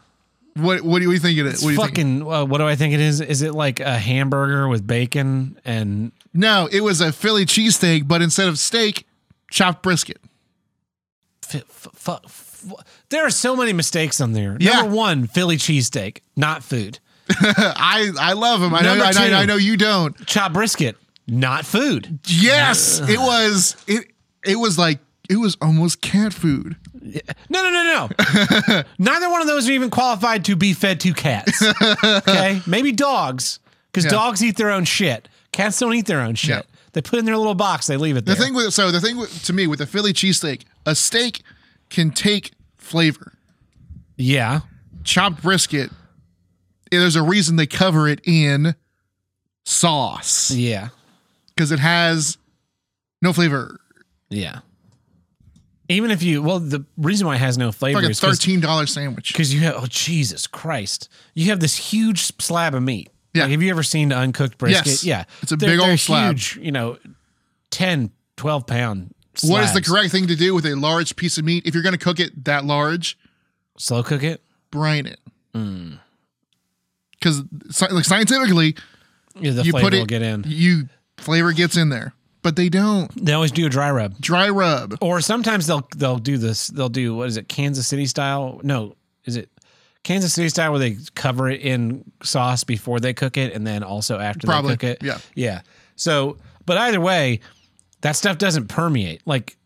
What 0.57 0.83
what 0.83 1.01
do 1.03 1.11
you 1.11 1.19
think 1.19 1.39
it 1.39 1.47
is? 1.47 1.55
it's 1.55 1.63
What 1.63 1.69
do 1.69 1.75
you 1.75 1.79
think? 1.81 1.91
fucking 1.91 2.23
uh, 2.23 2.45
what 2.47 2.59
do 2.59 2.65
I 2.67 2.77
think 2.77 2.95
it 2.95 3.01
is? 3.01 3.21
Is 3.21 3.43
it 3.43 3.55
like 3.55 3.81
a 3.81 3.99
hamburger 3.99 4.69
with 4.69 4.87
bacon 4.87 5.59
and 5.65 6.13
No, 6.33 6.69
it 6.73 6.81
was 6.81 7.01
a 7.01 7.13
Philly 7.13 7.45
cheesesteak, 7.47 8.09
but 8.09 8.23
instead 8.23 8.49
of 8.49 8.59
steak, 8.59 9.07
chopped 9.51 9.83
brisket. 9.83 10.19
f- 11.53 11.87
f- 12.09 12.21
f- 12.25 12.65
there 13.11 13.25
are 13.27 13.31
so 13.31 13.55
many 13.57 13.73
mistakes 13.73 14.21
on 14.21 14.33
there. 14.33 14.57
Yeah. 14.59 14.81
Number 14.81 14.95
one, 14.95 15.27
Philly 15.27 15.57
cheesesteak, 15.57 16.19
not 16.37 16.63
food. 16.65 16.99
I 17.31 18.11
I 18.19 18.33
love 18.35 18.61
them. 18.61 18.75
I 18.75 18.81
know 18.83 18.91
Number 18.91 19.05
I, 19.05 19.13
know- 19.13 19.29
two. 19.29 19.35
I 19.35 19.45
know 19.47 19.57
you 19.57 19.77
don't. 19.77 20.27
Chopped 20.27 20.55
brisket, 20.55 20.97
not 21.27 21.65
food. 21.67 22.19
Yes, 22.27 23.01
it 23.01 23.19
was 23.19 23.77
it 23.87 24.13
it 24.45 24.57
was 24.57 24.79
like 24.79 25.01
it 25.29 25.37
was 25.37 25.57
almost 25.61 26.01
cat 26.01 26.33
food. 26.33 26.77
No, 27.49 27.63
no, 27.63 27.71
no, 27.71 28.09
no. 28.69 28.83
Neither 28.99 29.31
one 29.31 29.41
of 29.41 29.47
those 29.47 29.69
are 29.69 29.73
even 29.73 29.91
qualified 29.91 30.45
to 30.47 30.57
be 30.57 30.73
fed 30.73 31.01
to 31.01 31.13
cats. 31.13 31.63
Okay, 31.83 32.61
maybe 32.67 32.93
dogs 32.93 33.61
because 33.93 34.05
Yeah. 34.05 34.11
dogs 34.11 34.43
eat 34.43 34.57
their 34.57 34.71
own 34.71 34.85
shit. 34.85 35.29
Cats 35.53 35.79
don't 35.79 35.95
eat 35.95 36.07
their 36.07 36.21
own 36.21 36.35
shit. 36.35 36.51
Yeah. 36.69 36.77
They 36.93 37.03
put 37.03 37.17
it 37.17 37.19
in 37.21 37.25
their 37.27 37.37
little 37.37 37.55
box. 37.55 37.87
They 37.87 37.97
leave 37.97 38.17
it 38.17 38.25
The 38.27 38.35
there. 38.35 38.45
thing 38.45 38.55
with 38.55 38.73
so 38.75 38.91
the 38.91 39.01
thing 39.01 39.17
with, 39.17 39.45
to 39.45 39.53
me 39.53 39.67
with 39.67 39.79
the 39.79 39.87
Philly 39.87 40.13
cheesesteak, 40.13 40.63
a 40.85 40.95
steak 40.95 41.43
can 41.91 42.11
take 42.11 42.53
flavor. 42.77 43.33
yeah, 44.17 44.61
Chopped 45.05 45.41
brisket, 45.43 45.91
eh, 46.91 46.99
there's 46.99 47.15
a 47.17 47.23
reason 47.23 47.57
they 47.57 47.67
cover 47.67 48.09
it 48.09 48.21
in 48.25 48.75
sauce 49.65 50.51
yeah, 50.51 50.89
because 51.55 51.71
it 51.73 51.79
has 51.79 52.39
no 53.23 53.33
flavor. 53.33 53.79
yeah. 54.31 54.61
Even 55.89 56.11
if 56.11 56.23
you, 56.23 56.43
well, 56.43 56.59
the 56.59 56.85
reason 56.97 57.27
why 57.27 57.37
it 57.37 57.39
has 57.39 57.57
no 57.57 57.71
flavor 57.73 58.01
Like 58.01 58.09
a 58.09 58.11
is 58.11 58.21
because 58.21 58.39
thirteen 58.39 58.61
dollar 58.61 58.87
sandwich. 58.87 59.33
because 59.33 59.55
you 59.55 59.61
have 59.61 59.75
oh 59.77 59.87
Jesus 59.89 60.47
Christ, 60.47 61.09
you 61.35 61.47
have 61.51 61.61
this 61.61 61.77
huge 61.77 62.21
slab 62.41 62.75
of 62.75 62.83
meat. 62.83 63.11
Yeah. 63.35 63.43
Like, 63.43 63.53
have 63.53 63.63
you 63.63 63.71
ever 63.71 63.83
seen 63.83 64.09
the 64.09 64.17
uncooked 64.17 64.59
brisket? 64.59 64.87
Yes. 64.87 65.05
Yeah, 65.05 65.25
It's 65.43 65.53
a 65.53 65.57
big 65.57 65.79
old 65.79 65.99
slab. 65.99 66.35
Huge, 66.35 66.59
you 66.63 66.73
know, 66.73 66.97
10, 67.71 68.11
12 68.37 68.67
pound. 68.67 69.15
What 69.45 69.63
is 69.65 69.75
the 69.75 69.83
correct 69.83 70.11
thing 70.11 70.27
to 70.29 70.35
do 70.37 70.55
with 70.55 70.65
a 70.65 70.75
large 70.75 71.15
piece 71.17 71.37
of 71.37 71.45
meat? 71.45 71.67
If 71.67 71.75
you're 71.75 71.83
going 71.83 71.93
to 71.97 72.03
cook 72.03 72.19
it 72.19 72.45
that 72.47 72.65
large, 72.65 73.19
Slow 73.77 74.03
cook 74.03 74.23
it. 74.23 74.41
brine 74.71 75.05
it. 75.07 75.21
Hmm. 75.55 75.95
Because 77.13 77.43
like 77.93 78.05
scientifically, 78.07 78.75
Yeah, 79.39 79.51
the 79.53 79.63
you 79.65 79.73
flavor 79.73 79.87
put 79.87 79.95
it, 79.95 79.99
will 79.99 80.07
get 80.07 80.23
in. 80.23 80.45
you 80.47 80.89
flavor 81.19 81.53
gets 81.53 81.77
in 81.77 81.91
there, 81.91 82.15
but 82.47 82.55
they 82.55 82.69
don't. 82.69 83.11
They 83.25 83.33
always 83.33 83.51
do 83.51 83.67
a 83.67 83.69
dry 83.69 83.91
rub. 83.91 84.21
Dry 84.21 84.49
rub. 84.51 84.97
Or 85.01 85.21
sometimes 85.21 85.67
they'll 85.67 85.87
they'll 85.97 86.19
do 86.19 86.39
this. 86.39 86.69
They'll 86.69 86.89
do 86.89 87.17
what 87.17 87.27
is 87.29 87.37
it? 87.37 87.49
Kansas 87.49 87.89
City 87.89 88.07
style? 88.07 88.61
No, 88.63 88.95
is 89.25 89.37
it 89.37 89.51
Kansas 90.05 90.33
City 90.33 90.49
style 90.49 90.71
where 90.71 90.79
they 90.79 90.97
cover 91.17 91.51
it 91.51 91.61
in 91.63 92.05
sauce 92.23 92.63
before 92.63 93.01
they 93.01 93.13
cook 93.13 93.37
it, 93.37 93.53
and 93.53 93.67
then 93.67 93.83
also 93.83 94.21
after 94.21 94.47
Probably, 94.47 94.77
they 94.77 94.95
cook 94.95 95.03
it? 95.03 95.03
yeah. 95.03 95.19
yeah. 95.35 95.61
So, 95.97 96.37
but 96.67 96.79
either 96.79 97.01
way, 97.01 97.41
that 98.03 98.15
stuff 98.15 98.39
doesn't 98.39 98.69
permeate. 98.69 99.23
Like 99.27 99.57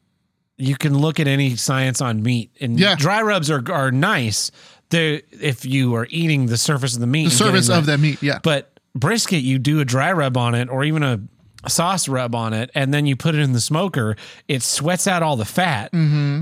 you 0.57 0.74
can 0.77 0.97
look 0.97 1.20
at 1.20 1.27
any 1.28 1.57
science 1.57 2.01
on 2.01 2.23
meat, 2.23 2.51
and 2.62 2.81
Yeah. 2.81 2.94
dry 2.94 3.20
rubs 3.20 3.51
are 3.51 3.62
are 3.70 3.93
nice. 3.93 4.51
They 4.89 5.23
if 5.32 5.66
you 5.66 5.94
are 5.97 6.07
eating 6.09 6.47
the 6.47 6.57
surface 6.57 6.94
of 6.94 7.01
the 7.01 7.07
meat, 7.07 7.24
The 7.24 7.31
surface 7.36 7.69
of 7.69 7.85
that 7.86 8.01
meat, 8.01 8.23
yeah. 8.23 8.39
But 8.43 8.81
brisket, 8.94 9.43
you 9.43 9.59
do 9.59 9.81
a 9.81 9.85
dry 9.85 10.12
rub 10.12 10.39
on 10.39 10.55
it, 10.55 10.70
or 10.70 10.82
even 10.85 11.02
a 11.02 11.20
sauce 11.69 12.09
rub 12.09 12.35
on 12.35 12.53
it, 12.53 12.70
and 12.74 12.93
then 12.95 13.07
you 13.07 13.16
put 13.16 13.35
it 13.35 13.41
in 13.41 13.53
the 13.53 13.61
smoker. 13.61 14.16
It 14.49 14.62
sweats 14.62 15.07
out 15.07 15.23
all 15.23 15.37
the 15.37 15.45
fat, 15.45 15.91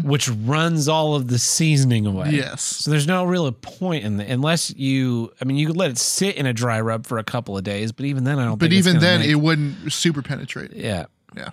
which 0.04 0.28
runs 0.28 0.88
all 0.88 1.14
of 1.14 1.28
the 1.28 1.38
seasoning 1.38 2.06
away. 2.06 2.26
Mm-hmm. 2.28 2.36
Yes. 2.36 2.62
So 2.62 2.90
there's 2.90 3.06
no 3.06 3.24
real 3.24 3.50
point 3.52 4.04
in 4.04 4.16
the 4.18 4.30
unless 4.30 4.74
you. 4.76 5.32
I 5.40 5.44
mean, 5.44 5.56
you 5.56 5.66
could 5.66 5.76
let 5.76 5.90
it 5.90 5.98
sit 5.98 6.36
in 6.36 6.46
a 6.46 6.52
dry 6.52 6.80
rub 6.80 7.06
for 7.06 7.18
a 7.18 7.24
couple 7.24 7.56
of 7.56 7.64
days, 7.64 7.92
but 7.92 8.06
even 8.06 8.24
then, 8.24 8.38
I 8.38 8.44
don't. 8.44 8.58
But 8.58 8.72
even 8.72 8.98
then, 9.00 9.20
make- 9.20 9.30
it 9.30 9.36
wouldn't 9.36 9.92
super 9.92 10.22
penetrate. 10.22 10.72
yeah. 10.72 11.06
Yeah. 11.36 11.50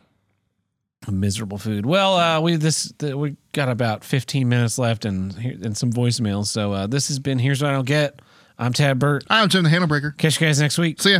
A 1.07 1.11
miserable 1.11 1.57
food. 1.59 1.85
Well, 1.85 2.15
uh, 2.15 2.41
we 2.41 2.55
this 2.55 2.91
the, 2.97 3.15
we 3.17 3.35
got 3.51 3.69
about 3.69 4.03
15 4.03 4.49
minutes 4.49 4.79
left 4.79 5.05
and 5.05 5.33
here, 5.33 5.55
and 5.61 5.77
some 5.77 5.91
voicemails. 5.91 6.47
So 6.47 6.73
uh, 6.73 6.87
this 6.87 7.09
has 7.09 7.19
been 7.19 7.37
here's 7.37 7.61
what 7.61 7.69
I 7.69 7.73
don't 7.73 7.85
get. 7.85 8.21
I'm 8.57 8.73
Tad 8.73 8.97
Burt. 8.99 9.23
I'm 9.29 9.49
Tim 9.49 9.63
the 9.63 9.69
Handle 9.69 9.87
Breaker. 9.87 10.15
Catch 10.17 10.39
you 10.41 10.47
guys 10.47 10.59
next 10.59 10.77
week. 10.79 11.01
See 11.01 11.11
ya. 11.11 11.19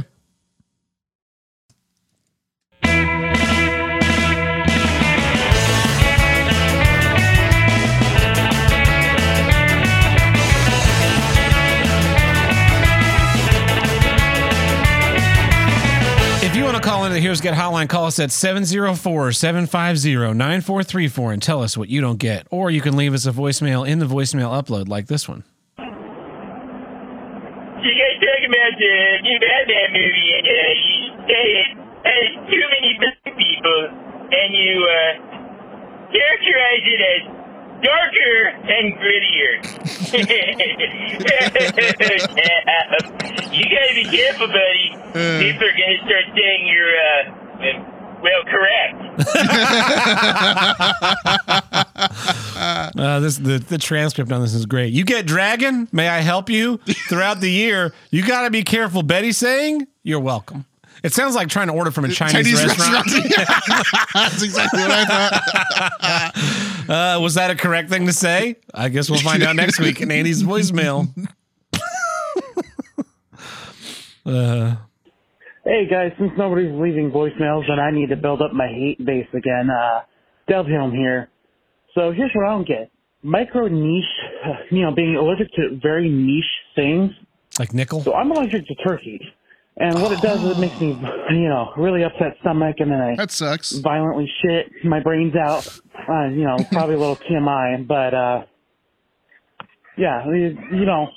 If 17.05 17.11
you 17.11 17.11
want 17.11 17.21
to 17.21 17.21
call 17.21 17.21
into 17.21 17.21
the 17.21 17.21
Here's 17.21 17.41
Get 17.41 17.53
Hotline, 17.53 17.87
call 17.87 18.05
us 18.07 18.17
at 18.17 18.31
704 18.31 19.31
750 19.31 20.33
9434 20.33 21.33
and 21.33 21.41
tell 21.43 21.61
us 21.61 21.77
what 21.77 21.87
you 21.87 22.01
don't 22.01 22.17
get. 22.17 22.47
Or 22.49 22.71
you 22.71 22.81
can 22.81 22.97
leave 22.97 23.13
us 23.13 23.27
a 23.27 23.31
voicemail 23.31 23.87
in 23.87 23.99
the 23.99 24.07
voicemail 24.07 24.49
upload 24.49 24.89
like 24.89 25.05
this 25.05 25.29
one. 25.29 25.43
You 25.77 25.85
guys 27.93 28.17
talking 28.17 28.49
about 28.49 28.73
the 28.81 29.21
new 29.21 29.37
Batman 29.37 29.93
movie, 29.93 30.33
and 30.33 30.49
uh, 30.49 30.57
you 30.81 31.13
say 31.29 31.45
it 31.61 31.77
too 32.49 32.65
many 32.73 32.97
black 32.97 33.37
people, 33.37 33.81
and 34.33 34.49
you 34.57 34.73
uh, 34.81 36.09
characterize 36.09 36.89
it 36.89 37.01
as 37.05 37.44
darker 37.85 38.49
and 38.65 38.97
grittier. 38.97 39.61
you 43.53 43.63
gotta 43.69 43.93
be 43.93 44.05
careful, 44.05 44.47
buddy. 44.47 44.89
People 45.43 45.67
are 45.67 45.71
gonna 45.71 45.97
start 46.03 46.25
saying 46.35 46.67
you're, 46.67 46.97
uh, 46.97 47.23
well, 48.21 48.43
correct. 48.45 48.95
Uh, 52.57 53.19
this 53.19 53.37
the, 53.37 53.59
the 53.59 53.77
transcript 53.77 54.31
on 54.31 54.39
this 54.41 54.53
is 54.53 54.65
great. 54.65 54.93
You 54.93 55.03
get 55.03 55.25
dragon? 55.25 55.89
May 55.91 56.07
I 56.07 56.21
help 56.21 56.49
you? 56.49 56.77
Throughout 57.09 57.41
the 57.41 57.51
year, 57.51 57.93
you 58.09 58.25
got 58.25 58.43
to 58.43 58.49
be 58.49 58.63
careful. 58.63 59.03
Betty 59.03 59.33
saying, 59.33 59.85
"You're 60.03 60.21
welcome." 60.21 60.63
It 61.03 61.11
sounds 61.13 61.35
like 61.35 61.49
trying 61.49 61.67
to 61.67 61.73
order 61.73 61.91
from 61.91 62.05
a 62.05 62.09
Chinese, 62.09 62.53
restaurant. 62.53 63.05
That's 64.13 64.41
exactly 64.41 64.81
what 64.81 64.91
I 64.91 65.05
thought. 65.05 65.33
Uh, 66.87 67.19
was 67.21 67.35
that 67.35 67.51
a 67.51 67.55
correct 67.55 67.89
thing 67.89 68.05
to 68.05 68.13
say? 68.13 68.57
I 68.73 68.89
guess 68.89 69.09
we'll 69.09 69.19
find 69.19 69.41
out 69.43 69.55
next 69.55 69.79
week 69.79 70.01
in 70.01 70.11
Andy's 70.11 70.43
voicemail. 70.43 71.07
uh, 74.25 74.75
Hey 75.63 75.87
guys, 75.89 76.11
since 76.19 76.31
nobody's 76.37 76.71
leaving 76.79 77.09
voicemails 77.09 77.69
and 77.71 77.81
I 77.81 77.89
need 77.89 78.09
to 78.09 78.15
build 78.15 78.39
up 78.41 78.53
my 78.53 78.67
hate 78.67 79.03
base 79.03 79.25
again, 79.33 79.69
uh, 79.71 80.01
here. 80.91 81.27
So 81.95 82.11
here's 82.11 82.29
what 82.35 82.45
I 82.45 82.51
don't 82.51 82.67
get. 82.67 82.91
Micro 83.23 83.67
niche, 83.67 84.05
you 84.69 84.83
know, 84.83 84.91
being 84.93 85.15
allergic 85.15 85.47
to 85.53 85.79
very 85.81 86.07
niche 86.07 86.43
things. 86.75 87.09
like 87.57 87.73
nickel. 87.73 88.01
So 88.03 88.13
I'm 88.13 88.29
allergic 88.29 88.67
to 88.67 88.75
turkey. 88.75 89.19
And 89.77 90.01
what 90.01 90.11
it 90.13 90.21
does 90.21 90.41
is 90.41 90.51
it 90.57 90.59
makes 90.59 90.79
me, 90.79 90.89
you 91.31 91.49
know, 91.49 91.73
really 91.77 92.03
upset 92.03 92.37
stomach 92.41 92.77
and 92.79 92.91
then 92.91 93.01
I 93.01 93.15
That 93.17 93.31
sucks. 93.31 93.73
violently 93.73 94.31
shit. 94.41 94.71
My 94.85 94.99
brain's 95.01 95.35
out. 95.35 95.67
Uh, 96.07 96.25
you 96.29 96.43
know, 96.45 96.57
probably 96.71 96.95
a 96.95 96.99
little 96.99 97.15
TMI, 97.29 97.85
but, 97.87 98.13
uh, 98.13 98.43
yeah, 99.97 100.25
you, 100.27 100.57
you 100.71 100.85
know, 100.85 101.07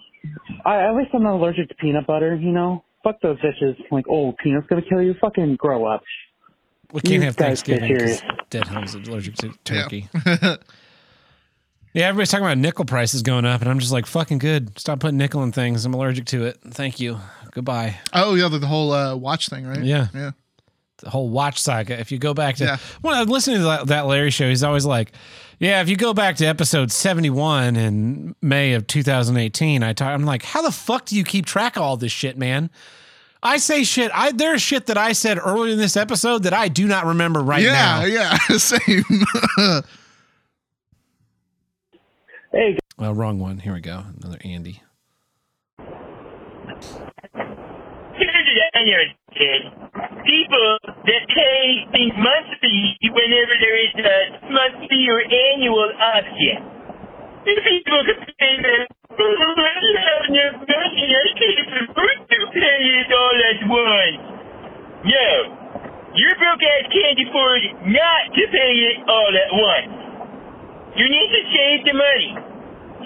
I, 0.64 0.82
at 0.88 0.94
least 0.96 1.10
I'm 1.14 1.22
not 1.24 1.34
allergic 1.34 1.68
to 1.68 1.74
peanut 1.76 2.06
butter, 2.06 2.34
you 2.36 2.50
know? 2.52 2.84
Fuck 3.04 3.20
those 3.20 3.38
bitches. 3.38 3.76
Like, 3.90 4.06
oh, 4.10 4.34
peanut's 4.42 4.66
gonna 4.68 4.82
kill 4.82 5.02
you. 5.02 5.14
Fucking 5.20 5.56
grow 5.56 5.84
up. 5.84 6.02
We 6.92 7.00
can't 7.00 7.14
You 7.14 7.20
have 7.22 7.36
guys 7.36 7.62
get 7.62 7.80
Thanksgiving 7.80 7.96
because 7.98 8.18
serious. 8.18 8.36
Dead 8.50 8.66
Home's 8.66 8.94
allergic 8.94 9.34
to 9.36 9.52
turkey. 9.64 10.08
Yeah. 10.26 10.56
everybody's 12.06 12.30
talking 12.30 12.44
about 12.44 12.58
nickel 12.58 12.84
prices 12.84 13.22
going 13.22 13.44
up, 13.44 13.60
and 13.60 13.70
I'm 13.70 13.78
just 13.78 13.92
like, 13.92 14.06
fucking 14.06 14.38
good. 14.38 14.78
Stop 14.78 15.00
putting 15.00 15.18
nickel 15.18 15.42
in 15.42 15.52
things. 15.52 15.84
I'm 15.84 15.94
allergic 15.94 16.26
to 16.26 16.44
it. 16.46 16.58
Thank 16.70 17.00
you. 17.00 17.18
Goodbye. 17.52 17.96
Oh 18.12 18.34
yeah, 18.34 18.48
the, 18.48 18.58
the 18.58 18.66
whole 18.66 18.92
uh, 18.92 19.16
watch 19.16 19.48
thing, 19.48 19.66
right? 19.66 19.82
Yeah. 19.82 20.08
Yeah. 20.14 20.30
The 20.98 21.10
whole 21.10 21.28
watch 21.28 21.60
saga. 21.60 21.98
If 21.98 22.10
you 22.10 22.18
go 22.18 22.34
back 22.34 22.56
to 22.56 22.64
Yeah. 22.64 22.76
when 23.02 23.14
I 23.14 23.20
was 23.20 23.28
listening 23.28 23.58
to 23.58 23.64
that, 23.64 23.86
that 23.86 24.06
Larry 24.06 24.30
show, 24.30 24.48
he's 24.48 24.64
always 24.64 24.84
like, 24.84 25.12
"Yeah, 25.58 25.80
if 25.80 25.88
you 25.88 25.96
go 25.96 26.12
back 26.12 26.36
to 26.36 26.44
episode 26.44 26.90
71 26.90 27.76
in 27.76 28.34
May 28.42 28.74
of 28.74 28.86
2018, 28.86 29.82
I 29.82 29.92
talk, 29.92 30.08
I'm 30.08 30.24
like, 30.24 30.42
how 30.42 30.62
the 30.62 30.72
fuck 30.72 31.06
do 31.06 31.16
you 31.16 31.24
keep 31.24 31.46
track 31.46 31.76
of 31.76 31.82
all 31.82 31.96
this 31.96 32.12
shit, 32.12 32.36
man?" 32.36 32.70
I 33.42 33.58
say 33.58 33.84
shit. 33.84 34.10
I 34.12 34.32
there's 34.32 34.60
shit 34.60 34.86
that 34.86 34.98
I 34.98 35.12
said 35.12 35.38
earlier 35.38 35.72
in 35.72 35.78
this 35.78 35.96
episode 35.96 36.42
that 36.42 36.52
I 36.52 36.68
do 36.68 36.86
not 36.88 37.06
remember 37.06 37.40
right 37.40 37.62
yeah, 37.62 37.72
now. 37.72 38.04
Yeah, 38.04 38.36
yeah, 38.50 38.56
same. 38.56 39.04
Hey, 42.52 42.78
Well, 42.96 43.14
wrong 43.14 43.38
one. 43.38 43.58
Here 43.58 43.74
we 43.74 43.80
go. 43.80 44.02
Another 44.20 44.40
Andy. 44.42 44.80
Here's 48.16 48.46
the 48.48 48.58
iron, 48.74 49.08
kid. 49.36 49.62
People 50.24 50.70
that 50.84 51.22
pay 51.28 51.84
things 51.92 52.16
monthly 52.16 52.96
whenever 53.04 53.54
there 53.60 53.76
is 53.84 53.92
a 54.00 54.18
monthly 54.48 55.04
or 55.12 55.20
annual 55.20 55.92
option. 55.92 56.58
If 57.44 57.58
people 57.68 58.00
can 58.08 58.18
pay 58.40 58.54
that, 58.64 58.88
well, 59.12 59.28
I 59.28 59.76
have 60.08 60.24
enough 60.32 60.56
money, 60.64 61.04
I 61.04 61.28
can't 61.36 61.68
afford 61.84 62.18
to 62.32 62.38
pay 62.48 62.80
it 63.04 63.12
all 63.12 63.38
at 63.44 63.60
once. 63.68 64.24
No. 65.04 65.28
Your 66.16 66.34
broke 66.40 66.64
ass 66.64 66.88
can't 66.90 67.20
afford 67.28 67.62
not 67.92 68.24
to 68.34 68.42
pay 68.50 68.72
it 68.88 68.98
all 69.06 69.32
at 69.36 69.52
once. 69.52 70.07
You 70.98 71.06
need 71.06 71.28
to 71.30 71.42
save 71.54 71.78
the 71.86 71.94
money. 71.94 72.30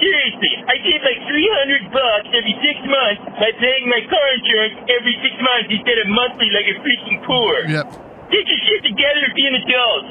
Seriously, 0.01 0.53
I 0.67 0.75
save 0.83 1.03
like 1.05 1.21
300 1.29 1.93
bucks 1.93 2.29
every 2.33 2.57
six 2.65 2.77
months 2.89 3.23
by 3.39 3.53
paying 3.61 3.85
my 3.87 4.01
car 4.09 4.27
insurance 4.35 4.89
every 4.89 5.15
six 5.21 5.35
months 5.39 5.69
instead 5.71 5.99
of 6.01 6.07
monthly 6.09 6.49
like 6.51 6.67
a 6.73 6.77
freaking 6.81 7.19
poor. 7.29 7.53
yep. 7.69 7.87
Get 8.33 8.45
your 8.49 8.61
shit 8.67 8.83
together 8.89 9.23
and 9.29 9.35
be 9.37 9.45
an 9.47 9.57
adult. 9.61 10.05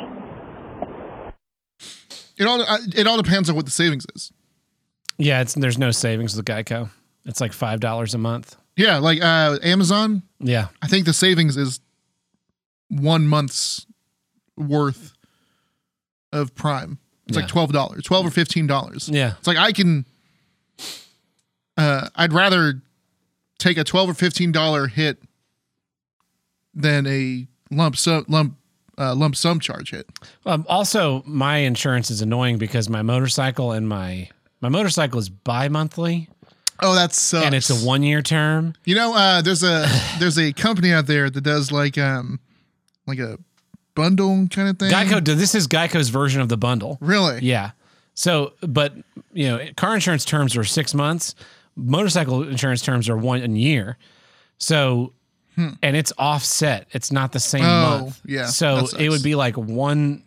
It 2.37 2.45
all 2.45 2.61
uh, 2.61 2.77
it 2.95 3.07
all 3.07 3.17
depends 3.21 3.49
on 3.49 3.55
what 3.55 3.65
the 3.65 3.71
savings 3.71 4.05
is. 4.15 4.31
Yeah, 5.17 5.41
it's 5.41 5.53
there's 5.55 5.77
no 5.77 5.91
savings 5.91 6.35
with 6.35 6.45
Geico. 6.45 6.89
It's 7.25 7.41
like 7.41 7.51
five 7.53 7.79
dollars 7.79 8.13
a 8.13 8.17
month. 8.17 8.55
Yeah, 8.77 8.97
like 8.99 9.21
uh 9.21 9.57
Amazon, 9.63 10.23
Yeah. 10.39 10.67
I 10.81 10.87
think 10.87 11.05
the 11.05 11.13
savings 11.13 11.57
is 11.57 11.79
one 12.89 13.27
month's 13.27 13.85
worth 14.55 15.13
of 16.31 16.55
Prime. 16.55 16.99
It's 17.31 17.37
Yeah. 17.37 17.43
like 17.43 17.49
twelve 17.51 17.71
dollars, 17.71 18.03
twelve 18.03 18.25
or 18.25 18.31
fifteen 18.31 18.67
dollars. 18.67 19.09
Yeah. 19.11 19.33
It's 19.39 19.47
like 19.47 19.57
I 19.57 19.71
can. 19.71 20.05
Uh, 21.77 22.09
I'd 22.15 22.33
rather 22.33 22.81
take 23.57 23.77
a 23.77 23.83
twelve 23.83 24.09
or 24.09 24.13
fifteen 24.13 24.51
dollar 24.51 24.87
hit 24.87 25.17
than 26.73 27.07
a 27.07 27.47
lump 27.71 27.95
sum 27.97 28.25
lump 28.27 28.57
uh, 28.97 29.15
lump 29.15 29.35
sum 29.35 29.59
charge 29.59 29.91
hit. 29.91 30.07
Um, 30.45 30.65
also, 30.69 31.23
my 31.25 31.57
insurance 31.57 32.11
is 32.11 32.21
annoying 32.21 32.57
because 32.57 32.89
my 32.89 33.01
motorcycle 33.01 33.71
and 33.71 33.87
my 33.87 34.29
my 34.59 34.69
motorcycle 34.69 35.19
is 35.19 35.29
bi-monthly 35.29 36.29
Oh, 36.83 36.93
that's 36.95 37.19
sucks. 37.19 37.45
and 37.45 37.55
it's 37.55 37.69
a 37.69 37.75
one 37.85 38.03
year 38.03 38.21
term. 38.21 38.73
You 38.85 38.95
know, 38.95 39.15
uh, 39.15 39.41
there's 39.41 39.63
a 39.63 39.85
there's 40.19 40.37
a 40.37 40.51
company 40.53 40.91
out 40.91 41.07
there 41.07 41.29
that 41.29 41.41
does 41.41 41.71
like 41.71 41.97
um 41.97 42.39
like 43.07 43.19
a 43.19 43.37
bundle 43.95 44.47
kind 44.49 44.69
of 44.69 44.80
thing. 44.80 44.91
Geico. 44.91 45.23
This 45.23 45.55
is 45.55 45.68
Geico's 45.68 46.09
version 46.09 46.41
of 46.41 46.49
the 46.49 46.57
bundle. 46.57 46.97
really? 47.01 47.39
Yeah. 47.41 47.72
So, 48.13 48.53
but 48.61 48.93
you 49.34 49.47
know, 49.47 49.65
car 49.77 49.93
insurance 49.95 50.26
terms 50.26 50.55
are 50.57 50.63
six 50.63 50.93
months. 50.93 51.34
Motorcycle 51.76 52.43
insurance 52.43 52.81
terms 52.81 53.07
are 53.09 53.15
one 53.18 53.55
year. 53.55 53.97
So, 54.57 55.13
and 55.57 55.95
it's 55.95 56.11
offset. 56.18 56.88
It's 56.91 57.11
not 57.11 57.31
the 57.31 57.39
same 57.39 57.61
Hmm. 57.63 57.68
Oh, 57.69 57.99
month. 58.01 58.22
yeah, 58.26 58.45
So 58.47 58.88
it 58.97 59.09
would 59.09 59.22
be 59.23 59.35
like 59.35 59.55
one 59.57 60.23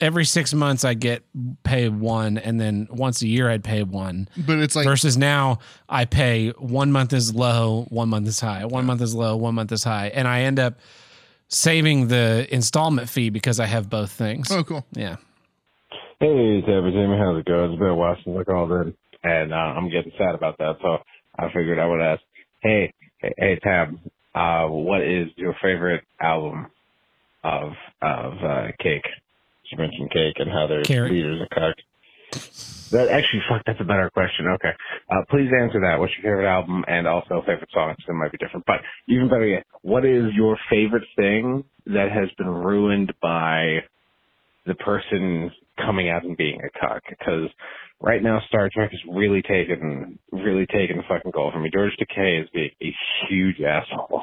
every 0.00 0.24
six 0.24 0.54
months. 0.54 0.84
I 0.84 0.94
get 0.94 1.24
pay 1.64 1.88
one, 1.88 2.38
and 2.38 2.60
then 2.60 2.86
once 2.90 3.20
a 3.22 3.26
year 3.28 3.50
I'd 3.50 3.64
pay 3.64 3.82
one. 3.82 4.28
But 4.36 4.58
it's 4.58 4.74
like 4.76 4.86
Versus 4.86 5.16
now 5.16 5.58
I 5.88 6.04
pay 6.06 6.50
one 6.50 6.90
month 6.92 7.12
is 7.12 7.34
low, 7.34 7.86
one 7.90 8.08
month 8.08 8.28
is 8.28 8.40
high, 8.40 8.64
one 8.64 8.86
month 8.86 9.02
is 9.02 9.14
low, 9.14 9.36
one 9.36 9.54
month 9.54 9.72
is 9.72 9.84
high, 9.84 10.08
and 10.14 10.26
I 10.28 10.42
end 10.42 10.58
up 10.58 10.78
saving 11.50 12.08
the 12.08 12.46
installment 12.52 13.08
fee 13.08 13.28
because 13.30 13.60
I 13.60 13.66
have 13.66 13.90
both 13.90 14.10
things. 14.12 14.50
oh 14.50 14.64
cool. 14.64 14.86
Yeah. 14.92 15.16
Hey, 16.18 16.60
Tabby 16.62 16.90
Jimmy, 16.92 17.16
how's 17.18 17.38
it 17.38 17.46
going? 17.46 17.72
It's 17.72 17.78
been 17.78 17.88
a 17.88 17.94
while 17.94 18.16
since 18.24 18.36
I 18.38 18.44
called 18.44 18.70
in, 18.72 18.94
and 19.24 19.52
uh, 19.52 19.56
I'm 19.56 19.88
getting 19.90 20.12
sad 20.18 20.34
about 20.34 20.58
that, 20.58 20.76
so 20.82 20.98
I 21.38 21.46
figured 21.52 21.78
I 21.78 21.86
would 21.86 22.00
ask, 22.00 22.20
hey, 22.62 22.92
hey, 23.18 23.34
hey 23.38 23.58
Tab, 23.62 23.98
uh, 24.34 24.66
what 24.66 25.00
is 25.02 25.28
your 25.36 25.54
favorite 25.62 26.04
album 26.20 26.66
of 27.42 27.72
of 28.02 28.32
uh, 28.44 28.66
Cake? 28.80 29.06
You 29.70 29.78
mentioned 29.78 30.10
Cake 30.10 30.34
and 30.38 30.50
how 30.50 30.66
their 30.66 30.82
Carrot. 30.82 31.12
leaders 31.12 31.40
are 31.40 31.48
cocked. 31.48 31.82
That 32.90 33.08
actually, 33.08 33.42
fuck, 33.48 33.62
that's 33.66 33.80
a 33.80 33.84
better 33.84 34.10
question. 34.10 34.46
Okay, 34.54 34.72
uh, 35.10 35.22
please 35.30 35.50
answer 35.60 35.80
that. 35.80 35.98
What's 35.98 36.12
your 36.18 36.32
favorite 36.32 36.50
album 36.50 36.84
and 36.88 37.06
also 37.06 37.42
favorite 37.46 37.70
songs? 37.72 37.96
It 38.06 38.12
might 38.12 38.32
be 38.32 38.38
different, 38.38 38.66
but 38.66 38.80
even 39.08 39.28
better 39.28 39.46
yet, 39.46 39.64
what 39.82 40.04
is 40.04 40.34
your 40.34 40.58
favorite 40.68 41.04
thing 41.16 41.64
that 41.86 42.10
has 42.12 42.28
been 42.36 42.48
ruined 42.48 43.12
by 43.22 43.80
the 44.66 44.74
person 44.74 45.50
coming 45.84 46.10
out 46.10 46.24
and 46.24 46.36
being 46.36 46.60
a 46.60 46.78
cuck 46.78 47.02
because 47.08 47.48
right 48.00 48.22
now 48.22 48.40
Star 48.48 48.68
Trek 48.72 48.90
is 48.92 49.00
really 49.10 49.42
taking 49.42 50.18
really 50.32 50.66
taking 50.66 51.02
fucking 51.08 51.30
goal 51.32 51.50
from 51.52 51.62
me. 51.62 51.70
George 51.72 51.92
Takei 52.00 52.42
is 52.42 52.48
being 52.52 52.70
a 52.82 52.94
huge 53.28 53.60
asshole 53.60 54.22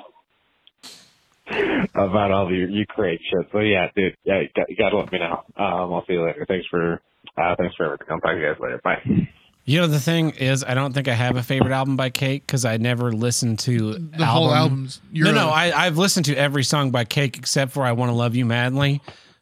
about 1.96 2.32
all 2.32 2.48
the 2.48 2.56
Ukraine 2.56 3.20
shit. 3.30 3.48
So 3.52 3.60
yeah, 3.60 3.88
dude, 3.96 4.16
yeah, 4.24 4.42
you 4.42 4.50
got- 4.56 4.70
you 4.70 4.76
gotta 4.76 4.98
let 4.98 5.12
me 5.12 5.20
know. 5.20 5.44
Um, 5.56 5.94
I'll 5.94 6.04
see 6.08 6.14
you 6.14 6.24
later. 6.26 6.46
Thanks 6.48 6.68
for 6.70 7.02
uh, 7.38 7.56
thanks 7.58 7.76
for 7.76 7.86
everything. 7.86 8.08
I'll 8.10 8.20
talk 8.20 8.32
to 8.32 8.38
you 8.40 8.46
guys 8.48 8.58
later. 8.60 8.80
Bye. 8.84 9.28
You 9.66 9.82
know 9.82 9.88
the 9.88 10.00
thing 10.00 10.30
is, 10.32 10.64
I 10.64 10.74
don't 10.76 10.94
think 10.94 11.10
I 11.10 11.14
have 11.14 11.36
a 11.36 11.44
favorite 11.44 11.74
album 11.74 11.98
by 11.98 12.10
Cake 12.10 12.48
because 12.48 12.64
I 12.64 12.78
never 12.78 13.12
listened 13.12 13.60
to 13.60 13.96
The 13.96 14.26
whole 14.26 14.54
albums. 14.54 15.02
You're 15.12 15.26
no, 15.28 15.34
no, 15.34 15.48
a- 15.50 15.52
I, 15.52 15.86
I've 15.88 15.98
listened 15.98 16.26
to 16.28 16.36
every 16.36 16.64
song 16.64 16.92
by 16.92 17.04
Cake 17.04 17.38
except 17.38 17.74
for 17.74 17.84
"I 17.84 17.92
Want 17.92 18.10
to 18.10 18.16
Love 18.16 18.36
You 18.36 18.46
Madly" 18.46 19.02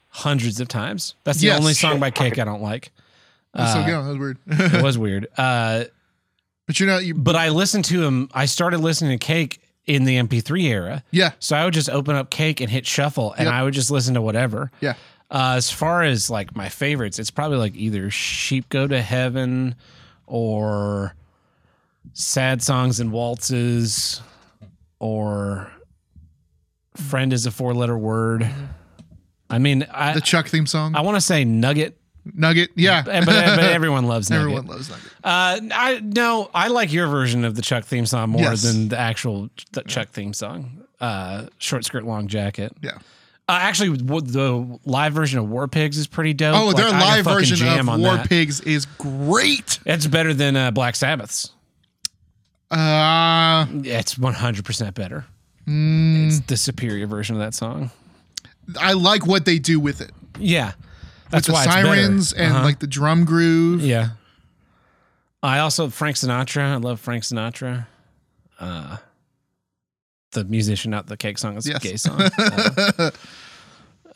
hundreds 0.09 0.59
of 0.59 0.67
times. 0.67 1.13
That's 1.25 1.39
the 1.41 1.47
Yes. 1.47 1.59
only 1.59 1.73
song 1.73 1.99
by 1.99 2.09
Cake 2.21 2.39
I 2.39 2.43
don't 2.43 2.61
like. 2.61 2.91
That's 3.53 3.73
so 3.73 3.79
uh, 3.79 3.85
good. 3.85 3.93
That 3.93 4.09
was 4.09 4.17
weird. 4.17 4.37
It 4.73 4.83
was 4.83 4.97
weird. 4.97 5.27
Uh, 5.37 5.83
but 6.67 6.79
you 6.79 6.87
know, 6.87 6.97
you 6.97 7.13
but 7.13 7.35
I 7.35 7.49
listened 7.49 7.85
to 7.85 8.03
him. 8.03 8.29
I 8.33 8.45
started 8.45 8.79
listening 8.79 9.17
to 9.19 9.23
Cake 9.23 9.59
in 9.87 10.03
the 10.05 10.15
MP3 10.17 10.63
era. 10.63 11.03
yeah, 11.11 11.31
So 11.39 11.55
I 11.55 11.63
would 11.65 11.73
just 11.73 11.89
open 11.89 12.15
up 12.15 12.29
Cake 12.31 12.59
and 12.61 12.69
hit 12.71 12.85
shuffle, 12.87 13.33
and 13.33 13.45
Yep. 13.45 13.53
I 13.53 13.63
would 13.63 13.73
just 13.73 13.91
listen 13.91 14.13
to 14.15 14.21
whatever. 14.21 14.71
yeah. 14.81 14.93
Uh, 15.31 15.53
as 15.57 15.71
far 15.71 16.03
as 16.03 16.29
like 16.29 16.55
my 16.55 16.69
favorites, 16.69 17.17
it's 17.19 17.31
probably 17.31 17.57
like 17.57 17.75
either 17.75 18.11
Sheep 18.11 18.69
Go 18.69 18.87
to 18.87 19.01
Heaven 19.01 19.73
or 20.27 21.15
Sad 22.13 22.61
Songs 22.61 22.99
and 22.99 23.11
Waltzes 23.11 24.21
or 24.99 25.71
Friend 26.95 27.33
is 27.33 27.45
a 27.47 27.51
four 27.51 27.73
letter 27.73 27.97
word. 27.97 28.47
I 29.49 29.57
mean, 29.57 29.85
I, 29.91 30.13
The 30.13 30.21
Chuck 30.21 30.47
theme 30.47 30.65
song, 30.67 30.95
I 30.95 31.01
want 31.01 31.15
to 31.17 31.21
say 31.21 31.43
Nugget, 31.43 31.97
Nugget. 32.33 32.71
Yeah, 32.75 33.03
but, 33.03 33.25
but 33.25 33.35
everyone 33.59 34.05
loves 34.07 34.29
Nugget. 34.29 34.41
everyone 34.41 34.65
loves 34.67 34.89
Nugget. 34.89 35.05
Uh, 35.23 35.59
I 35.73 35.99
no, 36.03 36.49
I 36.53 36.69
like 36.69 36.91
your 36.91 37.07
version 37.07 37.45
of 37.45 37.55
the 37.55 37.61
Chuck 37.61 37.85
theme 37.85 38.05
song 38.05 38.31
more 38.31 38.41
Yes. 38.41 38.63
than 38.63 38.87
the 38.89 38.97
actual 38.99 39.49
the 39.73 39.83
Chuck 39.83 40.09
theme 40.09 40.33
song. 40.33 40.81
Uh, 40.99 41.45
short 41.59 41.85
skirt, 41.85 42.03
long 42.05 42.27
jacket. 42.27 42.73
Yeah. 42.81 42.97
Uh, 43.47 43.59
actually, 43.61 43.95
the 43.95 44.79
live 44.85 45.13
version 45.13 45.37
of 45.37 45.47
War 45.47 45.67
Pigs 45.67 45.99
is 45.99 46.07
pretty 46.07 46.33
dope. 46.33 46.55
Oh, 46.55 46.67
Like, 46.67 46.77
their 46.77 46.89
live 46.89 47.25
version 47.25 47.67
of 47.67 47.85
War 47.99 48.15
that. 48.15 48.27
Pigs 48.27 48.59
is 48.61 48.87
great. 48.97 49.77
It's 49.85 50.07
better 50.07 50.33
than 50.33 50.55
uh, 50.55 50.71
Black 50.71 50.95
Sabbath's. 50.95 51.51
Uh, 52.71 53.67
Yeah, 53.83 53.99
It's 53.99 54.17
one 54.17 54.33
hundred 54.33 54.65
percent 54.65 54.95
better. 54.95 55.25
mm, 55.67 56.27
It's 56.27 56.39
the 56.41 56.57
superior 56.57 57.05
version 57.07 57.35
of 57.35 57.41
that 57.41 57.53
song. 57.53 57.91
I 58.79 58.93
like 58.93 59.27
what 59.27 59.45
they 59.45 59.59
do 59.59 59.79
with 59.79 60.01
it. 60.01 60.11
Yeah, 60.39 60.71
that's 61.35 61.47
with 61.47 61.57
the 61.57 61.63
sirens 61.71 62.33
and 62.33 62.53
Uh-huh. 62.53 62.63
like 62.63 62.79
the 62.79 62.87
drum 62.87 63.25
groove. 63.25 63.81
yeah. 63.81 64.09
I 65.43 65.59
also 65.59 65.89
Frank 65.89 66.15
Sinatra. 66.15 66.63
I 66.73 66.75
love 66.77 66.99
Frank 66.99 67.23
Sinatra. 67.23 67.85
Uh, 68.59 68.97
the 70.31 70.43
musician, 70.45 70.89
not 70.91 71.05
the 71.07 71.17
cake 71.17 71.37
song. 71.37 71.55
It's 71.57 71.67
Yes. 71.67 71.77
a 71.77 71.87
gay 71.87 71.97
song. 71.97 73.11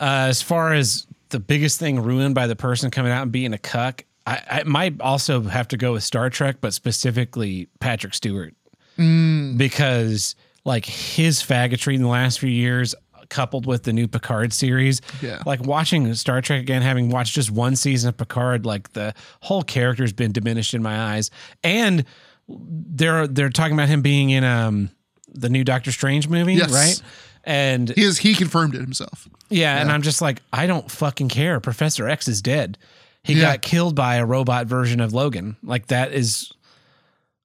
Uh, 0.01 0.27
as 0.29 0.41
far 0.41 0.73
as 0.73 1.05
the 1.27 1.39
biggest 1.41 1.77
thing 1.77 1.99
ruined 2.01 2.33
by 2.33 2.47
the 2.47 2.55
person 2.55 2.89
coming 2.89 3.11
out 3.11 3.23
and 3.23 3.33
being 3.33 3.51
a 3.53 3.57
cuck, 3.57 4.05
I, 4.25 4.41
I 4.49 4.63
might 4.63 5.01
also 5.01 5.41
have 5.41 5.67
to 5.69 5.77
go 5.77 5.91
with 5.91 6.05
Star 6.05 6.29
Trek, 6.29 6.57
but 6.61 6.73
specifically 6.73 7.67
Patrick 7.81 8.13
Stewart, 8.13 8.53
Mm. 8.97 9.57
because 9.57 10.35
like 10.63 10.85
his 10.85 11.41
faggotry 11.41 11.95
in 11.95 12.01
the 12.01 12.07
last 12.07 12.39
few 12.39 12.49
years, 12.49 12.95
coupled 13.29 13.65
with 13.65 13.83
the 13.83 13.93
new 13.93 14.07
Picard 14.07 14.51
series, 14.53 15.01
Yeah. 15.21 15.41
like 15.45 15.61
watching 15.63 16.13
Star 16.15 16.41
Trek 16.41 16.61
again, 16.61 16.81
having 16.81 17.09
watched 17.09 17.33
just 17.35 17.51
one 17.51 17.75
season 17.75 18.09
of 18.09 18.17
Picard, 18.17 18.65
like 18.65 18.93
the 18.93 19.13
whole 19.41 19.63
character's 19.63 20.11
been 20.13 20.31
diminished 20.31 20.73
in 20.73 20.81
my 20.83 21.13
eyes, 21.13 21.29
and 21.63 22.05
they're 22.47 23.27
they're 23.27 23.49
talking 23.49 23.73
about 23.73 23.89
him 23.89 24.01
being 24.01 24.31
in 24.31 24.43
um 24.43 24.89
the 25.31 25.49
new 25.49 25.63
Doctor 25.63 25.91
Strange 25.91 26.27
movie, 26.27 26.55
Yes. 26.55 26.73
right? 26.73 27.01
And 27.43 27.89
He 27.89 28.03
is, 28.03 28.17
he 28.17 28.33
confirmed 28.35 28.73
it 28.75 28.81
himself. 28.81 29.27
yeah, 29.49 29.79
and 29.79 29.91
I'm 29.91 30.01
just 30.01 30.21
like, 30.21 30.41
I 30.51 30.65
don't 30.67 30.89
fucking 30.89 31.29
care. 31.29 31.59
Professor 31.59 32.07
X 32.09 32.27
is 32.27 32.41
dead. 32.41 32.77
He 33.23 33.33
Yeah. 33.33 33.41
got 33.53 33.61
killed 33.61 33.95
by 33.95 34.15
a 34.15 34.25
robot 34.25 34.65
version 34.67 34.99
of 34.99 35.13
Logan. 35.13 35.55
Like 35.63 35.87
that 35.87 36.11
is, 36.13 36.51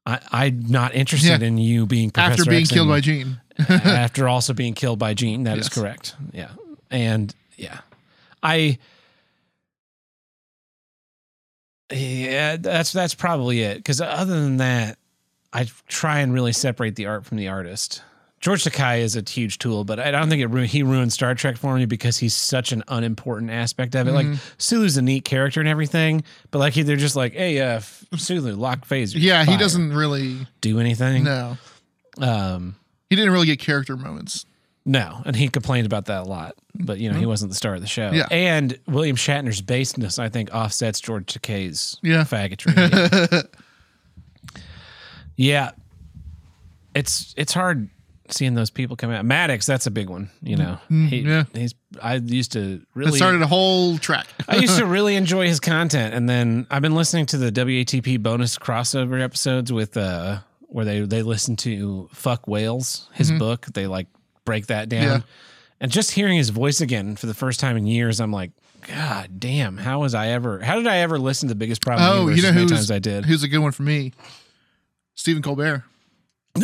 I, 0.06 0.18
I'm 0.32 0.64
not 0.68 0.94
interested 0.94 1.42
Yeah. 1.42 1.46
in 1.46 1.58
you 1.58 1.86
being 1.86 2.10
Professor 2.10 2.32
After 2.42 2.50
being 2.50 2.62
X 2.62 2.70
killed 2.70 2.88
by 2.88 3.00
Jean. 3.00 3.40
after 3.68 4.28
also 4.28 4.52
being 4.52 4.74
killed 4.74 4.98
by 4.98 5.14
Jean. 5.14 5.44
That 5.44 5.58
is 5.58 5.66
Yes. 5.66 5.74
correct. 5.78 6.16
Yeah, 6.32 6.50
and 6.90 7.34
yeah, 7.56 7.80
I. 8.42 8.78
Yeah, 11.92 12.56
that's 12.56 12.92
that's 12.92 13.14
probably 13.14 13.60
it. 13.62 13.76
Because 13.76 14.00
other 14.00 14.40
than 14.40 14.56
that, 14.58 14.98
I 15.52 15.66
try 15.86 16.20
and 16.20 16.32
really 16.32 16.52
separate 16.52 16.96
the 16.96 17.06
art 17.06 17.24
from 17.26 17.36
the 17.36 17.48
artist. 17.48 18.02
George 18.40 18.62
Takei 18.64 19.00
is 19.00 19.16
a 19.16 19.22
huge 19.26 19.58
tool, 19.58 19.84
but 19.84 19.98
I 19.98 20.10
don't 20.10 20.28
think 20.28 20.42
it 20.42 20.48
ru- 20.48 20.64
he 20.64 20.82
ruined 20.82 21.12
Star 21.14 21.34
Trek 21.34 21.56
for 21.56 21.74
me 21.76 21.86
because 21.86 22.18
he's 22.18 22.34
such 22.34 22.72
an 22.72 22.82
unimportant 22.88 23.50
aspect 23.50 23.94
of 23.94 24.06
it. 24.06 24.12
Like 24.12 24.26
Mm-hmm. 24.26 24.48
Sulu's 24.58 24.96
a 24.98 25.02
neat 25.02 25.24
character 25.24 25.60
and 25.60 25.68
everything, 25.68 26.24
but 26.50 26.58
like 26.58 26.74
they're 26.74 26.96
just 26.96 27.16
like, 27.16 27.32
hey, 27.32 27.58
uh, 27.60 27.80
Sulu, 28.16 28.54
lock 28.54 28.86
phaser. 28.86 29.14
Yeah, 29.16 29.44
he 29.46 29.56
doesn't 29.56 29.94
really. 29.94 30.46
do 30.60 30.78
anything. 30.78 31.24
No, 31.24 31.56
Um, 32.20 32.76
he 33.10 33.16
didn't 33.16 33.32
really 33.32 33.46
get 33.46 33.58
character 33.58 33.96
moments. 33.96 34.46
no, 34.86 35.22
and 35.24 35.34
he 35.36 35.48
complained 35.48 35.86
about 35.86 36.06
that 36.06 36.22
a 36.22 36.28
lot. 36.28 36.54
But 36.74 36.98
you 36.98 37.10
know, 37.10 37.18
he 37.18 37.26
wasn't 37.26 37.50
the 37.52 37.56
star 37.56 37.74
of 37.74 37.80
the 37.80 37.86
show. 37.86 38.08
Mm-hmm. 38.10 38.16
Yeah. 38.16 38.26
and 38.30 38.78
William 38.86 39.16
Shatner's 39.16 39.60
baseness, 39.62 40.18
I 40.18 40.28
think, 40.28 40.50
offsets 40.54 41.00
George 41.00 41.26
Takei's 41.26 41.96
Yeah. 42.02 42.24
faggotry. 42.24 43.46
yeah, 45.36 45.70
it's 46.94 47.34
it's 47.36 47.52
hard 47.52 47.88
seeing 48.30 48.54
those 48.54 48.70
people 48.70 48.96
come 48.96 49.10
out. 49.10 49.24
Maddox, 49.24 49.66
that's 49.66 49.86
a 49.86 49.90
big 49.90 50.08
one. 50.08 50.30
You 50.42 50.56
know, 50.56 50.78
he, 50.88 50.94
Mm-hmm. 51.22 51.28
yeah. 51.28 51.44
he's. 51.52 51.74
I 52.02 52.14
used 52.16 52.52
to 52.52 52.82
really. 52.94 53.16
started 53.16 53.42
a 53.42 53.46
whole 53.46 53.98
track. 53.98 54.26
I 54.48 54.56
used 54.56 54.78
to 54.78 54.86
really 54.86 55.14
enjoy 55.22 55.46
his 55.46 55.60
content, 55.60 56.14
and 56.14 56.28
then 56.28 56.66
I've 56.70 56.82
been 56.82 56.94
listening 56.94 57.26
to 57.26 57.36
the 57.36 57.50
WATP 57.52 58.22
bonus 58.22 58.58
crossover 58.58 59.20
episodes 59.22 59.72
with 59.72 59.96
uh 59.96 60.38
where 60.74 60.84
they 60.84 61.00
they 61.00 61.22
listen 61.22 61.54
to 61.56 62.08
Fuck 62.12 62.48
Whales, 62.48 63.08
his 63.14 63.30
book. 63.30 63.66
They 63.72 63.86
like 63.86 64.08
break 64.44 64.66
that 64.66 64.88
down, 64.88 65.02
Mm-hmm. 65.02 65.12
Yeah. 65.12 65.20
and 65.80 65.92
just 65.92 66.10
hearing 66.10 66.36
his 66.36 66.48
voice 66.50 66.80
again 66.80 67.14
for 67.16 67.26
the 67.26 67.34
first 67.34 67.60
time 67.60 67.76
in 67.76 67.86
years, 67.86 68.20
I'm 68.20 68.32
like, 68.32 68.50
God 68.88 69.38
damn! 69.38 69.76
How 69.78 70.00
was 70.00 70.14
I 70.14 70.28
ever? 70.28 70.58
How 70.60 70.74
did 70.74 70.86
I 70.88 70.96
ever 70.98 71.18
listen 71.18 71.48
to 71.48 71.54
the 71.54 71.58
Biggest 71.58 71.80
Problem? 71.80 72.06
Oh, 72.10 72.28
you 72.28 72.42
know 72.42 72.50
who's 72.52 72.70
times 72.72 72.90
I 72.90 72.98
did. 72.98 73.24
who's 73.24 73.42
a 73.44 73.48
good 73.48 73.60
one 73.60 73.70
for 73.72 73.84
me? 73.84 74.12
Stephen 75.14 75.42
Colbert. 75.42 75.84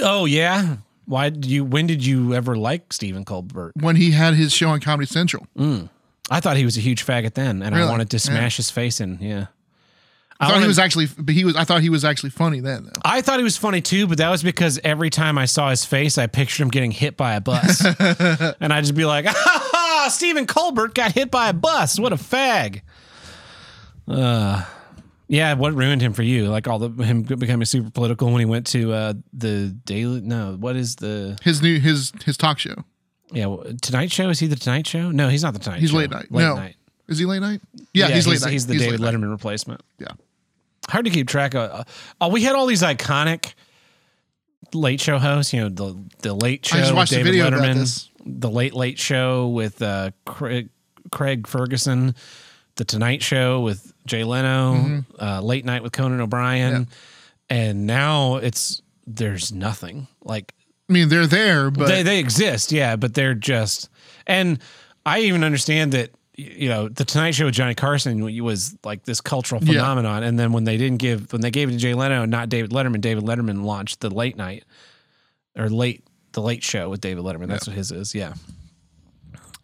Oh 0.02 0.24
yeah. 0.24 0.76
Why 1.06 1.30
did 1.30 1.46
you? 1.46 1.64
When 1.64 1.86
did 1.86 2.04
you 2.04 2.34
ever 2.34 2.56
like 2.56 2.92
Stephen 2.92 3.24
Colbert? 3.24 3.72
When 3.80 3.96
he 3.96 4.10
had 4.10 4.34
his 4.34 4.52
show 4.52 4.70
on 4.70 4.80
Comedy 4.80 5.06
Central. 5.06 5.46
I 6.32 6.38
thought 6.40 6.56
he 6.56 6.64
was 6.64 6.76
a 6.76 6.80
huge 6.80 7.04
faggot 7.04 7.34
then, 7.34 7.62
and 7.62 7.74
I 7.74 7.88
wanted 7.90 8.10
to 8.10 8.16
Yeah. 8.16 8.20
smash 8.20 8.56
his 8.56 8.70
face 8.70 9.00
in. 9.00 9.18
Yeah. 9.20 9.46
I 10.40 10.48
thought 10.50 10.60
he 10.62 10.66
was 10.66 10.78
actually, 10.78 11.06
but 11.18 11.34
he 11.34 11.44
was. 11.44 11.54
I 11.54 11.64
thought 11.64 11.82
he 11.82 11.90
was 11.90 12.04
actually 12.04 12.30
funny 12.30 12.60
then, 12.60 12.84
though. 12.84 13.00
I 13.04 13.20
thought 13.20 13.38
he 13.38 13.44
was 13.44 13.58
funny 13.58 13.82
too, 13.82 14.06
but 14.06 14.16
that 14.18 14.30
was 14.30 14.42
because 14.42 14.80
every 14.82 15.10
time 15.10 15.36
I 15.36 15.44
saw 15.44 15.68
his 15.68 15.84
face, 15.84 16.16
I 16.16 16.26
pictured 16.28 16.62
him 16.62 16.70
getting 16.70 16.90
hit 16.92 17.16
by 17.16 17.34
a 17.34 17.40
bus, 17.42 17.84
and 18.60 18.72
I'd 18.72 18.80
just 18.84 18.94
be 18.94 19.04
like, 19.04 19.26
"Ha 19.26 19.34
ha! 19.36 20.08
Stephen 20.10 20.46
Colbert 20.46 20.94
got 20.94 21.12
hit 21.12 21.30
by 21.30 21.50
a 21.50 21.52
bus. 21.52 21.98
What 22.00 22.12
a 22.14 22.16
fag!" 22.16 22.80
Uh, 24.08 24.64
yeah. 25.28 25.54
What 25.54 25.74
ruined 25.74 26.00
him 26.02 26.12
for 26.12 26.22
you? 26.22 26.48
Like 26.48 26.66
all 26.66 26.78
the 26.78 27.04
him 27.04 27.22
becoming 27.22 27.66
super 27.66 27.90
political 27.90 28.30
when 28.30 28.40
he 28.40 28.46
went 28.46 28.66
to 28.68 28.92
uh, 28.92 29.14
the 29.32 29.68
Daily. 29.84 30.20
No, 30.22 30.56
what 30.58 30.74
is 30.76 30.96
the 30.96 31.38
His 31.42 31.60
new 31.62 31.78
his 31.78 32.12
his 32.24 32.36
talk 32.36 32.58
show. 32.58 32.76
yeah 33.32 33.54
Tonight 33.82 34.10
Show? 34.10 34.30
Is 34.30 34.38
he 34.40 34.46
the 34.46 34.56
Tonight 34.56 34.86
Show? 34.86 35.10
No, 35.10 35.28
he's 35.28 35.42
not 35.42 35.52
the 35.52 35.60
Tonight 35.60 35.80
He's 35.80 35.90
Show. 35.90 35.98
late 35.98 36.10
night. 36.10 36.32
Late 36.32 36.42
no, 36.44 36.54
night. 36.56 36.76
is 37.08 37.18
he 37.18 37.26
late 37.26 37.40
night? 37.40 37.60
Yeah, 37.92 38.08
he's 38.08 38.26
late 38.26 38.40
night. 38.40 38.52
He's 38.52 38.66
the 38.66 38.72
He's 38.72 38.82
David 38.82 39.00
late 39.00 39.12
night. 39.12 39.20
Letterman 39.20 39.30
replacement. 39.30 39.82
Yeah. 39.98 40.08
Hard 40.88 41.04
to 41.04 41.10
keep 41.10 41.28
track 41.28 41.54
of. 41.54 41.86
Uh, 42.20 42.28
we 42.32 42.42
had 42.42 42.54
all 42.54 42.66
these 42.66 42.82
iconic 42.82 43.54
late 44.72 45.00
show 45.00 45.18
hosts. 45.18 45.52
You 45.52 45.62
know, 45.62 45.68
the 45.68 46.04
the 46.22 46.34
late 46.34 46.64
show 46.66 46.76
I 46.76 46.80
just 46.80 46.92
with 46.92 46.96
watched 46.96 47.12
David 47.12 47.34
Letterman, 47.34 48.08
the 48.24 48.50
late 48.50 48.74
late 48.74 48.98
show 48.98 49.48
with 49.48 49.80
uh, 49.82 50.10
Craig, 50.26 50.68
Craig 51.10 51.46
Ferguson, 51.46 52.14
the 52.76 52.84
Tonight 52.84 53.22
Show 53.22 53.60
with 53.60 53.92
Jay 54.06 54.24
Leno, 54.24 54.74
Mm-hmm. 54.74 55.22
uh, 55.24 55.40
Late 55.40 55.64
Night 55.64 55.82
with 55.82 55.92
Conan 55.92 56.20
O'Brien, 56.20 56.88
and 57.48 57.86
now 57.86 58.36
it's 58.36 58.80
there's 59.06 59.52
nothing 59.52 60.06
like 60.24 60.54
I 60.88 60.92
mean, 60.92 61.08
they're 61.08 61.26
there, 61.26 61.70
but 61.70 61.86
they 61.88 62.02
they 62.02 62.18
exist, 62.18 62.72
yeah, 62.72 62.96
but 62.96 63.14
they're 63.14 63.34
just 63.34 63.88
and 64.26 64.58
I 65.06 65.20
even 65.20 65.44
understand 65.44 65.92
that 65.92 66.10
you 66.40 66.68
know 66.68 66.88
the 66.88 67.04
Tonight 67.04 67.32
Show 67.32 67.44
with 67.46 67.54
Johnny 67.54 67.74
Carson 67.74 68.20
was 68.42 68.76
like 68.84 69.04
this 69.04 69.20
cultural 69.20 69.62
Yeah. 69.62 69.74
phenomenon, 69.74 70.22
and 70.22 70.38
then 70.38 70.52
when 70.52 70.64
they 70.64 70.76
didn't 70.76 70.98
give 70.98 71.32
when 71.32 71.40
they 71.42 71.50
gave 71.50 71.68
it 71.68 71.72
to 71.72 71.78
Jay 71.78 71.94
Leno 71.94 72.22
and 72.22 72.30
not 72.30 72.48
David 72.48 72.70
Letterman, 72.70 73.00
David 73.00 73.24
Letterman 73.24 73.64
launched 73.64 74.00
the 74.00 74.10
late 74.10 74.36
night 74.36 74.64
or 75.56 75.68
late 75.68 76.04
the 76.32 76.40
late 76.42 76.62
show 76.62 76.88
with 76.88 77.00
David 77.00 77.24
Letterman. 77.24 77.48
That's 77.48 77.66
what 77.66 77.76
his 77.76 77.90
is, 77.92 78.14
yeah. 78.14 78.34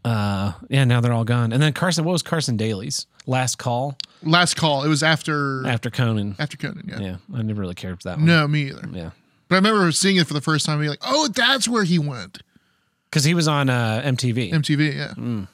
Uh, 0.04 0.52
yeah. 0.68 0.84
Now 0.84 1.00
they're 1.00 1.12
all 1.12 1.24
gone, 1.24 1.52
and 1.52 1.60
then 1.62 1.72
Carson. 1.72 2.04
What 2.04 2.12
was 2.12 2.22
Carson 2.22 2.56
Daly's 2.56 3.06
last 3.26 3.56
call 3.58 3.98
last 4.22 4.54
call. 4.54 4.84
It 4.84 4.88
was 4.88 5.02
after 5.02 5.66
after 5.66 5.90
Conan? 5.90 6.36
after 6.38 6.56
Conan. 6.56 6.84
Yeah. 6.88 7.00
Yeah, 7.00 7.16
I 7.34 7.42
never 7.42 7.60
really 7.60 7.74
cared 7.74 8.00
for 8.00 8.08
that 8.10 8.18
one. 8.18 8.26
No, 8.26 8.46
me 8.46 8.68
either. 8.68 8.88
Yeah, 8.92 9.10
But 9.48 9.56
I 9.56 9.58
remember 9.58 9.90
seeing 9.92 10.16
it 10.16 10.26
for 10.28 10.34
the 10.34 10.40
first 10.40 10.64
time. 10.64 10.74
and 10.74 10.82
Being 10.82 10.90
like, 10.90 11.00
oh, 11.02 11.28
that's 11.28 11.66
where 11.66 11.82
he 11.84 11.98
went. 11.98 12.40
because 13.10 13.24
he 13.24 13.34
was 13.34 13.48
on 13.48 13.68
uh, 13.68 14.02
MTV. 14.04 14.52
MTV. 14.52 14.94
Yeah. 14.94 15.46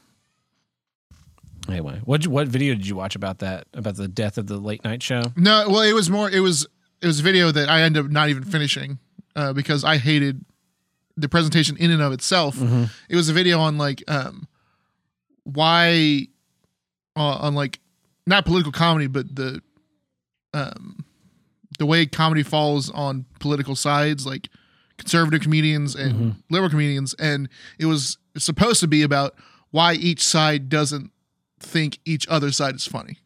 Anyway, 1.68 2.00
what 2.04 2.26
what 2.26 2.48
video 2.48 2.74
did 2.74 2.86
you 2.86 2.96
watch 2.96 3.14
about 3.14 3.38
that? 3.38 3.66
About 3.74 3.96
the 3.96 4.08
death 4.08 4.36
of 4.38 4.46
the 4.46 4.56
late 4.56 4.82
night 4.84 5.02
show? 5.02 5.22
No, 5.36 5.66
well, 5.68 5.82
it 5.82 5.92
was 5.92 6.10
more. 6.10 6.28
It 6.28 6.40
was 6.40 6.66
it 7.00 7.06
was 7.06 7.20
a 7.20 7.22
video 7.22 7.50
that 7.52 7.68
I 7.68 7.82
ended 7.82 8.04
up 8.04 8.10
not 8.10 8.28
even 8.28 8.42
finishing 8.44 8.98
uh, 9.36 9.52
because 9.52 9.84
I 9.84 9.98
hated 9.98 10.44
the 11.16 11.28
presentation 11.28 11.76
in 11.76 11.90
and 11.90 12.02
of 12.02 12.12
itself. 12.12 12.56
It 13.08 13.14
was 13.16 13.28
a 13.28 13.32
video 13.32 13.60
on 13.60 13.78
like 13.78 14.02
um 14.08 14.48
why 15.44 16.26
uh, 17.16 17.20
on 17.20 17.54
like 17.54 17.78
not 18.26 18.44
political 18.44 18.72
comedy, 18.72 19.06
but 19.06 19.34
the 19.34 19.62
um 20.52 21.04
the 21.78 21.86
way 21.86 22.06
comedy 22.06 22.42
falls 22.42 22.90
on 22.90 23.24
political 23.38 23.76
sides, 23.76 24.26
like 24.26 24.48
conservative 24.98 25.40
comedians 25.42 25.94
and 25.94 26.42
liberal 26.50 26.70
comedians, 26.70 27.14
and 27.14 27.48
it 27.78 27.86
was 27.86 28.18
supposed 28.36 28.80
to 28.80 28.88
be 28.88 29.02
about 29.02 29.34
why 29.70 29.94
each 29.94 30.22
side 30.24 30.68
doesn't 30.68 31.11
think 31.62 31.98
each 32.04 32.26
other 32.28 32.52
side 32.52 32.74
is 32.74 32.86
funny. 32.86 33.18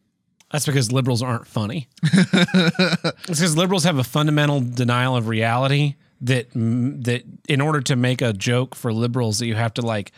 That's 0.51 0.65
because 0.65 0.91
liberals 0.91 1.21
aren't 1.21 1.47
funny. 1.47 1.89
it's 2.03 3.27
because 3.27 3.57
liberals 3.57 3.83
have 3.83 3.97
a 3.97 4.03
fundamental 4.03 4.61
denial 4.61 5.17
of 5.17 5.27
reality 5.27 5.95
that 6.21 6.49
that 6.53 7.23
in 7.49 7.61
order 7.61 7.81
to 7.81 7.95
make 7.95 8.21
a 8.21 8.33
joke 8.33 8.73
for 8.75 8.93
liberals 8.93 9.39
that 9.39 9.47
you 9.47 9.55
have 9.55 9.73
to 9.75 9.81
like 9.81 10.11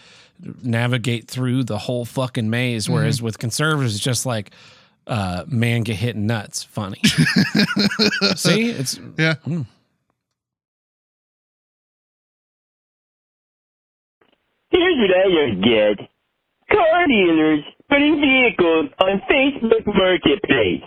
navigate 0.62 1.28
through 1.28 1.64
the 1.64 1.80
whole 1.80 2.06
fucking 2.06 2.50
maze. 2.50 2.90
Whereas 2.90 3.22
with 3.22 3.40
conservatives, 3.40 3.96
it's 3.96 4.04
just 4.04 4.26
like 4.26 4.52
uh, 5.08 5.46
man 5.48 5.82
get 5.82 5.96
hit 5.96 6.16
in 6.16 6.28
nuts, 6.28 6.64
funny. 6.64 7.02
See, 8.36 8.70
it's 8.70 9.00
Yeah. 9.18 9.36
Here's 14.70 14.98
what 15.00 15.10
I 15.10 15.24
don't 15.28 15.62
get. 15.62 16.10
Car 16.72 17.08
dealers 17.08 17.64
putting 17.90 18.20
vehicles 18.22 18.90
on 19.03 19.22
Facebook 19.30 19.86
Marketplace. 19.86 20.84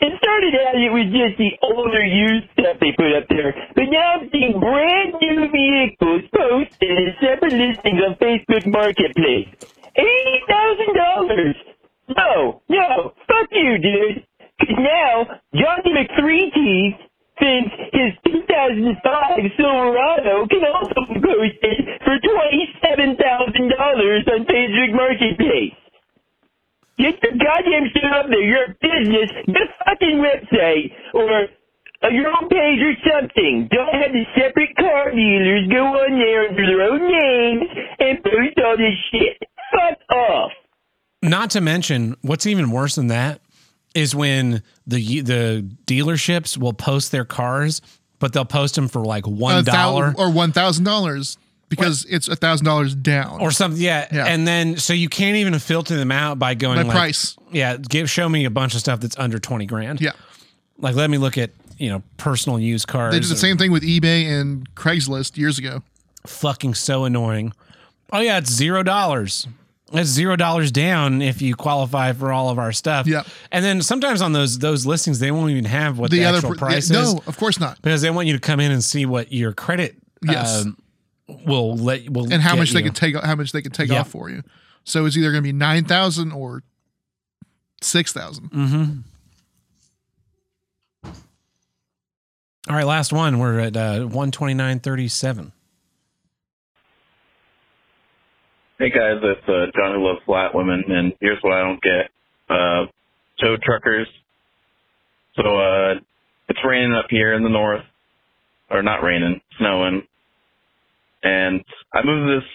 It 0.00 0.12
started 0.22 0.54
out 0.62 0.78
it 0.78 0.92
was 0.94 1.10
just 1.10 1.34
the 1.42 1.50
older 1.66 2.04
used 2.04 2.46
stuff 2.54 2.78
they 2.78 2.92
put 2.94 3.10
up 3.18 3.26
there, 3.28 3.50
but 3.74 3.90
now 3.90 4.20
I'm 4.22 4.30
seeing 4.30 4.54
brand 4.60 5.14
new 5.18 5.50
vehicles 5.50 6.22
posted 6.30 6.94
in 7.02 7.10
separate 7.18 7.52
listings 7.56 7.98
on 8.06 8.14
Facebook 8.22 8.62
Marketplace. 8.70 9.50
Eighty 9.98 10.38
thousand 10.46 10.94
dollars. 10.94 11.56
No, 12.14 12.62
no, 12.70 13.12
fuck 13.26 13.48
you, 13.52 13.78
dude. 13.78 14.22
'Cause 14.60 14.76
now 14.78 15.26
Johnny 15.54 15.92
McThree 15.92 16.50
thinks 17.38 17.74
his 17.92 18.12
2005 18.26 19.52
Silverado 19.56 20.46
can 20.46 20.64
also 20.66 21.00
be 21.12 21.20
posted 21.20 22.00
for 22.04 22.18
$27,000 22.18 24.28
on 24.28 24.44
Facebook 24.46 24.92
Marketplace. 24.94 25.74
Get 26.98 27.14
your 27.22 27.32
goddamn 27.38 27.86
shit 27.94 28.04
up 28.12 28.26
there. 28.28 28.42
You're 28.42 28.64
a 28.64 28.76
business. 28.82 29.30
Get 29.46 29.62
a 29.62 29.84
fucking 29.86 30.18
website 30.18 30.90
or 31.14 31.46
uh, 32.02 32.08
your 32.08 32.28
own 32.28 32.48
page 32.48 32.80
or 32.82 32.94
something. 33.06 33.68
Don't 33.70 33.94
have 33.94 34.12
the 34.12 34.24
separate 34.36 34.74
car 34.76 35.10
dealers 35.10 35.68
go 35.70 35.84
on 35.86 36.18
there 36.18 36.48
under 36.48 36.66
their 36.66 36.82
own 36.82 37.00
names 37.00 37.70
and 38.00 38.22
post 38.22 38.58
all 38.64 38.76
this 38.76 38.94
shit. 39.10 39.38
Fuck 39.70 40.16
off. 40.16 40.50
Not 41.22 41.50
to 41.50 41.60
mention, 41.60 42.16
what's 42.22 42.46
even 42.46 42.70
worse 42.70 42.94
than 42.94 43.08
that 43.08 43.40
is 43.94 44.14
when 44.14 44.62
the 44.86 45.20
the 45.22 45.68
dealerships 45.86 46.56
will 46.56 46.72
post 46.72 47.10
their 47.10 47.24
cars, 47.24 47.80
but 48.18 48.32
they'll 48.32 48.44
post 48.44 48.74
them 48.74 48.88
for 48.88 49.04
like 49.04 49.26
one 49.26 49.64
A 50.16 50.20
or 50.20 50.30
one 50.30 50.52
thousand 50.52 50.84
dollars 50.84 51.36
because 51.68 52.04
it's 52.08 52.28
a 52.28 52.36
thousand 52.36 52.64
dollars 52.66 52.94
down. 52.94 53.40
or 53.40 53.50
something. 53.50 53.80
Yeah. 53.80 54.06
Yeah. 54.12 54.26
and 54.26 54.46
then 54.46 54.76
so 54.76 54.92
you 54.92 55.08
can't 55.08 55.36
even 55.36 55.58
filter 55.58 55.96
them 55.96 56.10
out 56.12 56.38
by 56.38 56.54
going 56.54 56.76
By 56.76 56.82
like, 56.82 56.92
price. 56.96 57.36
Yeah, 57.52 57.76
give 57.76 58.10
show 58.10 58.28
me 58.28 58.44
a 58.44 58.50
bunch 58.50 58.74
of 58.74 58.80
stuff 58.80 59.00
that's 59.00 59.18
under 59.18 59.38
twenty 59.38 59.66
grand. 59.66 60.00
yeah, 60.00 60.12
like 60.78 60.94
let 60.94 61.10
me 61.10 61.18
look 61.18 61.38
at 61.38 61.50
you 61.78 61.88
know 61.90 62.02
personal 62.16 62.58
used 62.58 62.86
cars. 62.88 63.12
they 63.14 63.20
did 63.20 63.28
the 63.28 63.32
and- 63.32 63.38
same 63.38 63.56
thing 63.58 63.72
with 63.72 63.82
eBay 63.82 64.26
and 64.26 64.72
Craigslist 64.74 65.36
years 65.36 65.58
ago. 65.58 65.82
Fucking 66.26 66.74
so 66.74 67.04
annoying. 67.04 67.52
Oh 68.12 68.20
yeah, 68.20 68.38
it's 68.38 68.50
zero 68.50 68.82
dollars. 68.82 69.46
It's 69.90 70.10
zero 70.10 70.36
dollars 70.36 70.70
down 70.70 71.22
if 71.22 71.40
you 71.40 71.54
qualify 71.56 72.12
for 72.12 72.30
all 72.30 72.50
of 72.50 72.58
our 72.58 72.72
stuff. 72.72 73.06
Yeah. 73.06 73.22
and 73.50 73.64
then 73.64 73.80
sometimes 73.80 74.20
on 74.20 74.32
those 74.34 74.58
those 74.58 74.84
listings 74.84 75.18
they 75.18 75.30
won't 75.30 75.50
even 75.50 75.64
have 75.64 75.98
what 75.98 76.10
the, 76.10 76.18
The 76.18 76.24
other 76.26 76.38
actual 76.38 76.50
pr- 76.50 76.56
price 76.58 76.84
is. 76.84 76.90
no, 76.90 77.22
of 77.26 77.38
course 77.38 77.58
not. 77.58 77.80
because 77.80 78.02
they 78.02 78.10
want 78.10 78.26
you 78.26 78.34
to 78.34 78.38
come 78.40 78.60
in 78.60 78.70
and 78.70 78.84
see 78.84 79.06
what 79.06 79.32
your 79.32 79.52
credit 79.54 79.96
Yes. 80.22 80.66
um, 80.66 80.76
will 81.28 81.76
let 81.76 82.08
will 82.10 82.32
And 82.32 82.42
how 82.42 82.52
get 82.54 82.58
much 82.60 82.70
they 82.72 82.78
you. 82.80 82.86
can 82.86 82.94
take 82.94 83.14
how 83.16 83.34
much 83.34 83.52
they 83.52 83.62
can 83.62 83.72
take 83.72 83.90
Yeah. 83.90 84.00
off 84.00 84.10
for 84.10 84.30
you. 84.30 84.42
So 84.84 85.04
it's 85.06 85.16
either 85.16 85.30
going 85.30 85.42
to 85.42 85.46
be 85.48 85.52
nine 85.52 85.84
thousand 85.84 86.32
or 86.32 86.62
six 87.82 88.12
thousand. 88.12 88.50
Mm. 88.50 89.02
All 92.68 92.74
right, 92.76 92.86
last 92.86 93.12
one. 93.12 93.38
We're 93.38 93.60
at 93.60 93.76
uh, 93.76 94.04
one 94.04 94.30
twenty 94.30 94.54
nine 94.54 94.80
thirty 94.80 95.08
seven. 95.08 95.52
Hey 98.78 98.90
guys, 98.90 99.18
it's 99.22 99.48
uh, 99.48 99.66
John 99.76 99.94
who 99.94 100.06
loves 100.06 100.20
flat 100.24 100.54
women, 100.54 100.84
and 100.88 101.12
here's 101.20 101.38
what 101.42 101.52
I 101.54 101.60
don't 101.62 101.82
get: 101.82 102.10
uh, 102.48 102.86
tow 103.40 103.56
truckers. 103.62 104.06
So 105.34 105.42
uh, 105.58 105.94
it's 106.48 106.58
raining 106.64 106.94
up 106.94 107.06
here 107.10 107.32
in 107.34 107.42
the 107.42 107.48
north, 107.48 107.84
or 108.70 108.82
not 108.82 109.02
raining, 109.02 109.40
snowing, 109.58 110.02
and 111.22 111.64
I 111.94 112.04
moved 112.04 112.28
to 112.28 112.40
this 112.40 112.50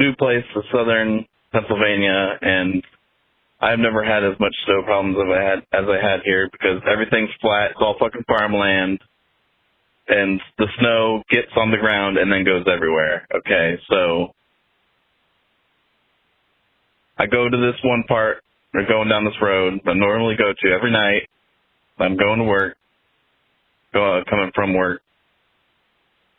new 0.00 0.16
place 0.16 0.44
to 0.54 0.62
southern 0.72 1.26
Pennsylvania, 1.52 2.38
and 2.42 2.84
I've 3.60 3.78
never 3.80 4.04
had 4.04 4.24
as 4.24 4.38
much 4.40 4.54
snow 4.66 4.82
problems 4.84 5.16
as 5.18 5.32
I 5.38 5.42
had 5.42 5.58
as 5.72 5.88
I 5.88 6.00
had 6.04 6.20
here 6.24 6.48
because 6.52 6.82
everything's 6.90 7.30
flat. 7.40 7.72
It's 7.72 7.80
all 7.80 7.96
fucking 8.00 8.24
farmland. 8.28 9.00
and 10.08 10.40
the 10.58 10.68
snow 10.80 11.22
gets 11.30 11.52
on 11.56 11.72
the 11.72 11.78
ground 11.78 12.18
and 12.18 12.32
then 12.32 12.44
goes 12.44 12.66
everywhere. 12.68 13.26
Okay, 13.34 13.78
so 13.90 14.34
I 17.18 17.26
go 17.26 17.48
to 17.48 17.56
this 17.56 17.80
one 17.84 18.04
part, 18.08 18.38
or 18.74 18.84
going 18.86 19.08
down 19.08 19.24
this 19.24 19.40
road 19.42 19.80
I 19.86 19.94
normally 19.94 20.36
go 20.36 20.52
to 20.52 20.74
every 20.74 20.92
night. 20.92 21.28
I'm 21.98 22.16
going 22.16 22.38
to 22.40 22.44
work, 22.44 22.76
go, 23.94 24.22
coming 24.28 24.52
from 24.54 24.74
work, 24.74 25.02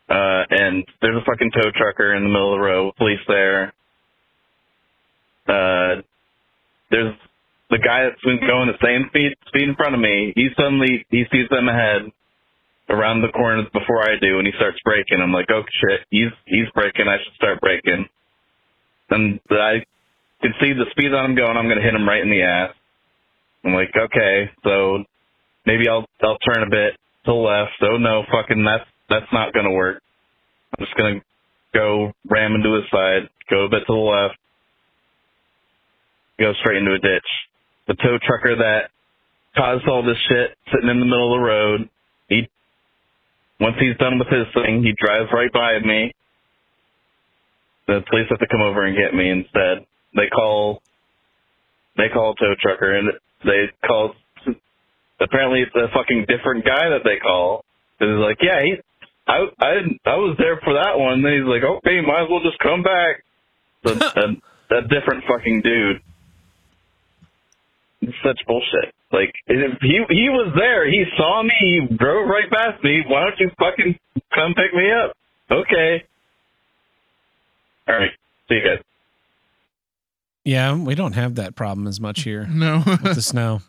uh, 0.09 0.43
and 0.49 0.85
there's 1.01 1.17
a 1.17 1.25
fucking 1.25 1.51
tow 1.51 1.71
trucker 1.75 2.15
in 2.15 2.23
the 2.23 2.29
middle 2.29 2.53
of 2.53 2.59
the 2.59 2.65
road, 2.65 2.93
police 2.97 3.19
there. 3.27 3.73
Uh, 5.47 6.01
there's 6.91 7.15
the 7.69 7.79
guy 7.79 8.05
that's 8.05 8.21
been 8.23 8.39
going 8.47 8.67
the 8.69 8.79
same 8.85 9.05
speed, 9.09 9.35
speed 9.47 9.69
in 9.69 9.75
front 9.75 9.95
of 9.95 10.01
me. 10.01 10.33
He 10.35 10.49
suddenly, 10.57 11.05
he 11.09 11.25
sees 11.31 11.49
them 11.49 11.69
ahead 11.69 12.03
around 12.89 13.21
the 13.21 13.29
corner 13.29 13.63
before 13.73 14.03
I 14.03 14.17
do, 14.21 14.39
and 14.39 14.47
he 14.47 14.53
starts 14.57 14.79
braking. 14.85 15.19
I'm 15.21 15.33
like, 15.33 15.47
oh 15.51 15.63
shit, 15.81 16.01
he's, 16.11 16.31
he's 16.45 16.69
braking. 16.73 17.07
I 17.07 17.17
should 17.23 17.35
start 17.35 17.61
braking. 17.61 18.05
And 19.09 19.39
I 19.51 19.85
can 20.41 20.53
see 20.61 20.73
the 20.73 20.85
speed 20.91 21.13
that 21.13 21.19
I'm 21.19 21.35
going. 21.35 21.57
I'm 21.57 21.65
going 21.67 21.77
to 21.77 21.83
hit 21.83 21.95
him 21.95 22.07
right 22.07 22.21
in 22.23 22.29
the 22.31 22.43
ass. 22.43 22.71
I'm 23.65 23.73
like, 23.73 23.91
okay, 23.97 24.51
so 24.63 25.03
maybe 25.65 25.87
I'll, 25.89 26.05
I'll 26.23 26.39
turn 26.39 26.63
a 26.63 26.69
bit 26.69 26.93
to 27.25 27.31
the 27.31 27.33
left. 27.33 27.73
Oh 27.83 27.97
no, 27.97 28.23
fucking 28.31 28.63
that's, 28.63 28.85
that's 29.09 29.31
not 29.31 29.53
going 29.53 29.65
to 29.65 29.71
work. 29.71 30.01
I'm 30.77 30.85
just 30.85 30.97
going 30.97 31.19
to 31.19 31.25
go 31.73 32.11
ram 32.29 32.55
into 32.55 32.73
his 32.75 32.85
side, 32.91 33.29
go 33.49 33.65
a 33.65 33.69
bit 33.69 33.83
to 33.87 33.93
the 33.93 33.93
left, 33.93 34.37
go 36.39 36.53
straight 36.59 36.77
into 36.77 36.93
a 36.93 36.99
ditch. 36.99 37.29
The 37.87 37.95
tow 37.95 38.17
trucker 38.21 38.57
that 38.57 38.89
caused 39.55 39.87
all 39.87 40.03
this 40.03 40.17
shit 40.29 40.57
sitting 40.71 40.89
in 40.89 40.99
the 40.99 41.05
middle 41.05 41.33
of 41.33 41.39
the 41.39 41.45
road, 41.45 41.89
he, 42.29 42.49
once 43.59 43.75
he's 43.79 43.97
done 43.97 44.19
with 44.19 44.27
his 44.27 44.45
thing, 44.53 44.83
he 44.83 44.93
drives 44.97 45.29
right 45.33 45.51
by 45.51 45.79
me. 45.79 46.13
The 47.87 48.03
police 48.09 48.27
have 48.29 48.39
to 48.39 48.47
come 48.47 48.61
over 48.61 48.85
and 48.85 48.97
get 48.97 49.15
me 49.15 49.29
instead. 49.29 49.85
They 50.15 50.27
call, 50.27 50.81
they 51.95 52.09
call 52.13 52.31
a 52.31 52.35
tow 52.35 52.53
trucker 52.61 52.97
and 52.97 53.09
they 53.45 53.71
call, 53.85 54.13
apparently 55.21 55.61
it's 55.61 55.75
a 55.75 55.87
fucking 55.93 56.25
different 56.27 56.65
guy 56.65 56.89
that 56.89 57.01
they 57.05 57.17
call. 57.17 57.63
And 57.99 58.11
he's 58.11 58.23
like, 58.23 58.37
yeah, 58.41 58.61
he, 58.63 58.75
I, 59.27 59.45
I, 59.59 59.73
I 60.05 60.15
was 60.15 60.35
there 60.39 60.59
for 60.63 60.73
that 60.73 60.97
one. 60.97 61.21
Then 61.21 61.33
he's 61.33 61.43
like, 61.47 61.63
okay, 61.63 61.99
might 62.01 62.23
as 62.23 62.29
well 62.29 62.39
just 62.41 62.59
come 62.59 62.81
back. 62.83 63.23
So, 63.85 63.93
a, 63.93 64.75
a 64.77 64.81
different 64.83 65.23
fucking 65.27 65.61
dude. 65.61 66.01
It's 68.01 68.17
such 68.23 68.39
bullshit. 68.47 68.93
Like 69.11 69.33
if 69.47 69.77
he 69.81 70.03
he 70.09 70.29
was 70.29 70.53
there. 70.57 70.87
He 70.89 71.03
saw 71.17 71.41
me. 71.43 71.51
He 71.59 71.95
drove 71.95 72.27
right 72.27 72.49
past 72.51 72.83
me. 72.83 73.01
Why 73.07 73.21
don't 73.23 73.39
you 73.39 73.49
fucking 73.57 73.97
come 74.33 74.53
pick 74.53 74.73
me 74.73 74.91
up? 74.91 75.15
Okay. 75.49 76.03
All 77.87 77.95
right. 77.95 78.11
See 78.49 78.55
you 78.55 78.61
guys. 78.63 78.83
Yeah, 80.43 80.75
we 80.75 80.95
don't 80.95 81.13
have 81.13 81.35
that 81.35 81.55
problem 81.55 81.87
as 81.87 81.99
much 81.99 82.21
here 82.23 82.45
No. 82.47 82.83
with 82.85 83.15
the 83.15 83.21
snow. 83.21 83.61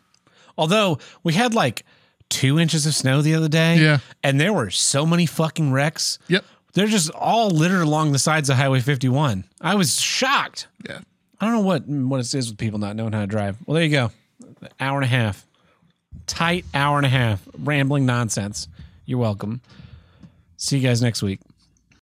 Although 0.57 0.99
we 1.25 1.33
had 1.33 1.55
like 1.55 1.85
two 2.29 2.59
inches 2.59 2.87
of 2.87 2.95
snow 2.95 3.23
the 3.23 3.35
other 3.35 3.49
day. 3.49 3.77
Yeah. 3.79 3.99
And 4.23 4.41
there 4.41 4.53
were 4.53 4.71
so 4.71 5.07
many 5.07 5.27
fucking 5.27 5.73
wrecks. 5.73 6.19
yep. 6.29 6.45
They're 6.75 6.87
just 6.87 7.11
all 7.11 7.51
littered 7.51 7.81
along 7.81 8.13
the 8.13 8.19
sides 8.19 8.51
of 8.51 8.57
Highway 8.57 8.81
51. 8.81 9.45
I 9.61 9.75
was 9.75 10.01
shocked. 10.01 10.69
Yeah. 10.89 11.01
I 11.41 11.47
don't 11.47 11.55
know 11.55 11.61
what 11.63 11.87
what 11.89 12.21
it 12.21 12.35
is 12.35 12.51
with 12.51 12.59
people 12.59 12.79
not 12.79 12.95
knowing 12.95 13.13
how 13.13 13.21
to 13.21 13.27
drive. 13.27 13.57
Well, 13.67 13.75
there 13.75 13.85
you 13.85 13.91
go. 13.91 14.11
An 14.61 14.69
hour 14.79 14.97
and 14.97 15.05
a 15.05 15.09
half. 15.09 15.47
Tight 16.27 16.65
hour 16.75 16.99
and 16.99 17.07
a 17.07 17.11
half. 17.11 17.47
Rambling 17.59 18.07
nonsense. 18.07 18.69
You're 19.07 19.19
welcome. 19.19 19.61
See 20.57 20.77
you 20.79 20.83
guys 20.87 21.01
next 21.01 21.23
week. 21.23 21.41